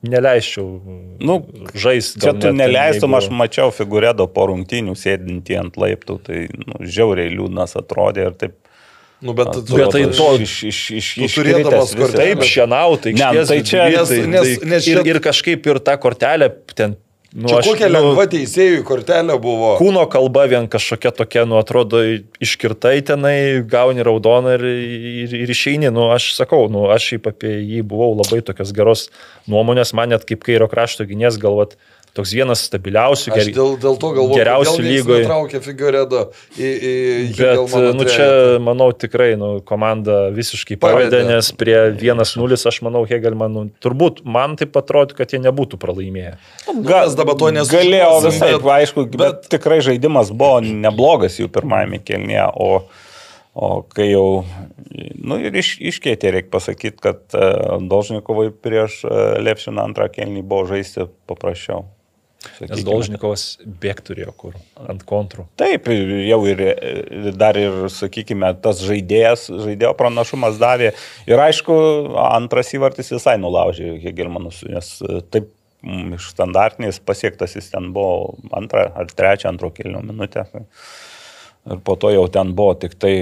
neleisčiau 0.03 0.81
Nu, 1.23 1.37
žaisti. 1.75 2.19
Čia 2.23 2.33
tu 2.35 2.51
neleistum, 2.55 3.13
aš 3.15 3.29
mačiau 3.31 3.71
figūrėdo 3.73 4.27
po 4.33 4.47
rungtynių 4.51 4.95
sėdintį 4.99 5.59
ant 5.61 5.77
laiptų, 5.79 6.17
tai 6.25 6.41
nu, 6.51 6.81
žiauriai 6.83 7.31
liūdnas 7.37 7.77
atrodė 7.79 8.27
ir 8.31 8.35
taip. 8.41 8.57
Nu, 9.23 9.31
bet, 9.37 9.53
tu, 9.55 9.77
Bet 9.79 9.93
tai 9.95 10.01
to- 10.11 10.33
iš, 10.43 10.53
iš, 10.67 10.79
iš, 10.99 11.09
iš 11.29 11.35
turėdamas 11.39 11.93
kortelę- 11.95 12.17
Taip, 12.19 12.41
šienautai, 12.43 13.13
Ne, 13.15 13.45
tai 13.47 13.61
čia- 13.63 13.85
nes- 13.93 14.09
nes- 14.27 14.63
nes 14.67 14.87
ir, 14.91 14.97
čia- 14.99 15.05
ir 15.07 15.19
kažkaip 15.23 15.65
ir 15.71 15.79
ta 15.79 15.95
kortelė 15.95 16.49
ten... 16.75 16.97
Nu, 17.33 17.49
čia 17.49 17.63
aš, 17.63 17.65
kokia 17.65 17.87
nu, 17.89 17.95
lengva 17.95 18.27
teisėjų 18.29 18.83
kortelė 18.85 19.39
buvo. 19.41 19.71
Kūno 19.79 20.03
kalba 20.11 20.43
vien 20.51 20.67
kažkokia 20.69 21.09
tokia, 21.17 21.47
nu, 21.49 21.57
atrodo, 21.57 22.03
iškirtai 22.43 22.99
tenai, 23.07 23.37
gauni 23.65 24.05
raudoną 24.05 24.53
ir, 24.59 24.65
ir, 25.23 25.33
ir 25.39 25.53
išeini. 25.53 25.89
Nu, 25.93 26.11
aš 26.13 26.29
sakau, 26.37 26.67
nu, 26.69 26.85
aš 26.93 27.15
apie 27.17 27.55
jį 27.57 27.81
buvau 27.89 28.11
labai 28.19 28.43
tokios 28.45 28.75
geros 28.77 29.07
nuomonės, 29.49 29.95
man 29.97 30.13
net 30.13 30.27
kaip 30.29 30.45
kairio 30.45 30.69
krašto 30.69 31.09
gynės 31.09 31.41
galvat, 31.41 31.73
toks 32.13 32.29
vienas 32.37 32.61
stabiliausių, 32.67 33.31
Aš 33.33 33.37
geri- 33.39 33.53
dėl, 33.55 33.71
dėl 33.81 33.95
to 33.97 34.09
galvoju, 34.13 34.37
geriausių 34.37 34.83
lygoj. 34.85 35.23
Traukė 35.25 35.61
figūrėdą 35.65 36.19
į, 36.57 36.69
į 36.69 36.91
Bet, 37.39 37.73
nu, 37.97 38.05
čia, 38.05 38.27
manau, 38.61 38.91
tikrai, 38.93 39.31
nu, 39.39 39.47
komanda 39.65 40.27
visiškai 40.35 40.77
pavedė, 40.81 41.23
nes 41.25 41.49
prie 41.57 41.77
1-0, 41.97 42.59
aš 42.69 42.77
manau, 42.85 43.01
Hegelmanų, 43.09 43.65
turbūt 43.81 44.21
man 44.29 44.53
taip 44.61 44.77
atrodo, 44.77 45.17
kad 45.17 45.33
jie 45.33 45.41
nebūtų 45.41 45.79
pralaimėję. 45.81 46.35
Mes 46.83 47.17
dabar 47.17 47.39
to 47.41 47.49
nesužinosim, 47.49 47.73
Galėjo 47.73 48.11
visai, 48.27 48.51
bet- 48.59 48.69
aišku, 48.77 49.07
bet, 49.09 49.17
bet 49.23 49.49
tikrai 49.57 49.79
žaidimas 49.85 50.29
buvo 50.29 50.61
neblogas 50.61 51.39
jų 51.41 51.49
pirmajame 51.53 51.97
kelnėje, 52.05 52.45
o, 52.53 52.69
o 53.57 53.71
kai 53.89 54.11
jau, 54.11 54.45
nu 55.17 55.37
ir 55.41 55.57
iš, 55.57 55.75
iškeitė, 55.81 56.29
reikia 56.37 56.53
pasakyti, 56.53 57.01
kad 57.01 57.25
uh, 57.33 57.81
Dolžnikovai 57.81 58.51
prieš 58.53 59.01
uh, 59.05 59.41
Lepšiną 59.41 59.81
antrą 59.89 60.07
kelnį 60.13 60.45
buvo 60.45 60.69
žaisti 60.69 61.09
paprasčiau. 61.29 61.87
Nes 62.43 62.59
Sakykime. 62.59 62.83
Dolžnikovas 62.87 63.43
bėg 63.83 64.01
turėjo 64.05 64.33
kur 64.37 64.55
ant 64.89 65.03
kontrų. 65.07 65.45
Taip, 65.59 65.87
jau 65.87 66.39
ir 66.49 66.63
e, 66.65 67.33
dar 67.39 67.57
ir, 67.59 67.85
sakykime, 67.93 68.51
tas 68.63 68.83
žaidėjas, 68.83 69.47
žaidėjo 69.63 69.93
pranašumas 69.99 70.59
davė. 70.61 70.91
Ir 71.29 71.39
aišku, 71.39 71.75
antras 72.27 72.73
įvartis 72.75 73.13
visai 73.15 73.37
nulaužė 73.41 73.95
Hegelmanus, 74.03 74.63
nes 74.67 74.95
e, 75.01 75.21
taip 75.33 75.51
iš 75.83 76.29
standartinės 76.31 77.01
pasiektas 77.03 77.57
jis 77.57 77.67
ten 77.73 77.91
buvo 77.95 78.37
antrą 78.55 78.85
ar 78.95 79.09
trečią 79.11 79.51
antro 79.51 79.71
kelnių 79.75 80.03
minutę. 80.07 80.45
Ir 81.67 81.81
po 81.83 81.95
to 81.99 82.11
jau 82.13 82.23
ten 82.31 82.53
buvo 82.55 82.75
tik 82.79 82.95
tai 82.99 83.15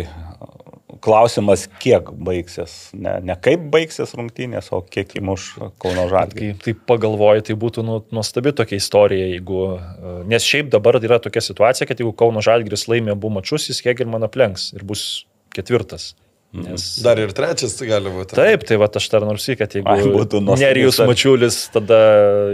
klausimas, 1.01 1.65
kiek 1.81 2.11
baigsis. 2.25 2.75
Ne, 2.93 3.17
ne 3.25 3.35
kaip 3.41 3.63
baigsis 3.73 4.13
rungtynės, 4.17 4.71
o 4.75 4.81
kiek 4.85 5.15
įmuš 5.19 5.47
Kauno 5.81 6.07
Žalgį. 6.11 6.53
Kai 6.53 6.65
taip 6.67 6.81
pagalvoju, 6.89 7.45
tai 7.49 7.57
būtų 7.65 7.85
nu, 7.87 7.99
nuostabi 8.13 8.53
tokia 8.57 8.79
istorija, 8.81 9.29
jeigu... 9.33 9.63
e, 9.77 10.15
Nes 10.31 10.47
šiaip 10.47 10.71
dabar 10.73 10.99
yra 11.01 11.21
tokia 11.23 11.43
situacija, 11.43 11.89
kad 11.89 12.01
jeigu 12.01 12.13
Kauno 12.17 12.43
Žalgris 12.45 12.87
laimė 12.91 13.15
abu 13.17 13.33
mačius, 13.33 13.69
jis 13.71 13.81
Hegelman 13.85 14.27
aplenks 14.27 14.71
ir 14.77 14.85
bus 14.87 15.25
ketvirtas. 15.55 16.13
Nes... 16.51 16.97
Dar 16.99 17.19
ir 17.21 17.31
trečias 17.31 17.77
tai 17.77 17.87
gali 17.87 18.11
būti. 18.11 18.35
Taip, 18.35 18.65
tai 18.67 18.75
va 18.79 18.89
aš 18.99 19.05
dar 19.13 19.23
nors 19.23 19.45
į, 19.47 19.55
kad 19.61 19.71
jeigu 19.71 19.87
Ai, 19.87 20.01
būtų 20.03 20.41
nuostabus 20.43 20.63
Nerijus 20.65 20.97
Mačiulis, 21.07 21.59
tada 21.71 21.99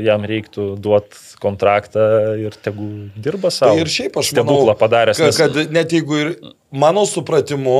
jam 0.05 0.25
reiktų 0.29 0.67
duoti 0.81 1.17
kontraktą 1.41 2.03
ir 2.37 2.53
tegu 2.61 2.85
dirba 3.17 3.49
savo. 3.53 3.73
Tai 3.73 3.81
ir 3.81 3.89
šiaip 3.89 4.19
aš 4.21 4.35
manau, 4.37 4.59
padaręs. 4.77 5.21
Nes... 5.23 5.39
kad 5.41 5.73
net 5.73 5.97
jeigu 5.97 6.21
ir 6.21 6.31
mano 6.69 7.07
supratimu, 7.09 7.79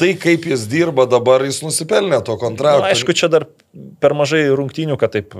tai 0.00 0.12
kaip 0.20 0.46
jis 0.50 0.66
dirba 0.70 1.06
dabar, 1.10 1.44
jis 1.46 1.62
nusipelnė 1.64 2.22
to 2.26 2.36
Na, 2.36 2.40
kontrakto. 2.40 2.84
Nu, 2.84 2.90
aišku, 2.90 3.16
čia 3.16 3.30
dar 3.32 3.48
per 4.02 4.16
mažai 4.18 4.44
rungtynių, 4.52 4.98
kad 5.00 5.14
taip... 5.16 5.36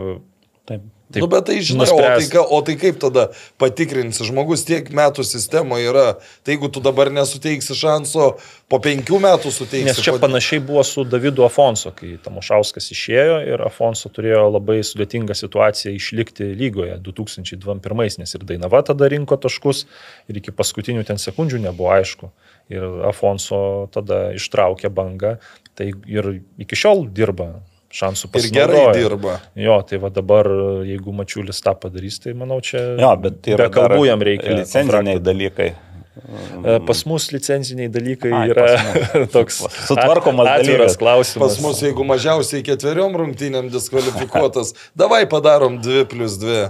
Taip. 0.69 0.85
Taip 1.13 1.25
nu, 1.25 1.29
bet 1.33 1.47
tai 1.49 1.59
žinai, 1.61 1.87
o 1.87 1.99
tai, 1.99 2.09
nuspręs. 2.17 2.31
ka, 2.33 2.43
o 2.43 2.59
tai 2.67 2.77
kaip 2.81 2.99
tada 3.03 3.29
patikrinsi, 3.61 4.27
žmogus 4.29 4.65
tiek 4.69 4.89
metų 4.95 5.25
sistemoje 5.27 5.91
yra, 5.93 6.07
tai 6.43 6.57
jeigu 6.57 6.71
tu 6.73 6.83
dabar 6.85 7.11
nesuteiksi 7.15 7.77
šanso, 7.79 8.33
po 8.73 8.81
penkių 8.83 9.19
metų 9.23 9.53
suteiksi. 9.53 9.89
Nes 9.91 10.01
čia 10.01 10.15
po... 10.17 10.23
panašiai 10.25 10.63
buvo 10.65 10.85
su 10.87 11.05
Davidu 11.05 11.45
Afonso, 11.45 11.93
kai 11.97 12.15
Tamošauskas 12.25 12.89
išėjo 12.95 13.41
ir 13.53 13.65
Afonso 13.67 14.09
turėjo 14.13 14.47
labai 14.55 14.79
sudėtingą 14.87 15.37
situaciją 15.37 15.93
išlikti 15.99 16.53
lygoje 16.57 16.97
2021, 17.05 18.23
nes 18.23 18.37
ir 18.39 18.47
Dainava 18.49 18.81
tada 18.87 19.11
rinko 19.13 19.37
taškus 19.41 19.85
ir 20.33 20.41
iki 20.41 20.55
paskutinių 20.57 21.05
ten 21.09 21.21
sekundžių 21.21 21.61
nebuvo 21.67 21.93
aišku. 21.99 22.33
Ir 22.73 22.87
Afonso 23.11 23.91
tada 23.93 24.31
ištraukė 24.39 24.89
bangą, 24.95 25.37
tai 25.77 25.93
ir 26.09 26.33
iki 26.63 26.79
šiol 26.79 27.07
dirba 27.13 27.53
šansų 27.93 28.31
Ir 28.41 28.49
gerai 28.55 28.81
pasinaudoja. 28.81 28.99
dirba. 28.99 29.37
Jo, 29.69 29.79
tai 29.87 29.99
va 30.03 30.09
dabar, 30.11 30.49
jeigu 30.89 31.13
Mačiulis 31.13 31.61
tą 31.65 31.75
padarys, 31.79 32.19
tai 32.25 32.33
manau 32.33 32.61
čia... 32.65 32.81
Jo, 33.01 33.15
bet 33.21 33.47
yra 33.53 33.69
be 33.69 33.75
kalbų 33.79 33.99
dar 34.03 34.11
jam 34.15 34.23
reikia. 34.29 34.55
Licenciniai 34.63 35.17
kontrakto. 35.19 35.27
dalykai. 35.31 35.71
E, 36.13 36.75
Pas 36.87 36.99
mus 37.09 37.31
licenciniai 37.33 37.89
dalykai 37.89 38.33
Ai, 38.37 38.51
yra 38.53 38.67
toks 39.33 39.63
Sutvarkomas 39.89 40.45
at- 40.49 40.61
atviras 40.61 40.93
dalykas. 40.93 40.99
klausimas. 41.01 41.55
Pas 41.55 41.63
mus, 41.65 41.81
jeigu 41.85 42.05
mažiausiai 42.05 42.61
ketveriom 42.67 43.17
rungtynėm 43.17 43.71
diskvalifikuotas, 43.73 44.75
davai 45.01 45.23
padarom 45.31 45.79
2 45.85 46.05
plus 46.13 46.37
2. 46.43 46.67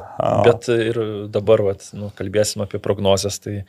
Bet 0.46 0.68
ir 0.74 1.00
dabar, 1.34 1.64
vat, 1.72 1.88
nu, 1.98 2.12
kalbėsim 2.18 2.62
apie 2.66 2.78
prognozes, 2.82 3.40
tai, 3.42 3.64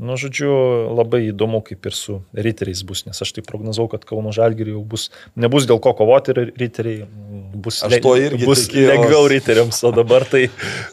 nu, 0.00 0.16
žodžiu, 0.16 0.50
labai 0.96 1.26
įdomu, 1.28 1.60
kaip 1.64 1.84
ir 1.90 1.96
su 1.96 2.18
riteriais 2.32 2.80
bus, 2.88 3.04
nes 3.04 3.20
aš 3.20 3.34
tai 3.36 3.44
prognozau, 3.44 3.84
kad 3.92 4.06
Kauno 4.08 4.32
Žalgiriui 4.32 4.74
jau 4.78 4.84
bus, 4.94 5.08
nebus 5.38 5.68
dėl 5.68 5.80
ko 5.84 5.92
kovoti 5.98 6.32
ir 6.32 6.52
riteriai 6.56 7.04
bus, 7.52 7.82
irgi 7.84 8.48
bus 8.48 8.64
tikėjaus. 8.66 8.90
lengviau 8.94 9.28
riteriams, 9.30 9.82
o 9.84 9.92
dabar 9.94 10.24
tai 10.28 10.46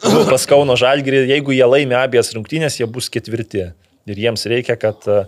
nu, 0.04 0.24
pas 0.28 0.44
Kauno 0.50 0.76
Žalgirį, 0.78 1.24
jeigu 1.32 1.56
jie 1.56 1.64
laimi 1.68 1.96
abiejas 1.96 2.34
rungtynės, 2.36 2.80
jie 2.82 2.90
bus 2.90 3.08
ketvirti. 3.12 3.70
Ir 4.08 4.20
jiems 4.24 4.46
reikia, 4.48 4.76
kad 4.80 5.04
e, 5.08 5.22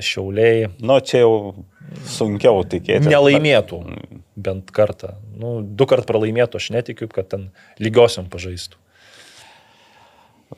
šiauliai 0.00 0.70
Nu, 0.80 0.96
čia 1.04 1.24
jau 1.24 1.64
sunkiau 2.08 2.62
tikėtis. 2.68 3.08
nelaimėtų 3.08 3.80
bent 4.36 4.72
kartą. 4.74 5.16
Nu, 5.36 5.58
du 5.64 5.88
kart 5.88 6.08
pralaimėtų, 6.08 6.60
aš 6.60 6.70
netikiu, 6.74 7.08
kad 7.12 7.28
ten 7.32 7.50
lygiosiam 7.82 8.28
pažaistų. 8.32 8.80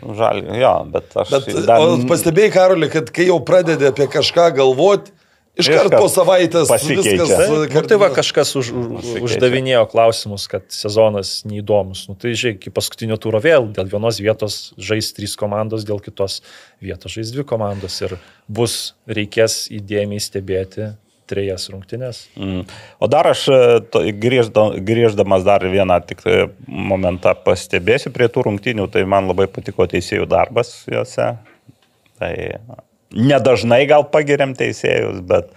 Žalgi, 0.02 0.59
jo, 0.60 0.73
bet 0.93 1.16
aš 1.23 1.31
Bet 1.36 1.52
dar... 1.66 1.81
o 1.82 1.98
pastebėjai, 2.10 2.52
Karoli, 2.55 2.89
kad 2.93 3.10
kai 3.14 3.28
jau 3.31 3.39
pradedi 3.44 3.89
apie 3.89 4.09
kažką 4.12 4.51
galvoti, 4.59 5.12
Iškart 5.56 5.86
Iškart 5.86 6.02
po 6.02 6.09
savaitės 6.12 6.68
pasikeičia. 6.68 7.12
viskas. 7.16 7.31
Taip. 7.32 7.52
e, 7.64 7.74
Nu, 7.81 7.82
tai 7.89 7.97
va 7.97 8.10
kažkas 8.12 8.51
už, 8.60 8.66
Pasikeičia. 8.77 9.23
uždavinėjo 9.24 9.85
klausimus, 9.89 10.44
kad 10.52 10.66
sezonas 10.68 11.31
neįdomus. 11.48 12.02
Nu, 12.10 12.16
tai 12.20 12.35
žiūrėk, 12.36 12.59
iki 12.60 12.73
paskutinio 12.77 13.16
turo 13.16 13.40
vėl 13.40 13.70
dėl 13.73 13.89
vienos 13.89 14.20
vietos 14.20 14.74
žais 14.77 15.09
trys 15.16 15.32
komandos, 15.40 15.86
dėl 15.89 15.97
kitos 16.05 16.43
vietos 16.85 17.16
žais 17.16 17.32
dvi 17.32 17.47
komandos 17.48 17.97
ir 18.05 18.18
bus 18.52 18.93
reikės 19.09 19.62
įdėmiai 19.73 20.20
stebėti 20.20 20.90
trejas 21.28 21.68
rungtynės. 21.72 22.24
Mm. 22.38 22.64
O 23.02 23.08
dar 23.10 23.28
aš 23.30 23.46
e, 23.52 24.12
grįždamas 24.16 25.46
dar 25.46 25.66
vieną 25.66 26.00
tik 26.08 26.24
tai 26.24 26.38
momentą 26.66 27.34
pastebėsiu 27.46 28.12
prie 28.14 28.30
tų 28.32 28.46
rungtynių, 28.48 28.88
tai 28.92 29.06
man 29.08 29.30
labai 29.30 29.48
patiko 29.50 29.88
teisėjų 29.90 30.28
darbas 30.30 30.78
juose. 30.90 31.32
Tai 32.16 32.34
nedažnai 33.16 33.84
gal 33.88 34.06
pagiriam 34.12 34.54
teisėjus, 34.56 35.20
bet 35.26 35.50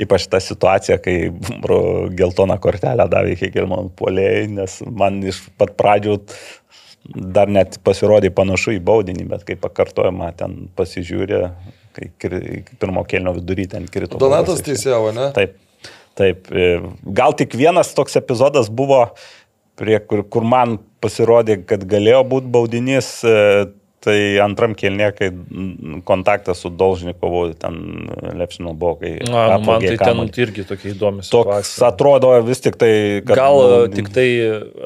ypač 0.00 0.26
ta 0.30 0.40
situacija, 0.42 0.98
kai 1.02 1.30
geltoną 2.18 2.58
kortelę 2.62 3.06
davė 3.10 3.36
Hegelman 3.38 3.90
polėjai, 3.98 4.48
nes 4.50 4.80
man 4.90 5.20
iš 5.26 5.44
pat 5.58 5.74
pradžių 5.78 6.18
dar 7.04 7.50
net 7.52 7.78
pasirodė 7.84 8.30
panašu 8.34 8.78
į 8.78 8.82
baudinį, 8.84 9.26
bet 9.28 9.44
kai 9.48 9.56
pakartojama 9.60 10.30
ten 10.38 10.68
pasižiūrė, 10.76 11.42
kai 11.94 12.10
pirmo 12.80 13.04
kelnio 13.08 13.34
vidury 13.38 13.68
ten 13.70 13.86
krito. 13.90 14.18
Donatas 14.22 14.64
teisėjavo, 14.66 15.12
ne? 15.16 15.30
Taip, 15.36 15.56
taip. 16.18 16.50
e, 16.50 16.74
Gal 17.20 17.36
tik 17.38 17.56
vienas 17.58 17.94
toks 17.96 18.18
epizodas 18.20 18.70
buvo, 18.70 19.04
prie, 19.78 19.98
kur, 20.02 20.24
kur 20.30 20.46
man 20.46 20.78
pasirodė, 21.04 21.60
kad 21.68 21.86
galėjo 21.90 22.22
būti 22.30 22.52
baudinys, 22.54 23.08
e, 23.26 23.72
tai 24.04 24.16
antram 24.44 24.74
kelnė, 24.76 25.06
kai 25.16 25.30
kontaktas 26.04 26.60
su 26.60 26.68
Dolžnikovu 26.68 27.44
ten 27.60 27.78
Lepšino 28.36 28.74
buvo, 28.76 28.98
kai... 29.00 29.14
Na, 29.24 29.56
man 29.56 29.80
tai 29.80 29.94
ten 29.94 30.02
kamuolį. 30.02 30.34
irgi 30.44 30.64
tokia 30.68 30.90
įdomi 30.92 31.24
Toks 31.24 31.30
situacija. 31.30 31.88
atrodo 31.88 32.32
vis 32.44 32.60
tik 32.64 32.76
tai, 32.80 32.90
kad... 33.24 33.38
Gal 33.40 33.60
nu, 33.62 33.78
tik 33.94 34.10
tai 34.14 34.26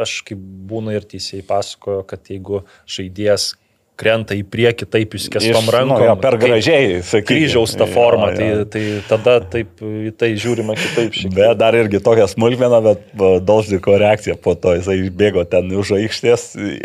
aš 0.04 0.20
kaip 0.28 0.44
būna 0.70 0.94
ir 0.94 1.08
teisėjai 1.10 1.46
pasakojo, 1.48 2.04
kad 2.06 2.30
jeigu 2.30 2.62
žaidėjas 2.86 3.56
krenta 3.98 4.36
į 4.38 4.44
priekį 4.46 4.86
taip 4.94 5.14
išskestom 5.18 5.66
Iš- 5.66 5.72
rankom, 5.74 5.98
nu, 5.98 6.04
jo, 6.06 6.12
per 6.22 6.36
gražiai, 6.38 7.00
sakykime. 7.02 7.26
kryžiaus 7.26 7.72
tą 7.74 7.86
Jo, 7.88 7.92
formą, 7.96 8.28
jo. 8.30 8.36
tai, 8.38 8.48
tai 8.70 8.82
tada 9.10 9.34
taip 9.54 9.82
į 9.82 10.12
tai 10.14 10.28
žiūrima 10.38 10.76
kitaip 10.78 11.16
šiek. 11.18 11.32
Bet 11.34 11.58
dar 11.58 11.74
irgi 11.74 11.98
tokia 12.04 12.28
smulkmena, 12.30 12.78
bet 12.84 13.02
Dolždiko 13.48 13.96
reakcija 13.98 14.36
po 14.38 14.54
to, 14.54 14.76
jisai 14.78 14.96
išbėgo 15.02 15.42
ten 15.50 15.66
už 15.74 15.90
aikštės, 15.98 16.44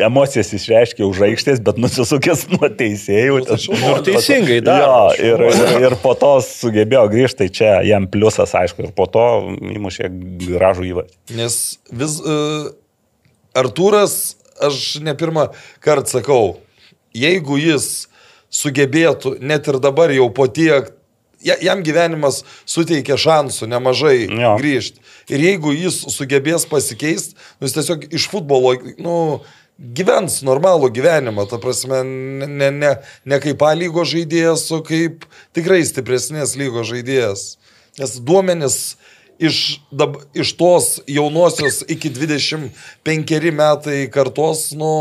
emocijas 0.09 0.49
išreiškė 0.57 1.05
už 1.05 1.21
aikštės, 1.29 1.61
bet 1.69 1.77
nusisukęs 1.83 2.47
nuo 2.55 2.71
teisėjų. 2.81 3.43
ten- 3.45 3.61
Nu, 3.83 3.93
ir 3.97 4.03
teisingai 4.09 4.59
daro, 4.65 5.13
Jo, 5.19 5.37
ir, 5.37 5.45
ir, 5.53 5.73
ir 5.91 5.95
po 6.01 6.15
to 6.17 6.33
sugebėjo 6.43 7.05
grįžti, 7.13 7.43
tai 7.43 7.49
čia 7.53 7.71
jam 7.85 8.07
pliusas, 8.09 8.51
aišku, 8.57 8.87
ir 8.87 8.91
po 8.97 9.05
to 9.05 9.21
įmušė 9.75 10.09
gražų 10.49 10.89
įvartį. 10.89 11.15
Nes 11.37 11.59
vis 11.93 12.17
uh, 12.25 12.71
Artūras, 13.53 14.35
aš 14.65 14.97
ne 15.05 15.13
pirmą 15.17 15.47
kartą 15.83 16.09
sakau, 16.17 16.55
jeigu 17.13 17.57
jis 17.61 18.07
sugebėtų, 18.53 19.37
net 19.41 19.67
ir 19.67 19.79
dabar 19.81 20.11
jau 20.13 20.27
po 20.33 20.47
tiek, 20.47 20.91
ja- 21.43 21.57
jam 21.61 21.81
gyvenimas 21.83 22.43
suteikia 22.65 23.17
šansų 23.17 23.67
nemažai 23.67 24.27
Jo. 24.29 24.55
grįžti. 24.59 24.99
Ir 25.29 25.39
jeigu 25.39 25.73
jis 25.73 26.03
sugebės 26.13 26.65
pasikeisti, 26.69 27.35
nu, 27.59 27.67
jis 27.67 27.73
tiesiog 27.79 28.07
iš 28.13 28.27
futbolo, 28.29 28.75
nu, 29.01 29.41
gyvens 29.79 30.43
normalų 30.45 30.91
gyvenimą, 30.93 31.47
ta 31.49 31.57
prasme, 31.57 32.03
ne, 32.05 32.47
ne, 32.47 32.69
ne, 32.71 32.91
ne 33.25 33.39
kaip 33.39 33.61
A 33.65 33.73
lygos 33.73 34.13
žaidėjas, 34.13 34.69
o 34.71 34.81
kaip 34.85 35.25
tikrai 35.53 35.81
stipresnės 35.83 36.55
lygos 36.55 36.91
žaidėjas. 36.91 37.57
Nes 37.99 38.19
duomenis 38.19 38.95
iš, 39.39 39.81
dab, 39.91 40.17
iš 40.33 40.53
tos 40.57 40.89
jaunosios 41.09 41.81
iki 41.87 42.11
25 42.13 43.51
metai 43.51 44.07
kartos, 44.13 44.71
nu, 44.77 44.93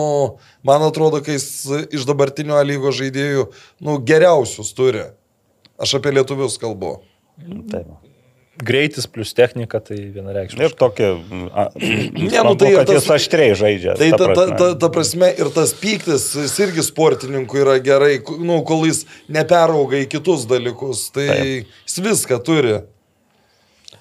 man 0.66 0.84
atrodo, 0.86 1.22
kai 1.24 1.38
jis 1.38 1.48
iš 1.92 2.06
dabartinio 2.08 2.58
A 2.58 2.62
lygos 2.66 2.98
žaidėjų, 3.00 3.48
nu, 3.84 3.98
geriausius 4.06 4.72
turi. 4.76 5.10
Aš 5.82 5.98
apie 5.98 6.14
lietuvius 6.14 6.58
kalbu. 6.62 7.00
Taip. 7.72 7.90
Greitis 8.62 9.06
plus 9.08 9.32
technika, 9.34 9.80
tai 9.80 9.96
vienareikšmiškai. 10.12 10.66
Ir 10.68 10.74
tokia... 10.78 11.14
Ne, 12.32 12.42
nu, 12.44 12.52
tai 12.60 12.74
tas- 12.84 12.92
jis 12.94 13.08
aštriai 13.10 13.56
žaidžia. 13.58 13.96
Tai 13.98 14.10
ta, 14.12 14.18
ta, 14.20 14.26
prasme. 14.28 14.56
ta, 14.60 14.68
ta 14.78 14.90
prasme 14.92 15.30
ir 15.40 15.50
tas 15.54 15.72
pyktis, 15.80 16.26
jis 16.44 16.54
irgi 16.62 16.84
sportininkui 16.86 17.62
yra 17.64 17.78
gerai, 17.82 18.18
nu, 18.44 18.60
kol 18.68 18.84
jis 18.86 19.02
neperauga 19.32 20.02
į 20.04 20.10
kitus 20.12 20.44
dalykus. 20.50 21.08
Tai 21.16 21.26
Taip. 21.32 21.72
jis 21.88 21.98
viską 22.04 22.38
turi. 22.44 22.76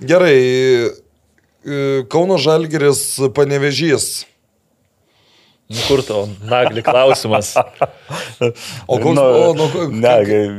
Gerai, 0.01 0.37
e, 1.61 2.03
Kauno 2.09 2.37
Žalgeris 2.41 3.19
panevežys. 3.37 4.25
Nu, 5.71 5.79
Kur 5.87 6.01
tau, 6.03 6.25
nagli 6.43 6.81
klausimas. 6.83 7.53
O 8.87 8.97
koks- 8.99 9.15
nu, 9.15 9.21
o, 9.23 9.53
nu, 9.55 9.67
Ne, 9.87 10.15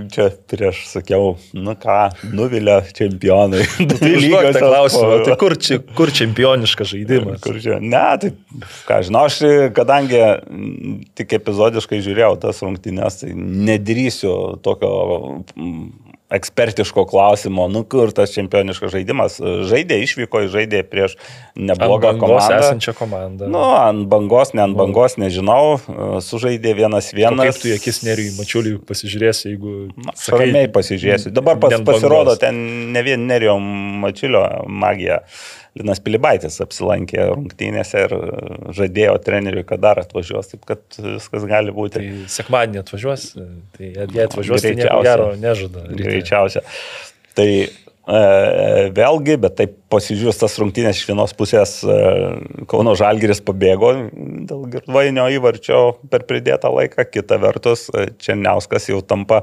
čia 0.09 0.31
prieš 0.49 0.87
sakiau, 0.89 1.35
nu 1.53 1.75
ką, 1.77 1.99
nuvilia 2.33 2.79
čempionai. 2.97 3.67
Tai 3.91 3.99
užduok 4.09 4.47
tą 4.57 4.63
klausimą, 4.63 5.19
tai 5.27 5.37
kur, 5.43 5.57
čia, 5.61 5.81
kur 5.99 6.13
čempioniškas 6.15 6.95
žaidimas? 6.95 7.43
Kur 7.45 7.59
čia? 7.61 7.77
Ne, 7.83 8.05
tai 8.23 8.33
ką 8.89 9.03
žinau, 9.05 9.27
aš 9.29 9.43
kadangi 9.77 10.23
mm, 10.23 10.97
tik 11.19 11.37
epizodiškai 11.37 12.01
žiūrėjau 12.07 12.39
tas 12.47 12.63
rungtynes, 12.65 13.21
tai 13.21 13.35
nedrįsiu 13.37 14.33
tokio 14.65 14.95
ekspertiško 16.33 17.05
klausimo, 17.11 17.69
nu 17.69 17.85
kur 17.85 18.13
tas 18.17 18.33
čempioniškas 18.35 18.93
žaidimas. 18.95 19.39
Žaidė, 19.69 19.99
išvyko, 20.07 20.45
žaidė 20.53 20.83
prieš 20.89 21.17
neblogą 21.57 22.15
komandą. 22.21 22.59
esančią 22.59 22.95
komandą. 22.99 23.49
Nu, 23.53 23.63
ant 23.77 24.07
bangos, 24.11 24.55
ne 24.57 24.65
ant 24.65 24.79
bangos, 24.79 25.19
nežinau, 25.21 25.79
sužaidė 26.25 26.75
vienas 26.79 27.13
vienas. 27.13 27.59
kaip 27.59 27.63
tu 27.63 27.75
akis 27.77 28.03
nerijui 28.07 28.35
mačiuliui 28.39 28.77
pasižiūrėsi, 28.89 29.53
jeigu... 29.53 29.75
Aš 30.15 30.29
ramiai 30.35 30.71
pasižiūrėsiu. 30.73 31.35
Dabar 31.37 31.61
pas, 31.63 31.77
pasirodo, 31.87 32.37
ten 32.41 32.63
ne 32.93 33.03
vien 33.07 33.27
Nerio 33.29 33.59
Mačiulio 33.59 34.47
magija. 34.67 35.23
Linas 35.79 36.03
Pilibaitis 36.05 36.59
apsilankė 36.61 37.31
rungtynėse 37.31 38.03
ir 38.05 38.13
žadėjo 38.77 39.15
treneriui, 39.25 39.65
kad 39.69 39.81
dar 39.81 40.03
atvažiuos, 40.03 40.51
taip 40.51 40.67
kad 40.69 40.83
viskas 40.99 41.47
gali 41.49 41.73
būti. 41.73 41.97
Tai 41.97 42.33
sekmadienį 42.35 42.83
atvažiuos, 42.83 43.25
tai 43.79 43.89
jei 43.95 44.27
atvažiuos, 44.27 44.67
tai 44.67 44.75
nieko 44.77 44.99
gero 45.07 45.31
nežada. 45.41 45.87
Greičiausia. 45.97 46.61
Tai 47.33 47.49
e, 47.49 47.71
vėlgi, 49.01 49.39
bet 49.41 49.57
taip 49.63 49.79
pasižiūrės 49.93 50.43
tas 50.43 50.59
rungtynės 50.61 51.01
iš 51.01 51.09
vienos 51.09 51.33
pusės 51.39 51.79
e, 51.87 52.01
Kauno 52.69 52.93
Žalgiris 52.99 53.41
pabėgo 53.47 53.95
dėl 54.51 54.67
girdvainio 54.75 55.31
įvarčio 55.39 55.85
per 56.13 56.29
pridėtą 56.29 56.69
laiką, 56.77 57.09
kita 57.09 57.41
vertus 57.41 57.89
e, 57.95 58.11
Černiauskas 58.21 58.93
jau 58.93 59.01
tampa 59.01 59.41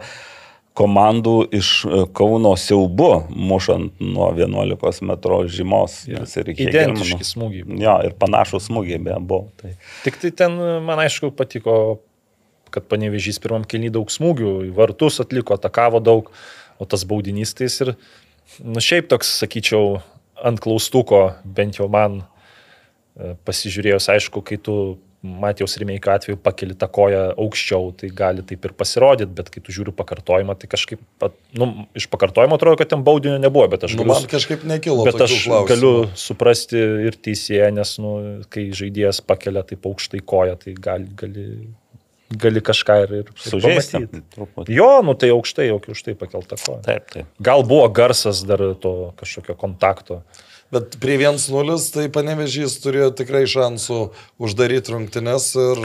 komandų 0.77 1.35
iš 1.55 1.69
e, 1.85 2.01
Kauno 2.15 2.53
siaubu, 2.59 3.09
mušant 3.29 3.99
nuo 4.03 4.29
11 4.35 5.01
m 5.03 5.15
žymos. 5.51 5.97
Ir 6.09 6.51
Identiški 6.53 7.25
smūgiai. 7.27 7.79
Jo, 7.81 7.97
ir 8.07 8.15
panašus 8.19 8.69
smūgiai 8.69 9.01
beje 9.03 9.19
buvo. 9.19 9.49
Tai. 9.59 9.73
Tik 10.05 10.21
tai 10.21 10.31
ten 10.43 10.55
man 10.85 11.01
aišku 11.03 11.31
patiko, 11.35 11.99
kad 12.73 12.87
panevežys 12.89 13.41
pirmam 13.41 13.65
kelny 13.67 13.91
daug 13.93 14.11
smūgių, 14.13 14.53
į 14.69 14.71
vartus 14.77 15.19
atliko, 15.23 15.57
atakavo 15.57 16.01
daug, 16.03 16.31
o 16.79 16.87
tas 16.87 17.03
baudinys 17.07 17.55
tai 17.57 17.67
jis 17.67 17.81
ir, 17.85 17.93
nu 18.63 18.83
šiaip 18.83 19.09
toks, 19.11 19.31
sakyčiau, 19.41 19.99
ant 20.45 20.61
klaustuko, 20.63 21.23
bent 21.43 21.79
jau 21.81 21.89
man 21.91 22.21
e, 22.21 23.33
pasižiūrėjus, 23.47 24.09
aišku, 24.15 24.43
kai 24.45 24.59
tu 24.63 24.75
Matijos 25.21 25.73
Rimeiko 25.77 26.13
atveju 26.13 26.37
pakeli 26.39 26.75
tą 26.79 26.87
koją 26.95 27.23
aukščiau, 27.43 27.89
tai 27.99 28.07
gali 28.15 28.39
taip 28.47 28.63
ir 28.69 28.71
pasirodyti, 28.79 29.33
bet 29.35 29.49
kai 29.51 29.59
tu 29.59 29.73
žiūri 29.75 29.91
pakartojimą, 29.97 30.55
tai 30.61 30.69
kažkaip, 30.71 31.01
pat- 31.19 31.35
nu, 31.59 31.67
iš 31.99 32.05
pakartojimo 32.07 32.55
atrodo, 32.55 32.77
kad 32.79 32.87
ten 32.93 33.03
baudinio 33.03 33.35
nebuvo, 33.43 33.65
bet 33.73 33.83
aš 33.83 33.97
Nu, 33.97 34.05
galiu 34.05 34.13
man 34.15 34.29
kažkaip 34.31 34.63
nekilo. 34.63 35.03
Bet 35.03 35.19
aš 35.19 35.33
klausimų. 35.43 35.67
galiu 35.67 35.91
suprasti 36.15 36.79
ir 37.09 37.19
teisėją, 37.19 37.67
nes, 37.75 37.91
nu, 37.99 38.13
kai 38.49 38.69
žaidėjas 38.71 39.19
pakelia 39.27 39.63
taip 39.67 39.83
aukštai 39.91 40.23
koją, 40.23 40.55
tai 40.63 40.73
gali, 40.79 41.11
gali, 41.19 41.45
gali 42.39 42.61
kažką 42.63 42.97
ir, 43.03 43.13
ir 43.19 43.33
Sužeisti. 43.35 44.05
Jo, 44.71 45.01
nu 45.03 45.15
tai 45.19 45.33
aukštai, 45.35 45.67
jau 45.67 45.81
aukštai 45.83 46.15
pakelta 46.15 46.55
koja. 46.63 46.79
Taip, 46.87 47.11
taip. 47.11 47.25
Gal 47.43 47.63
buvo 47.67 47.89
garsas 47.91 48.45
dar 48.47 48.63
to 48.79 49.11
kažkokio 49.19 49.55
kontakto. 49.59 50.21
Bet 50.73 50.99
prie 51.01 51.17
1-0 51.17 51.77
tai 51.93 52.09
panevežys 52.13 52.77
turėjo 52.83 53.09
tikrai 53.17 53.45
šansų 53.49 54.01
uždaryti 54.37 54.93
rungtynes 54.93 55.47
ir, 55.57 55.81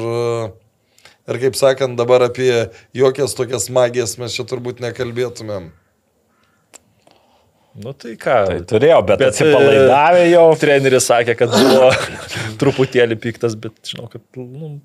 ir 1.31 1.40
kaip 1.47 1.56
sakant, 1.56 1.97
dabar 1.97 2.27
apie 2.27 2.51
jokias 2.93 3.36
tokias 3.39 3.70
magijas 3.73 4.19
mes 4.20 4.36
čia 4.36 4.44
turbūt 4.51 4.85
nekalbėtumėm. 4.85 5.73
Nu 7.74 7.90
tai 7.98 8.14
ką. 8.14 8.34
Tai 8.46 8.59
turėjo, 8.70 9.01
bet, 9.02 9.18
bet 9.18 9.22
Bet, 9.24 9.34
atsipalaidavė 9.34 10.26
jau. 10.30 10.44
Treneris 10.60 11.09
sakė, 11.10 11.34
kad 11.38 11.55
buvo 11.55 11.88
truputėlį 12.60 13.16
piktas, 13.18 13.56
bet 13.59 13.74
žinau, 13.90 14.06
kad 14.12 14.22
nu, 14.38 14.76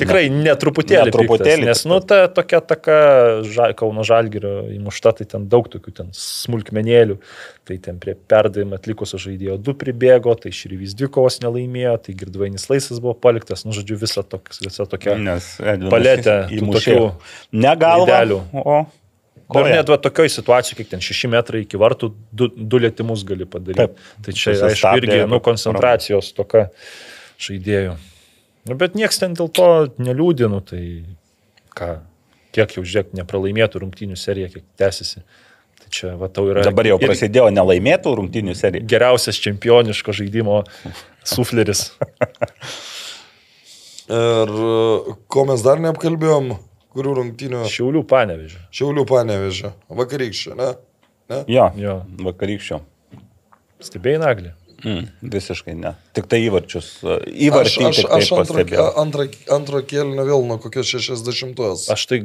tikrai 0.00 0.24
ne 0.34 0.56
truputėlį. 0.58 1.06
Ne 1.06 1.14
truputėlį 1.14 1.62
Piktas, 1.62 1.84
nes, 1.84 1.92
nu, 1.92 2.00
ta 2.02 2.24
tokia 2.34 2.60
taka 2.66 2.98
ža, 3.46 3.70
Kauno 3.78 4.02
Žalgirio 4.06 4.66
įmušta, 4.74 5.14
tai 5.20 5.28
ten 5.36 5.46
daug 5.52 5.70
tokių 5.70 5.94
ten 6.00 6.10
smulkmenėlių. 6.18 7.20
Tai 7.66 7.78
ten 7.86 8.02
prie 8.02 8.16
perdavimą 8.18 8.80
atlikusio 8.80 9.22
žaidėjo 9.22 9.60
du 9.62 9.76
pribėgo, 9.78 10.34
tai 10.42 10.50
Širvys 10.54 10.98
dvi 10.98 11.12
kovos 11.14 11.38
nelaimėjo, 11.46 11.96
tai 12.08 12.18
Girdvainis 12.18 12.66
Laisas 12.72 12.98
buvo 12.98 13.14
paliktas, 13.14 13.62
nu, 13.66 13.74
žodžiu, 13.76 14.02
visa, 14.02 14.26
toks, 14.26 14.64
visa 14.66 14.86
tokia. 14.90 15.14
Nes 15.14 15.56
Edvinas 15.62 15.94
Paletė 15.94 16.38
įmušė. 16.58 17.00
tokių 17.00 17.58
Ne 17.62 17.78
galvą. 17.78 18.06
laidelių. 18.10 18.44
O. 18.66 18.80
Koja. 19.46 19.76
net 19.78 19.90
va, 19.92 19.98
tokioj 20.02 20.30
situacijai, 20.34 20.80
kiek 20.80 20.88
ten 20.90 21.02
6 21.04 21.30
metrai 21.30 21.62
iki 21.62 21.78
vartų, 21.78 22.10
du, 22.34 22.48
du 22.50 22.80
lėtimus 22.82 23.22
gali 23.28 23.46
padaryti. 23.46 23.78
Taip. 23.78 24.00
Tai 24.26 24.34
čia, 24.34 24.50
aišku, 24.56 24.72
Susistabdė, 24.72 25.02
irgi 25.04 25.30
nu, 25.30 25.38
koncentracijos 25.44 26.32
toka 26.34 26.64
žaidėjų. 27.46 27.94
Nu, 28.66 28.74
bet 28.80 28.98
niekas 28.98 29.20
ten 29.22 29.36
dėl 29.38 29.52
to 29.54 29.68
neliūdinu, 30.02 30.58
tai 30.66 30.82
ką, 31.78 31.92
kiek 32.56 32.74
jau 32.78 32.82
žiūrėk, 32.82 33.14
nepralaimėtų 33.20 33.84
rungtynių 33.84 34.18
serija, 34.18 34.50
kiek 34.50 34.66
tęsiasi. 34.82 35.22
Tai 35.78 35.92
čia, 35.94 36.14
va, 36.18 36.26
tau 36.32 36.48
yra 36.50 36.64
Dabar 36.66 36.88
jau 36.90 36.98
prasidėjo 36.98 37.46
nelaimėtų 37.54 38.16
rungtinių 38.18 38.56
serija. 38.58 38.82
geriausias 38.82 39.38
čempioniško 39.44 40.16
žaidimo 40.16 40.64
sufleris. 41.36 41.92
Ir 44.10 44.50
ko 45.30 45.46
mes 45.46 45.62
dar 45.62 45.82
neapkalbėjom, 45.82 46.56
kurių 46.96 47.14
rungtynių 47.20 47.62
Šiaulių 47.70 48.02
panevežė. 48.10 48.60
Šiaulių 48.74 49.04
panevežė, 49.10 49.72
vakarykščio, 50.02 50.54
ne? 50.58 50.70
ne? 51.32 51.42
Jo, 51.52 51.70
Jo. 51.80 51.98
vakarykščio. 52.30 52.80
Stebėjai 53.86 54.22
naglį. 54.22 54.54
Mm, 54.86 55.06
visiškai 55.32 55.72
ne. 55.76 55.94
Tik 56.16 56.26
tai 56.30 56.42
įvarčius. 56.44 56.88
e, 57.00 57.14
Aš, 57.16 57.36
Įvarčiai 57.48 57.86
aš, 57.88 58.00
tai 58.04 58.18
aš 58.20 58.32
antro, 58.36 58.88
antro, 59.00 59.24
antro 59.56 59.80
kėlinio 59.88 60.26
vėl 60.28 60.44
nuo 60.46 60.58
kokios 60.60 60.90
60. 60.92 61.62
Aš 61.94 62.04
tai 62.10 62.18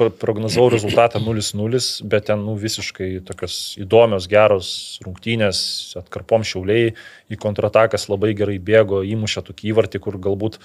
pro- 0.00 0.08
prognozavau 0.10 0.70
rezultatą 0.72 1.20
0-0, 1.20 2.00
bet 2.08 2.24
ten 2.30 2.40
nu, 2.46 2.54
visiškai 2.56 3.20
tokios 3.28 3.58
įdomios, 3.84 4.26
geros 4.32 4.70
rungtynės, 5.04 5.60
atkarpom 6.00 6.40
šiauliai, 6.48 6.94
į 7.30 7.38
kontratakas 7.44 8.08
labai 8.08 8.32
gerai 8.38 8.56
bėgo, 8.58 9.02
įmušė 9.04 9.44
tokį 9.52 9.68
įvartį, 9.74 10.00
kur 10.08 10.16
galbūt 10.16 10.56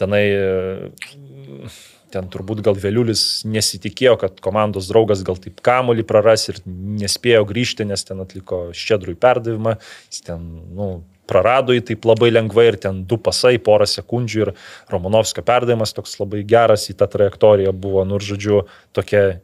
tenai, 0.00 0.22
e, 0.32 1.70
ten 2.12 2.28
turbūt 2.32 2.60
gal 2.64 2.76
Vėliulis 2.78 3.44
nesitikėjo, 3.48 4.16
kad 4.20 4.42
komandos 4.44 4.90
draugas 4.90 5.24
gal 5.26 5.38
taip 5.40 5.62
kamolį 5.64 6.04
praras 6.08 6.48
ir 6.52 6.60
nespėjo 6.66 7.46
grįžti, 7.48 7.88
nes 7.88 8.04
ten 8.08 8.20
atliko 8.24 8.66
ščedrui 8.76 9.16
perdavimą, 9.20 9.78
jis 10.12 10.26
ten, 10.28 10.44
nu, 10.76 10.90
prarado 11.28 11.74
jį 11.76 11.84
taip 11.92 12.06
labai 12.08 12.32
lengvai 12.32 12.66
ir 12.72 12.78
ten 12.82 13.02
du 13.08 13.18
pasai, 13.20 13.54
porą 13.62 13.86
sekundžių 13.88 14.42
ir 14.44 14.52
Romanovskio 14.92 15.44
perdavimas 15.46 15.94
toks 15.96 16.18
labai 16.20 16.42
geras 16.48 16.88
į 16.92 16.98
tą 17.00 17.08
trajektoriją 17.12 17.72
buvo, 17.72 18.04
nu 18.08 18.18
ir 18.18 18.26
žodžiu, 18.26 18.62
tokia 18.96 19.40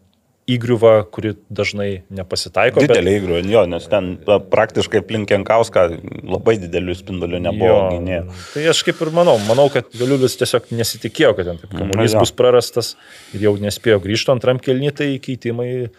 įgriuva, 0.49 0.93
kuri 1.12 1.35
dažnai 1.53 2.03
nepasitaiko. 2.11 2.81
bet- 2.81 2.91
Didelį 2.91 3.15
įgrų, 3.20 3.41
jo, 3.53 3.65
nes 3.69 3.87
ten 3.87 4.16
praktiškai 4.25 5.03
aplink 5.03 5.29
Jankauską 5.31 5.85
labai 6.25 6.57
didelių 6.62 6.95
spindulių 6.97 7.41
nebuvo 7.45 7.81
gynėjų. 7.93 8.23
Tai 8.55 8.62
aš 8.73 8.83
kaip 8.87 9.03
ir 9.05 9.11
manau, 9.12 9.37
manau, 9.49 9.69
kad 9.73 9.91
Vėliulis 9.93 10.39
tiesiog 10.41 10.70
nesitikėjo, 10.73 11.35
kad 11.37 11.51
ten 11.53 11.59
taip 11.59 11.75
kamuolys 11.77 12.15
jo. 12.16 12.20
bus 12.25 12.33
prarastas 12.33 12.95
ir 13.35 13.41
jau 13.49 13.57
nespėjo 13.61 14.01
grįžti 14.01 14.33
antram 14.33 14.59
kelnį, 14.59 14.95
tai 14.95 15.11
keitimai 15.19 15.91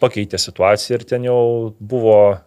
pakeitė 0.00 0.38
situaciją 0.40 1.00
ir 1.00 1.04
ten 1.04 1.26
jau 1.26 1.74
buvo 1.80 2.38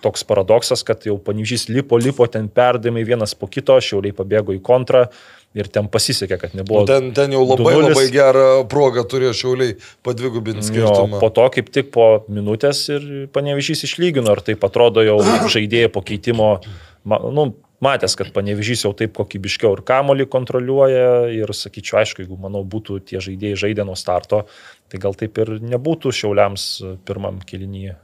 toks 0.00 0.22
paradoksas, 0.22 0.84
kad 0.86 1.02
jau 1.02 1.16
pavyzdys 1.18 1.68
lipo, 1.74 1.98
lipo 1.98 2.26
ten 2.30 2.46
perdavimai 2.48 3.02
vienas 3.04 3.34
po 3.34 3.48
kito, 3.50 3.74
šiauliai 3.82 4.14
pabėgo 4.14 4.54
į 4.54 4.60
kontrą 4.62 5.08
ir 5.56 5.68
ten 5.72 5.88
pasisekė, 5.88 6.38
kad 6.40 6.56
nebuvo. 6.58 6.84
Ten, 6.88 7.12
ten 7.16 7.32
jau 7.32 7.44
labai 7.46 7.76
2:0. 7.76 7.86
labai 7.88 8.08
gerą 8.12 8.48
progą 8.68 9.04
turėjo 9.08 9.32
šiauliai 9.36 9.76
padvigubinti 10.04 10.66
Jo, 10.66 10.68
skirtumą. 10.68 11.20
po 11.22 11.30
to 11.30 11.46
kaip 11.54 11.70
tik 11.72 11.90
po 11.94 12.24
minutės 12.28 12.84
ir 12.92 13.28
panevižys 13.32 13.86
išlygino, 13.88 14.36
ir 14.36 14.44
taip 14.44 14.64
atrodo 14.68 15.04
jau 15.06 15.18
žaidėjai 15.48 15.92
po 15.92 16.04
keitimo, 16.04 16.60
nu, 17.08 17.54
matęs, 17.80 18.16
kad 18.18 18.32
panevižys 18.34 18.84
jau 18.84 18.92
taip 18.96 19.14
kokybiškiau 19.16 19.76
ir 19.78 19.84
kamolį 19.86 20.26
kontroliuoja 20.28 21.30
ir 21.30 21.52
sakyčiau, 21.54 22.00
aišku, 22.02 22.24
jeigu, 22.24 22.36
manau, 22.40 22.64
būtų 22.66 22.98
tie 23.06 23.22
žaidėjai 23.22 23.60
žaidę 23.62 23.86
nuo 23.86 23.94
starto, 23.98 24.44
tai 24.90 24.98
gal 24.98 25.14
taip 25.14 25.38
ir 25.38 25.54
nebūtų 25.62 26.12
šiauliams 26.12 26.68
pirmam 27.06 27.38
kilinyje. 27.46 27.96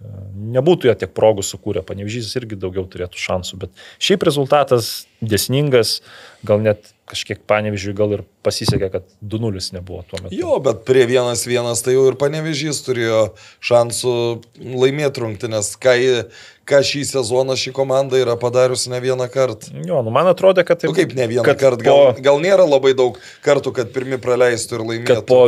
Nebūtų 0.55 0.91
jie 0.91 0.97
tiek 1.03 1.15
progų 1.17 1.43
sukūrę, 1.43 1.83
panevižys 1.83 2.31
irgi 2.39 2.59
daugiau 2.61 2.87
turėtų 2.87 3.19
šansų, 3.19 3.61
bet 3.67 3.87
šiaip 3.99 4.23
rezultatas 4.29 5.09
desningas, 5.21 6.01
gal 6.47 6.63
net 6.63 6.94
kažkiek 7.11 7.43
panevižiui 7.51 7.95
gal 7.97 8.13
ir 8.17 8.23
pasisekė, 8.47 8.89
kad 8.93 9.09
2-0 9.21 9.73
nebuvo 9.77 10.03
tuo 10.09 10.21
metu. 10.23 10.37
Jo, 10.37 10.57
bet 10.65 10.85
prie 10.89 11.05
vienas 11.11 11.45
vienas 11.49 11.83
tai 11.85 11.97
jau 11.97 12.07
ir 12.09 12.17
panevežys 12.21 12.81
turėjo 12.87 13.19
šansų 13.65 14.15
laimėti 14.81 15.25
rungtynės. 15.25 15.75
Ką, 15.81 15.95
ji- 16.01 16.25
ką 16.69 16.81
šį 16.87 17.03
sezoną 17.11 17.55
ši 17.61 17.73
komanda 17.77 18.17
yra 18.21 18.35
padariusi 18.41 18.91
ne 18.93 19.01
vieną 19.05 19.27
kartą. 19.33 19.73
Jo, 19.85 20.03
nu 20.07 20.13
man 20.15 20.29
atrodo, 20.31 20.65
kad 20.65 20.81
tai... 20.81 20.89
Nu, 20.91 20.97
kaip 20.97 21.13
ne 21.17 21.27
vieną 21.31 21.45
kartą, 21.45 21.79
po- 21.83 21.85
gal, 21.85 22.23
gal 22.25 22.41
nėra 22.43 22.65
labai 22.69 22.95
daug 22.97 23.19
kartų, 23.45 23.73
kad 23.77 23.93
pirmi 23.95 24.17
praleistų 24.23 24.79
ir 24.79 24.85
laimėtų. 24.89 25.09
kad 25.11 25.27
po, 25.29 25.41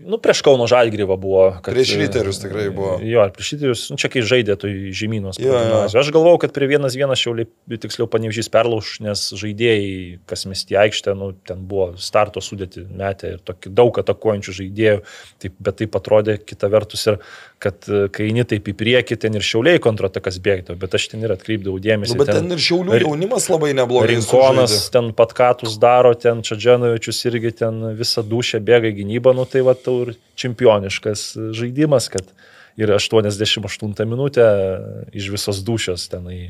nu, 0.00 0.18
prieš 0.22 0.40
Kauno 0.46 0.66
Žalgrybą 0.70 1.18
buvo. 1.20 1.44
Kad, 1.60 1.74
Prieš 1.76 1.94
Riterius 2.00 2.40
tikrai 2.42 2.68
buvo. 2.74 2.96
Jo, 3.04 3.26
prieš 3.36 3.52
Riterius, 3.56 3.84
nu, 3.92 3.98
čia 4.00 4.10
kai 4.12 4.24
žaidė, 4.26 4.56
tai 4.60 4.72
žemynos. 4.96 5.40
Jo, 5.42 5.54
jo. 5.60 5.82
Aš 6.02 6.12
galvau, 6.14 6.34
kad 6.42 6.54
prie 6.56 6.70
vienas 6.72 6.96
vienas 6.98 7.20
šiauliai, 7.20 7.48
tiksliau, 7.76 8.08
panevižys 8.10 8.48
perlauš, 8.52 8.96
nes 9.04 9.26
žaidėjai, 9.38 10.18
kas 10.30 10.46
mesti 10.50 10.76
aikštę, 10.80 11.14
nu, 11.18 11.32
ten 11.48 11.62
buvo 11.68 11.92
starto 12.00 12.40
sudėti 12.44 12.84
metę 12.88 13.36
ir 13.36 13.44
tokį 13.46 13.72
daug 13.76 14.00
atakuojančių 14.02 14.56
žaidėjų, 14.62 15.02
taip, 15.42 15.56
bet 15.62 15.80
taip 15.82 15.96
atrodė 16.00 16.38
kita 16.42 16.70
vertus 16.72 17.06
ir, 17.12 17.20
kad 17.62 17.86
e, 17.88 18.06
kai 18.12 18.26
eini 18.30 18.44
taip 18.48 18.66
į 18.68 18.74
priekį, 18.78 19.18
ten 19.22 19.38
ir 19.38 19.44
šiauliai 19.46 19.80
kontratakas 19.82 20.40
bėgdavo, 20.42 20.78
bet 20.82 20.96
aš 20.98 21.08
ten 21.12 21.22
ir 21.22 21.34
atkreipdavau 21.34 21.78
dėmesį. 21.82 22.16
Nu, 22.16 22.24
bet 22.24 22.32
ten 22.34 22.50
ir 22.50 22.62
šiaulių 22.62 22.98
jaunimas 23.04 23.46
labai 23.52 23.72
neblogai. 23.78 24.10
Rinkonas 24.10 24.72
sužaidė. 24.72 24.92
ten 24.96 25.10
patkatus 25.18 25.76
daro, 25.82 26.12
ten 26.18 26.42
Čadžanovičius 26.46 27.22
irgi 27.30 27.54
ten 27.62 27.82
visą 27.98 28.24
dušę 28.26 28.62
bėga 28.66 28.90
į 28.90 28.98
gynybą, 29.02 29.36
nu 29.38 29.46
tai 29.48 29.62
va 29.66 29.76
tau 29.78 30.08
ir 30.08 30.16
čempioniškas 30.42 31.26
žaidimas, 31.54 32.10
kad 32.12 32.34
ir 32.80 32.94
88 32.98 34.08
minutę 34.08 34.48
iš 35.14 35.30
visos 35.36 35.62
dušės 35.66 36.08
tenai 36.12 36.40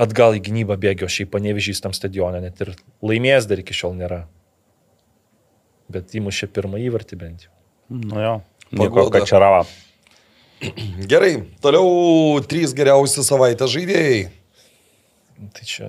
atgal 0.00 0.34
į 0.34 0.42
gynybą 0.48 0.78
bėgio, 0.80 1.08
šiaip 1.10 1.32
panevežys 1.34 1.82
tam 1.84 1.94
stadione, 1.94 2.40
net 2.42 2.60
ir 2.64 2.74
laimės 3.04 3.46
dar 3.50 3.62
iki 3.62 3.76
šiol 3.76 3.94
nėra. 3.98 4.24
Bet 5.92 6.14
įmušė 6.16 6.48
pirmą 6.54 6.80
įvartį 6.88 7.18
bent 7.20 7.46
jau. 7.46 7.52
Nu 7.92 8.22
jo, 8.22 8.36
nieko 8.72 9.04
Paguoda. 9.04 9.20
kačerava. 9.20 9.66
Gerai, 11.10 11.34
toliau 11.64 12.40
trys 12.48 12.74
geriausi 12.76 13.24
savaitės 13.26 13.72
žaidėjai. 13.74 14.22
Tai 15.54 15.66
čia 15.68 15.88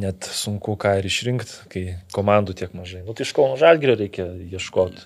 net 0.00 0.24
sunku 0.24 0.74
ką 0.80 0.96
ir 1.00 1.08
išrinkti, 1.08 1.56
kai 1.72 1.84
komandų 2.14 2.56
tiek 2.58 2.74
mažai. 2.76 3.02
Nu, 3.04 3.14
tai 3.16 3.26
iš 3.26 3.34
Kauno 3.36 3.58
Žalgirio 3.60 3.96
reikia 4.00 4.26
ieškoti 4.56 5.04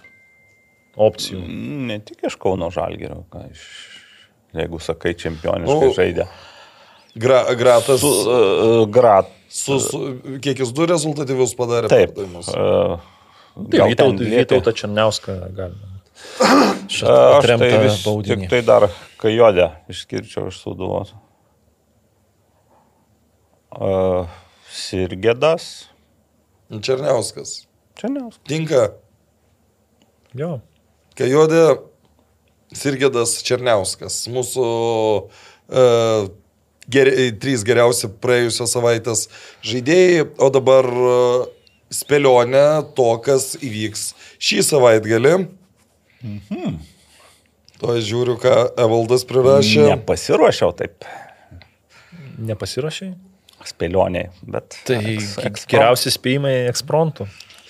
opcijų. 0.95 1.43
Ne 1.91 1.99
tik 2.07 2.27
iš 2.29 2.39
Kauno 2.41 2.71
Žalgerio, 2.75 3.25
ką 3.33 3.47
iš... 3.51 3.65
Jeigu 4.55 4.79
sakai, 4.79 5.17
čempioniškai 5.19 5.89
Nu, 5.89 5.95
žaidė. 5.97 6.29
Gra, 7.19 7.41
gratas. 7.59 7.99
Su, 8.03 8.11
uh, 8.23 8.85
grat. 8.91 9.33
Su, 9.51 9.81
su, 9.83 9.99
kiek 10.43 10.63
jis 10.63 10.71
du 10.75 10.87
rezultatyvius 10.87 11.57
padarė 11.59 11.91
Taip. 11.91 12.21
Uh, 12.23 13.03
Vytautą 13.59 14.75
Černiauską 14.75 15.35
galima. 15.55 15.94
Šitą 16.95 17.15
Aš 17.41 17.49
tai 17.49 17.71
vis, 17.83 17.97
tik 17.99 18.07
baudinį. 18.07 18.49
tai 18.51 18.61
dar 18.67 18.89
kajodę 19.21 19.71
išskirčiau 19.91 20.51
iš 20.51 20.61
suduvos. 20.63 21.15
Uh, 23.75 24.31
Sirgedas. 24.71 25.89
Černiauskas. 26.71 27.65
Čia 27.99 28.11
ne. 28.11 28.29
Tinka. 28.47 28.93
Jo. 30.35 30.59
Kajodė 31.19 31.65
Sirgedas 32.75 33.37
Černiauskas. 33.47 34.25
Mūsų 34.35 34.65
uh, 35.27 36.31
ger, 36.91 37.11
trys 37.43 37.67
geriausi 37.67 38.11
praėjusios 38.23 38.75
savaitės 38.75 39.29
žaidėjai, 39.67 40.25
o 40.39 40.51
dabar 40.55 40.91
uh, 40.91 41.45
spėlionė 41.95 42.67
to, 42.99 43.11
kas 43.27 43.55
įvyks 43.63 44.09
šį 44.43 44.65
savaitgalį. 44.71 45.37
Mhm. 46.25 46.79
To 47.83 47.93
aš 47.93 48.05
žiūriu, 48.09 48.39
ką 48.41 48.53
Evaldas 48.81 49.27
prirašė. 49.29 49.89
Nepasiruošiau 49.93 50.73
taip 50.79 51.05
Nepasirašai? 52.39 53.13
spėlioniai, 53.65 54.29
bet... 54.45 54.77
Tai 54.85 54.99
eks- 55.01 55.65
geriausi 55.71 56.11
spėjimai 56.13 56.53
ekspromptų. 56.69 57.25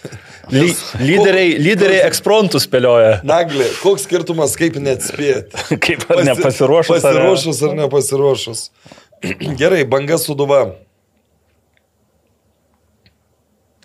Ly, 0.54 0.72
lyderiai, 1.00 1.54
lyderiai 1.62 2.02
ekspromtų 2.08 2.60
spėlioja. 2.60 3.20
Naglė, 3.24 3.68
koks 3.80 4.04
skirtumas, 4.08 4.56
kaip 4.60 4.76
neatspėti? 4.82 5.78
Kaip 5.84 6.04
ar 6.12 6.24
nepasiruošus? 6.28 6.98
ar 6.98 7.14
ne? 7.16 7.22
Pasiruošus 7.22 7.62
ar 7.68 7.76
nepasiruošus. 7.78 8.64
Gerai, 9.60 9.84
banga 9.88 10.18
suduva. 10.20 10.64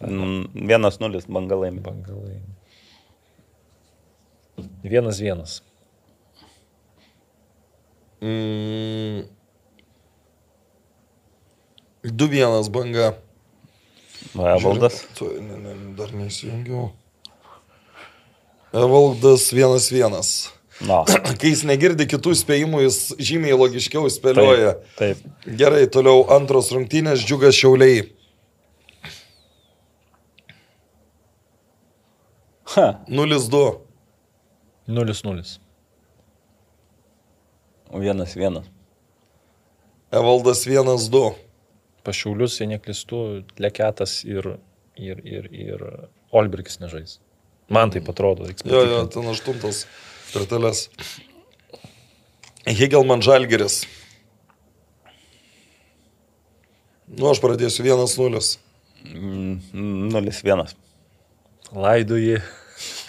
Vienas 0.01 0.99
nulis 1.03 1.27
bangalai. 1.27 1.71
Bangalai. 1.83 2.39
Vienas 4.83 5.19
vienas. 5.23 5.59
Mm. 8.21 9.25
2-1 12.03 12.69
banga. 12.71 13.13
Evaldas. 14.35 15.05
Tu, 15.15 15.25
ne, 15.41 15.57
ne, 15.63 15.75
dar 15.97 16.11
neįsijungiau. 16.15 16.89
Evaldas 18.75 19.49
1-1. 19.55 20.49
Na. 20.87 21.01
Kai 21.39 21.51
jis 21.51 21.65
negirdi 21.67 22.07
kitų 22.07 22.35
spėjimų, 22.39 22.83
jis 22.85 22.99
žymiai 23.19 23.57
logiškiau 23.57 24.07
spėlioja. 24.11 24.77
Taip. 24.99 25.19
taip. 25.23 25.51
Gerai, 25.59 25.83
toliau 25.91 26.23
antros 26.35 26.71
rungtynės, 26.75 27.25
džiugas 27.25 27.57
šiauliai. 27.59 28.07
Ha. 32.75 32.87
0-2. 33.09 33.88
0-0. 34.89 35.59
Vienas 37.93 38.35
vienas. 38.35 38.65
Evaldas 40.11 40.65
1-2. 40.67 41.35
Pašiaulius, 42.03 42.59
jei 42.59 42.69
neklistu, 42.71 43.43
Leketas 43.61 44.23
ir, 44.25 44.55
ir, 44.97 45.19
ir, 45.27 45.49
ir 45.53 45.83
Olbergis 46.33 46.79
nežais. 46.81 47.19
Man 47.69 47.93
tai 47.93 48.01
atrodo, 48.01 48.47
Jo, 48.65 48.81
jo, 48.87 49.01
ten 49.13 49.29
aštuntas 49.29 49.83
kartelės. 50.33 50.87
Hegelman 52.65 53.21
Žalgeris. 53.25 53.83
Nu, 57.09 57.29
aš 57.29 57.41
pradėsiu 57.41 57.85
1-0. 57.85 58.41
Mm, 59.09 60.09
Nulis 60.09 60.41
vienas. 60.45 60.73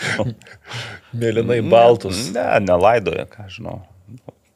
Mėlynai 1.20 1.60
baltus. 1.66 2.28
Ne, 2.35 2.47
nelaidoja, 2.64 3.27
ką 3.31 3.47
žinau. 3.52 3.81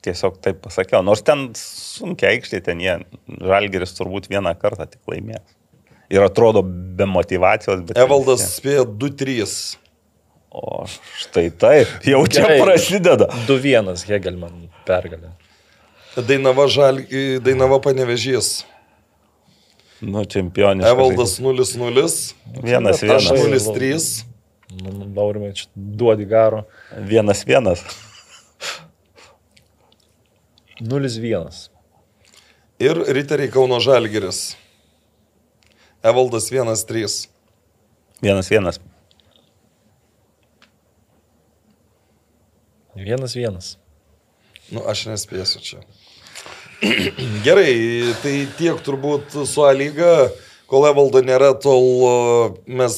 Tiesiog 0.04 0.36
taip 0.44 0.60
pasakiau. 0.64 1.00
Nors 1.04 1.24
ten 1.24 1.48
sunkiai 1.58 2.36
aikštė, 2.36 2.60
ten 2.66 2.82
jie, 2.82 2.98
Žalgeris 3.40 3.96
turbūt 3.96 4.28
vieną 4.32 4.52
kartą 4.60 4.88
tik 4.90 5.00
laimės. 5.08 5.44
Ir 6.12 6.24
atrodo 6.26 6.60
be 6.64 7.06
motivacijos, 7.08 7.80
bet... 7.88 7.96
Evaldas 7.98 8.44
spėjo 8.58 8.84
2-3. 8.84 9.24
tiek. 9.40 9.80
O 10.54 10.84
štai 11.18 11.48
taip, 11.50 11.90
jau 12.06 12.20
čia 12.30 12.44
Gerai. 12.44 12.58
prasideda. 12.62 13.26
2-1 13.48 14.04
Hegelman 14.06 14.68
pergalė. 14.86 15.32
Dainava, 16.14 16.68
žal... 16.70 17.00
Dainava 17.42 17.80
panevežys. 17.82 18.60
Nu, 19.98 20.22
čempionis. 20.30 20.86
Evaldas 20.86 21.40
0-0. 21.42 22.04
Vienas 22.62 23.02
Aš 23.02 23.32
vienas. 23.34 23.66
0-3. 23.66 24.33
Nu, 24.70 24.92
nu, 24.92 25.12
Laurimai, 25.16 25.52
čia 25.52 25.68
duodi 25.74 26.24
garo. 26.24 26.64
Vienas 26.96 27.44
vienas. 27.46 27.84
0-1. 30.80 31.68
Ir 32.78 33.04
Riteriai 33.06 33.50
Kauno 33.50 33.80
Žalgeris. 33.80 34.56
Evaldas 36.02 36.50
1-3. 36.52 37.28
Vienas 38.20 38.50
vienas. 38.50 38.80
1-1. 42.96 43.76
Nu, 44.72 44.82
aš 44.88 45.06
nespėsiu 45.10 45.60
čia. 45.62 45.80
Gerai, 47.46 47.72
tai 48.22 48.34
tiek 48.58 48.80
turbūt 48.84 49.36
su 49.48 49.64
A 49.64 49.72
lyga, 49.76 50.30
kol 50.70 50.86
Evaldo 50.88 51.22
nėra, 51.24 51.52
tol 51.60 52.54
mes 52.66 52.96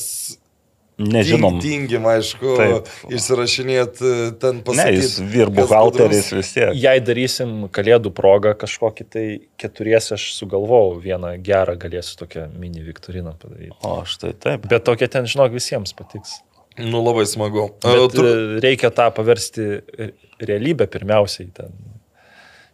Nežinom. 0.98 1.59
ting- 1.60 1.85
tingim, 1.90 2.06
aišku, 2.09 2.55
Taip. 2.56 2.86
išsirašinėti 3.12 4.39
ten 4.40 4.56
Ne, 4.56 4.62
pasakyti. 4.64 4.97
jis 5.02 5.18
vyr 5.20 5.51
buhalteris 5.52 6.31
vis 6.32 6.52
tiek. 6.55 6.70
Jei 6.74 7.01
darysim 7.05 7.68
kalėdų 7.68 8.12
progą 8.16 8.55
kažkokį 8.56 9.05
tai 9.12 9.24
keturiesi, 9.60 10.14
aš 10.16 10.24
sugalvojau 10.39 10.97
vieną 11.05 11.35
gerą, 11.44 11.77
galėsiu 11.77 12.16
tokią 12.23 12.47
mini 12.59 12.81
viktoriną 12.81 13.35
padaryti. 13.39 13.77
O 13.85 14.02
štai 14.09 14.32
taip. 14.40 14.66
Bet 14.68 14.85
tokia 14.89 15.09
ten, 15.09 15.24
žinok, 15.28 15.52
visiems 15.52 15.93
patiks. 15.93 16.39
Nu, 16.78 17.02
labai 17.05 17.27
smagu. 17.28 17.70
Bet 17.82 17.97
Uh, 18.01 18.09
tur... 18.09 18.24
e, 18.24 18.60
reikia 18.60 18.90
tą 18.90 19.10
paversti 19.12 19.81
re- 19.98 20.12
realybę 20.40 20.86
pirmiausiai, 20.89 21.48
ten 21.52 21.73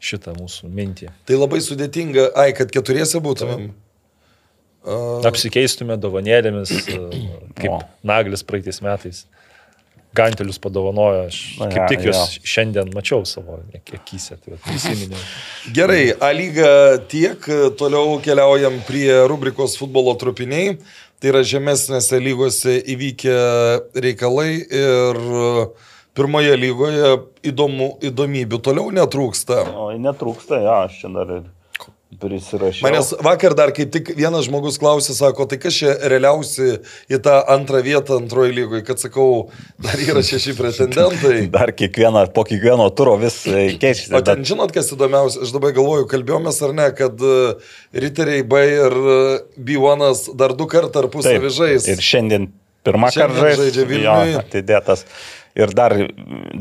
šitą 0.03 0.35
mūsų 0.39 0.71
mintį. 0.71 1.11
Tai 1.27 1.35
labai 1.39 1.59
sudėtinga, 1.63 2.33
ai, 2.39 2.53
kad 2.53 2.71
keturiese 2.75 3.19
būtumėm. 3.23 3.69
Uh, 3.71 3.75
Apsikeistume 5.29 5.97
dovanėlėmis, 6.01 6.73
e, 6.91 6.99
kaip 7.59 7.71
O. 7.71 7.79
Naglis 8.07 8.43
praeitais 8.47 8.83
metais. 8.85 9.25
Gantelius 10.13 10.59
padovanojo, 10.61 11.23
aš 11.31 11.37
Na, 11.57 11.71
kaip 11.73 11.79
ja, 11.79 11.85
tik 11.89 12.03
juos 12.05 12.35
jo. 12.35 12.43
šiandien 12.53 12.91
mačiau 12.93 13.23
savo 13.25 13.63
akise, 13.97 14.37
tai 14.43 14.59
prisiminiau. 14.61 15.23
Gerai, 15.77 16.03
A 16.21 16.29
lyga 16.37 16.73
tiek, 17.09 17.47
toliau 17.81 18.19
keliaujam 18.21 18.77
prie 18.85 19.09
rubrikos 19.31 19.79
futbolo 19.81 20.13
trupiniai. 20.21 20.77
Tai 21.23 21.31
yra 21.31 21.41
žemesnėse 21.47 22.19
lygose 22.19 22.77
įvykę 22.93 23.35
reikalai 24.05 24.51
ir 24.59 25.19
pirmoje 26.19 26.57
lygoje 26.59 27.13
įdomu, 27.47 27.93
įdomybių 28.05 28.59
toliau 28.59 28.91
netrūksta. 28.93 29.63
O 29.71 29.87
netrūksta, 29.97 30.59
ja, 30.65 30.81
aš 30.89 30.99
čia 31.05 31.13
dar 31.15 31.31
ir 31.39 31.45
prisirašiau. 32.21 32.85
Manęs 32.87 33.13
vakar 33.25 33.55
dar 33.57 33.73
kaip 33.75 33.93
tik 33.95 34.13
vienas 34.17 34.47
žmogus 34.47 34.79
klausė, 34.81 35.15
sako, 35.17 35.47
tai 35.51 35.59
kas 35.63 35.77
čia 35.79 35.95
realiausi 36.13 36.79
į 37.13 37.21
tą 37.25 37.39
antrą 37.55 37.83
vietą 37.85 38.19
antroje 38.21 38.53
lygoje, 38.57 38.85
kad 38.87 39.03
sakau, 39.03 39.49
dar 39.83 40.01
yra 40.03 40.25
šeši 40.27 40.57
pretendentai. 40.59 41.35
Dar 41.57 41.73
kiekvieną, 41.77 42.27
po 42.37 42.45
kiekvieno 42.49 42.89
turo 42.97 43.17
vis 43.21 43.43
e, 43.47 43.75
keičiasi. 43.77 44.13
O 44.17 44.23
ten 44.25 44.43
Bet 44.43 44.51
žinot, 44.53 44.73
kas 44.75 44.91
įdomiausia, 44.95 45.45
aš 45.47 45.53
dabar 45.55 45.75
galvoju, 45.77 46.09
kalbėjomės 46.11 46.59
ar 46.67 46.75
ne, 46.77 46.89
kad 46.97 47.23
uh, 47.27 47.77
Riteriai 47.95 48.43
B 48.49 48.65
ir 48.71 48.97
uh, 48.99 49.37
B1 49.57 50.35
dar 50.39 50.57
du 50.59 50.67
kartą 50.71 50.93
tarpusavį 50.97 51.53
žais. 51.55 51.87
Ir 51.93 52.03
šiandien 52.03 52.51
pirmą 52.87 53.13
kartą 53.15 53.55
žaidžia 53.61 53.87
Vilniuj. 53.87 54.33
jo, 54.35 54.43
atidėtas. 54.43 55.07
Ir 55.53 55.73
dar, 55.77 55.93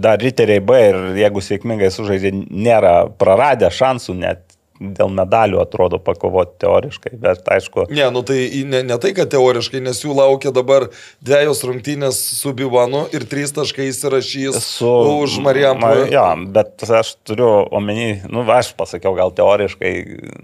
dar 0.03 0.19
riteriai 0.19 0.59
B 0.59 0.79
ir 0.89 0.97
jeigu 1.21 1.43
sėkmingai 1.43 1.87
sužaidė, 1.95 2.33
nėra 2.51 2.95
praradę 3.19 3.69
šansų 3.71 4.17
net 4.19 4.50
dėl 4.81 5.11
medalių 5.13 5.61
atrodo 5.61 5.99
pakovoti 6.01 6.57
teoriškai, 6.63 7.13
bet 7.21 7.47
aišku, 7.53 7.85
Ne, 7.91 8.05
nu 8.13 8.23
tai 8.25 8.39
ne, 8.67 8.81
ne 8.87 8.97
tai, 9.01 9.11
kad 9.17 9.29
teoriškai, 9.31 9.81
nes 9.83 9.99
jų 10.03 10.15
laukia 10.17 10.51
dabar 10.55 10.87
dviejos 11.23 11.63
rungtynės 11.67 12.19
su 12.39 12.53
Bivanu 12.57 13.03
ir 13.15 13.25
trys 13.29 13.53
taškai 13.55 13.89
įsirašys 13.91 14.59
su... 14.63 14.91
už 15.21 15.37
Marijampolę. 15.45 16.07
Jo, 16.13 16.25
bet 16.55 16.85
aš 17.01 17.13
turiu 17.27 17.49
omeny, 17.71 18.21
nu, 18.31 18.45
aš 18.51 18.73
pasakiau 18.79 19.13
gal 19.17 19.33
teoriškai, 19.37 19.93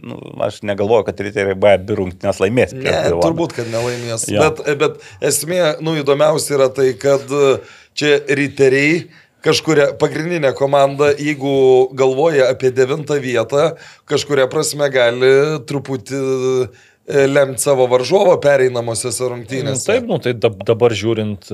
nu, 0.05 0.19
aš 0.47 0.61
negalvoju, 0.67 1.07
kad 1.09 1.25
riteriai 1.27 1.57
B 1.57 1.73
abi 1.77 1.97
rungtynės 1.99 2.41
laimės. 2.43 2.75
Ne, 2.77 2.91
Bivaną. 2.91 3.23
turbūt, 3.25 3.57
kad 3.57 3.71
nelaimės. 3.73 4.27
Jo. 4.31 4.45
Bet, 4.45 4.63
bet 4.81 5.31
esmė, 5.31 5.77
nu, 5.83 5.97
įdomiausia 6.01 6.57
yra 6.59 6.69
tai, 6.73 6.91
kad 6.99 7.25
uh, 7.33 7.77
čia 7.97 8.19
riteriai 8.27 9.07
kažkuria 9.45 9.91
pagrindinė 9.99 10.53
komanda, 10.57 11.11
jeigu 11.17 11.89
galvoja 11.97 12.49
apie 12.51 12.71
devintą 12.71 13.19
vietą, 13.21 13.75
kažkuria 14.09 14.47
prasme 14.51 14.89
gali 14.93 15.29
truputį 15.69 16.21
e, 16.67 17.25
lemti 17.29 17.61
savo 17.63 17.85
varžovo 17.87 18.33
pereinamosiose 18.43 19.29
rungtynėse. 19.31 19.85
Taip, 19.87 20.07
nu, 20.09 20.17
tai 20.19 20.33
dab- 20.33 20.59
dabar 20.67 20.91
žiūrint, 20.91 21.47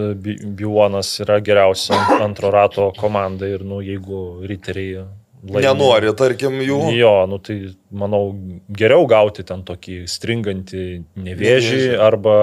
Biuonas 0.57 1.11
yra 1.25 1.39
geriausia 1.45 1.99
antro 2.23 2.49
rato 2.53 2.91
komanda 2.97 3.45
ir, 3.51 3.61
nu, 3.67 3.81
jeigu 3.85 4.23
riteriai 4.49 5.03
laimi- 5.43 5.65
Nenori, 5.67 6.13
tarkim, 6.17 6.57
jų. 6.63 6.79
Jo, 6.97 7.13
nu 7.29 7.37
tai 7.43 7.59
manau 7.93 8.33
geriau 8.73 9.05
gauti 9.09 9.45
ten 9.47 9.61
tokį 9.67 9.99
stringantį 10.09 10.83
nevėžį 11.15 11.77
Nevėžį. 11.77 11.97
arba 12.01 12.33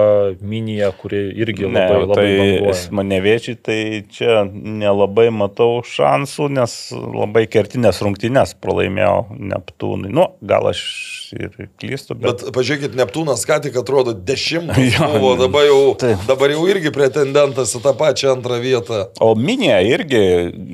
miniją, 0.41 0.91
kuri 1.01 1.21
irgi 1.43 1.67
Ne, 1.67 1.83
labai, 1.85 1.99
labai 2.05 2.15
tai 2.15 2.27
banguoja. 2.39 2.77
mane 2.97 3.19
viečiai, 3.25 3.57
tai 3.59 3.79
čia 4.11 4.41
nelabai 4.51 5.27
matau 5.35 5.81
šansų, 5.85 6.49
nes 6.57 6.75
labai 6.95 7.45
kertinės 7.51 8.01
rungtynės 8.05 8.55
pralaimėjau 8.63 9.37
Neptūnui. 9.51 10.11
Nu, 10.11 10.29
gal 10.41 10.71
aš 10.71 10.81
ir 11.35 11.53
klystu, 11.79 12.15
bet... 12.19 12.41
Bet 12.43 12.55
pažiūrėkit, 12.55 12.95
Neptūnas 12.99 13.45
ką 13.47 13.59
tik 13.63 13.77
atrodo 13.79 14.11
dešimtas 14.15 14.79
Jo, 14.95 15.07
buvo, 15.15 15.35
dabar 15.39 15.67
jau, 15.67 15.79
taip. 15.99 16.25
dabar 16.27 16.51
jau 16.51 16.65
irgi 16.71 16.91
pretendentas 16.95 17.71
į 17.77 17.83
tą 17.85 17.93
pačią 17.99 18.33
antrą 18.35 18.57
vietą. 18.63 19.05
O 19.23 19.31
Minė 19.39 19.77
irgi 19.87 20.19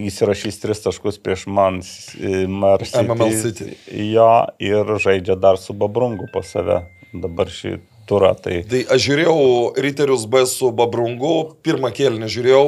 įsirašys 0.10 0.58
tris 0.64 0.82
taškus 0.86 1.20
prieš 1.22 1.46
man. 1.50 1.82
MML 2.18 3.34
City. 3.42 3.76
Jo, 4.14 4.46
ir 4.70 4.98
žaidžia 5.04 5.38
dar 5.40 5.60
su 5.62 5.76
Babrungu 5.78 6.30
po 6.34 6.44
save. 6.46 6.84
Dabar 7.16 7.50
šį 7.52 7.78
turą. 8.08 8.34
Tai 8.40 8.62
Tai 8.70 8.84
aš 8.96 9.04
žiūrėjau 9.08 9.40
Riterius 9.84 10.26
B 10.30 10.44
su 10.50 10.72
Babrungu, 10.76 11.58
pirmą 11.66 11.92
kėlinį 11.96 12.32
žiūrėjau. 12.32 12.66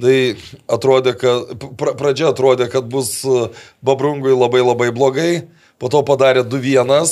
Tai 0.00 0.18
atrodė, 0.70 1.16
kad 1.18 1.50
pra, 1.80 1.96
pradžia 1.98 2.30
atrodė, 2.30 2.68
kad 2.70 2.86
bus 2.88 3.18
e, 3.26 3.48
Babrungui 3.84 4.36
labai 4.36 4.62
labai 4.62 4.92
blogai, 4.94 5.32
po 5.82 5.90
to 5.90 6.04
padarė 6.06 6.44
2-1, 6.46 7.10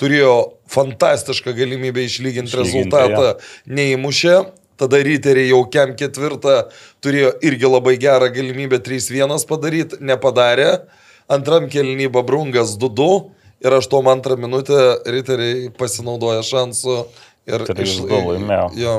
turėjo 0.00 0.36
fantastišką 0.70 1.52
galimybę 1.56 2.04
išlyginti 2.06 2.54
Išlyginti, 2.54 2.60
rezultatą, 2.62 3.34
neįmušė. 3.66 4.36
Tada 4.80 5.02
Riteriai 5.04 5.50
jau 5.50 5.64
kem 5.68 5.90
ketvirtą 5.98 6.70
turėjo 7.04 7.34
irgi 7.44 7.68
labai 7.68 7.98
gerą 8.00 8.30
galimybę 8.32 8.78
3-1 8.86 9.44
padaryti, 9.50 9.98
nepadarė. 10.00 10.70
Antram 11.30 11.66
kelnį 11.70 12.08
Babrungas 12.14 12.78
2-2 12.80 13.10
ir 13.60 13.76
8-2 13.76 14.36
minutę 14.40 14.80
Riteriai 15.06 15.70
pasinaudoja 15.78 16.42
šansu 16.46 16.96
ir 17.48 17.64
3-2 17.68 18.20
laimėjo. 18.30 18.66
Jo. 18.80 18.96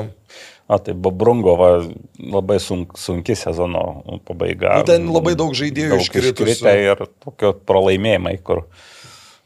A, 0.70 0.78
tai 0.80 0.94
Babrungova 0.96 1.82
labai 2.22 2.56
sunk, 2.62 2.96
sunki 2.96 3.34
sezono 3.36 3.82
pabaiga. 4.24 4.78
Nu, 4.80 4.88
ten 4.88 5.10
labai 5.12 5.34
daug 5.36 5.52
žaidėjų 5.58 5.96
daug 5.96 6.04
iškritusių. 6.06 6.48
iškritę 6.54 6.74
ir 6.86 7.04
tokio 7.20 7.52
pralaimėjimai, 7.68 8.38
kur 8.46 8.64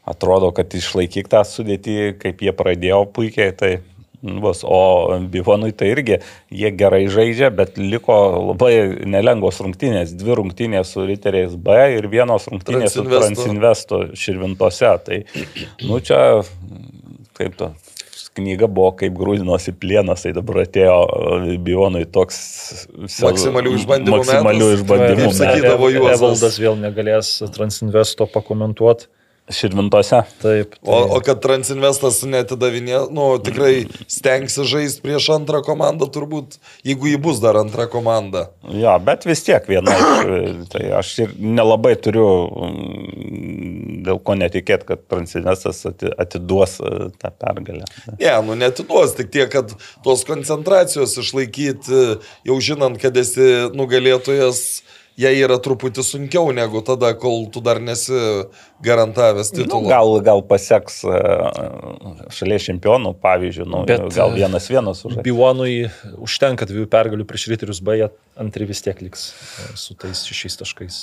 atrodo, 0.07 0.53
kad 0.55 0.71
išlaikyk 0.77 1.27
tą 1.31 1.41
sudėtį, 1.43 1.97
kaip 2.21 2.45
jie 2.45 2.53
pradėjo 2.55 3.01
puikiai, 3.11 3.51
tai 3.57 3.71
bus. 4.43 4.63
O 4.67 4.79
Bivonui 5.31 5.71
tai 5.77 5.91
irgi 5.95 6.19
jie 6.51 6.71
gerai 6.77 7.03
žaidžia, 7.11 7.49
bet 7.55 7.77
liko 7.79 8.15
labai 8.51 8.73
nelengvos 9.07 9.59
rungtynės. 9.63 10.13
Dvi 10.19 10.37
rungtynės 10.41 10.93
su 10.95 11.05
Riteriais 11.07 11.55
B 11.55 11.75
ir 11.97 12.07
vienos 12.11 12.47
rungtynės 12.51 12.93
su 12.93 13.03
Transinvesto. 13.03 13.25
Transinvesto 13.33 14.01
širvintose. 14.17 14.93
Tai, 15.07 15.19
nu 15.87 15.99
čia, 15.99 16.21
kaip 17.37 17.57
to. 17.59 17.73
Knyga 18.37 18.67
buvo 18.69 18.91
kaip 18.93 19.15
grūdinosi 19.17 19.71
plienas, 19.81 20.21
tai 20.21 20.29
dabar 20.35 20.59
atėjo 20.61 20.97
Bionui 21.65 22.03
toks 22.05 22.35
sel- 23.09 23.31
Maksimalių 23.31 23.71
išbandymų 23.79 24.19
maksimalių 24.19 24.67
metas. 24.67 24.81
išbandymų 24.83 25.23
Kaip 25.23 25.37
sakydavo 25.39 25.89
Juozas. 25.89 26.19
Evaldas 26.19 26.59
vėl 26.61 26.75
negalės 26.77 27.31
Transinvesto 27.55 28.27
pakomentuoti. 28.29 29.09
Širvintose. 29.49 30.21
Taip. 30.41 30.75
O, 30.83 30.97
o 31.15 31.19
kad 31.23 31.39
Transinvestas 31.39 32.19
netidavinė, 32.27 32.97
nu, 33.15 33.29
tikrai 33.39 33.85
stengsi 34.11 34.65
žaisti 34.67 35.03
prieš 35.05 35.29
antrą 35.37 35.61
komandą, 35.63 36.09
turbūt, 36.11 36.57
jeigu 36.87 37.07
jį 37.13 37.19
bus 37.23 37.39
dar 37.43 37.55
antra 37.61 37.85
komanda. 37.91 38.49
Jo, 38.67 38.97
bet 39.03 39.23
vis 39.29 39.45
tiek 39.47 39.63
viena 39.71 39.95
iš. 39.95 40.65
Tai 40.73 40.83
aš 40.99 41.13
ir 41.23 41.31
nelabai 41.39 41.93
turiu 42.03 42.27
mm, 42.27 44.03
dėl 44.09 44.19
ko 44.27 44.35
netikėt, 44.35 44.83
kad 44.89 45.07
Transinvestas 45.07 45.79
ati- 45.87 46.11
atiduos 46.19 46.77
e, 46.83 46.93
tą 47.15 47.31
pergalę. 47.39 47.87
Ne, 48.17 48.35
nu 48.43 48.59
netiduos, 48.59 49.15
tik 49.15 49.31
tiek, 49.31 49.47
kad 49.53 49.71
tos 50.03 50.27
koncentracijos 50.27 51.15
išlaikyti, 51.23 52.03
jau 52.51 52.59
žinant, 52.63 52.99
kad 52.99 53.15
esi 53.23 53.47
nugalėtojas, 53.77 54.63
jai 55.17 55.33
yra 55.41 55.57
truputį 55.63 56.03
sunkiau 56.05 56.51
negu 56.55 56.81
tada, 56.85 57.11
kol 57.17 57.47
tu 57.53 57.61
dar 57.65 57.79
nesi 57.81 58.13
garantavęs 58.85 59.51
Nu, 59.53 59.63
titulą. 59.63 59.89
gal, 59.89 60.13
gal 60.25 60.43
paseks 60.45 61.01
e, 61.09 61.21
šalies 62.37 62.67
čempionų, 62.69 63.15
pavyzdžiui, 63.23 63.67
nu, 63.69 63.83
Bet, 63.89 64.05
gal 64.15 64.33
vienas 64.35 64.69
vienas 64.69 65.01
už. 65.07 65.19
Bivanui 65.25 65.89
užtenka 66.21 66.69
dviejų 66.69 66.89
pergalių 66.93 67.25
prieš 67.29 67.47
Riterius 67.53 67.81
B, 67.81 67.97
jie 68.03 68.09
antri 68.37 68.69
vis 68.69 68.83
tiek 68.85 69.01
liks 69.01 69.31
e, 69.33 69.69
su 69.79 69.97
tais 69.97 70.21
šešiais 70.29 70.61
taškais. 70.61 70.99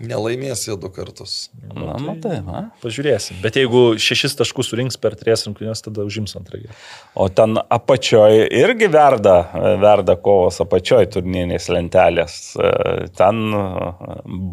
Nelaimės 0.00 0.62
jie 0.68 0.74
du 0.80 0.88
kartus. 0.88 1.50
Na, 1.74 1.96
matai, 2.00 2.38
na. 2.46 2.60
Pažiūrėsim. 2.82 3.36
Bet 3.44 3.58
jeigu 3.60 3.94
šešis 4.00 4.36
taškus 4.38 4.70
surinks 4.72 4.96
per 5.00 5.12
tris 5.20 5.44
rungtynės, 5.46 5.82
tada 5.84 6.06
užims 6.08 6.32
antrąjį. 6.38 6.70
O 7.20 7.28
ten 7.28 7.58
apačioj 7.60 8.46
irgi 8.48 8.88
verda, 8.92 9.34
verda 9.82 10.16
kovos 10.16 10.60
apačioj 10.64 11.06
turnyrinės 11.12 11.68
lentelės. 11.74 12.38
E, 12.56 13.08
Ten 13.20 13.42
e, 13.52 13.64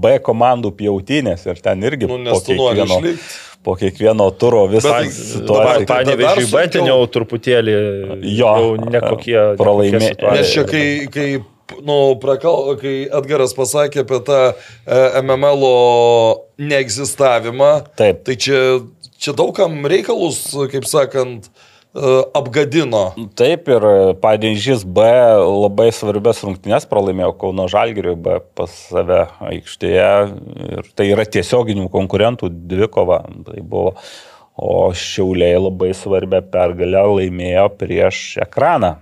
B 0.04 0.18
komandų 0.26 0.74
pjautynės 0.80 1.46
ir 1.48 1.62
ten 1.64 1.84
irgi 1.88 2.08
Nu, 2.10 2.18
po 2.34 2.42
kiekvieno, 2.44 2.98
po 3.64 3.76
kiekvieno 3.80 4.28
turo 4.40 4.66
visą 4.72 4.98
situaciją. 5.08 5.86
tai- 5.88 6.04
dar 6.18 6.42
B 6.52 6.68
ten 6.76 6.86
jau 6.92 7.00
truputėlį 7.08 7.76
Jo, 8.36 8.52
jau 8.60 8.76
nekokie 8.84 9.38
pralaimė- 9.60 10.02
nekokia 10.02 10.16
situacija. 10.16 10.36
Nes 10.42 10.54
čia, 10.54 10.64
kai, 10.68 10.86
kai, 11.14 11.30
nu, 11.82 12.18
prakal, 12.22 12.76
kai 12.82 12.96
Edgaras 13.06 13.56
pasakė 13.58 14.04
apie 14.06 14.20
tą 14.28 14.42
e, 14.52 15.00
MML 15.22 15.64
neegzistavimą, 16.70 17.72
Taip. 18.00 18.24
tai 18.28 18.38
čia, 18.40 18.60
čia 19.20 19.36
daugam 19.38 19.80
reikalus, 19.90 20.40
kaip 20.72 20.88
sakant, 20.90 21.50
e, 21.50 22.14
apgadino. 22.38 23.10
Taip 23.40 23.70
ir 23.74 23.88
Padežys 24.24 24.86
B 24.86 25.08
labai 25.44 25.90
svarbias 25.96 26.44
rungtynės 26.46 26.88
pralaimėjo 26.90 27.34
Kauno 27.42 27.68
Žalgiriui 27.72 28.16
B 28.16 28.40
pas 28.58 28.80
save 28.92 29.26
aikštėje 29.52 30.12
ir 30.78 30.94
tai 30.98 31.12
yra 31.14 31.28
tiesioginių 31.28 31.90
konkurentų 31.94 32.52
dvikova. 32.54 33.24
Tai 33.48 33.62
buvo. 33.64 33.98
O 34.58 34.88
Šiauliai 34.90 35.60
labai 35.62 35.92
svarbią 35.94 36.40
pergalę 36.50 37.04
laimėjo 37.12 37.68
prieš 37.78 38.22
ekraną 38.42 38.96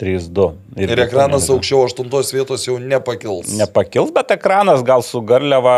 3-2. 0.00 0.50
Ir 0.84 1.00
ekranas 1.00 1.46
aukščiau 1.52 1.86
aštuntos 1.86 2.32
vietos 2.34 2.66
jau 2.66 2.76
nepakils. 2.80 3.54
Nepakils, 3.56 4.12
bet 4.12 4.34
ekranas 4.34 4.82
gal 4.84 5.04
su 5.04 5.22
Garliava 5.24 5.76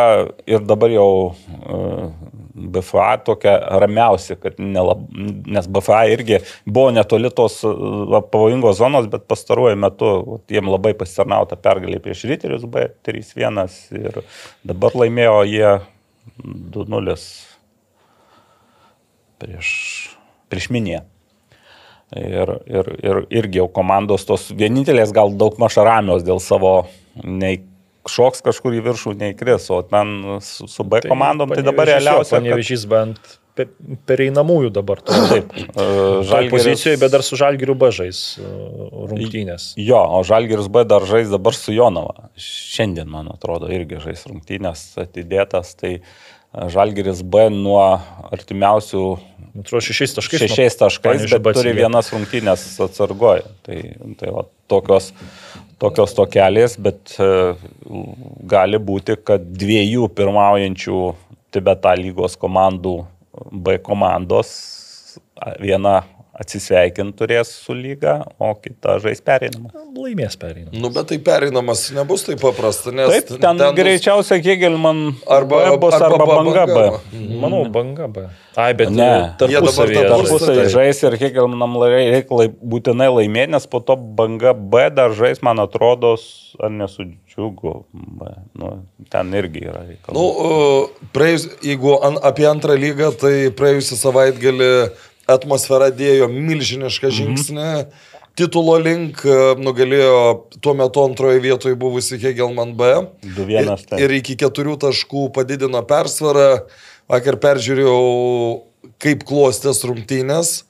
ir 0.51 0.65
dabar 0.66 0.90
jau 0.90 1.11
uh, 1.31 2.09
BFA 2.59 3.12
tokia 3.23 3.55
ramiausia, 3.78 4.35
kad 4.43 4.59
nelab, 4.59 5.05
nes 5.47 5.69
BFA 5.70 6.01
irgi 6.11 6.40
buvo 6.66 6.90
netoli 6.95 7.31
tos 7.31 7.61
uh, 7.66 8.19
pavojingos 8.32 8.81
zonos, 8.81 9.07
bet 9.12 9.28
pastaruoju 9.31 9.78
metu 9.78 10.11
vat, 10.32 10.47
jiem 10.51 10.70
labai 10.73 10.97
pasitarnauta 10.99 11.59
pergalė 11.62 12.01
prieš 12.03 12.24
Ryterius 12.31 12.66
B 12.66 12.89
3-1 13.07 13.62
ir 14.03 14.19
dabar 14.66 14.99
laimėjo 14.99 15.36
jie 15.47 15.70
2-0 16.74 17.16
prieš, 19.39 19.70
prieš 20.51 20.69
Minė. 20.74 21.05
Ir, 22.16 22.48
ir, 22.64 22.86
ir 23.05 23.18
irgi 23.43 23.59
jau 23.60 23.66
komandos 23.68 24.22
tos 24.24 24.47
vienintelės 24.56 25.10
gal 25.12 25.28
daug 25.36 25.59
maž 25.60 25.76
ramios 25.76 26.22
dėl 26.24 26.39
savo 26.40 26.86
nei 27.22 27.59
šoks 28.09 28.40
kažkur 28.47 28.72
į 28.78 28.80
viršų, 28.86 29.12
nei 29.20 29.35
kris, 29.36 29.66
o 29.74 29.82
ten 29.85 30.39
su, 30.40 30.64
su 30.72 30.85
B 30.89 31.02
komandom 31.05 31.52
tai 31.52 31.60
dabar 31.66 31.90
realiausia. 31.90 32.39
kad- 32.39 32.47
Panevežys 32.47 32.86
bent 32.89 33.18
pe- 33.59 33.66
pereinamųjų 34.09 34.70
dabar. 34.72 35.02
to. 35.05 35.12
Taip, 35.28 35.52
e, 35.52 35.85
Žalgiris 36.24 36.55
pozicijoje, 36.55 37.01
bet 37.02 37.12
dar 37.12 37.22
su 37.26 37.36
Žalgiriu 37.36 37.76
B 37.76 37.90
žais 37.93 38.39
e, 38.40 38.48
rungtynės. 39.12 39.74
Jo, 39.76 40.01
o 40.16 40.22
Žalgiris 40.24 40.70
B 40.72 40.86
dar 40.89 41.05
žais 41.05 41.28
dabar 41.28 41.52
su 41.52 41.74
Jonava. 41.76 42.30
Šiandien, 42.40 43.10
man 43.12 43.28
atrodo, 43.35 43.68
irgi 43.68 44.01
žais 44.01 44.24
rungtynės 44.30 44.94
atidėtas. 45.05 45.74
Tai 45.76 45.93
e, 45.98 46.02
Žalgiris 46.72 47.22
B 47.22 47.48
nuo 47.55 47.82
artimiausių 48.35 49.05
Atrodo, 49.59 49.80
šešiais 49.82 50.14
taškais. 50.14 50.43
šešiais 50.44 50.76
taškais, 50.78 51.24
bet 51.32 51.43
B 51.43 51.52
turi 51.56 51.72
vienas 51.74 52.12
rungtynės 52.14 52.64
atsargoje. 52.85 53.47
Tai, 53.66 53.78
tai 54.20 54.32
va, 54.35 54.44
tokios, 54.70 55.10
tokios 55.82 56.14
tokelės, 56.14 56.76
bet 56.82 57.16
e, 57.18 57.30
gali 58.51 58.78
būti, 58.78 59.18
kad 59.18 59.43
dviejų 59.43 60.10
pirmaujančių 60.18 61.01
Tibeta 61.48 61.94
lygos 61.97 62.36
komandų 62.36 62.94
B 63.51 63.78
komandos 63.80 64.51
viena 65.62 66.02
atsisveikinti 66.39 67.16
turės 67.19 67.51
su 67.65 67.74
lyga, 67.74 68.20
o 68.39 68.52
kita 68.62 68.98
žais 69.02 69.20
pereinamą. 69.24 69.73
Laimės 69.98 70.36
pereinamą. 70.39 70.78
Nu, 70.78 70.90
bet 70.94 71.09
tai 71.10 71.19
pereinamas 71.19 71.89
nebus 71.97 72.23
taip 72.28 72.39
paprasta, 72.43 72.93
nes 72.94 73.10
Taip, 73.10 73.32
ten, 73.43 73.59
ten 73.59 73.74
greičiausiai 73.74 74.43
Hegelman 74.44 75.16
Arba- 75.27 75.65
B 75.73 75.78
bus 75.82 75.94
arba 75.98 76.20
arba, 76.20 76.27
banga 76.36 76.66
B. 76.66 76.74
banga. 76.77 77.01
Manau, 77.43 77.65
banga 77.74 78.06
B. 78.09 78.27
Ai, 78.59 78.73
bet 78.74 78.90
Ne. 78.90 79.35
tarpusavy- 79.39 79.98
Tarpusai 80.09 80.55
Taip. 80.55 80.70
žais 80.74 81.02
ir 81.06 81.16
Hegelmanam 81.19 81.74
reikia 81.82 82.48
būtinai 82.62 83.10
laimėti, 83.10 83.51
nes 83.51 83.66
po 83.66 83.81
to 83.81 83.97
banga 83.97 84.55
B 84.55 84.89
dar 84.90 85.10
žais, 85.10 85.43
man 85.43 85.59
atrodo, 85.59 86.16
ar 86.60 86.70
nesu 86.70 87.05
džiugu. 87.28 87.85
Nu, 88.55 88.85
ten 89.10 89.31
irgi 89.32 89.62
yra 89.66 89.82
reikalų. 89.86 90.15
Nu, 90.15 90.89
praėjus, 91.15 91.48
jeigu 91.62 91.98
an, 92.02 92.19
apie 92.23 92.47
antrą 92.51 92.74
lygą, 92.78 93.12
tai 93.19 93.51
praėjusią 93.51 93.98
savaitgalį 94.02 94.90
atmosfera 95.29 95.91
dėjo 95.95 96.29
milžinišką 96.33 97.11
žingsnį. 97.13 97.73
Titulo 98.39 98.77
link 98.79 99.25
e, 99.27 99.37
nugalėjo 99.59 100.19
tuo 100.63 100.75
metu 100.79 101.03
antroje 101.03 101.41
vietoje 101.43 101.75
buvusi 101.79 102.21
Hegelman 102.23 102.77
B. 102.79 102.91
2-1 103.35 103.83
taip. 103.83 103.97
Ir, 103.99 104.05
ir 104.07 104.17
iki 104.21 104.39
keturių 104.39 104.77
taškų 104.87 105.29
padidino 105.35 105.83
persvarą. 105.87 106.69
Vakar 107.11 107.39
peržiūrėjau, 107.41 107.99
kaip 109.03 109.25
klostės 109.27 109.81
rungtynės. 109.89 110.63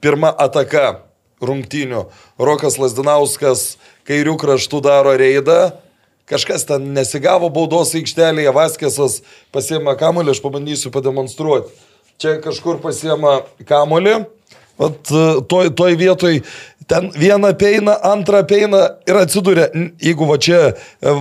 Pirma 0.00 0.30
ataka 0.30 1.02
rungtynių. 1.42 2.06
Rokas 2.40 2.78
Lasdinauskas 2.80 3.74
kairių 4.08 4.36
kraštų 4.40 4.80
daro 4.86 5.12
reidą. 5.18 5.74
Kažkas 6.26 6.64
ten 6.66 6.88
nesigavo 6.94 7.50
baudos 7.54 7.92
aikštelėje, 7.94 8.50
Vaskesas 8.54 9.20
pasiema 9.54 9.94
kamuolį, 9.98 10.32
aš 10.34 10.40
pabandysiu 10.42 10.90
pademonstruoti. 10.94 11.70
Čia 12.22 12.38
kažkur 12.44 12.80
pasiema 12.80 13.40
kamuolį, 13.68 14.22
Vat 14.78 15.10
e, 15.10 15.26
toj, 15.48 15.70
toj 15.76 15.96
vietoj 15.96 16.40
ten 16.86 17.08
vieną 17.16 17.50
peina, 17.58 17.96
antrą 18.04 18.42
peina 18.46 18.82
ir 19.08 19.18
atsiduria, 19.18 19.70
jeigu 20.02 20.28
va 20.28 20.36
čia 20.38 20.58
e, 20.68 20.74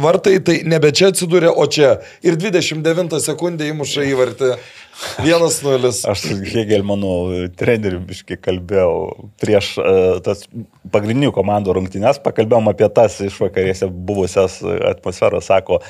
vartai, 0.03 0.38
tai 0.45 0.59
nebe 0.67 0.91
čia 0.95 1.13
atsiduria, 1.13 1.53
o 1.55 1.65
čia. 1.72 1.95
Ir 2.26 2.38
29 2.41 3.15
sekundę 3.23 3.69
įmuša 3.72 4.09
įvartį. 4.11 4.55
1-0. 5.19 5.89
Aš 6.07 6.22
su 6.23 6.35
Hegelmanu 6.47 7.09
treneriu 7.59 7.97
biškai 8.07 8.38
kalbėjau 8.39 8.93
prieš 9.43 9.73
uh, 9.81 10.22
tas 10.23 10.45
pagrindinių 10.93 11.34
komandų 11.35 11.76
rungtynes, 11.76 12.22
pakalbėjom 12.23 12.72
apie 12.72 12.88
tas 12.95 13.17
išvakarėse 13.26 13.89
buvusias 13.91 14.61
atmosferas, 14.63 15.49
sako, 15.51 15.81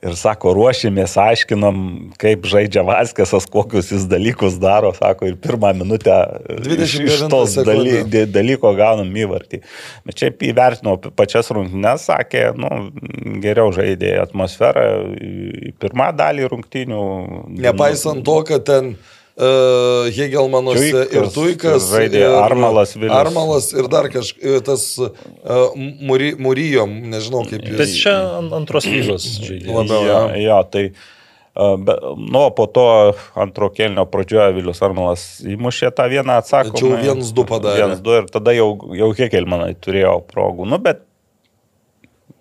ir 0.00 0.16
sako, 0.16 0.54
ruošėmės, 0.56 1.14
aiškinom, 1.20 1.80
kaip 2.20 2.46
žaidžia 2.48 2.82
Vaskesas, 2.86 3.46
kokius 3.50 3.90
jis 3.92 4.06
dalykus 4.08 4.56
daro, 4.60 4.92
sako, 4.96 5.28
ir 5.28 5.36
pirmą 5.40 5.74
minutę 5.76 6.16
iš, 6.56 6.96
iš 6.96 6.96
29 7.26 7.30
tos 7.32 7.56
daly, 7.66 8.24
dalyko 8.32 8.72
gaunam 8.78 9.12
įvartį. 9.22 9.60
Bet 10.08 10.24
šiaip 10.24 10.44
įvertinau 10.50 10.96
pačias 11.16 11.52
rungtynes, 11.52 12.08
sakė, 12.08 12.50
nu, 12.56 12.72
geriau 13.44 13.74
žaidė 13.76 14.16
atmosferą 14.24 14.86
pirmą 15.82 16.10
dalį 16.16 16.48
rungtynių. 16.54 17.06
Nepaisant 17.60 18.24
to, 18.26 18.40
kad 18.48 18.68
ten 18.68 18.94
uh, 19.40 20.08
Hegelmanuose 20.14 20.90
Tuikas, 20.90 21.14
ir 21.16 21.28
Tuikas. 21.34 21.86
žaidė 21.90 22.20
ir 22.26 22.34
Armalas 22.40 22.92
Vilius. 22.96 23.14
Armalas 23.16 23.70
ir 23.72 23.88
dar 23.92 24.10
kažkas, 24.12 24.90
uh, 25.00 25.76
Muri, 25.76 26.34
Murijom, 26.40 26.92
nežinau 27.12 27.46
kaip 27.48 27.64
jis. 27.64 27.78
Bet 27.80 27.94
čia 27.96 28.16
an- 28.40 28.52
antros 28.60 28.88
lygos 28.88 29.26
žaidėjas. 29.46 29.72
Labiau, 29.78 30.04
jo. 30.06 30.20
jo, 30.44 30.60
tai 30.74 30.84
a, 30.90 31.74
be, 31.80 31.96
nu, 32.20 32.44
po 32.56 32.66
to 32.70 32.86
antro 33.34 33.70
kelnio 33.74 34.04
pradžioje 34.10 34.54
Vilius 34.58 34.82
Armalas 34.86 35.24
įmušė 35.42 35.90
tą 35.96 36.06
vieną 36.12 36.38
atsakymą. 36.40 36.76
Tačiau 36.76 37.16
1-2 37.18 37.46
padarė. 37.48 37.88
1-2 37.96 38.18
ir 38.22 38.28
tada 38.36 38.54
jau, 38.54 38.68
jau 38.96 39.10
Hekelmanai 39.18 39.72
turėjo 39.82 40.20
progų. 40.30 40.68
Nu, 40.70 40.78
bet 40.82 41.02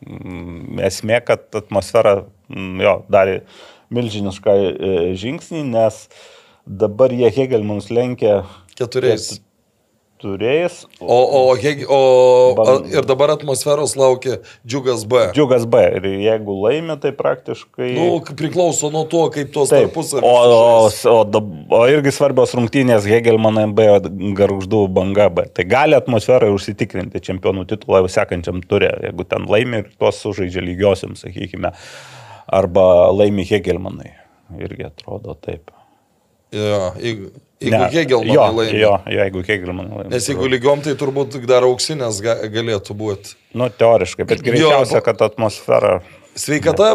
mm, 0.05 0.79
esmė, 0.91 1.23
kad 1.25 1.47
atmosfera 1.57 2.19
mm, 2.51 2.83
jo, 2.85 2.95
darė 3.11 3.39
milžinišką 3.89 4.53
e, 4.53 4.91
žingsnį, 5.17 5.63
nes 5.71 6.03
dabar 6.69 7.09
jie 7.11 7.29
Hegelmanus 7.33 7.89
lenkia 7.89 8.43
Keturiais. 8.77 9.39
turėjais. 10.19 10.81
O, 10.99 11.15
o, 11.15 11.41
o 11.55 11.99
Ban- 12.57 12.83
a, 12.83 12.89
ir 12.91 13.05
dabar 13.07 13.31
atmosferos 13.31 13.93
laukia 13.95 14.41
Džiugas 14.67 15.05
B. 15.07 15.21
Džiugas 15.31 15.63
B. 15.63 15.79
Ir 15.95 16.07
jeigu 16.25 16.57
laimi, 16.59 16.97
tai 16.99 17.13
praktiškai... 17.15 17.87
Nu, 17.95 18.19
priklauso 18.35 18.91
nuo 18.91 19.05
to, 19.07 19.21
kaip 19.31 19.53
tos 19.55 19.71
Taip, 19.71 19.87
tarpusavį. 19.87 20.27
o, 20.27 20.33
o, 20.57 21.15
o, 21.15 21.41
o 21.79 21.81
irgi 21.87 22.11
svarbios 22.11 22.51
rungtynės 22.59 23.07
Hegelmanai 23.07 23.65
B, 23.71 23.87
o 23.95 24.03
Garždų 24.35 24.83
banga 24.91 25.29
B. 25.31 25.47
Tai 25.55 25.67
gali 25.71 25.95
atmosferai 25.95 26.51
užsitikrinti 26.51 27.23
čempionų 27.31 27.63
titulą 27.71 28.03
jau 28.03 28.11
sekančiam 28.19 28.59
turė, 28.67 28.91
jeigu 29.07 29.23
ten 29.23 29.47
laimi 29.47 29.85
ir 29.85 29.91
tuos 29.95 30.19
sužaidžia 30.19 30.67
lygiosiam, 30.67 31.15
sakykime, 31.15 31.71
arba 32.59 32.85
laimi 33.15 33.47
Hegelmanai. 33.47 34.17
Irgi 34.59 34.91
atrodo 34.91 35.39
taip. 35.39 35.71
Jo, 36.55 36.93
jeigu, 36.97 37.29
jeigu 37.61 37.77
Ne, 37.77 37.89
Hegelmanai 37.93 38.67
jo. 38.71 38.79
Jo, 38.79 38.93
jeigu 39.13 39.43
Hegelmanai 39.45 39.97
laimi. 39.99 40.13
Nes 40.15 40.29
jeigu 40.31 40.47
lygiom, 40.49 40.81
tai 40.85 40.95
turbūt 40.97 41.37
dar 41.49 41.67
auksinės 41.67 42.21
ga, 42.25 42.37
galėtų 42.49 42.95
būti. 42.97 43.35
Nu, 43.59 43.67
teoriškai, 43.69 44.25
bet 44.29 44.41
greičiausia, 44.45 45.01
kad 45.05 45.21
atmosfera 45.27 45.99
Sveikata 46.39 46.93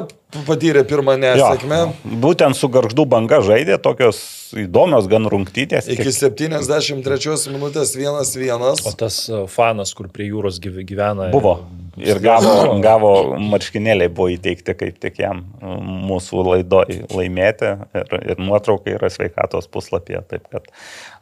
patyrė 0.48 0.82
pirmą 0.88 1.14
nesėkmę. 1.20 1.78
Jo, 1.84 2.16
būtent 2.22 2.56
su 2.58 2.70
Garždų 2.72 3.04
banga 3.10 3.40
žaidė 3.44 3.76
tokios 3.82 4.18
įdomios 4.64 5.06
gan 5.10 5.28
rungtytės. 5.30 5.88
Iki 5.92 6.10
73 6.16 7.52
minutės 7.52 7.94
1-1. 7.98 8.84
O 8.88 8.92
tas 8.98 9.20
e, 9.28 9.44
fanas, 9.50 9.94
kur 9.96 10.08
prie 10.12 10.30
jūros 10.30 10.60
gyve- 10.62 10.86
gyvena. 10.88 11.28
Buvo. 11.34 11.58
Ir 12.00 12.18
gavo, 12.18 12.54
gavo 12.82 13.10
marškinėliai 13.38 14.10
buvo 14.10 14.32
įteikti 14.34 14.74
kaip 14.74 14.96
tik 15.02 15.20
jam 15.22 15.44
mm, 15.60 15.92
mūsų 16.08 16.46
laidoj 16.48 16.96
laimėti 17.14 17.68
ir, 18.00 18.16
ir 18.32 18.40
nuotraukai 18.42 18.96
yra 18.96 19.10
sveikatos 19.14 19.70
puslapyje, 19.70 20.24
taip 20.32 20.48
kad 20.50 20.66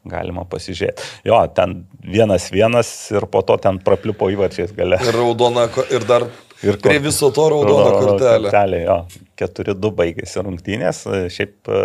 galima 0.08 0.46
pasižiūrėti. 0.48 1.04
Jo, 1.28 1.42
ten 1.52 1.82
vienas 2.00 2.48
vienas 2.54 2.88
ir 3.12 3.28
po 3.28 3.44
to 3.44 3.58
ten 3.60 3.82
prapliupo 3.84 4.30
įvarčiais 4.32 4.72
gale. 4.78 4.96
Ir 5.04 5.20
raudona, 5.20 5.68
ir 5.92 6.08
dar 6.08 6.24
Ir 6.62 6.78
prie 6.82 6.98
viso 7.02 7.30
to 7.34 7.48
raudona 7.50 7.90
kortelė. 7.96 8.48
Kortelė, 8.48 8.80
jo. 8.86 8.98
4-2 9.42 9.92
baigėsi 9.98 10.44
rungtynės. 10.46 11.02
Šiaip 11.34 11.70
e, 11.72 11.82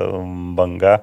banga 0.57 0.99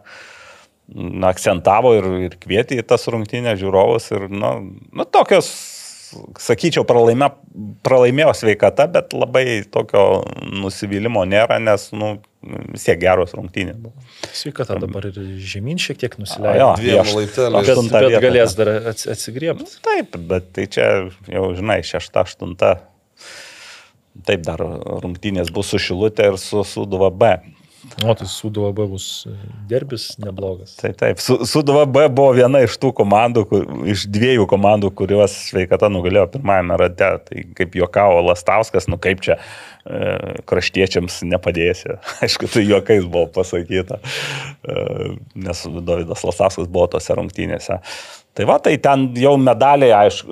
na, 0.95 1.31
akcentavo 1.33 1.95
ir, 1.99 2.11
ir 2.29 2.37
kvietė 2.43 2.79
į 2.83 2.87
tas 2.93 3.09
rungtynės 3.11 3.59
žiūrovus. 3.63 4.11
Ir, 4.15 4.29
nu, 4.31 4.53
nu, 4.95 5.07
tokios, 5.11 5.49
sakyčiau, 6.39 6.85
pralaimė, 6.87 7.33
pralaimėjo 7.87 8.37
sveikata, 8.45 8.87
bet 8.95 9.17
labai 9.17 9.65
tokio 9.75 10.23
nusivylimo 10.63 11.25
nėra, 11.27 11.59
nes 11.63 11.89
nu, 11.97 12.15
vis 12.75 12.87
tiek 12.87 13.01
geros 13.03 13.35
rungtynės 13.35 13.81
buvo. 13.81 14.07
Sveikata 14.37 14.79
dabar 14.83 15.09
ir 15.11 15.19
žemyn 15.43 15.81
šiek 15.83 15.99
tiek 16.05 16.15
nusileido. 16.21 16.75
Dviem 16.79 17.11
laipteliais. 17.17 17.69
Bet, 17.91 17.93
bet 17.97 18.19
galės 18.23 18.55
dar 18.59 18.75
ats- 18.93 19.09
atsigriebti. 19.17 19.81
Taip, 19.83 20.19
bet 20.31 20.51
tai 20.55 20.69
čia 20.71 20.91
jau, 21.27 21.49
žinai, 21.59 21.81
šešta, 21.87 22.29
aštunta. 22.29 22.77
Taip, 24.23 24.45
dar 24.47 24.63
rungtynės 25.03 25.51
bus 25.55 25.73
su 25.75 25.83
Šilutė 25.83 26.31
ir 26.31 26.39
su 26.39 26.63
Suduva 26.69 27.11
B. 27.11 27.35
O 28.05 28.15
tai 28.17 28.27
Sūduva 28.29 28.71
B 28.75 28.87
bus 28.89 29.07
e, 29.29 29.35
derbis 29.69 30.07
neblogas. 30.23 30.73
Taip, 30.79 30.97
taip. 31.01 31.21
Su, 31.21 31.37
Suduva 31.49 31.85
B 31.89 32.07
buvo 32.09 32.33
viena 32.37 32.63
iš 32.65 32.79
tų 32.81 32.91
komandų, 32.97 33.45
kur, 33.51 33.67
iš 33.91 34.07
dviejų 34.13 34.47
komandų, 34.51 34.91
kuriuos 34.97 35.35
sveikata 35.51 35.91
nugalėjo 35.93 36.27
pirmajame 36.37 36.79
rate. 36.81 37.11
Tai 37.29 37.45
kaip 37.61 37.77
juokavo 37.79 38.23
Lastauskas, 38.25 38.89
nu 38.89 38.99
kaip 39.03 39.21
čia 39.25 39.37
e, 39.37 40.41
kraštiečiams 40.49 41.21
nepadėsi. 41.29 41.99
Aišku, 42.25 42.49
tai 42.55 42.65
juokais 42.65 43.05
buvo 43.05 43.29
pasakyta, 43.37 44.01
e, 44.01 45.15
nes 45.47 45.65
Davidas 45.77 46.25
Lastauskas 46.25 46.71
buvo 46.71 46.89
tose 46.97 47.19
rungtynėse. 47.21 47.83
Tai 48.35 48.45
va, 48.51 48.57
tai 48.59 48.73
ten 48.83 49.05
jau 49.15 49.37
medaliai 49.39 49.93
aišk, 49.95 50.31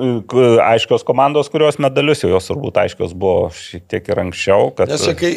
aiškios 0.64 1.04
komandos, 1.06 1.46
kurios 1.52 1.76
medalius 1.78 2.24
jau 2.24 2.32
jos 2.32 2.48
turbūt 2.50 2.80
aiškios 2.82 3.12
buvo 3.14 3.52
šiek 3.54 3.84
tiek 3.92 4.08
ir 4.10 4.20
anksčiau. 4.24 4.72
Kad, 4.74 4.90
Nes 4.90 5.04
čia 5.06 5.14
kai 5.14 5.30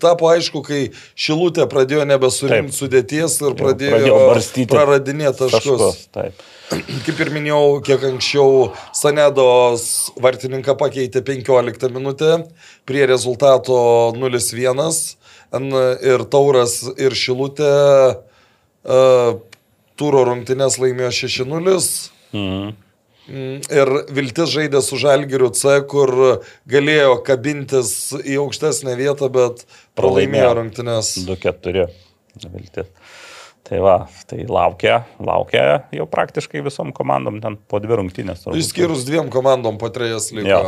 tapo 0.00 0.30
aišku, 0.30 0.62
kai 0.64 0.78
Šilutė 1.12 1.66
pradėjo 1.68 2.06
nebesurinkti 2.08 2.72
sudėties 2.72 3.34
ir 3.42 3.56
pradėjo, 3.58 3.98
pradėjo 3.98 4.20
barstyti 4.30 4.68
praradinėti 4.72 5.42
taškus. 5.42 6.06
Taip. 6.16 6.46
Kaip 7.06 7.20
ir 7.20 7.30
minėjau, 7.34 7.82
kiek 7.84 8.06
anksčiau 8.08 8.70
Sanedos 8.96 9.84
vartininką 10.16 10.72
pakeitė 10.80 11.20
15 11.26 11.92
minutę 11.94 12.38
prie 12.88 13.04
rezultato 13.06 13.76
0-1 14.16 14.80
N- 15.60 15.84
ir 16.00 16.24
Tauras 16.32 16.80
ir 16.96 17.14
Šilutė 17.14 17.68
uh, 18.16 19.36
turo 19.98 20.24
rungtynės 20.28 20.78
laimėjo 20.82 21.12
6-0. 21.22 21.76
Mhm. 22.32 22.74
Mm, 23.26 23.56
Ir 23.74 23.88
Viltis 24.14 24.52
žaidė 24.54 24.78
su 24.86 24.94
Žalgiriu 25.02 25.48
C, 25.50 25.80
kur 25.90 26.12
galėjo 26.70 27.16
kabintis 27.26 28.12
į 28.22 28.36
aukštesnę 28.44 28.94
vietą, 29.00 29.26
bet 29.34 29.64
pralaimėjo 29.98 30.52
rungtynės. 30.60 31.08
2-4 31.26 31.88
viltis. 32.52 32.86
Tai 33.66 33.80
va, 33.82 33.96
tai 34.30 34.44
laukia, 34.46 35.00
laukia 35.18 35.64
jau 35.90 36.06
praktiškai 36.06 36.62
visom 36.62 36.92
komandom 36.94 37.40
ten 37.42 37.56
po 37.66 37.80
dvi 37.82 37.98
rungtynės. 37.98 38.44
Išskyrus 38.54 39.02
dviem 39.08 39.26
komandom 39.34 39.74
po 39.82 39.90
trejas 39.90 40.28
Jo, 40.30 40.38
liko. 40.38 40.60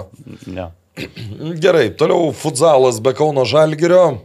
jo. 0.50 0.66
Gerai, 1.62 1.92
toliau 1.94 2.32
futsalas 2.34 2.98
be 2.98 3.12
Kauno 3.14 3.44
Žalgirio. 3.46 4.18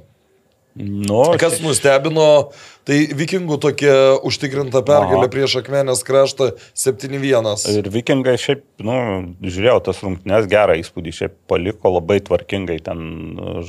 Nu, 0.75 1.19
Kas 1.37 1.59
nustebino, 1.61 2.49
tai 2.87 3.03
vikingų 3.13 3.59
tokia 3.61 3.93
užtikrinta 4.25 4.81
pergalė 4.81 5.27
Aha. 5.27 5.29
prieš 5.29 5.59
Akmenės 5.59 6.01
kraštą 6.07 6.47
7-1. 6.73 7.51
Ir 7.77 7.89
vikingai 7.93 8.33
šiaip, 8.41 8.63
nu, 8.81 8.95
žiūrėjau 9.45 9.83
tas 9.85 10.01
rungtynes, 10.01 10.47
gerą 10.49 10.79
įspūdį 10.81 11.13
šiaip 11.13 11.35
paliko, 11.51 11.93
labai 11.93 12.17
tvarkingai 12.25 12.79
ten 12.89 13.05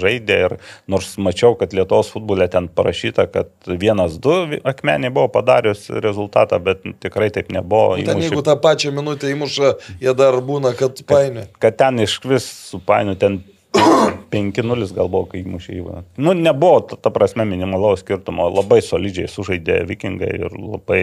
žaidė 0.00 0.38
ir 0.46 0.56
nors 0.88 1.12
mačiau, 1.20 1.52
kad 1.60 1.76
Lietuvos 1.76 2.08
futbole 2.14 2.48
ten 2.48 2.70
parašyta, 2.72 3.28
kad 3.36 3.52
vienas 3.68 4.16
du 4.16 4.32
akmeniai 4.64 5.12
buvo 5.12 5.28
padarius 5.36 5.90
rezultatą, 5.92 6.56
bet 6.64 6.88
tikrai 7.04 7.28
taip 7.36 7.52
nebuvo. 7.52 7.98
Ten 8.00 8.16
Įmušė- 8.16 8.30
jeigu 8.32 8.46
tą 8.48 8.56
pačią 8.64 8.94
minutę 8.96 9.28
įmuša, 9.28 9.74
jie 10.00 10.16
dar 10.16 10.40
būna, 10.40 10.72
kad 10.72 11.04
painė. 11.04 11.50
kad 11.60 11.76
ten 11.76 12.00
iš 12.00 12.16
vis 12.24 12.48
supainiu, 12.72 13.14
ten 13.20 13.42
5-0 13.74 14.90
gal 14.94 15.08
buvo, 15.10 15.24
kai 15.30 15.42
įmušė 15.42 15.78
įvarą. 15.78 16.04
Nu, 16.18 16.34
nebuvo, 16.38 16.80
ta, 16.88 16.98
ta 17.00 17.12
prasme, 17.14 17.46
minimalaus 17.48 18.04
skirtumo, 18.04 18.48
labai 18.52 18.80
solidžiai 18.84 19.30
sužaidė 19.30 19.82
vikingai 19.88 20.30
ir 20.40 20.54
labai 20.54 21.00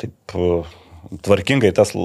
taip 0.00 0.34
tvarkingai 1.24 1.72
tas 1.76 1.94
e, 1.94 2.00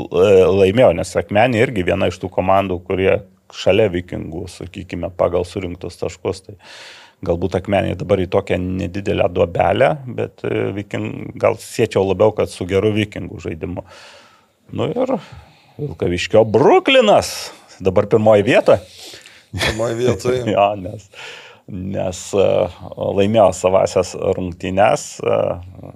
laimėjo, 0.59 0.93
nes 0.97 1.15
Akmenė 1.19 1.63
irgi 1.63 1.85
viena 1.87 2.09
iš 2.09 2.19
tų 2.21 2.31
komandų, 2.33 2.79
kurie 2.87 3.11
šalia 3.55 3.89
vikingų, 3.91 4.45
sakykime, 4.51 5.09
pagal 5.17 5.45
surinktus 5.47 5.97
taškus. 6.01 6.43
Tai 6.45 6.57
galbūt 7.25 7.57
Akmenė 7.59 7.95
dabar 7.99 8.21
į 8.21 8.29
tokią 8.31 8.59
nedidelę 8.61 9.29
duobelę, 9.33 9.93
bet 10.19 10.45
e, 10.47 10.69
viking, 10.75 11.31
gal 11.39 11.57
siečiau 11.61 12.05
labiau, 12.07 12.33
kad 12.35 12.51
su 12.51 12.67
geru 12.69 12.93
vikingų 12.95 13.41
žaidimu. 13.47 13.85
Nu 14.77 14.91
ir 14.93 15.17
Vilkaviškio 15.79 16.43
Bruklinas. 16.45 17.51
Dabar 17.79 18.09
pirmoji 18.11 18.43
vieta. 18.43 18.75
Pirmoje 19.53 19.97
vietoje. 19.99 20.43
jo, 20.55 20.67
nes, 20.81 21.07
nes 21.67 22.21
uh, 22.37 22.79
laimėjo 23.19 23.49
savasias 23.57 24.13
rungtynes, 24.37 25.09
uh, 25.25 25.93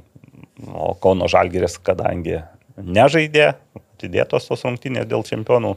o 0.73 0.93
Kauno 1.03 1.29
Žalgiris, 1.31 1.77
kadangi 1.83 2.39
nežaidė, 2.77 3.53
atidėtos 3.77 4.49
tos 4.49 4.65
rungtynės 4.65 5.07
dėl 5.09 5.25
čempionų 5.27 5.75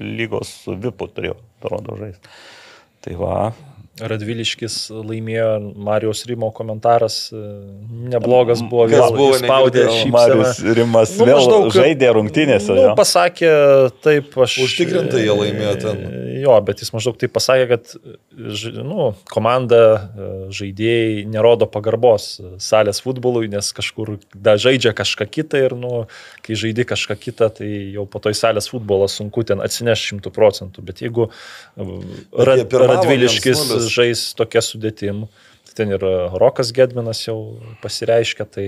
lygos 0.00 0.52
su 0.64 0.76
Vipu 0.78 1.08
turėjo, 1.10 1.38
atrodo, 1.60 1.96
žaisti. 2.00 2.34
Tai 3.00 3.16
va, 3.16 3.36
Radviliškis 4.00 4.76
laimėjo, 4.94 5.48
Marijos 5.76 6.24
Rimo 6.28 6.50
komentaras 6.56 7.18
e, 7.32 7.40
neblogas 8.12 8.62
buvo, 8.64 8.86
vėl 8.90 9.16
buvo, 9.16 9.36
spaudė 9.40 9.86
šypseną. 9.88 10.12
Marius 10.14 10.62
Rimas 10.78 11.14
Nu, 11.18 11.26
vėl 11.28 11.40
maždaug, 11.40 11.68
žaidė 11.74 12.12
rungtynėse. 12.16 12.76
Nu, 12.76 12.86
pasakė 12.98 13.50
taip, 14.04 14.34
aš. 14.46 14.56
Užtikrintai 14.64 15.24
jie 15.24 15.36
laimėjo 15.36 15.74
ten. 15.84 16.02
Jo, 16.40 16.56
bet 16.64 16.80
jis 16.84 16.92
maždaug 16.94 17.18
taip 17.20 17.34
pasakė, 17.36 17.66
kad 17.74 17.94
nu, 18.86 19.10
komanda, 19.30 19.82
e, 19.84 20.30
žaidėjai 20.56 21.26
nerodo 21.30 21.68
pagarbos 21.70 22.32
salės 22.62 23.02
futbolui, 23.04 23.50
nes 23.52 23.72
kažkur 23.76 24.16
da 24.34 24.56
žaidžia 24.60 24.94
kažką 24.96 25.28
kitą 25.28 25.64
ir, 25.66 25.76
nu, 25.78 26.04
kai 26.46 26.58
žaidi 26.58 26.86
kažką 26.88 27.18
kitą, 27.20 27.50
tai 27.60 27.68
jau 27.96 28.06
po 28.08 28.22
to 28.22 28.32
į 28.32 28.38
salės 28.38 28.70
futbolą 28.72 29.10
sunku 29.10 29.44
ten 29.46 29.60
atsinešti 29.64 30.14
šimtų 30.14 30.32
procentų. 30.34 30.84
Bet 30.86 31.04
jeigu 31.04 31.28
e, 31.28 31.88
Rad, 32.32 32.62
jie 32.62 32.68
pirmavo 32.70 33.00
Radviliškis 33.00 33.66
1:0. 33.66 33.89
Žais 33.90 34.24
tokia 34.38 34.62
sudėtim, 34.64 35.26
tai 35.68 35.78
ten 35.82 35.94
ir 35.96 36.04
Rokas 36.40 36.72
Gedminas 36.76 37.22
jau 37.26 37.38
pasireiškia, 37.82 38.46
tai 38.48 38.66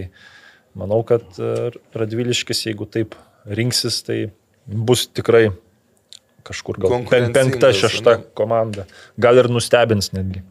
manau, 0.79 1.03
kad 1.07 1.25
e, 1.39 1.73
Radviliškis, 1.97 2.67
jeigu 2.69 2.89
taip 2.91 3.17
rinksis, 3.47 4.03
tai 4.07 4.19
bus 4.67 5.07
tikrai 5.09 5.51
kažkur 6.47 6.79
gal 6.83 7.05
penkta, 7.11 7.73
šešta 7.75 8.17
ane? 8.19 8.31
komanda. 8.39 8.87
Gal 9.21 9.39
ir 9.39 9.51
nustebins 9.53 10.13
netgi. 10.15 10.43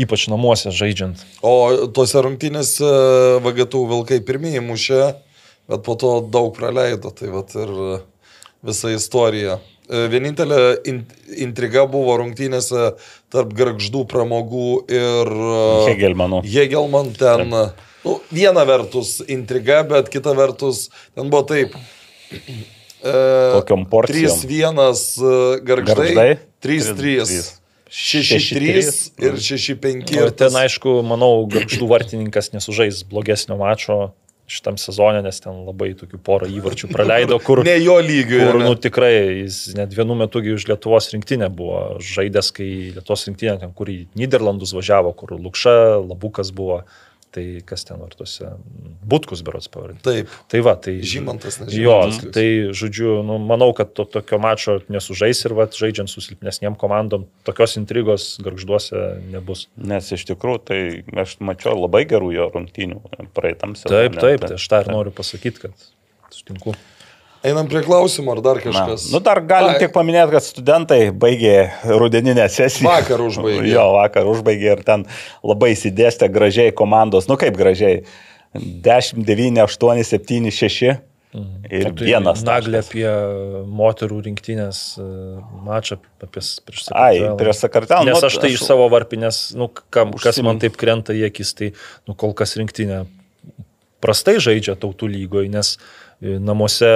Ypač 0.00 0.26
namuose 0.26 0.72
žaidžiant. 0.74 1.20
O 1.46 1.86
tose 1.94 2.18
rungtynėse 2.24 2.88
VGT 3.44 3.84
Vilkai 3.92 4.18
pirmieji 4.26 4.62
mušė, 4.64 5.02
bet 5.70 5.84
po 5.86 5.94
to 6.00 6.16
daug 6.34 6.50
praleido. 6.56 7.12
Tai 7.14 7.30
vat 7.36 7.54
ir 7.54 7.70
visa 8.66 8.90
istorija. 8.94 9.60
E, 9.86 10.06
Vienintelė 10.10 10.60
in, 10.90 11.04
intriga 11.46 11.86
buvo 11.90 12.16
rungtynėse 12.20 12.94
tarp 13.34 13.56
garždų 13.56 14.04
pramogų 14.10 14.68
ir 14.92 15.32
e, 15.34 15.64
Hegelmanų. 15.90 16.44
Hegelman 16.46 17.10
ten. 17.18 17.50
Nu, 18.04 18.18
viena 18.34 18.66
vertus 18.68 19.16
intriga, 19.32 19.80
bet 19.88 20.10
kita 20.12 20.34
vertus 20.36 20.88
ten 21.16 21.32
buvo 21.32 21.44
taip. 21.48 21.76
E, 22.30 23.12
Kokiom 23.58 23.86
porcijom? 23.90 24.40
3-1 24.44 24.80
e, 24.80 25.36
garždai, 25.66 26.08
Gargždai? 26.14 26.30
3-3. 26.64 27.44
6-3 27.94 29.22
ir 29.22 29.38
6-5. 29.38 30.12
Ir 30.18 30.32
ten, 30.34 30.56
aišku, 30.64 30.98
manau, 31.06 31.44
garždų 31.50 31.86
vartininkas 31.92 32.50
nesužais 32.54 33.04
blogesnio 33.06 33.54
mačo 33.60 33.98
šitam 34.50 34.76
sezone, 34.80 35.22
nes 35.24 35.40
ten 35.40 35.62
labai 35.64 35.92
tokių 35.96 36.18
porą 36.24 36.48
įvarčių 36.52 36.90
praleido, 36.92 37.38
kur... 37.42 37.62
Ne 37.68 37.78
jo 37.80 37.96
lygio. 38.04 38.42
Kur, 38.42 38.58
ane? 38.60 38.68
nu, 38.68 38.76
tikrai, 38.76 39.12
jis 39.44 39.60
net 39.78 39.94
vienu 39.96 40.16
metu 40.18 40.42
už 40.54 40.66
Lietuvos 40.68 41.08
rinktinę 41.14 41.48
buvo 41.54 42.00
žaidęs, 42.04 42.50
kai 42.56 42.68
Lietuvos 42.96 43.24
rinktinė 43.30 43.56
ten, 43.62 43.72
kur 43.76 43.88
į 43.92 44.04
Niderlandus 44.20 44.74
važiavo, 44.76 45.14
kur 45.16 45.36
Lukša, 45.38 45.76
Labukas 46.04 46.52
buvo, 46.54 46.82
tai 47.34 47.44
kas 47.66 47.84
ten 47.88 47.98
vartuose, 48.00 48.52
Butkus 49.04 49.42
berots 49.44 49.68
pavardė. 49.72 49.98
Taip. 50.06 50.32
Tai 50.50 50.60
va, 50.64 50.76
tai... 50.80 50.94
Žymantas, 51.04 51.58
ne 51.60 51.68
Jo, 51.74 51.96
Žymantas. 52.06 52.30
tai 52.36 52.46
žodžiu, 52.76 53.16
nu, 53.26 53.38
manau, 53.42 53.72
kad 53.76 53.90
to, 53.96 54.06
tokio 54.08 54.38
mačo 54.42 54.78
nesužais 54.92 55.42
ir 55.44 55.56
va, 55.58 55.66
žaidžiant 55.68 56.10
su 56.10 56.22
silpnesniem 56.24 56.78
komandom, 56.80 57.26
tokios 57.46 57.76
intrigos 57.80 58.28
garžduose 58.44 59.02
nebus. 59.34 59.66
Nes 59.76 60.08
iš 60.14 60.26
tikrųjų, 60.30 60.62
tai 60.70 60.80
aš 61.24 61.36
mačiau 61.44 61.76
labai 61.82 62.04
gerų 62.08 62.32
jo 62.36 62.48
rungtynių 62.54 63.02
praeitam 63.36 63.76
sezonui. 63.78 64.14
Taip, 64.14 64.20
taip, 64.22 64.48
tai 64.48 64.58
aš 64.60 64.70
tą 64.70 64.84
ir 64.86 64.92
noriu 64.94 65.14
pasakyti, 65.14 65.66
kad 65.66 65.88
sutinku. 66.34 66.78
Einam 67.44 67.66
prie 67.68 67.82
klausimų, 67.84 68.32
ar 68.38 68.40
dar 68.44 68.56
Na, 68.56 68.62
kažkas? 68.64 69.06
nu 69.12 69.20
dar 69.20 69.40
galim 69.44 69.74
Ai. 69.74 69.78
tik 69.82 69.92
paminėti, 69.92 70.32
kad 70.32 70.44
studentai 70.46 71.00
baigė 71.12 71.56
rudeninę 71.84 72.46
sesiją. 72.48 72.88
Vakar 72.88 73.20
užbaigė. 73.20 73.66
Jo, 73.68 73.82
vakar 73.98 74.24
užbaigė 74.30 74.70
ir 74.78 74.84
ten 74.86 75.04
labai 75.44 75.74
įsidėstė 75.74 76.30
gražiai 76.32 76.72
komandos. 76.76 77.28
Nu 77.28 77.36
kaip 77.40 77.56
gražiai. 77.60 78.04
10, 78.54 79.24
9, 79.26 79.58
8, 79.66 80.04
7, 80.06 80.50
6 80.54 80.82
ir 80.86 81.88
O 81.88 81.90
tai 81.98 82.06
vienas. 82.06 82.44
Naglė 82.46 82.78
apie 82.84 83.04
moterų 83.66 84.20
rinktinės 84.28 84.82
e, 85.02 85.06
mačą 85.66 85.96
apie 86.22 86.38
s- 86.40 86.60
prieš 86.62 86.84
Ai, 86.94 87.16
Sakartvelą. 87.18 87.36
prieš 87.42 87.60
Sakartelą. 87.64 88.04
Nes 88.06 88.20
nu, 88.22 88.28
aš 88.30 88.36
tai 88.44 88.52
iš 88.54 88.62
savo 88.62 88.86
varpinės, 88.92 89.40
nu, 89.58 89.66
kam, 89.90 90.12
kas 90.14 90.38
man 90.46 90.62
taip 90.62 90.78
krenta 90.78 91.12
į 91.12 91.26
akis, 91.32 91.50
tai 91.58 91.72
nu, 92.06 92.14
kol 92.14 92.32
kas 92.38 92.54
rinktinė 92.60 93.02
prastai 94.04 94.36
žaidžia 94.38 94.76
tautų 94.78 95.08
lygoje, 95.10 95.50
nes 95.50 95.74
e, 95.74 95.82
namuose 96.20 96.90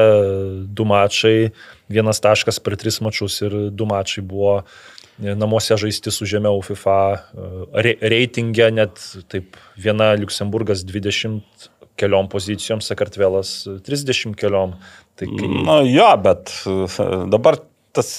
du 0.66 0.86
mačai, 0.88 1.50
vienas 1.88 2.20
taškas 2.24 2.60
per 2.62 2.76
tris 2.80 3.00
mačius 3.04 3.40
ir 3.42 3.56
du 3.70 3.86
mačai 3.88 4.24
buvo 4.24 4.58
e, 4.60 5.34
namuose 5.34 5.78
žaisti 5.80 6.12
su 6.14 6.28
žemiau 6.28 6.62
FIFA 6.64 6.98
e, 7.14 7.48
re, 7.86 7.96
reitingė, 8.14 8.70
net 8.74 9.02
taip 9.32 9.58
viena 9.80 10.14
Luksemburgas 10.18 10.84
20 10.86 11.68
keliom 11.98 12.30
pozicijom, 12.30 12.82
Sakartvelas 12.84 13.64
30 13.86 14.36
keliom. 14.38 14.76
Tai 15.18 15.26
kai, 15.32 15.48
Nu 15.66 15.80
jo, 15.88 16.08
bet 16.22 16.54
e, 16.66 17.10
dabar 17.32 17.60
tas 17.98 18.12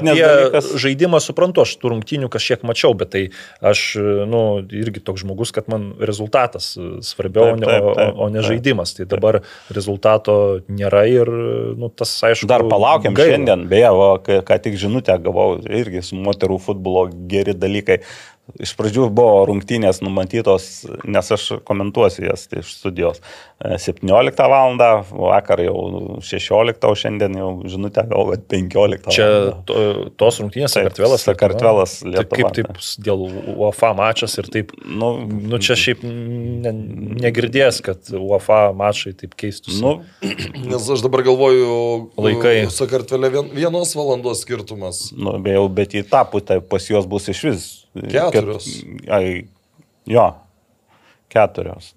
apie 0.00 0.16
dalykas. 0.16 0.70
žaidimą 0.82 1.20
suprantu, 1.22 1.64
aš 1.66 1.76
tų 1.80 1.92
rungtynių 1.94 2.30
kažkiek 2.32 2.64
mačiau, 2.66 2.94
bet 2.98 3.12
tai 3.14 3.22
aš, 3.60 3.84
nu, 4.30 4.42
irgi 4.80 5.02
toks 5.04 5.24
žmogus, 5.24 5.52
kad 5.56 5.68
man 5.72 5.90
rezultatas 6.00 6.72
svarbiau, 7.04 7.54
Taip, 7.54 7.66
taip, 7.66 7.84
o, 7.84 7.94
taip, 7.98 8.14
o, 8.16 8.26
o 8.26 8.30
ne 8.32 8.40
taip. 8.40 8.48
žaidimas. 8.50 8.94
Tai 8.96 9.06
dabar 9.10 9.40
rezultato 9.70 10.34
nėra 10.72 11.04
ir, 11.10 11.30
nu, 11.78 11.92
tas 11.92 12.16
aišku. 12.30 12.48
Dar 12.50 12.64
palaukiam 12.70 13.16
gaila. 13.16 13.36
šiandien, 13.36 13.68
beje, 13.70 13.94
va, 14.00 14.10
ką 14.20 14.60
tik 14.64 14.80
žinutę 14.80 15.16
gavau, 15.22 15.60
irgi 15.68 16.04
su 16.04 16.18
moterų 16.18 16.60
futbolo 16.66 17.08
geri 17.30 17.56
dalykai. 17.56 18.00
Iš 18.58 18.72
pradžių 18.78 19.06
buvo 19.14 19.44
rungtynės 19.50 20.00
numatytos, 20.02 20.86
nes 21.04 21.30
aš 21.36 21.60
komentuosiu 21.68 22.26
jas 22.26 22.48
tai 22.50 22.64
iš 22.64 22.72
studijos. 22.80 23.20
E, 23.60 23.76
17 23.78 24.40
val. 24.50 24.76
vakar 25.12 25.60
jau 25.62 26.18
16, 26.24 26.84
o 26.88 26.94
šiandien 26.96 27.34
jau 27.38 27.50
žinutę 27.68 28.06
kad 28.10 28.46
15. 28.50 29.10
Čia 29.14 29.26
valandą. 29.28 29.62
to, 29.68 29.76
tos 30.20 30.40
rungtynės 30.40 30.74
Taip, 30.74 30.90
Sakartvelas. 30.90 31.24
Sakartvelas, 31.28 31.94
Tai 32.00 32.10
Lietuva. 32.10 32.36
kaip 32.36 32.54
taip 32.56 32.82
dėl 33.04 33.26
UEFA 33.56 33.92
mačas 33.98 34.38
ir 34.40 34.48
taip. 34.52 34.72
Nu, 34.84 35.12
Nu, 35.50 35.58
čia 35.58 35.74
šiaip 35.78 36.02
ne, 36.04 36.70
negirdės, 37.24 37.80
kad 37.84 38.10
UEFA 38.14 38.70
mačai 38.76 39.12
taip 39.18 39.34
keistųsi. 39.38 39.80
nu, 39.82 40.00
Nes 40.70 40.88
aš 40.90 41.02
dabar 41.04 41.22
galvoju, 41.26 42.10
Laikai. 42.20 42.66
Sakartvelė 42.72 43.30
vien, 43.34 43.50
vienos 43.56 43.92
valandos 43.98 44.42
skirtumas. 44.44 45.10
nu, 45.16 45.36
be 45.42 45.54
jau, 45.56 45.66
bet 45.68 45.94
į 45.98 46.04
tą 46.10 46.24
pusę 46.30 46.60
pas 46.60 46.86
juos 46.90 47.06
bus 47.10 47.28
iš 47.32 47.42
vis. 47.48 47.68
Keturios. 47.94 48.66
Ket- 48.82 49.10
Ai, 49.10 49.30
jo, 50.06 50.26
keturios. 51.32 51.92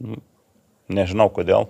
Nežinau 0.93 1.29
kodėl, 1.33 1.69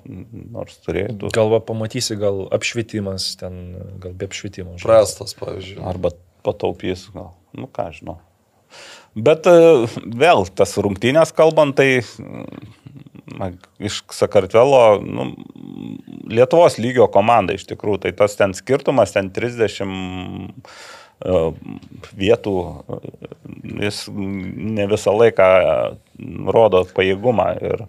nors 0.52 0.80
turėtų. 0.84 1.30
Gal 1.36 1.52
va 1.54 1.60
pamatysi, 1.64 2.16
gal 2.20 2.48
apšvietimas 2.56 3.28
ten, 3.40 3.60
gal 4.02 4.16
be 4.18 4.26
apšvietimo. 4.28 4.74
žinai. 4.76 4.88
Prastas, 4.88 5.36
pavyzdžiui. 5.38 5.84
Arba 5.86 6.12
pataupys, 6.44 7.06
gal. 7.14 7.34
Nu 7.54 7.70
ką 7.70 7.92
žinau. 7.94 8.18
Bet 9.14 9.46
e, 9.46 9.54
vėl 10.18 10.48
tas 10.58 10.74
rungtynės 10.82 11.30
kalbant, 11.38 11.78
tai 11.78 12.02
na, 13.38 13.52
iš 13.78 14.02
Sakartvelo 14.10 14.98
nu, 15.06 15.28
Lietuvos 16.34 16.80
lygio 16.82 17.06
komanda 17.14 17.54
iš 17.54 17.68
tikrųjų, 17.70 18.00
tai 18.08 18.12
tas 18.18 18.34
ten 18.40 18.56
skirtumas, 18.58 19.14
ten 19.14 19.30
30 19.30 19.84
e, 19.86 19.88
vietų, 22.18 22.56
e, 22.64 23.14
jis 23.86 24.04
ne 24.14 24.88
visą 24.92 25.14
laiką 25.16 25.50
e, 25.60 25.76
rodo 26.56 26.84
pajėgumą. 26.96 27.48
Ir 27.62 27.86
e, 27.86 27.88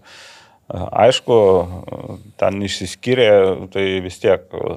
aišku, 1.05 1.39
e, 1.39 2.19
ten 2.41 2.63
išsiskyrė, 2.67 3.31
tai 3.75 3.87
vis 4.05 4.21
tiek 4.23 4.47
e, 4.55 4.77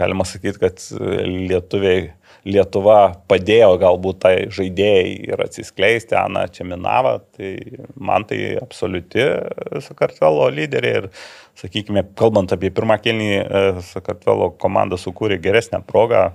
galima 0.00 0.26
sakyti, 0.28 0.60
kad 0.62 0.84
lietuviai 1.24 2.12
Lietuva 2.44 3.14
padėjo 3.30 3.70
galbūt 3.80 4.18
tai 4.20 4.34
žaidėjai 4.52 5.12
ir 5.30 5.40
atsiskleisti, 5.40 6.16
Ana 6.18 6.44
Čeminava, 6.52 7.16
tai 7.36 7.54
man 7.96 8.26
tai 8.28 8.58
absoliuti 8.60 9.24
Sakartvelo 9.84 10.50
lyderė 10.52 10.90
ir, 10.98 11.08
sakykime, 11.56 12.02
kalbant 12.18 12.52
apie 12.52 12.68
pirmą 12.74 12.98
kelnį, 13.00 13.30
Sakartvelo 13.88 14.50
komanda 14.60 14.98
sukūrė 15.00 15.38
geresnę 15.40 15.80
progą, 15.88 16.26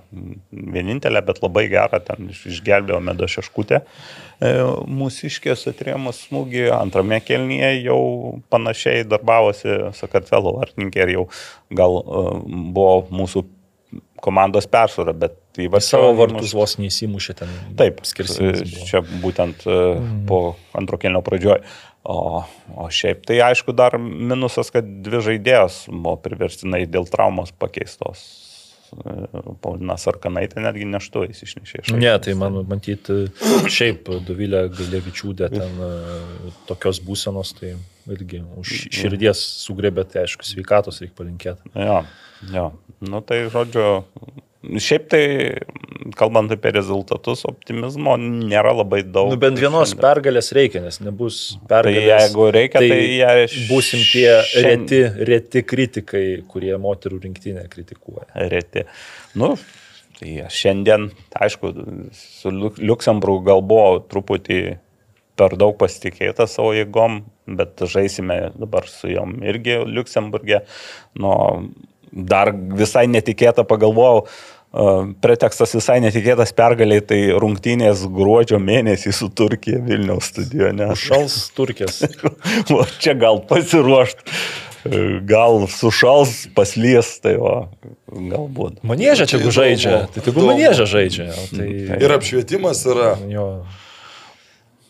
vienintelę, 0.50 1.22
bet 1.28 1.38
labai 1.44 1.68
gerą, 1.70 2.02
ten 2.02 2.32
išgelbėjo 2.34 2.98
Medo 3.06 3.30
Šeškutę 3.30 3.84
mūsiškės 4.40 5.66
atrėmus 5.68 6.24
smūgį, 6.26 6.70
antrame 6.72 7.20
kelnyje 7.22 7.70
jau 7.84 8.00
panašiai 8.52 9.04
darbavosi 9.08 9.92
Sakartvelo 9.98 10.56
vartininkė 10.56 11.04
ir 11.04 11.14
jau 11.18 11.24
gal 11.76 12.00
buvo 12.74 12.94
mūsų 13.12 13.44
komandos 14.24 14.66
persvara, 14.70 15.12
bet 15.16 15.39
įvarčiavo. 15.58 16.10
Savo 16.10 16.16
vartus 16.18 16.54
vos 16.56 16.76
neįsimušė 16.80 17.36
ten. 17.42 17.54
Taip, 17.80 18.02
skirsis. 18.08 18.62
Čia 18.88 19.02
būtent 19.22 19.66
mm. 19.66 20.26
po 20.30 20.42
antro 20.78 21.00
kelnio 21.00 21.22
pradžioje. 21.26 21.64
O, 22.10 22.44
o 22.80 22.86
šiaip 22.88 23.26
tai 23.28 23.42
aišku 23.44 23.74
dar 23.76 23.98
minusas, 24.00 24.70
kad 24.72 24.86
dvi 25.04 25.20
žaidėjos 25.26 25.82
buvo 25.90 26.16
priverstinai 26.24 26.86
dėl 26.88 27.04
traumos 27.10 27.52
pakeistos. 27.52 28.22
Paulinas 29.62 30.06
Arkanaitė 30.10 30.64
netgi 30.64 30.86
neštu 30.88 31.22
jis 31.28 31.44
išnešė. 31.46 31.82
Ne, 31.94 32.10
tai 32.22 32.34
man 32.38 32.58
matyti, 32.66 33.28
šiaip 33.70 34.10
Dovilė 34.26 34.64
Galevičiūdė 34.74 35.50
ten 35.52 35.82
tokios 36.66 36.98
būsenos, 37.04 37.52
tai 37.60 37.76
irgi 38.10 38.42
už 38.58 38.72
širdies 38.96 39.42
sugrebė, 39.62 40.06
tai 40.10 40.24
aišku, 40.24 40.46
sveikatos 40.46 41.02
reikia 41.04 41.18
palinkėti. 41.20 41.74
Jo, 41.78 42.00
jo. 42.50 42.66
Nu 43.06 43.22
tai 43.24 43.44
žodžiu, 43.52 43.86
Šiaip 44.60 45.06
tai, 45.08 45.22
kalbant 46.20 46.50
apie 46.52 46.68
rezultatus, 46.74 47.46
optimizmo 47.48 48.18
nėra 48.20 48.74
labai 48.76 49.00
daug. 49.06 49.30
Nu, 49.32 49.38
bent 49.40 49.56
vienos 49.56 49.94
šiandien. 49.94 50.02
pergalės 50.04 50.52
reikia, 50.56 50.82
nes 50.84 51.00
nebus 51.00 51.38
tai 51.62 51.70
pergalės. 51.70 52.04
Tai 52.04 52.18
jeigu 52.18 52.48
reikia, 52.58 52.82
tai, 52.82 52.90
tai 52.92 52.98
jie 53.00 53.64
būsim 53.70 54.04
tie 54.04 54.34
reti, 54.66 55.00
reti 55.30 55.64
kritikai, 55.64 56.24
kurie 56.50 56.74
moterų 56.76 57.22
rinktinę 57.24 57.64
kritikuoja. 57.72 58.28
Reti. 58.52 58.84
Nu, 59.40 59.54
tai 60.20 60.36
šiandien, 60.52 61.08
aišku, 61.40 61.72
su 62.20 62.52
Luksemburgu 62.52 63.40
gal 63.48 63.64
buvo 63.64 63.96
truputį 64.12 64.60
per 65.40 65.56
daug 65.56 65.78
pasitikėta 65.80 66.44
savo 66.50 66.74
jėgom, 66.76 67.22
bet 67.48 67.80
žaisime 67.88 68.50
dabar 68.60 68.84
su 68.92 69.08
jom 69.08 69.38
irgi 69.40 69.80
Luksemburgė. 69.88 70.66
Nu, 71.16 71.32
dar 72.12 72.52
visai 72.54 73.06
netikėta 73.10 73.64
pagalvojau, 73.68 74.26
pretekstas 75.22 75.74
visai 75.74 75.98
netikėtas 76.04 76.52
pergaliai, 76.54 77.02
tai 77.02 77.18
rungtynės 77.42 78.04
gruodžio 78.06 78.60
mėnesį 78.62 79.12
su 79.14 79.28
Turkija 79.34 79.80
Vilniaus 79.82 80.30
stadione. 80.30 80.92
Šals 80.98 81.50
Turkijas. 81.56 82.04
o 82.70 82.84
čia 83.02 83.16
gal 83.18 83.42
pasiruošt. 83.50 84.22
Gal 85.28 85.66
sušals, 85.68 86.46
paslys, 86.56 87.18
tai 87.20 87.34
o, 87.36 87.68
galbūt. 88.08 88.78
Manėžė 88.88 89.26
čia 89.28 89.40
tai 89.42 89.50
žaidžia, 89.52 89.96
tai 90.14 90.22
tik 90.24 90.38
manėžė 90.40 90.86
žaidžia. 90.88 91.26
Tai... 91.52 91.66
Ir 92.00 92.14
apšvietimas 92.14 92.80
yra. 92.88 93.10
Jo. 93.28 93.44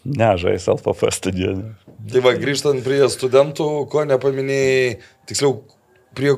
Ne, 0.07 0.31
žais 0.39 0.69
LPF 0.71 1.11
stadione. 1.13 1.73
Tai 2.13 2.23
va, 2.23 2.37
grįžtant 2.39 2.85
prie 2.87 3.03
studentų, 3.11 3.67
ko 3.91 4.07
nepaminėjai, 4.07 4.95
tiksliau, 5.29 5.59
prie 6.15 6.37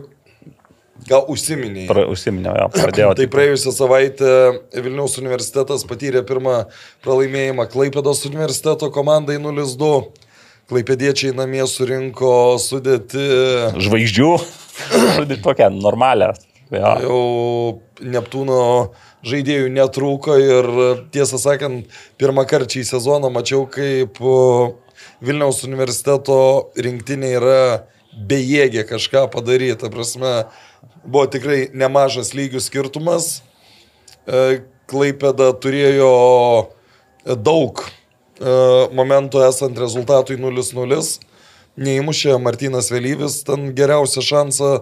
Gal 1.08 1.24
užsiminėjai? 1.32 1.88
Pra, 1.90 2.04
užsiminiau, 2.10 2.52
jo, 2.60 2.66
pradėjau. 2.76 3.12
tai 3.18 3.26
praėjusią 3.32 3.72
savaitę 3.74 4.32
Vilniaus 4.76 5.16
universitetas 5.18 5.86
patyrė 5.88 6.22
pirmą 6.28 6.66
pralaimėjimą 7.02 7.66
Klaipėdos 7.72 8.22
universiteto 8.28 8.90
komandai 8.94 9.40
0-2. 9.42 9.90
Klaipėdiečiai 10.70 11.34
namie 11.36 11.64
surinko 11.66 12.32
sudėti. 12.62 13.24
Žvaigždžių. 13.82 14.30
Sudėti 15.18 15.42
tokią 15.44 15.72
normalią. 15.74 16.30
Ja. 16.72 16.94
Jau 17.02 17.82
Neptūno 18.00 18.60
žaidėjų 19.26 19.72
netrūko 19.74 20.36
ir 20.40 20.68
tiesą 21.14 21.40
sakant, 21.40 21.90
pirmą 22.20 22.46
kartą 22.48 22.80
į 22.80 22.86
sezoną 22.88 23.30
mačiau, 23.34 23.66
kaip 23.70 24.22
Vilniaus 25.22 25.62
universiteto 25.66 26.38
rinktinė 26.78 27.34
yra 27.38 27.62
bejėgė 28.12 28.86
kažką 28.88 29.26
padaryti. 29.32 29.90
Prasme, 29.92 30.32
buvo 31.04 31.26
tikrai 31.30 31.66
nemažas 31.74 32.32
lygių 32.36 32.62
skirtumas. 32.62 33.40
E, 34.26 34.62
Klaipėda 34.92 35.52
turėjo 35.62 36.12
daug 37.38 37.80
e, 37.80 37.88
momentų 38.92 39.44
esant 39.46 39.78
rezultatui 39.80 40.36
0-0. 40.40 40.98
Neįmušė 41.82 42.36
Martinas 42.42 42.90
Vėlyvis, 42.92 43.40
ten 43.46 43.70
geriausią 43.76 44.24
šansą 44.26 44.72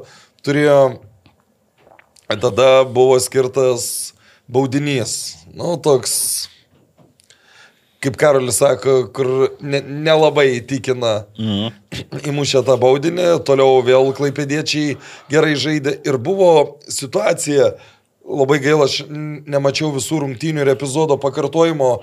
turėjo. 0.43 0.81
Tada 2.31 2.85
buvo 2.87 3.19
skirtas 3.23 4.15
baudinys. 4.51 5.37
Nu, 5.55 5.77
toks 5.83 6.49
kaip 8.01 8.17
Karolis 8.17 8.57
sako, 8.61 8.95
kur 9.13 9.29
nelabai 9.61 10.47
ne, 10.47 10.53
ne 10.55 10.59
įtikina 10.61 11.13
mhm. 11.37 12.23
įmušę 12.33 12.65
tą 12.65 12.77
baudinį, 12.81 13.29
toliau 13.45 13.83
vėl 13.85 14.13
klaipėdiečiai 14.17 14.97
gerai 15.33 15.57
žaidė 15.61 15.99
ir 16.09 16.17
buvo 16.17 16.81
situacija, 16.89 17.75
labai 18.25 18.61
gaila, 18.65 18.89
aš 18.89 19.05
nemačiau 19.11 19.93
visų 19.93 20.23
rungtynių 20.25 20.65
ir 20.65 20.73
epizodo 20.73 21.19
pakartojimo, 21.21 21.99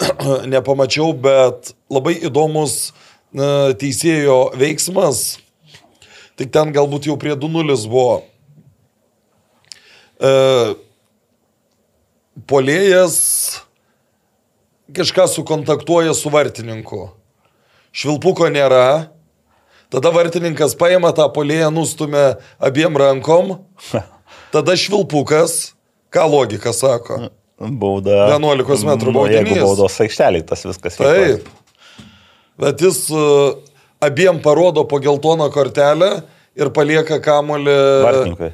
nepamačiau, 0.54 1.12
bet 1.12 1.74
labai 1.92 2.16
įdomus 2.22 2.94
teisėjo 3.32 4.38
veiksmas, 4.60 5.40
tik 6.40 6.52
ten 6.52 6.72
galbūt 6.72 7.08
jau 7.10 7.18
prie 7.20 7.36
2-0 7.36 7.76
buvo. 7.92 8.22
E, 10.22 10.32
polėjas 12.48 13.20
kažką 14.96 15.26
sukontaktuoja 15.28 16.14
su 16.14 16.30
vartininku. 16.32 17.08
Švilpuko 17.92 18.48
nėra. 18.52 19.12
Tada 19.92 20.12
vartininkas 20.14 20.74
paima 20.80 21.10
tą 21.12 21.26
polėją, 21.34 21.68
nustumia 21.74 22.38
abiem 22.62 22.96
rankom. 22.96 23.58
Tada 24.54 24.76
švilpukas, 24.76 25.74
ką 26.12 26.24
logika 26.32 26.72
sako? 26.76 27.26
Bauda. 27.60 28.32
11 28.32 28.86
metrų 28.88 29.12
baudinys. 29.14 29.52
Jeigu 29.52 29.66
baudos 29.66 29.98
aikšteliai 30.02 30.44
tas 30.48 30.64
viskas. 30.66 30.96
Taip. 30.98 31.46
Bet 32.60 32.80
jis 32.82 33.04
uh, 33.14 33.58
abiem 34.02 34.40
parodo 34.42 34.84
po 34.88 34.98
geltoną 35.02 35.48
kortelę 35.52 36.10
ir 36.58 36.72
palieka 36.74 37.20
kamolį. 37.22 37.76
Vartininkai. 38.06 38.52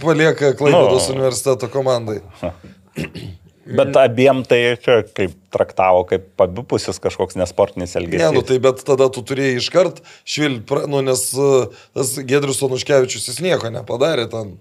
Palieka 0.00 0.52
Klaipėdos 0.56 1.08
no. 1.10 1.16
universiteto 1.16 1.68
komandai. 1.72 2.20
Bet 3.64 3.96
abiem 3.96 4.42
tai 4.44 4.76
čia 4.82 4.98
kaip 5.16 5.32
traktavo, 5.54 6.02
kaip 6.08 6.42
abipusis 6.44 7.00
kažkoks 7.00 7.38
nesportinis 7.40 7.96
elgesys. 7.96 8.20
Ne, 8.20 8.36
nu 8.36 8.42
tai 8.44 8.58
bet 8.62 8.82
tada 8.84 9.08
tu 9.12 9.22
turėjai 9.24 9.56
iškart 9.60 10.02
švilp, 10.28 10.74
nu 10.92 11.00
nes 11.06 11.22
e, 11.32 11.50
tas 11.96 12.12
Gedrius 12.28 12.60
Onuškevičius 12.66 13.30
jis 13.30 13.40
nieko 13.44 13.70
nepadarė 13.72 14.26
ten. 14.32 14.56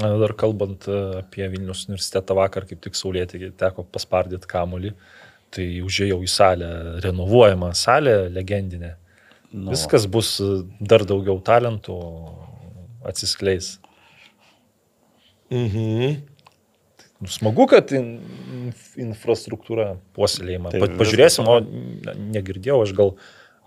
Dar 0.00 0.34
kalbant 0.38 0.88
e, 0.90 0.98
apie 1.20 1.46
Vilnius 1.52 1.84
universitetą 1.86 2.34
vakar, 2.38 2.66
kaip 2.66 2.82
tik 2.82 2.98
saulėti 2.98 3.52
teko 3.58 3.86
paspardyti 3.86 4.50
kamolį, 4.50 4.96
tai 5.54 5.68
užėjau 5.86 6.18
į 6.26 6.30
salę, 6.30 6.72
renovuojamą 7.06 7.70
salę 7.78 8.16
legendinę. 8.34 8.96
Nu. 9.50 9.70
Viskas 9.74 10.06
bus 10.10 10.36
e, 10.42 10.50
dar 10.82 11.06
daugiau 11.06 11.38
talentų 11.46 12.00
atsiskleis. 13.06 13.76
Mhm. 15.50 16.29
Smagu, 17.28 17.66
kad 17.68 17.90
in, 17.92 18.06
infrastruktūra 19.00 19.90
puoselėjama. 20.16 20.72
Tai 20.72 20.88
Pažiūrėsim, 20.96 21.48
o 21.50 21.58
negirdėjau, 22.16 22.78
aš 22.86 22.94
gal, 22.96 23.12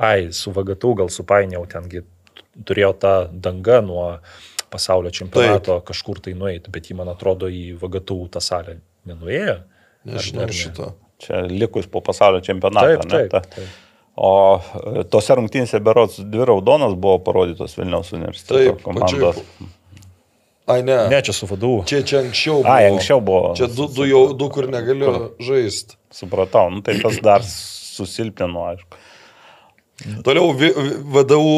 ai, 0.02 0.32
su 0.34 0.54
Vagatau 0.56 0.96
gal 0.98 1.12
supainiau, 1.14 1.68
tengi 1.70 2.02
turėjo 2.66 2.90
tą 2.98 3.14
dangą 3.30 3.78
nuo 3.86 4.08
pasaulio 4.74 5.12
čempionato 5.14 5.78
Taip. 5.78 5.86
kažkur 5.92 6.22
tai 6.26 6.34
nueiti, 6.38 6.74
bet 6.74 6.90
jį, 6.90 6.98
man 7.04 7.14
atrodo, 7.14 7.46
į 7.46 7.76
Vagatau 7.82 8.26
tą 8.34 8.42
salę 8.42 8.80
nenuėjo. 9.10 9.60
Nežinau 10.10 10.50
ne? 10.50 10.58
šito. 10.58 10.90
Čia 11.22 11.46
likus 11.46 11.86
po 11.92 12.02
pasaulio 12.02 12.42
čempionato. 12.44 13.06
Taip, 13.06 13.06
taip, 13.06 13.38
ne, 13.38 13.54
taip. 13.54 13.80
O 14.14 14.34
e, 14.58 15.06
tose 15.14 15.38
rungtynėse 15.38 15.78
berots 15.82 16.20
dvi 16.26 16.50
raudonos 16.50 16.98
buvo 16.98 17.22
parodytos 17.26 17.78
Vilniaus 17.78 18.12
universiteto 18.18 18.74
taip, 18.74 18.84
komandos. 18.86 19.38
Pačiai 19.38 19.72
Ai, 20.66 20.84
ne. 20.84 20.96
Ne, 21.12 21.22
čia 21.22 21.34
su 21.36 21.48
vadu. 21.50 21.82
Čia, 21.88 22.02
čia 22.08 22.22
anksčiau 22.24 22.62
buvo. 22.62 22.72
Ai, 22.72 22.88
anksčiau 22.88 23.20
buvo. 23.20 23.52
Čia 23.58 23.68
du, 23.68 23.88
du, 23.92 24.06
jau, 24.08 24.22
du 24.38 24.48
kur 24.54 24.70
negaliu 24.72 25.34
žaisti. 25.44 25.98
Supratau, 26.14 26.70
nu, 26.72 26.84
tai 26.86 26.96
tas 27.04 27.18
dar 27.24 27.44
susilpnino, 27.44 28.64
aišku. 28.72 29.02
Toliau 30.26 30.54
VDU 30.56 31.50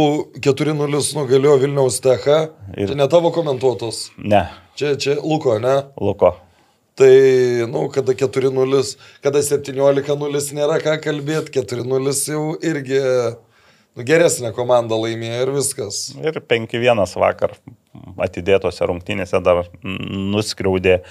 4-0 0.44 1.02
nugalėjo 1.18 1.60
Vilniaus 1.62 2.02
Techa. 2.04 2.40
Ir... 2.74 2.90
Čia 2.90 2.98
ne 2.98 3.08
tavo 3.10 3.32
komentuotos. 3.34 4.10
Ne. 4.18 4.44
Čia, 4.78 4.96
čia 5.02 5.16
Luko, 5.22 5.56
ne? 5.62 5.78
Luko. 6.02 6.34
Tai, 6.96 7.14
nu, 7.70 7.86
kada 7.94 8.16
4-0, 8.16 8.84
kada 9.24 9.42
17-0 9.44 10.44
nėra 10.56 10.78
ką 10.84 10.98
kalbėti, 11.04 11.60
4-0 11.60 12.14
jau 12.32 12.44
irgi 12.64 13.02
nu, 13.04 14.06
geresnė 14.08 14.54
komanda 14.56 14.98
laimėjo 15.00 15.42
ir 15.46 15.52
viskas. 15.58 16.06
Ir 16.24 16.40
5-1 16.40 17.18
vakar 17.20 17.58
atidėtose 18.22 18.88
rungtynėse 18.90 19.42
dar 19.46 19.66
nuskriaudė 19.84 21.00
e, 21.00 21.04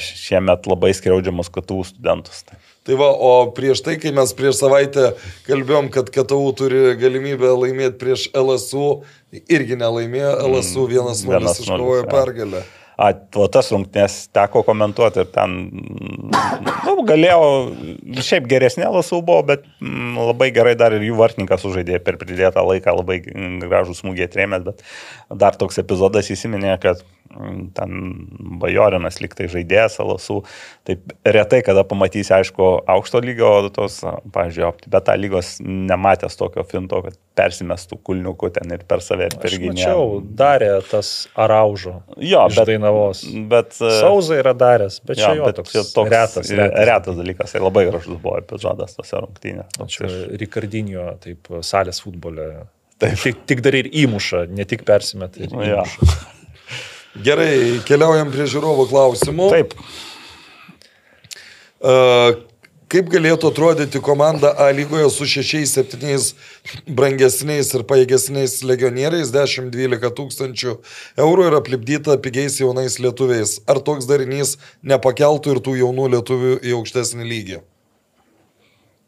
šiemet 0.00 0.68
labai 0.70 0.92
skriaudžiamus 0.96 1.50
KTU 1.54 1.82
studentus. 1.88 2.44
Tai. 2.48 2.60
Tai 2.84 2.98
va, 3.00 3.08
o 3.16 3.48
prieš 3.56 3.80
tai, 3.80 3.96
kai 3.96 4.12
mes 4.12 4.34
prieš 4.36 4.58
savaitę 4.60 5.14
kalbėjom, 5.46 5.88
kad 5.92 6.10
KTU 6.12 6.50
turi 6.58 6.82
galimybę 7.00 7.54
laimėti 7.56 7.96
prieš 8.02 8.26
LSU, 8.36 8.88
irgi 9.32 9.78
nelaimėjo, 9.80 10.34
LSU 10.50 10.84
1-0 10.92 11.54
iškovojo 11.64 12.04
pergalę. 12.10 12.60
Ja. 12.60 12.83
A, 12.94 13.10
o 13.10 13.46
tas 13.50 13.72
rungtynės 13.74 14.28
teko 14.34 14.62
komentuoti 14.66 15.24
ir 15.24 15.30
ten, 15.34 15.56
nu, 16.86 16.94
galėjau, 17.08 17.48
šiaip 18.22 18.46
geresnė 18.50 18.86
lasų 18.94 19.18
buvo, 19.26 19.42
bet 19.48 19.64
m, 19.82 20.14
labai 20.20 20.52
gerai 20.54 20.76
dar 20.78 20.94
ir 20.94 21.02
jų 21.02 21.18
vartininkas 21.18 21.64
sužaidė 21.64 21.98
per 22.06 22.20
pridėtą 22.20 22.62
laiką, 22.62 22.94
labai 23.00 23.18
gražų 23.64 23.98
smūgį 23.98 24.28
atrėmęs, 24.28 24.68
bet 24.68 24.86
dar 25.42 25.58
toks 25.58 25.82
epizodas 25.82 26.30
įsiminė, 26.30 26.76
kad 26.82 27.02
ten 27.74 27.94
Bajorinas 28.60 29.18
liktai 29.22 29.48
žaidėjas 29.50 29.98
Alasų. 30.02 30.40
Taip 30.86 31.14
retai, 31.26 31.62
kada 31.66 31.84
pamatysi, 31.88 32.32
aišku, 32.36 32.68
aukšto 32.94 33.20
lygio, 33.24 33.50
tos, 33.74 34.00
pavyzdžiui, 34.34 34.86
bet 34.92 35.06
tą 35.08 35.16
lygos 35.18 35.56
nematęs 35.64 36.38
tokio 36.38 36.64
finto, 36.68 37.00
kad 37.04 37.18
persimestų 37.34 37.98
kulniukų 38.06 38.52
ten 38.54 38.74
ir 38.76 38.84
per 38.86 39.02
save 39.02 39.28
ir 39.30 39.38
per 39.40 39.56
gynybą. 39.56 39.80
Tačiau 39.80 40.20
darė 40.38 40.70
tas 40.90 41.12
araužo. 41.34 41.96
Jo, 42.22 42.46
bet 42.54 42.70
Dainavos. 42.84 43.24
Bet, 43.48 43.72
Sauzai 43.74 44.38
yra 44.42 44.52
daręs, 44.56 45.00
bet 45.06 45.18
čia 45.18 45.32
jo, 45.34 45.44
jo 45.44 45.52
toks, 45.56 45.72
toks 45.94 46.10
retas, 46.10 46.50
retas. 46.50 46.86
Retas 46.88 47.18
dalykas, 47.18 47.54
tai 47.54 47.62
labai 47.62 47.86
gražus 47.88 48.20
buvo 48.20 48.36
epizodas 48.40 48.96
tose 48.96 49.20
rungtynėse. 49.22 49.88
Čia 49.90 50.10
Rikardinio, 50.40 51.08
taip, 51.22 51.50
salės 51.64 52.02
futbole. 52.04 52.48
Taip. 53.02 53.16
Tik, 53.22 53.44
tik 53.48 53.62
dar 53.64 53.76
ir 53.78 53.88
įmuša, 54.04 54.44
ne 54.54 54.66
tik 54.68 54.84
persimet. 54.86 55.38
Ir 55.40 55.54
ja. 55.66 55.84
Gerai, 57.26 57.80
keliaujam 57.86 58.32
prie 58.34 58.46
žiūrovų 58.50 58.88
klausimų. 58.90 59.50
Taip. 59.54 59.78
Uh, 61.84 62.40
kaip 62.94 63.08
galėtų 63.10 63.50
atrodyti 63.50 63.98
komanda 64.04 64.52
A 64.60 64.68
lygoje 64.74 65.08
su 65.10 65.26
6-7 65.26 66.34
brangesniais 66.86 67.72
ir 67.74 67.82
paėgesniais 67.90 68.60
legionieriais, 68.62 69.32
10-12 69.34 70.12
tūkstančių 70.20 70.76
eurų 71.24 71.48
ir 71.48 71.58
aplipdyta 71.58 72.14
pigiais 72.22 72.60
jaunais 72.62 73.00
lietuviais? 73.02 73.58
Ar 73.66 73.82
toks 73.82 74.06
darinys 74.06 74.56
nepakeltų 74.86 75.56
ir 75.56 75.62
tų 75.66 75.78
jaunų 75.82 76.10
lietuvių 76.14 76.56
į 76.62 76.76
aukštesnį 76.78 77.26
lygį? 77.32 77.60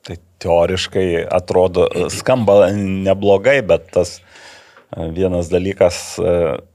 Tai 0.06 0.18
teoriškai 0.42 1.06
atrodo, 1.38 1.86
skamba 2.14 2.72
neblogai, 2.74 3.60
bet 3.66 3.90
tas 3.94 4.18
Vienas 4.96 5.50
dalykas, 5.52 5.96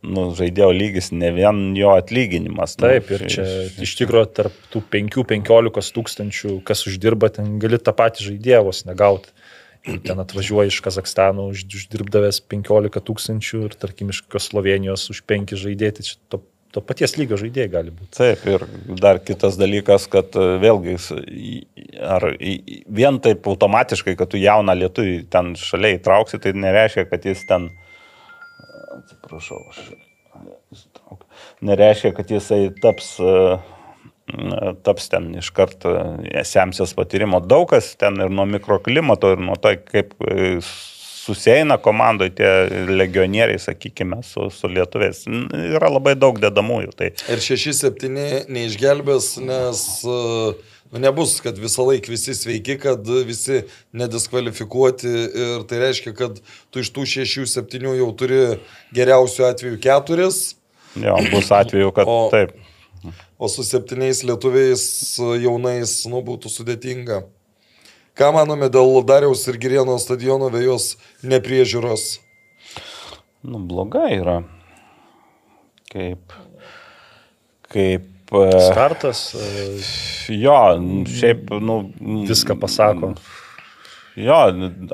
nu, 0.06 0.27
žaidėjo 0.38 0.68
lygis, 0.76 1.07
ne 1.10 1.31
vien 1.34 1.72
jo 1.73 1.95
atlyginimas. 1.98 2.76
Nu, 2.77 2.91
Taip, 2.91 3.10
ir 3.15 3.26
čia 3.34 3.45
iš 3.81 3.95
tikrųjų 3.98 4.30
tarp 4.38 4.60
tų 4.69 4.84
5-15 4.93 5.95
tūkstančių, 5.95 6.60
kas 6.68 6.85
uždirba, 6.85 7.31
ten 7.34 7.56
gali 7.61 7.81
tą 7.81 7.95
patį 7.98 8.27
žaidėją 8.27 8.61
vos 8.69 8.84
negauti. 8.85 9.34
Ir 9.89 9.98
ten 10.06 10.22
atvažiuoji 10.22 10.69
iš 10.69 10.77
Kazakstano 10.85 11.48
už, 11.49 11.65
uždirbdavęs 11.65 12.43
15 12.45 13.02
tūkstančių 13.10 13.65
ir 13.65 13.76
tarkim 13.81 14.14
iš 14.14 14.22
kokios 14.27 14.52
Slovenijos 14.52 15.10
už 15.10 15.23
5 15.26 15.57
žaidėti, 15.57 16.06
čia 16.06 16.19
to, 16.30 16.43
to 16.69 16.85
paties 16.85 17.18
lygio 17.18 17.41
žaidėjai 17.41 17.72
gali 17.73 17.89
būti. 17.95 18.14
Taip, 18.19 18.45
ir 18.45 18.69
dar 19.02 19.18
kitas 19.26 19.57
dalykas, 19.57 20.06
kad 20.14 20.38
vėlgi, 20.38 20.99
ar 22.06 22.30
vien 22.38 23.18
taip 23.26 23.49
automatiškai, 23.49 24.14
kad 24.19 24.30
tu 24.30 24.38
jauną 24.38 24.77
lietuvį 24.84 25.23
ten 25.34 25.56
šalia 25.57 25.95
įtrauksi, 25.98 26.38
tai 26.43 26.53
nereiškia, 26.53 27.10
kad 27.10 27.26
jis 27.26 27.41
ten 27.49 27.72
atsiprašau, 29.01 29.59
aš 29.73 29.83
nereiškia, 31.61 32.13
kad 32.15 32.31
jisai 32.31 32.69
taps, 32.81 33.15
taps 34.85 35.09
ten 35.11 35.29
iš 35.39 35.51
karto 35.55 35.93
esemsios 36.43 36.95
patyrimo. 36.97 37.41
Daug 37.43 37.69
kas 37.71 37.93
ten 37.99 38.19
ir 38.21 38.31
nuo 38.31 38.47
mikroklimato, 38.49 39.35
ir 39.35 39.43
nuo 39.43 39.57
to, 39.59 39.73
kaip 39.91 40.15
e, 40.23 40.53
susieina 41.21 41.77
komandoje 41.81 42.33
tie 42.39 42.51
legionieriai, 42.89 43.59
sakykime, 43.61 44.21
su, 44.25 44.47
su 44.53 44.71
lietuviais. 44.71 45.25
Yra 45.75 45.91
labai 45.91 46.15
daug 46.19 46.39
dedamųjų. 46.41 46.95
Tai... 46.97 47.11
Ir 47.33 47.43
6-7 47.45 48.11
neišgelbės, 48.49 49.35
nes 49.45 49.83
uh, 50.07 50.71
Nu, 50.91 50.99
nebus, 50.99 51.38
kad 51.39 51.55
visą 51.55 51.85
laiką 51.88 52.11
visi 52.11 52.34
sveiki, 52.35 52.76
kad 52.81 53.07
visi 53.27 53.61
nediskvalifikuoti 53.95 55.11
ir 55.43 55.63
tai 55.69 55.80
reiškia, 55.85 56.11
kad 56.18 56.41
tu 56.68 56.84
iš 56.84 56.89
tų 56.91 57.05
šešių, 57.13 57.45
septynių 57.47 57.93
jau 58.01 58.09
turi 58.19 58.41
geriausių 58.95 59.45
atveju 59.47 59.80
keturis. 59.84 60.41
Jo, 60.99 61.15
bus 61.31 61.47
atveju, 61.55 61.93
kad 61.95 62.11
o, 62.11 62.18
taip. 62.34 62.51
O 63.39 63.47
su 63.47 63.63
septyniais 63.63 64.26
lietuviais 64.27 64.84
jaunais, 65.39 65.95
nu, 66.11 66.19
būtų 66.27 66.51
sudėtinga. 66.51 67.23
Ką 68.19 68.34
manome 68.35 68.68
dėl 68.68 68.99
Dariaus 69.07 69.47
ir 69.47 69.55
Girieno 69.63 69.95
stadiono 69.95 70.51
vėjos 70.51 70.97
nepriežiūros? 71.23 72.18
Nu, 73.47 73.63
blogai 73.63 74.18
yra. 74.19 74.41
Kaip, 75.88 76.35
kaip 77.72 78.11
Startas. 78.31 79.33
E, 79.35 79.67
jo, 80.39 80.57
šiaip, 81.19 81.51
nu. 81.59 81.81
Viską 82.29 82.55
pasako. 82.61 83.13
Jo, 84.19 84.39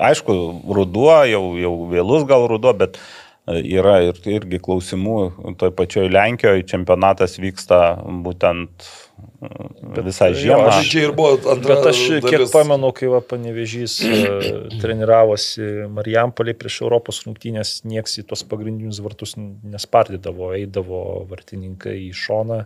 aišku, 0.01 0.33
ruduo, 0.77 1.13
jau, 1.29 1.43
jau 1.57 1.73
vėlus 1.89 2.25
gal 2.29 2.45
ruduo, 2.49 2.73
bet 2.77 2.99
yra 3.47 3.99
ir, 4.07 4.21
irgi 4.27 4.59
klausimų. 4.63 5.17
Toj 5.59 5.73
pačioj 5.77 6.09
Lenkijoje 6.11 6.65
čempionatas 6.67 7.37
vyksta 7.41 7.81
būtent 8.25 8.89
Bet, 9.37 10.01
visą 10.05 10.27
žiemą. 10.33 10.63
Jo, 10.65 10.69
aš 10.73 10.89
čia 10.89 11.01
ir 11.05 11.11
buvo 11.17 11.35
antra. 11.53 11.75
Bet 11.77 11.87
aš 11.91 11.99
dalis. 12.09 12.25
kiek 12.25 12.43
pamenu, 12.53 12.89
kai 12.97 13.09
va, 13.11 13.19
panevežys 13.21 13.97
e, 14.05 14.21
treniravosi 14.81 15.87
Marijampolė 15.93 16.55
prieš 16.57 16.79
Europos 16.85 17.21
rungtynės, 17.25 17.79
nieks 17.85 18.17
į 18.21 18.25
tuos 18.31 18.41
pagrindinius 18.49 19.01
vartus 19.05 19.35
nespardydavo, 19.37 20.51
eidavo 20.57 21.03
vartininkai 21.29 21.95
į 22.07 22.11
šoną, 22.17 22.63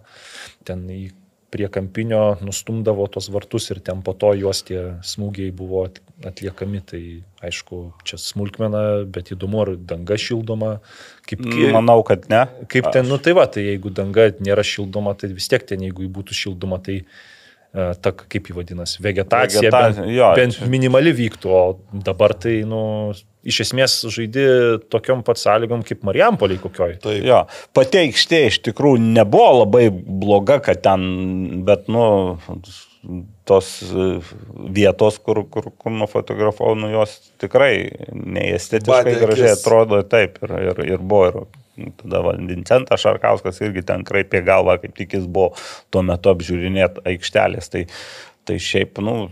ten 0.67 0.87
į 0.91 1.03
prie 1.51 1.67
kampinio 1.67 2.37
nustumdavo 2.41 3.05
tos 3.11 3.27
vartus 3.33 3.67
ir 3.73 3.81
ten 3.83 4.01
po 4.05 4.13
to 4.15 4.31
juos 4.39 4.63
tie 4.67 4.79
smūgiai 5.03 5.51
buvo 5.55 5.83
atliekami. 6.27 6.79
Tai 6.87 7.01
aišku, 7.43 7.81
čia 8.07 8.19
smulkmena, 8.21 8.83
bet 9.11 9.33
įdomu, 9.35 9.63
ar 9.65 9.73
danga 9.75 10.17
šildoma. 10.21 10.77
Kaip, 11.27 11.43
Manau, 11.75 11.99
kad 12.07 12.29
ne. 12.31 12.45
Kaip 12.71 12.91
ten, 12.95 13.09
nu 13.09 13.19
tai 13.21 13.35
va, 13.37 13.47
tai 13.51 13.65
jeigu 13.67 13.91
danga 13.95 14.29
nėra 14.39 14.63
šildoma, 14.67 15.15
tai 15.19 15.33
vis 15.35 15.49
tiek 15.51 15.65
ten, 15.67 15.83
jeigu 15.87 16.07
būtų 16.13 16.37
šildoma, 16.37 16.79
tai 16.85 17.01
e, 17.01 17.03
ta, 17.73 18.13
kaip 18.13 18.51
jį 18.51 18.57
vadinasi, 18.61 19.01
vegetacija, 19.03 19.65
Vegeta... 19.67 19.83
bent, 19.89 20.13
jo, 20.15 20.31
bent 20.37 20.61
minimali 20.71 21.13
vyktų, 21.17 21.51
o 21.51 22.01
dabar 22.07 22.35
tai, 22.37 22.61
nu, 22.67 22.83
iš 23.47 23.63
esmės 23.65 23.97
žaidži 24.13 24.45
tokiom 24.91 25.23
pat 25.25 25.41
sąlygom 25.41 25.85
kaip 25.87 26.05
Marijampoliai 26.07 26.61
kokioj. 26.61 26.97
Taip. 27.01 27.19
Jo, 27.25 27.43
pati 27.75 28.03
aikštė 28.05 28.45
iš 28.49 28.61
tikrųjų 28.69 29.01
nebuvo 29.17 29.63
labai 29.63 29.87
bloga, 29.91 30.59
kad 30.63 30.83
ten, 30.85 31.63
bet, 31.67 31.89
nu, 31.91 32.05
tos 33.49 33.71
e, 33.81 34.09
vietos, 34.69 35.17
kur, 35.25 35.43
kur, 35.49 35.71
kur 35.77 35.95
nufotografavau, 35.95 36.75
nu 36.77 36.91
jos 36.91 37.17
tikrai 37.41 37.73
neestetiškai 38.13 39.17
gražiai 39.23 39.55
atrodo, 39.55 40.03
taip, 40.07 40.37
ir, 40.45 40.55
ir, 40.69 40.85
ir 40.95 41.01
buvo. 41.01 41.47
Ir 41.81 41.93
tada 41.97 42.19
Vincentas 42.35 42.99
Šarkauskas 43.01 43.61
irgi 43.63 43.81
ten 43.87 44.03
kraipė 44.05 44.41
galvą, 44.45 44.75
kaip 44.81 44.91
tik 44.97 45.15
jis 45.15 45.23
buvo 45.23 45.53
tuo 45.89 46.03
metu 46.05 46.29
apžiūrinėti 46.33 47.01
aikštelės. 47.13 47.71
Tai 47.71 47.85
Tai 48.41 48.55
šiaip, 48.57 48.97
nu, 49.05 49.27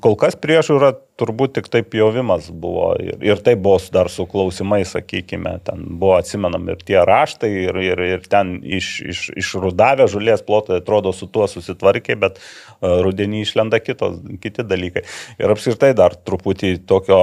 kol 0.00 0.14
kas 0.16 0.32
priežiūra 0.40 0.94
turbūt 1.20 1.52
tik 1.58 1.68
taip 1.68 1.92
jovimas 1.92 2.46
buvo. 2.48 2.86
Ir, 3.04 3.18
ir 3.20 3.42
tai 3.44 3.52
buvo 3.60 3.76
dar 3.92 4.08
su 4.12 4.24
klausimais, 4.30 4.94
sakykime, 4.94 5.58
ten 5.66 5.84
buvo 6.00 6.14
atsimenam 6.16 6.64
ir 6.72 6.80
tie 6.80 7.02
raštai, 7.04 7.50
ir, 7.66 7.80
ir, 7.84 8.02
ir 8.14 8.24
ten 8.32 8.54
iš, 8.64 8.90
iš, 9.12 9.22
išrudavę 9.44 10.08
žulės 10.08 10.44
plotai 10.46 10.80
atrodo 10.80 11.12
su 11.12 11.28
tuo 11.28 11.44
susitvarkė, 11.52 12.16
bet 12.24 12.40
uh, 12.40 13.02
rudenį 13.04 13.44
išlenda 13.44 13.82
kitos, 13.84 14.16
kiti 14.40 14.64
dalykai. 14.64 15.04
Ir 15.36 15.52
apskritai 15.52 15.92
dar 15.98 16.16
truputį 16.16 16.78
tokio 16.88 17.22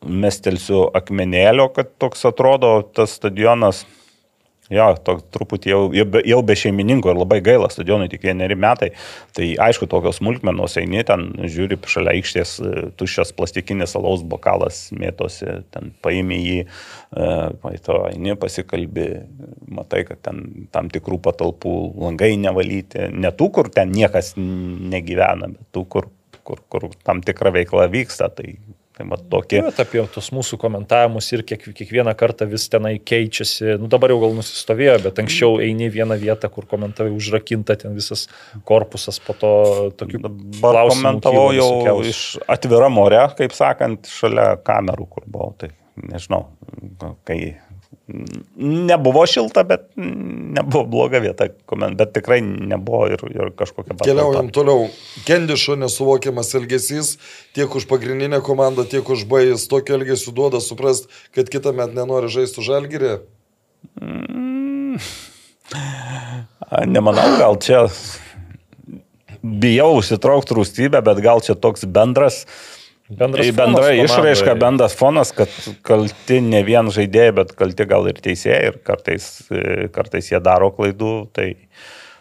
mestelsiu 0.00 0.86
akmenėlio, 0.96 1.68
kad 1.76 1.92
toks 2.00 2.24
atrodo 2.24 2.78
tas 2.96 3.18
stadionas 3.20 3.84
Jo, 4.70 4.92
toks 5.02 5.24
truputį 5.34 5.72
jau, 5.72 5.80
jau, 5.98 6.40
be, 6.46 6.54
šeimininko 6.54 7.10
ir 7.10 7.18
labai 7.18 7.40
gaila, 7.42 7.66
stadionui 7.72 8.06
tik 8.12 8.22
vieneri 8.28 8.54
metai. 8.54 8.92
Tai 9.34 9.48
aišku, 9.66 9.88
tokios 9.90 10.20
smulkmenos 10.20 10.76
eini, 10.78 11.02
ten 11.06 11.26
žiūri 11.42 11.78
šalia 11.90 12.14
aikštės 12.14 12.52
e, 12.62 12.84
tuščias 13.00 13.34
plastikinis 13.34 13.96
alaus 13.98 14.22
bokalas 14.22 14.84
mėtosi, 14.94 15.48
ten 15.74 15.90
paimi 16.04 16.38
jį, 16.38 16.60
e, 16.62 17.74
to 17.82 17.98
eini 18.12 18.38
pasikalbi, 18.38 19.08
matai, 19.74 20.04
kad 20.06 20.22
ten 20.28 20.68
tam 20.70 20.92
tikrų 20.94 21.18
patalpų 21.26 21.76
langai 21.98 22.36
nevalyti, 22.38 23.08
ne 23.10 23.34
tų, 23.34 23.50
kur 23.58 23.74
ten 23.74 23.90
niekas 23.96 24.36
negyvena, 24.38 25.50
bet 25.50 25.66
tų, 25.74 25.86
kur, 25.90 26.12
kur, 26.46 26.62
kur 26.70 26.92
tam 27.02 27.24
tikra 27.26 27.50
veikla 27.58 27.90
vyksta. 27.90 28.30
Tai 28.38 28.54
Tai 29.00 29.06
mat 29.08 29.22
tokie. 29.32 29.62
Bet 29.64 29.78
apie 29.80 30.02
tos 30.12 30.26
mūsų 30.36 30.58
komentavimus 30.60 31.30
ir 31.32 31.40
kiek, 31.48 31.62
kiekvieną 31.72 32.12
kartą 32.20 32.44
vis 32.50 32.66
tenai 32.68 32.98
keičiasi. 33.00 33.78
Nu, 33.80 33.88
dabar 33.88 34.12
jau 34.12 34.18
gal 34.20 34.34
nusistovėjo, 34.36 34.98
bet 35.06 35.22
anksčiau 35.22 35.56
eini 35.64 35.88
vieną 35.88 36.18
vietą, 36.20 36.50
kur 36.52 36.66
komentavai 36.68 37.14
užrakinta 37.16 37.78
ten 37.80 37.96
visas 37.96 38.26
korpusas, 38.68 39.16
po 39.24 39.32
to 39.40 39.52
tokių 40.02 40.20
klausimų. 40.26 40.98
Komentavau 40.98 41.46
jau 41.56 41.70
visokiausių. 41.70 42.12
iš 42.12 42.20
atviram 42.58 43.00
ore, 43.00 43.22
kaip 43.40 43.56
sakant, 43.56 44.12
šalia 44.20 44.50
kamerų, 44.68 45.08
kur 45.16 45.24
buvau. 45.24 45.54
Tai 45.64 45.72
nežinau, 46.12 46.42
kai 47.24 47.40
nebuvo 48.56 49.26
šilta, 49.26 49.64
bet 49.66 49.86
nebuvo 49.96 50.84
bloga 50.84 51.20
vieta, 51.22 51.48
bet 51.96 52.12
tikrai 52.16 52.40
nebuvo 52.42 53.06
ir, 53.12 53.24
ir 53.30 53.52
kažkokia 53.56 53.94
patalpa. 53.94 54.08
Keliaujam 54.08 54.50
toliau. 54.54 54.88
Kendišo 55.28 55.76
nesuvokiamas 55.80 56.54
elgesys 56.58 57.16
tiek 57.56 57.74
už 57.74 57.88
pagrindinę 57.90 58.42
komandą, 58.44 58.86
tiek 58.88 59.06
už 59.06 59.26
baigęs 59.30 59.68
tokio 59.70 59.98
elgesio 59.98 60.34
duoda 60.36 60.60
suprast, 60.64 61.10
kad 61.36 61.50
kitą 61.52 61.74
metą 61.76 61.96
nenori 62.02 62.30
žaisti 62.32 62.62
už 62.62 62.72
žalgyrį. 62.72 63.14
Mm. 64.00 64.98
Nemanau, 66.90 67.28
gal 67.38 67.56
čia 67.62 67.86
bijau 69.40 69.94
užsitraukti 69.98 70.56
rūstybę, 70.58 71.00
bet 71.04 71.22
gal 71.24 71.42
čia 71.44 71.56
toks 71.58 71.86
bendras 71.88 72.44
Bendras 73.10 73.48
tai 73.48 73.54
bendra 73.58 73.92
išraiška, 73.98 74.54
bendras 74.60 74.94
fonas, 74.94 75.32
kad 75.34 75.50
kalti 75.86 76.38
ne 76.46 76.60
vien 76.66 76.92
žaidėjai, 76.94 77.32
bet 77.40 77.56
kalti 77.58 77.86
gal 77.90 78.06
ir 78.06 78.20
teisėjai 78.22 78.60
ir 78.68 78.76
kartais, 78.86 79.26
kartais 79.94 80.30
jie 80.30 80.38
daro 80.46 80.70
klaidų. 80.76 81.14
Tai, 81.34 81.48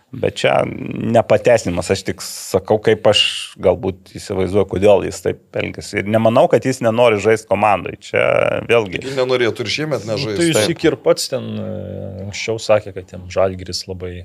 bet 0.10 0.40
čia 0.42 0.56
nepateisinimas, 0.66 1.92
aš 1.94 2.02
tik 2.08 2.24
sakau, 2.26 2.80
kaip 2.82 3.06
aš 3.12 3.22
galbūt 3.62 4.16
įsivaizduoju, 4.18 4.66
kodėl 4.72 5.06
jis 5.06 5.22
taip 5.28 5.60
elgesi. 5.62 6.00
Ir 6.02 6.10
nemanau, 6.10 6.48
kad 6.50 6.66
jis 6.66 6.82
nenori 6.82 7.22
žaisti 7.22 7.46
komandai. 7.52 7.94
Čia 8.02 8.24
vėlgi. 8.70 9.04
Jis 9.06 9.20
nenorėtų 9.20 9.66
ir 9.66 9.74
šiemet 9.76 10.10
nežaisti. 10.10 10.34
Nu, 10.34 10.56
tai 10.58 10.66
jis 10.74 10.88
ir 10.90 10.98
pats 11.04 11.30
ten 11.30 11.52
e, 11.54 11.70
anksčiau 12.26 12.58
sakė, 12.62 12.96
kad 12.98 13.14
jam 13.14 13.30
žalgris 13.30 13.86
labai 13.92 14.24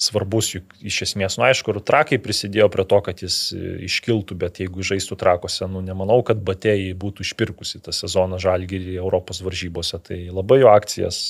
svarbus, 0.00 0.54
juk 0.54 0.76
iš 0.80 1.02
esmės, 1.04 1.36
nu 1.36 1.44
aišku, 1.44 1.74
ir 1.74 1.82
trakai 1.84 2.18
prisidėjo 2.22 2.70
prie 2.72 2.86
to, 2.88 3.00
kad 3.04 3.20
jis 3.20 3.36
e, 3.52 3.74
iškiltų, 3.84 4.36
bet 4.40 4.62
jeigu 4.62 4.84
žaistų 4.86 5.18
trakose, 5.20 5.68
nu 5.68 5.82
nemanau, 5.84 6.22
kad 6.26 6.40
Batėjai 6.44 6.94
būtų 7.00 7.26
išpirkusi 7.26 7.82
tą 7.84 7.92
sezoną 7.92 8.40
žalgyrį 8.40 8.96
Europos 8.96 9.42
varžybose, 9.44 10.00
tai 10.06 10.22
labai 10.32 10.62
jo 10.62 10.72
akcijas 10.72 11.20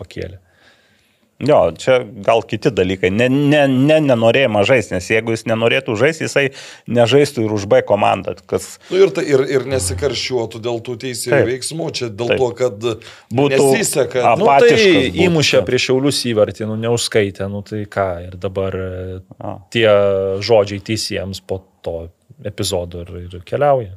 pakėlė. 0.00 0.42
Jo, 1.38 1.70
čia 1.78 2.00
gal 2.02 2.40
kiti 2.42 2.70
dalykai. 2.74 3.12
Ne, 3.14 3.28
ne, 3.30 3.60
ne 3.70 3.98
nenorėjimą 4.02 4.64
žaisti, 4.66 4.96
nes 4.96 5.06
jeigu 5.06 5.36
jis 5.36 5.44
nenorėtų 5.46 5.94
žaisti, 6.00 6.26
jisai 6.26 6.48
nežaistų 6.90 7.44
ir 7.46 7.52
už 7.54 7.68
B 7.70 7.78
komandą. 7.86 8.34
Kas... 8.50 8.66
Nu, 8.90 8.98
ir, 9.04 9.12
ta, 9.14 9.22
ir, 9.22 9.44
ir 9.46 9.66
nesikaršiuotų 9.70 10.58
dėl 10.64 10.80
tų 10.82 10.96
teisėjų 11.04 11.38
veiksmų, 11.52 11.86
čia 11.94 12.08
dėl 12.10 12.32
Taip. 12.32 12.42
to, 12.42 12.48
kad 12.58 12.88
būtų 13.38 13.60
nesiseka. 13.70 14.24
Nu, 14.40 14.48
tai 14.50 14.88
įmušė 15.28 15.62
prieš 15.68 15.86
Šiaulius 15.92 16.24
įvartį, 16.32 16.66
nu, 16.72 16.78
neužskaitė, 16.88 17.46
nu 17.52 17.62
tai 17.66 17.84
ką. 17.86 18.08
Ir 18.26 18.34
dabar 18.42 18.74
A. 19.38 19.54
tie 19.70 19.86
žodžiai 20.42 20.82
teisėjams 20.90 21.44
po 21.46 21.62
to 21.86 22.00
epizodo 22.50 23.06
ir, 23.06 23.14
ir 23.28 23.46
keliauja. 23.46 23.94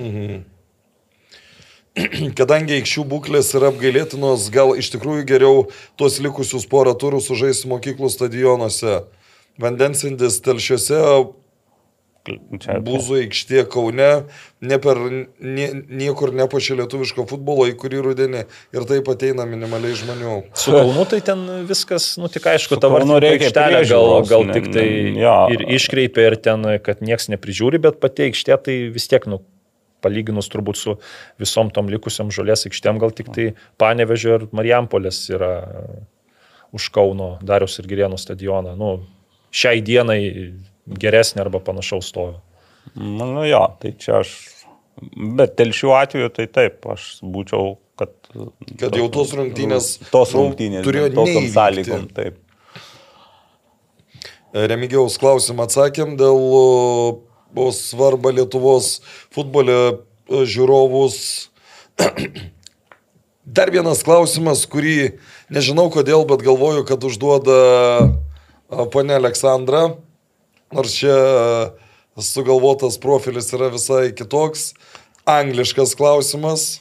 Mhm. 0.00 0.40
kadangi 2.38 2.78
aikščių 2.78 3.04
būklės 3.08 3.52
yra 3.58 3.72
apgailėtinos, 3.72 4.48
gal 4.54 4.72
iš 4.78 4.92
tikrųjų 4.94 5.26
geriau 5.28 5.66
tuos 6.00 6.18
likusius 6.24 6.64
porą 6.70 6.96
turų 6.98 7.20
sužaisti 7.24 7.70
mokyklų 7.72 8.12
stadionuose. 8.12 9.02
Vandensindis 9.60 10.40
telšiuose, 10.44 11.00
Būzų 12.22 13.16
aikštė 13.24 13.64
Kaune, 13.66 14.08
ne 14.62 14.76
per, 14.78 14.98
nie, 15.42 15.64
niekur 15.90 16.30
nepašė 16.38 16.76
lietuviško 16.78 17.24
futbolo, 17.26 17.64
į 17.66 17.74
kurį 17.80 18.02
rudenį 18.06 18.44
ir 18.46 18.86
taip 18.86 19.10
ateina 19.10 19.42
minimaliai 19.48 19.96
žmonių. 19.98 20.36
Su 20.54 20.70
Kaunu 20.70 21.02
tai 21.10 21.18
ten 21.26 21.42
viskas, 21.66 22.12
nu 22.22 22.30
tik 22.30 22.46
aišku, 22.52 22.78
tavo 22.82 23.00
aikštelė 23.02 23.82
gal, 23.90 24.12
gal 24.30 24.46
tik 24.54 24.70
tai 24.70 24.86
ja. 25.18 25.34
ir 25.50 25.66
iškreipia 25.74 26.28
ir 26.30 26.38
ten, 26.46 26.68
kad 26.86 27.02
nieks 27.02 27.26
neprižiūri, 27.32 27.82
bet 27.82 27.98
pati 27.98 28.28
aikštė 28.28 28.60
tai 28.68 28.78
vis 28.94 29.10
tiek, 29.10 29.26
nu, 29.26 29.42
palyginus 30.02 30.50
turbūt 30.52 30.78
su 30.80 30.96
visom 31.40 31.70
tom 31.74 31.90
likusiam 31.92 32.32
žolės 32.34 32.66
aikštėm, 32.68 33.00
gal 33.02 33.14
tik 33.16 33.32
tai 33.34 33.52
Panevežio 33.80 34.38
ir 34.38 34.46
Marijampolės 34.52 35.24
yra 35.32 35.52
už 36.72 36.88
Kauno 36.94 37.36
Darius 37.44 37.78
ir 37.80 37.88
Girienų 37.90 38.18
stadioną. 38.20 38.74
Nu, 38.78 38.94
šiai 39.52 39.82
dienai 39.84 40.20
geresnė 40.86 41.44
arba 41.44 41.60
panašaus 41.64 42.08
stovi. 42.12 42.38
Nu, 42.96 43.28
nu 43.28 43.44
jo, 43.46 43.62
tai 43.80 43.94
čia 44.00 44.20
aš. 44.22 44.34
Bet 45.38 45.54
telšių 45.56 45.92
atveju 45.96 46.30
tai 46.36 46.46
taip, 46.52 46.84
aš 46.92 47.06
būčiau, 47.24 47.76
kad... 47.98 48.12
Kad 48.78 48.96
jau 48.98 49.06
tos 49.12 49.32
rungtynės. 49.38 49.94
Tos 50.12 50.34
nu, 50.34 50.42
rungtynės. 50.42 50.84
Turėjo 50.86 51.12
tokiam 51.16 51.48
sąlygom, 51.54 52.08
taip. 52.16 52.38
Remigiaus 54.52 55.16
klausimą 55.20 55.64
atsakėm 55.64 56.18
dėl 56.20 56.42
svarbą 57.72 58.32
Lietuvos 58.32 59.00
futbole 59.32 59.76
e, 59.92 59.94
žiūrovus. 60.48 61.48
Dar 63.56 63.72
vienas 63.74 64.04
klausimas, 64.06 64.64
kurį 64.70 65.18
nežinau 65.52 65.88
kodėl, 65.92 66.24
bet 66.28 66.44
galvoju, 66.46 66.86
kad 66.88 67.04
užduoda 67.04 67.58
e, 68.02 68.86
ponė 68.92 69.18
Aleksandra, 69.18 69.96
nors 70.72 70.94
čia 71.00 71.16
e, 71.16 72.22
sugalvotas 72.22 73.00
profilis 73.02 73.52
yra 73.56 73.72
visai 73.72 74.12
kitoks. 74.16 74.72
Angliškas 75.28 75.94
klausimas. 75.94 76.80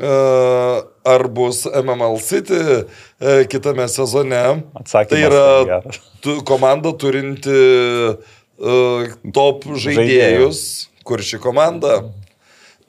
Ar 0.00 1.24
bus 1.34 1.64
MML 1.66 2.14
City 2.22 2.86
kitame 3.50 3.88
sezone? 3.90 4.62
Atsakymas 4.78 5.10
tai 5.10 5.18
yra 5.26 5.80
tu, 6.22 6.36
komanda 6.46 6.92
turinti 6.96 7.50
uh, 8.60 9.08
top 9.34 9.66
žaidėjus, 9.80 10.62
kur 11.08 11.24
ši 11.24 11.40
komanda. 11.42 12.02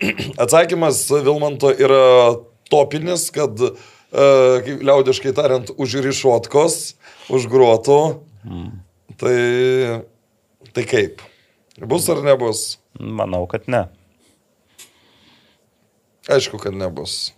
Atsakymas 0.44 1.06
Vilmanto 1.12 1.72
yra 1.72 2.36
topinis, 2.72 3.30
kad, 3.34 3.58
uh, 3.64 4.70
liaudiškai 4.84 5.34
tariant, 5.38 5.74
užrišotkos, 5.82 6.78
užgruotų. 7.32 8.02
Mm. 8.48 8.70
Tai, 9.22 9.38
tai 10.74 10.86
kaip? 10.90 11.22
Bus 11.82 12.08
ar 12.12 12.24
nebus? 12.26 12.80
Manau, 13.00 13.46
kad 13.50 13.68
ne. 13.72 13.86
Aišku, 16.30 16.60
kad 16.62 16.76
nebus. 16.78 17.32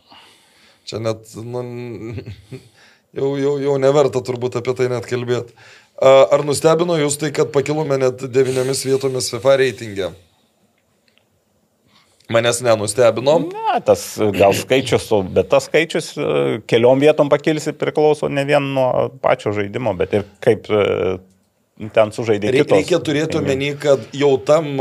Čia 0.83 0.99
net, 0.99 1.29
nu, 1.39 1.63
jau, 3.17 3.29
jau, 3.39 3.53
jau 3.63 3.75
neverta 3.79 4.23
turbūt 4.25 4.59
apie 4.59 4.75
tai 4.77 4.89
net 4.91 5.07
kalbėti. 5.07 5.55
Ar 6.03 6.43
nustebino 6.43 6.97
jūs 6.99 7.15
tai, 7.21 7.31
kad 7.35 7.51
pakilome 7.53 7.95
net 8.01 8.25
devyniomis 8.33 8.83
vietomis 8.83 9.29
FIFA 9.31 9.57
reitingė? 9.61 10.09
Manęs 12.33 12.61
nenustebino. 12.63 13.37
Ne, 13.51 13.77
tas 13.85 14.03
gal 14.35 14.55
skaičius, 14.57 15.09
bet 15.35 15.49
tas 15.51 15.67
skaičius 15.69 16.13
e, 16.15 16.27
keliom 16.71 17.01
vietom 17.03 17.29
pakilsi 17.31 17.75
priklauso 17.77 18.29
ne 18.31 18.45
vien 18.47 18.71
nuo 18.75 19.09
pačio 19.23 19.51
žaidimo, 19.55 19.93
bet 19.99 20.15
ir 20.17 20.25
kaip 20.43 20.69
e, 20.71 20.85
ten 21.93 22.13
sužaidė. 22.15 22.53
Reikia, 22.55 22.79
reikia 22.79 22.99
turėti 23.03 23.39
omeny, 23.39 23.73
kad 23.79 24.07
jau 24.15 24.33
tam 24.47 24.71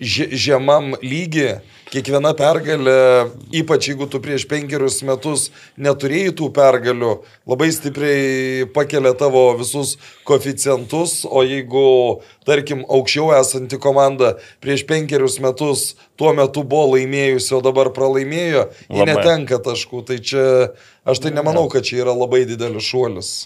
žemam 0.00 0.94
lygiai 1.00 1.58
kiekviena 1.90 2.32
pergalė, 2.36 3.30
ypač 3.54 3.90
jeigu 3.90 4.08
tu 4.10 4.18
prieš 4.22 4.46
penkerius 4.50 4.98
metus 5.06 5.48
neturėjai 5.78 6.34
tų 6.38 6.48
pergalių, 6.56 7.12
labai 7.48 7.68
stipriai 7.74 8.66
pakelia 8.74 9.12
tavo 9.18 9.44
visus 9.60 9.94
koficientus, 10.26 11.20
o 11.28 11.44
jeigu, 11.46 11.86
tarkim, 12.48 12.82
aukščiau 12.84 13.30
esanti 13.38 13.78
komanda 13.82 14.34
prieš 14.64 14.86
penkerius 14.88 15.38
metus 15.42 15.92
tuo 16.18 16.32
metu 16.36 16.64
buvo 16.66 16.96
laimėjusi, 16.96 17.52
o 17.56 17.62
dabar 17.64 17.92
pralaimėjo, 17.94 18.66
ji 18.88 19.02
labai. 19.02 19.12
netenka 19.12 19.60
taškų. 19.62 20.02
Tai 20.08 20.18
čia 20.18 20.46
aš 21.06 21.22
tai 21.22 21.34
nemanau, 21.36 21.68
kad 21.72 21.86
čia 21.86 22.02
yra 22.04 22.16
labai 22.16 22.44
didelis 22.48 22.88
šuolis. 22.88 23.36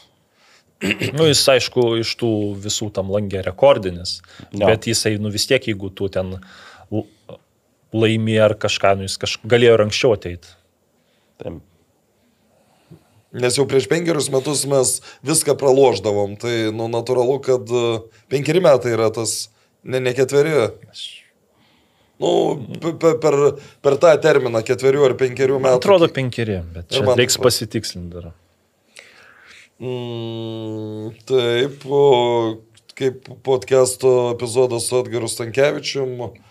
Nu, 1.12 1.26
jis 1.28 1.42
aišku 1.52 1.82
iš 2.00 2.14
tų 2.16 2.32
visų 2.62 2.88
tam 2.96 3.10
langė 3.12 3.42
rekordinis, 3.44 4.22
ja. 4.48 4.64
bet 4.64 4.88
jisai, 4.88 5.18
nu 5.20 5.28
vis 5.32 5.44
tiek, 5.50 5.66
jeigu 5.68 5.90
tu 5.92 6.08
ten 6.08 6.38
laimė 7.96 8.38
ar 8.44 8.54
kažką, 8.60 8.94
nu, 8.98 9.08
jis 9.08 9.18
kaž... 9.20 9.38
galėjo 9.50 9.76
ir 9.76 9.84
anksčiau 9.86 10.14
ateiti. 10.16 10.52
Taip. 11.40 11.60
Nes 13.30 13.54
jau 13.54 13.64
prieš 13.70 13.86
penkerius 13.90 14.26
metus 14.34 14.64
mes 14.66 14.96
viską 15.26 15.54
praloždavom. 15.58 16.34
Tai, 16.40 16.54
nu, 16.74 16.88
natūralu, 16.90 17.38
kad 17.46 17.70
e, 17.70 17.86
penkeri 18.32 18.62
metai 18.64 18.96
yra 18.96 19.10
tas, 19.14 19.52
ne, 19.86 20.00
ne 20.02 20.14
ketveri. 20.16 20.66
Nu, 22.20 22.32
pe- 22.82 22.96
pe- 23.00 23.14
per, 23.22 23.36
per 23.80 23.96
tą 24.02 24.12
terminą 24.20 24.64
ketverių 24.66 25.06
ar 25.06 25.14
penkerių 25.20 25.60
metų. 25.62 25.78
Atrodo 25.78 26.10
penkeri, 26.12 26.58
bet 26.74 26.90
čia 26.92 27.06
reiks 27.16 27.38
pasitikslinti 27.40 28.18
dar. 28.18 28.32
Mm, 29.80 31.14
taip, 31.24 31.86
o 31.88 32.02
kaip 33.00 33.30
podcast'o 33.46 34.34
epizodas 34.34 34.90
su 34.90 34.98
Edgaru 35.00 35.28
Stankievičium. 35.30 36.10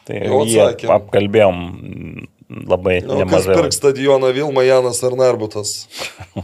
Tai 0.09 0.21
jau 0.25 0.41
atsakėm. 0.41 0.93
apkalbėjom 0.95 1.59
labai 2.69 2.95
kas 3.05 3.19
nemažai. 3.21 3.57
pirks 3.59 3.77
stadioną 3.77 4.31
Vilma 4.33 4.63
Janas 4.65 5.03
ar 5.05 5.13
Narbutas? 5.19 5.75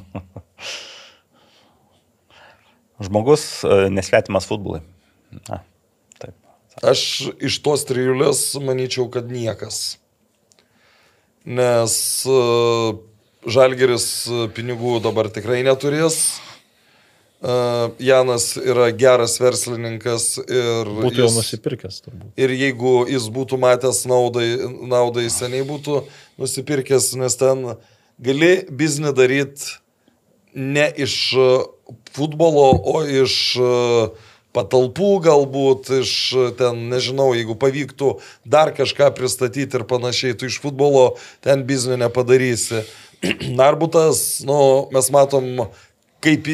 Žmogus 3.05 3.63
e, 3.65 3.89
nesvetimas 3.91 4.45
futbolui. 4.47 4.83
Na, 5.49 5.63
taip. 6.21 6.37
Aš 6.85 7.01
iš 7.43 7.57
tos 7.65 7.83
trijulės 7.89 8.45
manyčiau, 8.61 9.09
kad 9.11 9.27
niekas. 9.33 9.97
Nes 11.45 11.97
uh, 12.29 12.95
Žalgeris 13.45 14.07
e, 14.29 14.45
pinigų 14.55 14.99
dabar 15.03 15.33
tikrai 15.33 15.63
neturės. 15.65 16.37
Uh, 17.43 17.91
Janas 17.99 18.55
yra 18.57 18.87
geras 18.95 19.35
verslininkas 19.37 20.37
ir, 20.47 20.87
Būtų 20.87 21.19
jau 21.19 21.31
nusipirkęs 21.35 21.99
turbūt. 22.01 22.29
ir 22.39 22.53
jeigu 22.55 22.93
jis 23.11 23.27
būtų 23.29 23.59
matęs 23.61 24.05
naudai, 24.09 24.47
naudai 24.87 25.27
seniai 25.29 25.65
būtų 25.67 25.99
nusipirkęs, 26.41 27.11
nes 27.19 27.35
ten 27.37 27.75
gali 28.17 28.53
biznį 28.71 29.11
daryti 29.13 29.75
ne 30.55 30.87
iš 30.95 31.15
e, 31.35 31.49
futbolo, 32.15 32.69
o 32.87 33.03
iš 33.03 33.35
e, 33.59 33.71
patalpų 34.55 35.09
galbūt, 35.27 35.91
iš 35.99 36.13
ten, 36.57 36.85
nežinau, 36.89 37.33
jeigu 37.35 37.57
pavyktų 37.59 38.13
dar 38.47 38.71
kažką 38.75 39.11
pristatyti 39.17 39.75
ir 39.75 39.83
panašiai, 39.89 40.37
tu 40.39 40.47
iš 40.47 40.61
futbolo 40.63 41.17
ten 41.43 41.67
biznį 41.67 41.99
nepadarysi. 42.05 42.85
Narbutas, 43.59 44.39
nu, 44.47 44.87
mes 44.95 45.11
matom, 45.11 45.67
kaip, 46.23 46.47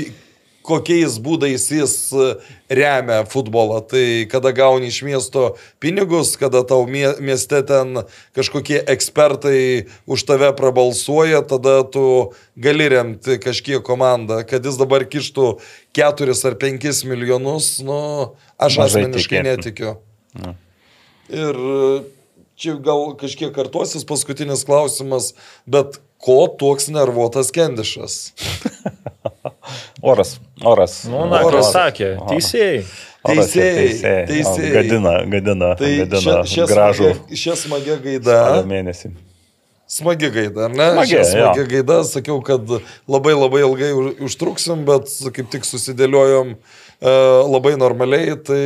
kokiais 0.65 1.15
būdais 1.23 1.65
jis 1.73 1.93
e, 2.13 2.27
remia 2.69 3.21
futbolą. 3.29 3.79
Tai 3.89 4.03
kada 4.31 4.51
gauni 4.55 4.87
iš 4.91 5.01
miesto 5.07 5.55
pinigus, 5.81 6.35
kada 6.39 6.61
tau 6.67 6.85
mie- 6.89 7.17
mieste 7.19 7.61
ten 7.67 8.03
kažkokie 8.37 8.79
ekspertai 8.93 9.87
už 10.05 10.23
tave 10.29 10.51
prabalsuoja, 10.57 11.41
tada 11.47 11.81
tu 11.83 12.33
gali 12.55 12.87
remti 12.93 13.39
kažkiek 13.41 13.81
komandą. 13.85 14.41
Kad 14.47 14.65
jis 14.65 14.77
dabar 14.79 15.03
kištų 15.09 15.59
4 15.97 16.37
ar 16.47 16.55
5 16.61 17.03
milijonus, 17.09 17.79
nu, 17.85 17.99
aš 18.61 18.77
Mažai 18.81 19.05
asmeniškai 19.05 19.41
tikėtina. 19.41 19.57
netikiu. 19.57 19.91
Ir 21.31 21.55
e, 21.57 22.03
čia 22.59 22.77
gal 22.83 23.13
kažkiek 23.19 23.51
kartuosis 23.55 24.05
paskutinis 24.07 24.65
klausimas, 24.67 25.33
bet 25.65 25.97
ko 26.21 26.45
toks 26.59 26.91
nervuotas 26.93 27.49
Kendišas? 27.55 28.19
Oras, 30.01 30.35
oras. 30.65 31.03
Nu, 31.05 31.25
na, 31.29 31.43
Oras. 31.45 31.67
kas 31.71 31.73
sakė, 31.75 32.11
teisėjai. 32.29 32.77
Ir 32.81 33.37
Teisėjai, 33.37 33.89
teisėjai. 34.25 34.69
Gadina, 34.73 35.11
gadina, 35.29 35.67
Tai 35.77 35.89
gadina 35.99 36.21
šia, 36.21 36.37
šia, 36.49 36.63
gražų 36.71 37.09
šia 37.37 37.53
smagia 37.59 37.99
gaida. 38.01 38.37
mėnesį. 38.65 39.11
Smagi 39.91 40.29
gaida, 40.31 40.65
ar 40.65 40.71
ne? 40.73 40.87
Smagi, 40.95 41.17
jo. 41.37 41.65
gaida, 41.69 41.97
sakiau, 42.07 42.39
kad 42.47 42.63
labai 43.11 43.33
labai 43.35 43.59
ilgai 43.65 43.91
užtruksim, 44.23 44.85
bet 44.87 45.11
kaip 45.35 45.51
tik 45.51 45.67
susidėliojom 45.67 46.53
e, 46.55 47.13
labai 47.51 47.73
normaliai. 47.77 48.37
Tai 48.47 48.61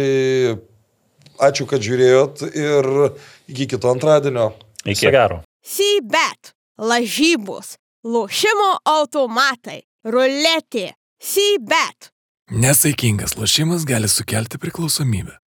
ačiū, 1.50 1.66
kad 1.68 1.82
žiūrėjot 1.84 2.46
ir 2.54 2.90
iki 3.52 3.66
kito 3.74 3.90
antradienio. 3.92 4.52
Iki. 4.86 5.10
Gero. 5.10 5.42
Sybet, 5.66 6.54
lažybos, 6.78 7.76
lošimo 8.06 8.70
automatai, 8.86 9.82
ruletė, 10.06 10.92
Sybet. 11.22 12.12
Nesaikingas 12.52 13.34
lošimas 13.40 13.88
gali 13.90 14.10
sukelti 14.12 14.62
priklausomybę. 14.62 15.40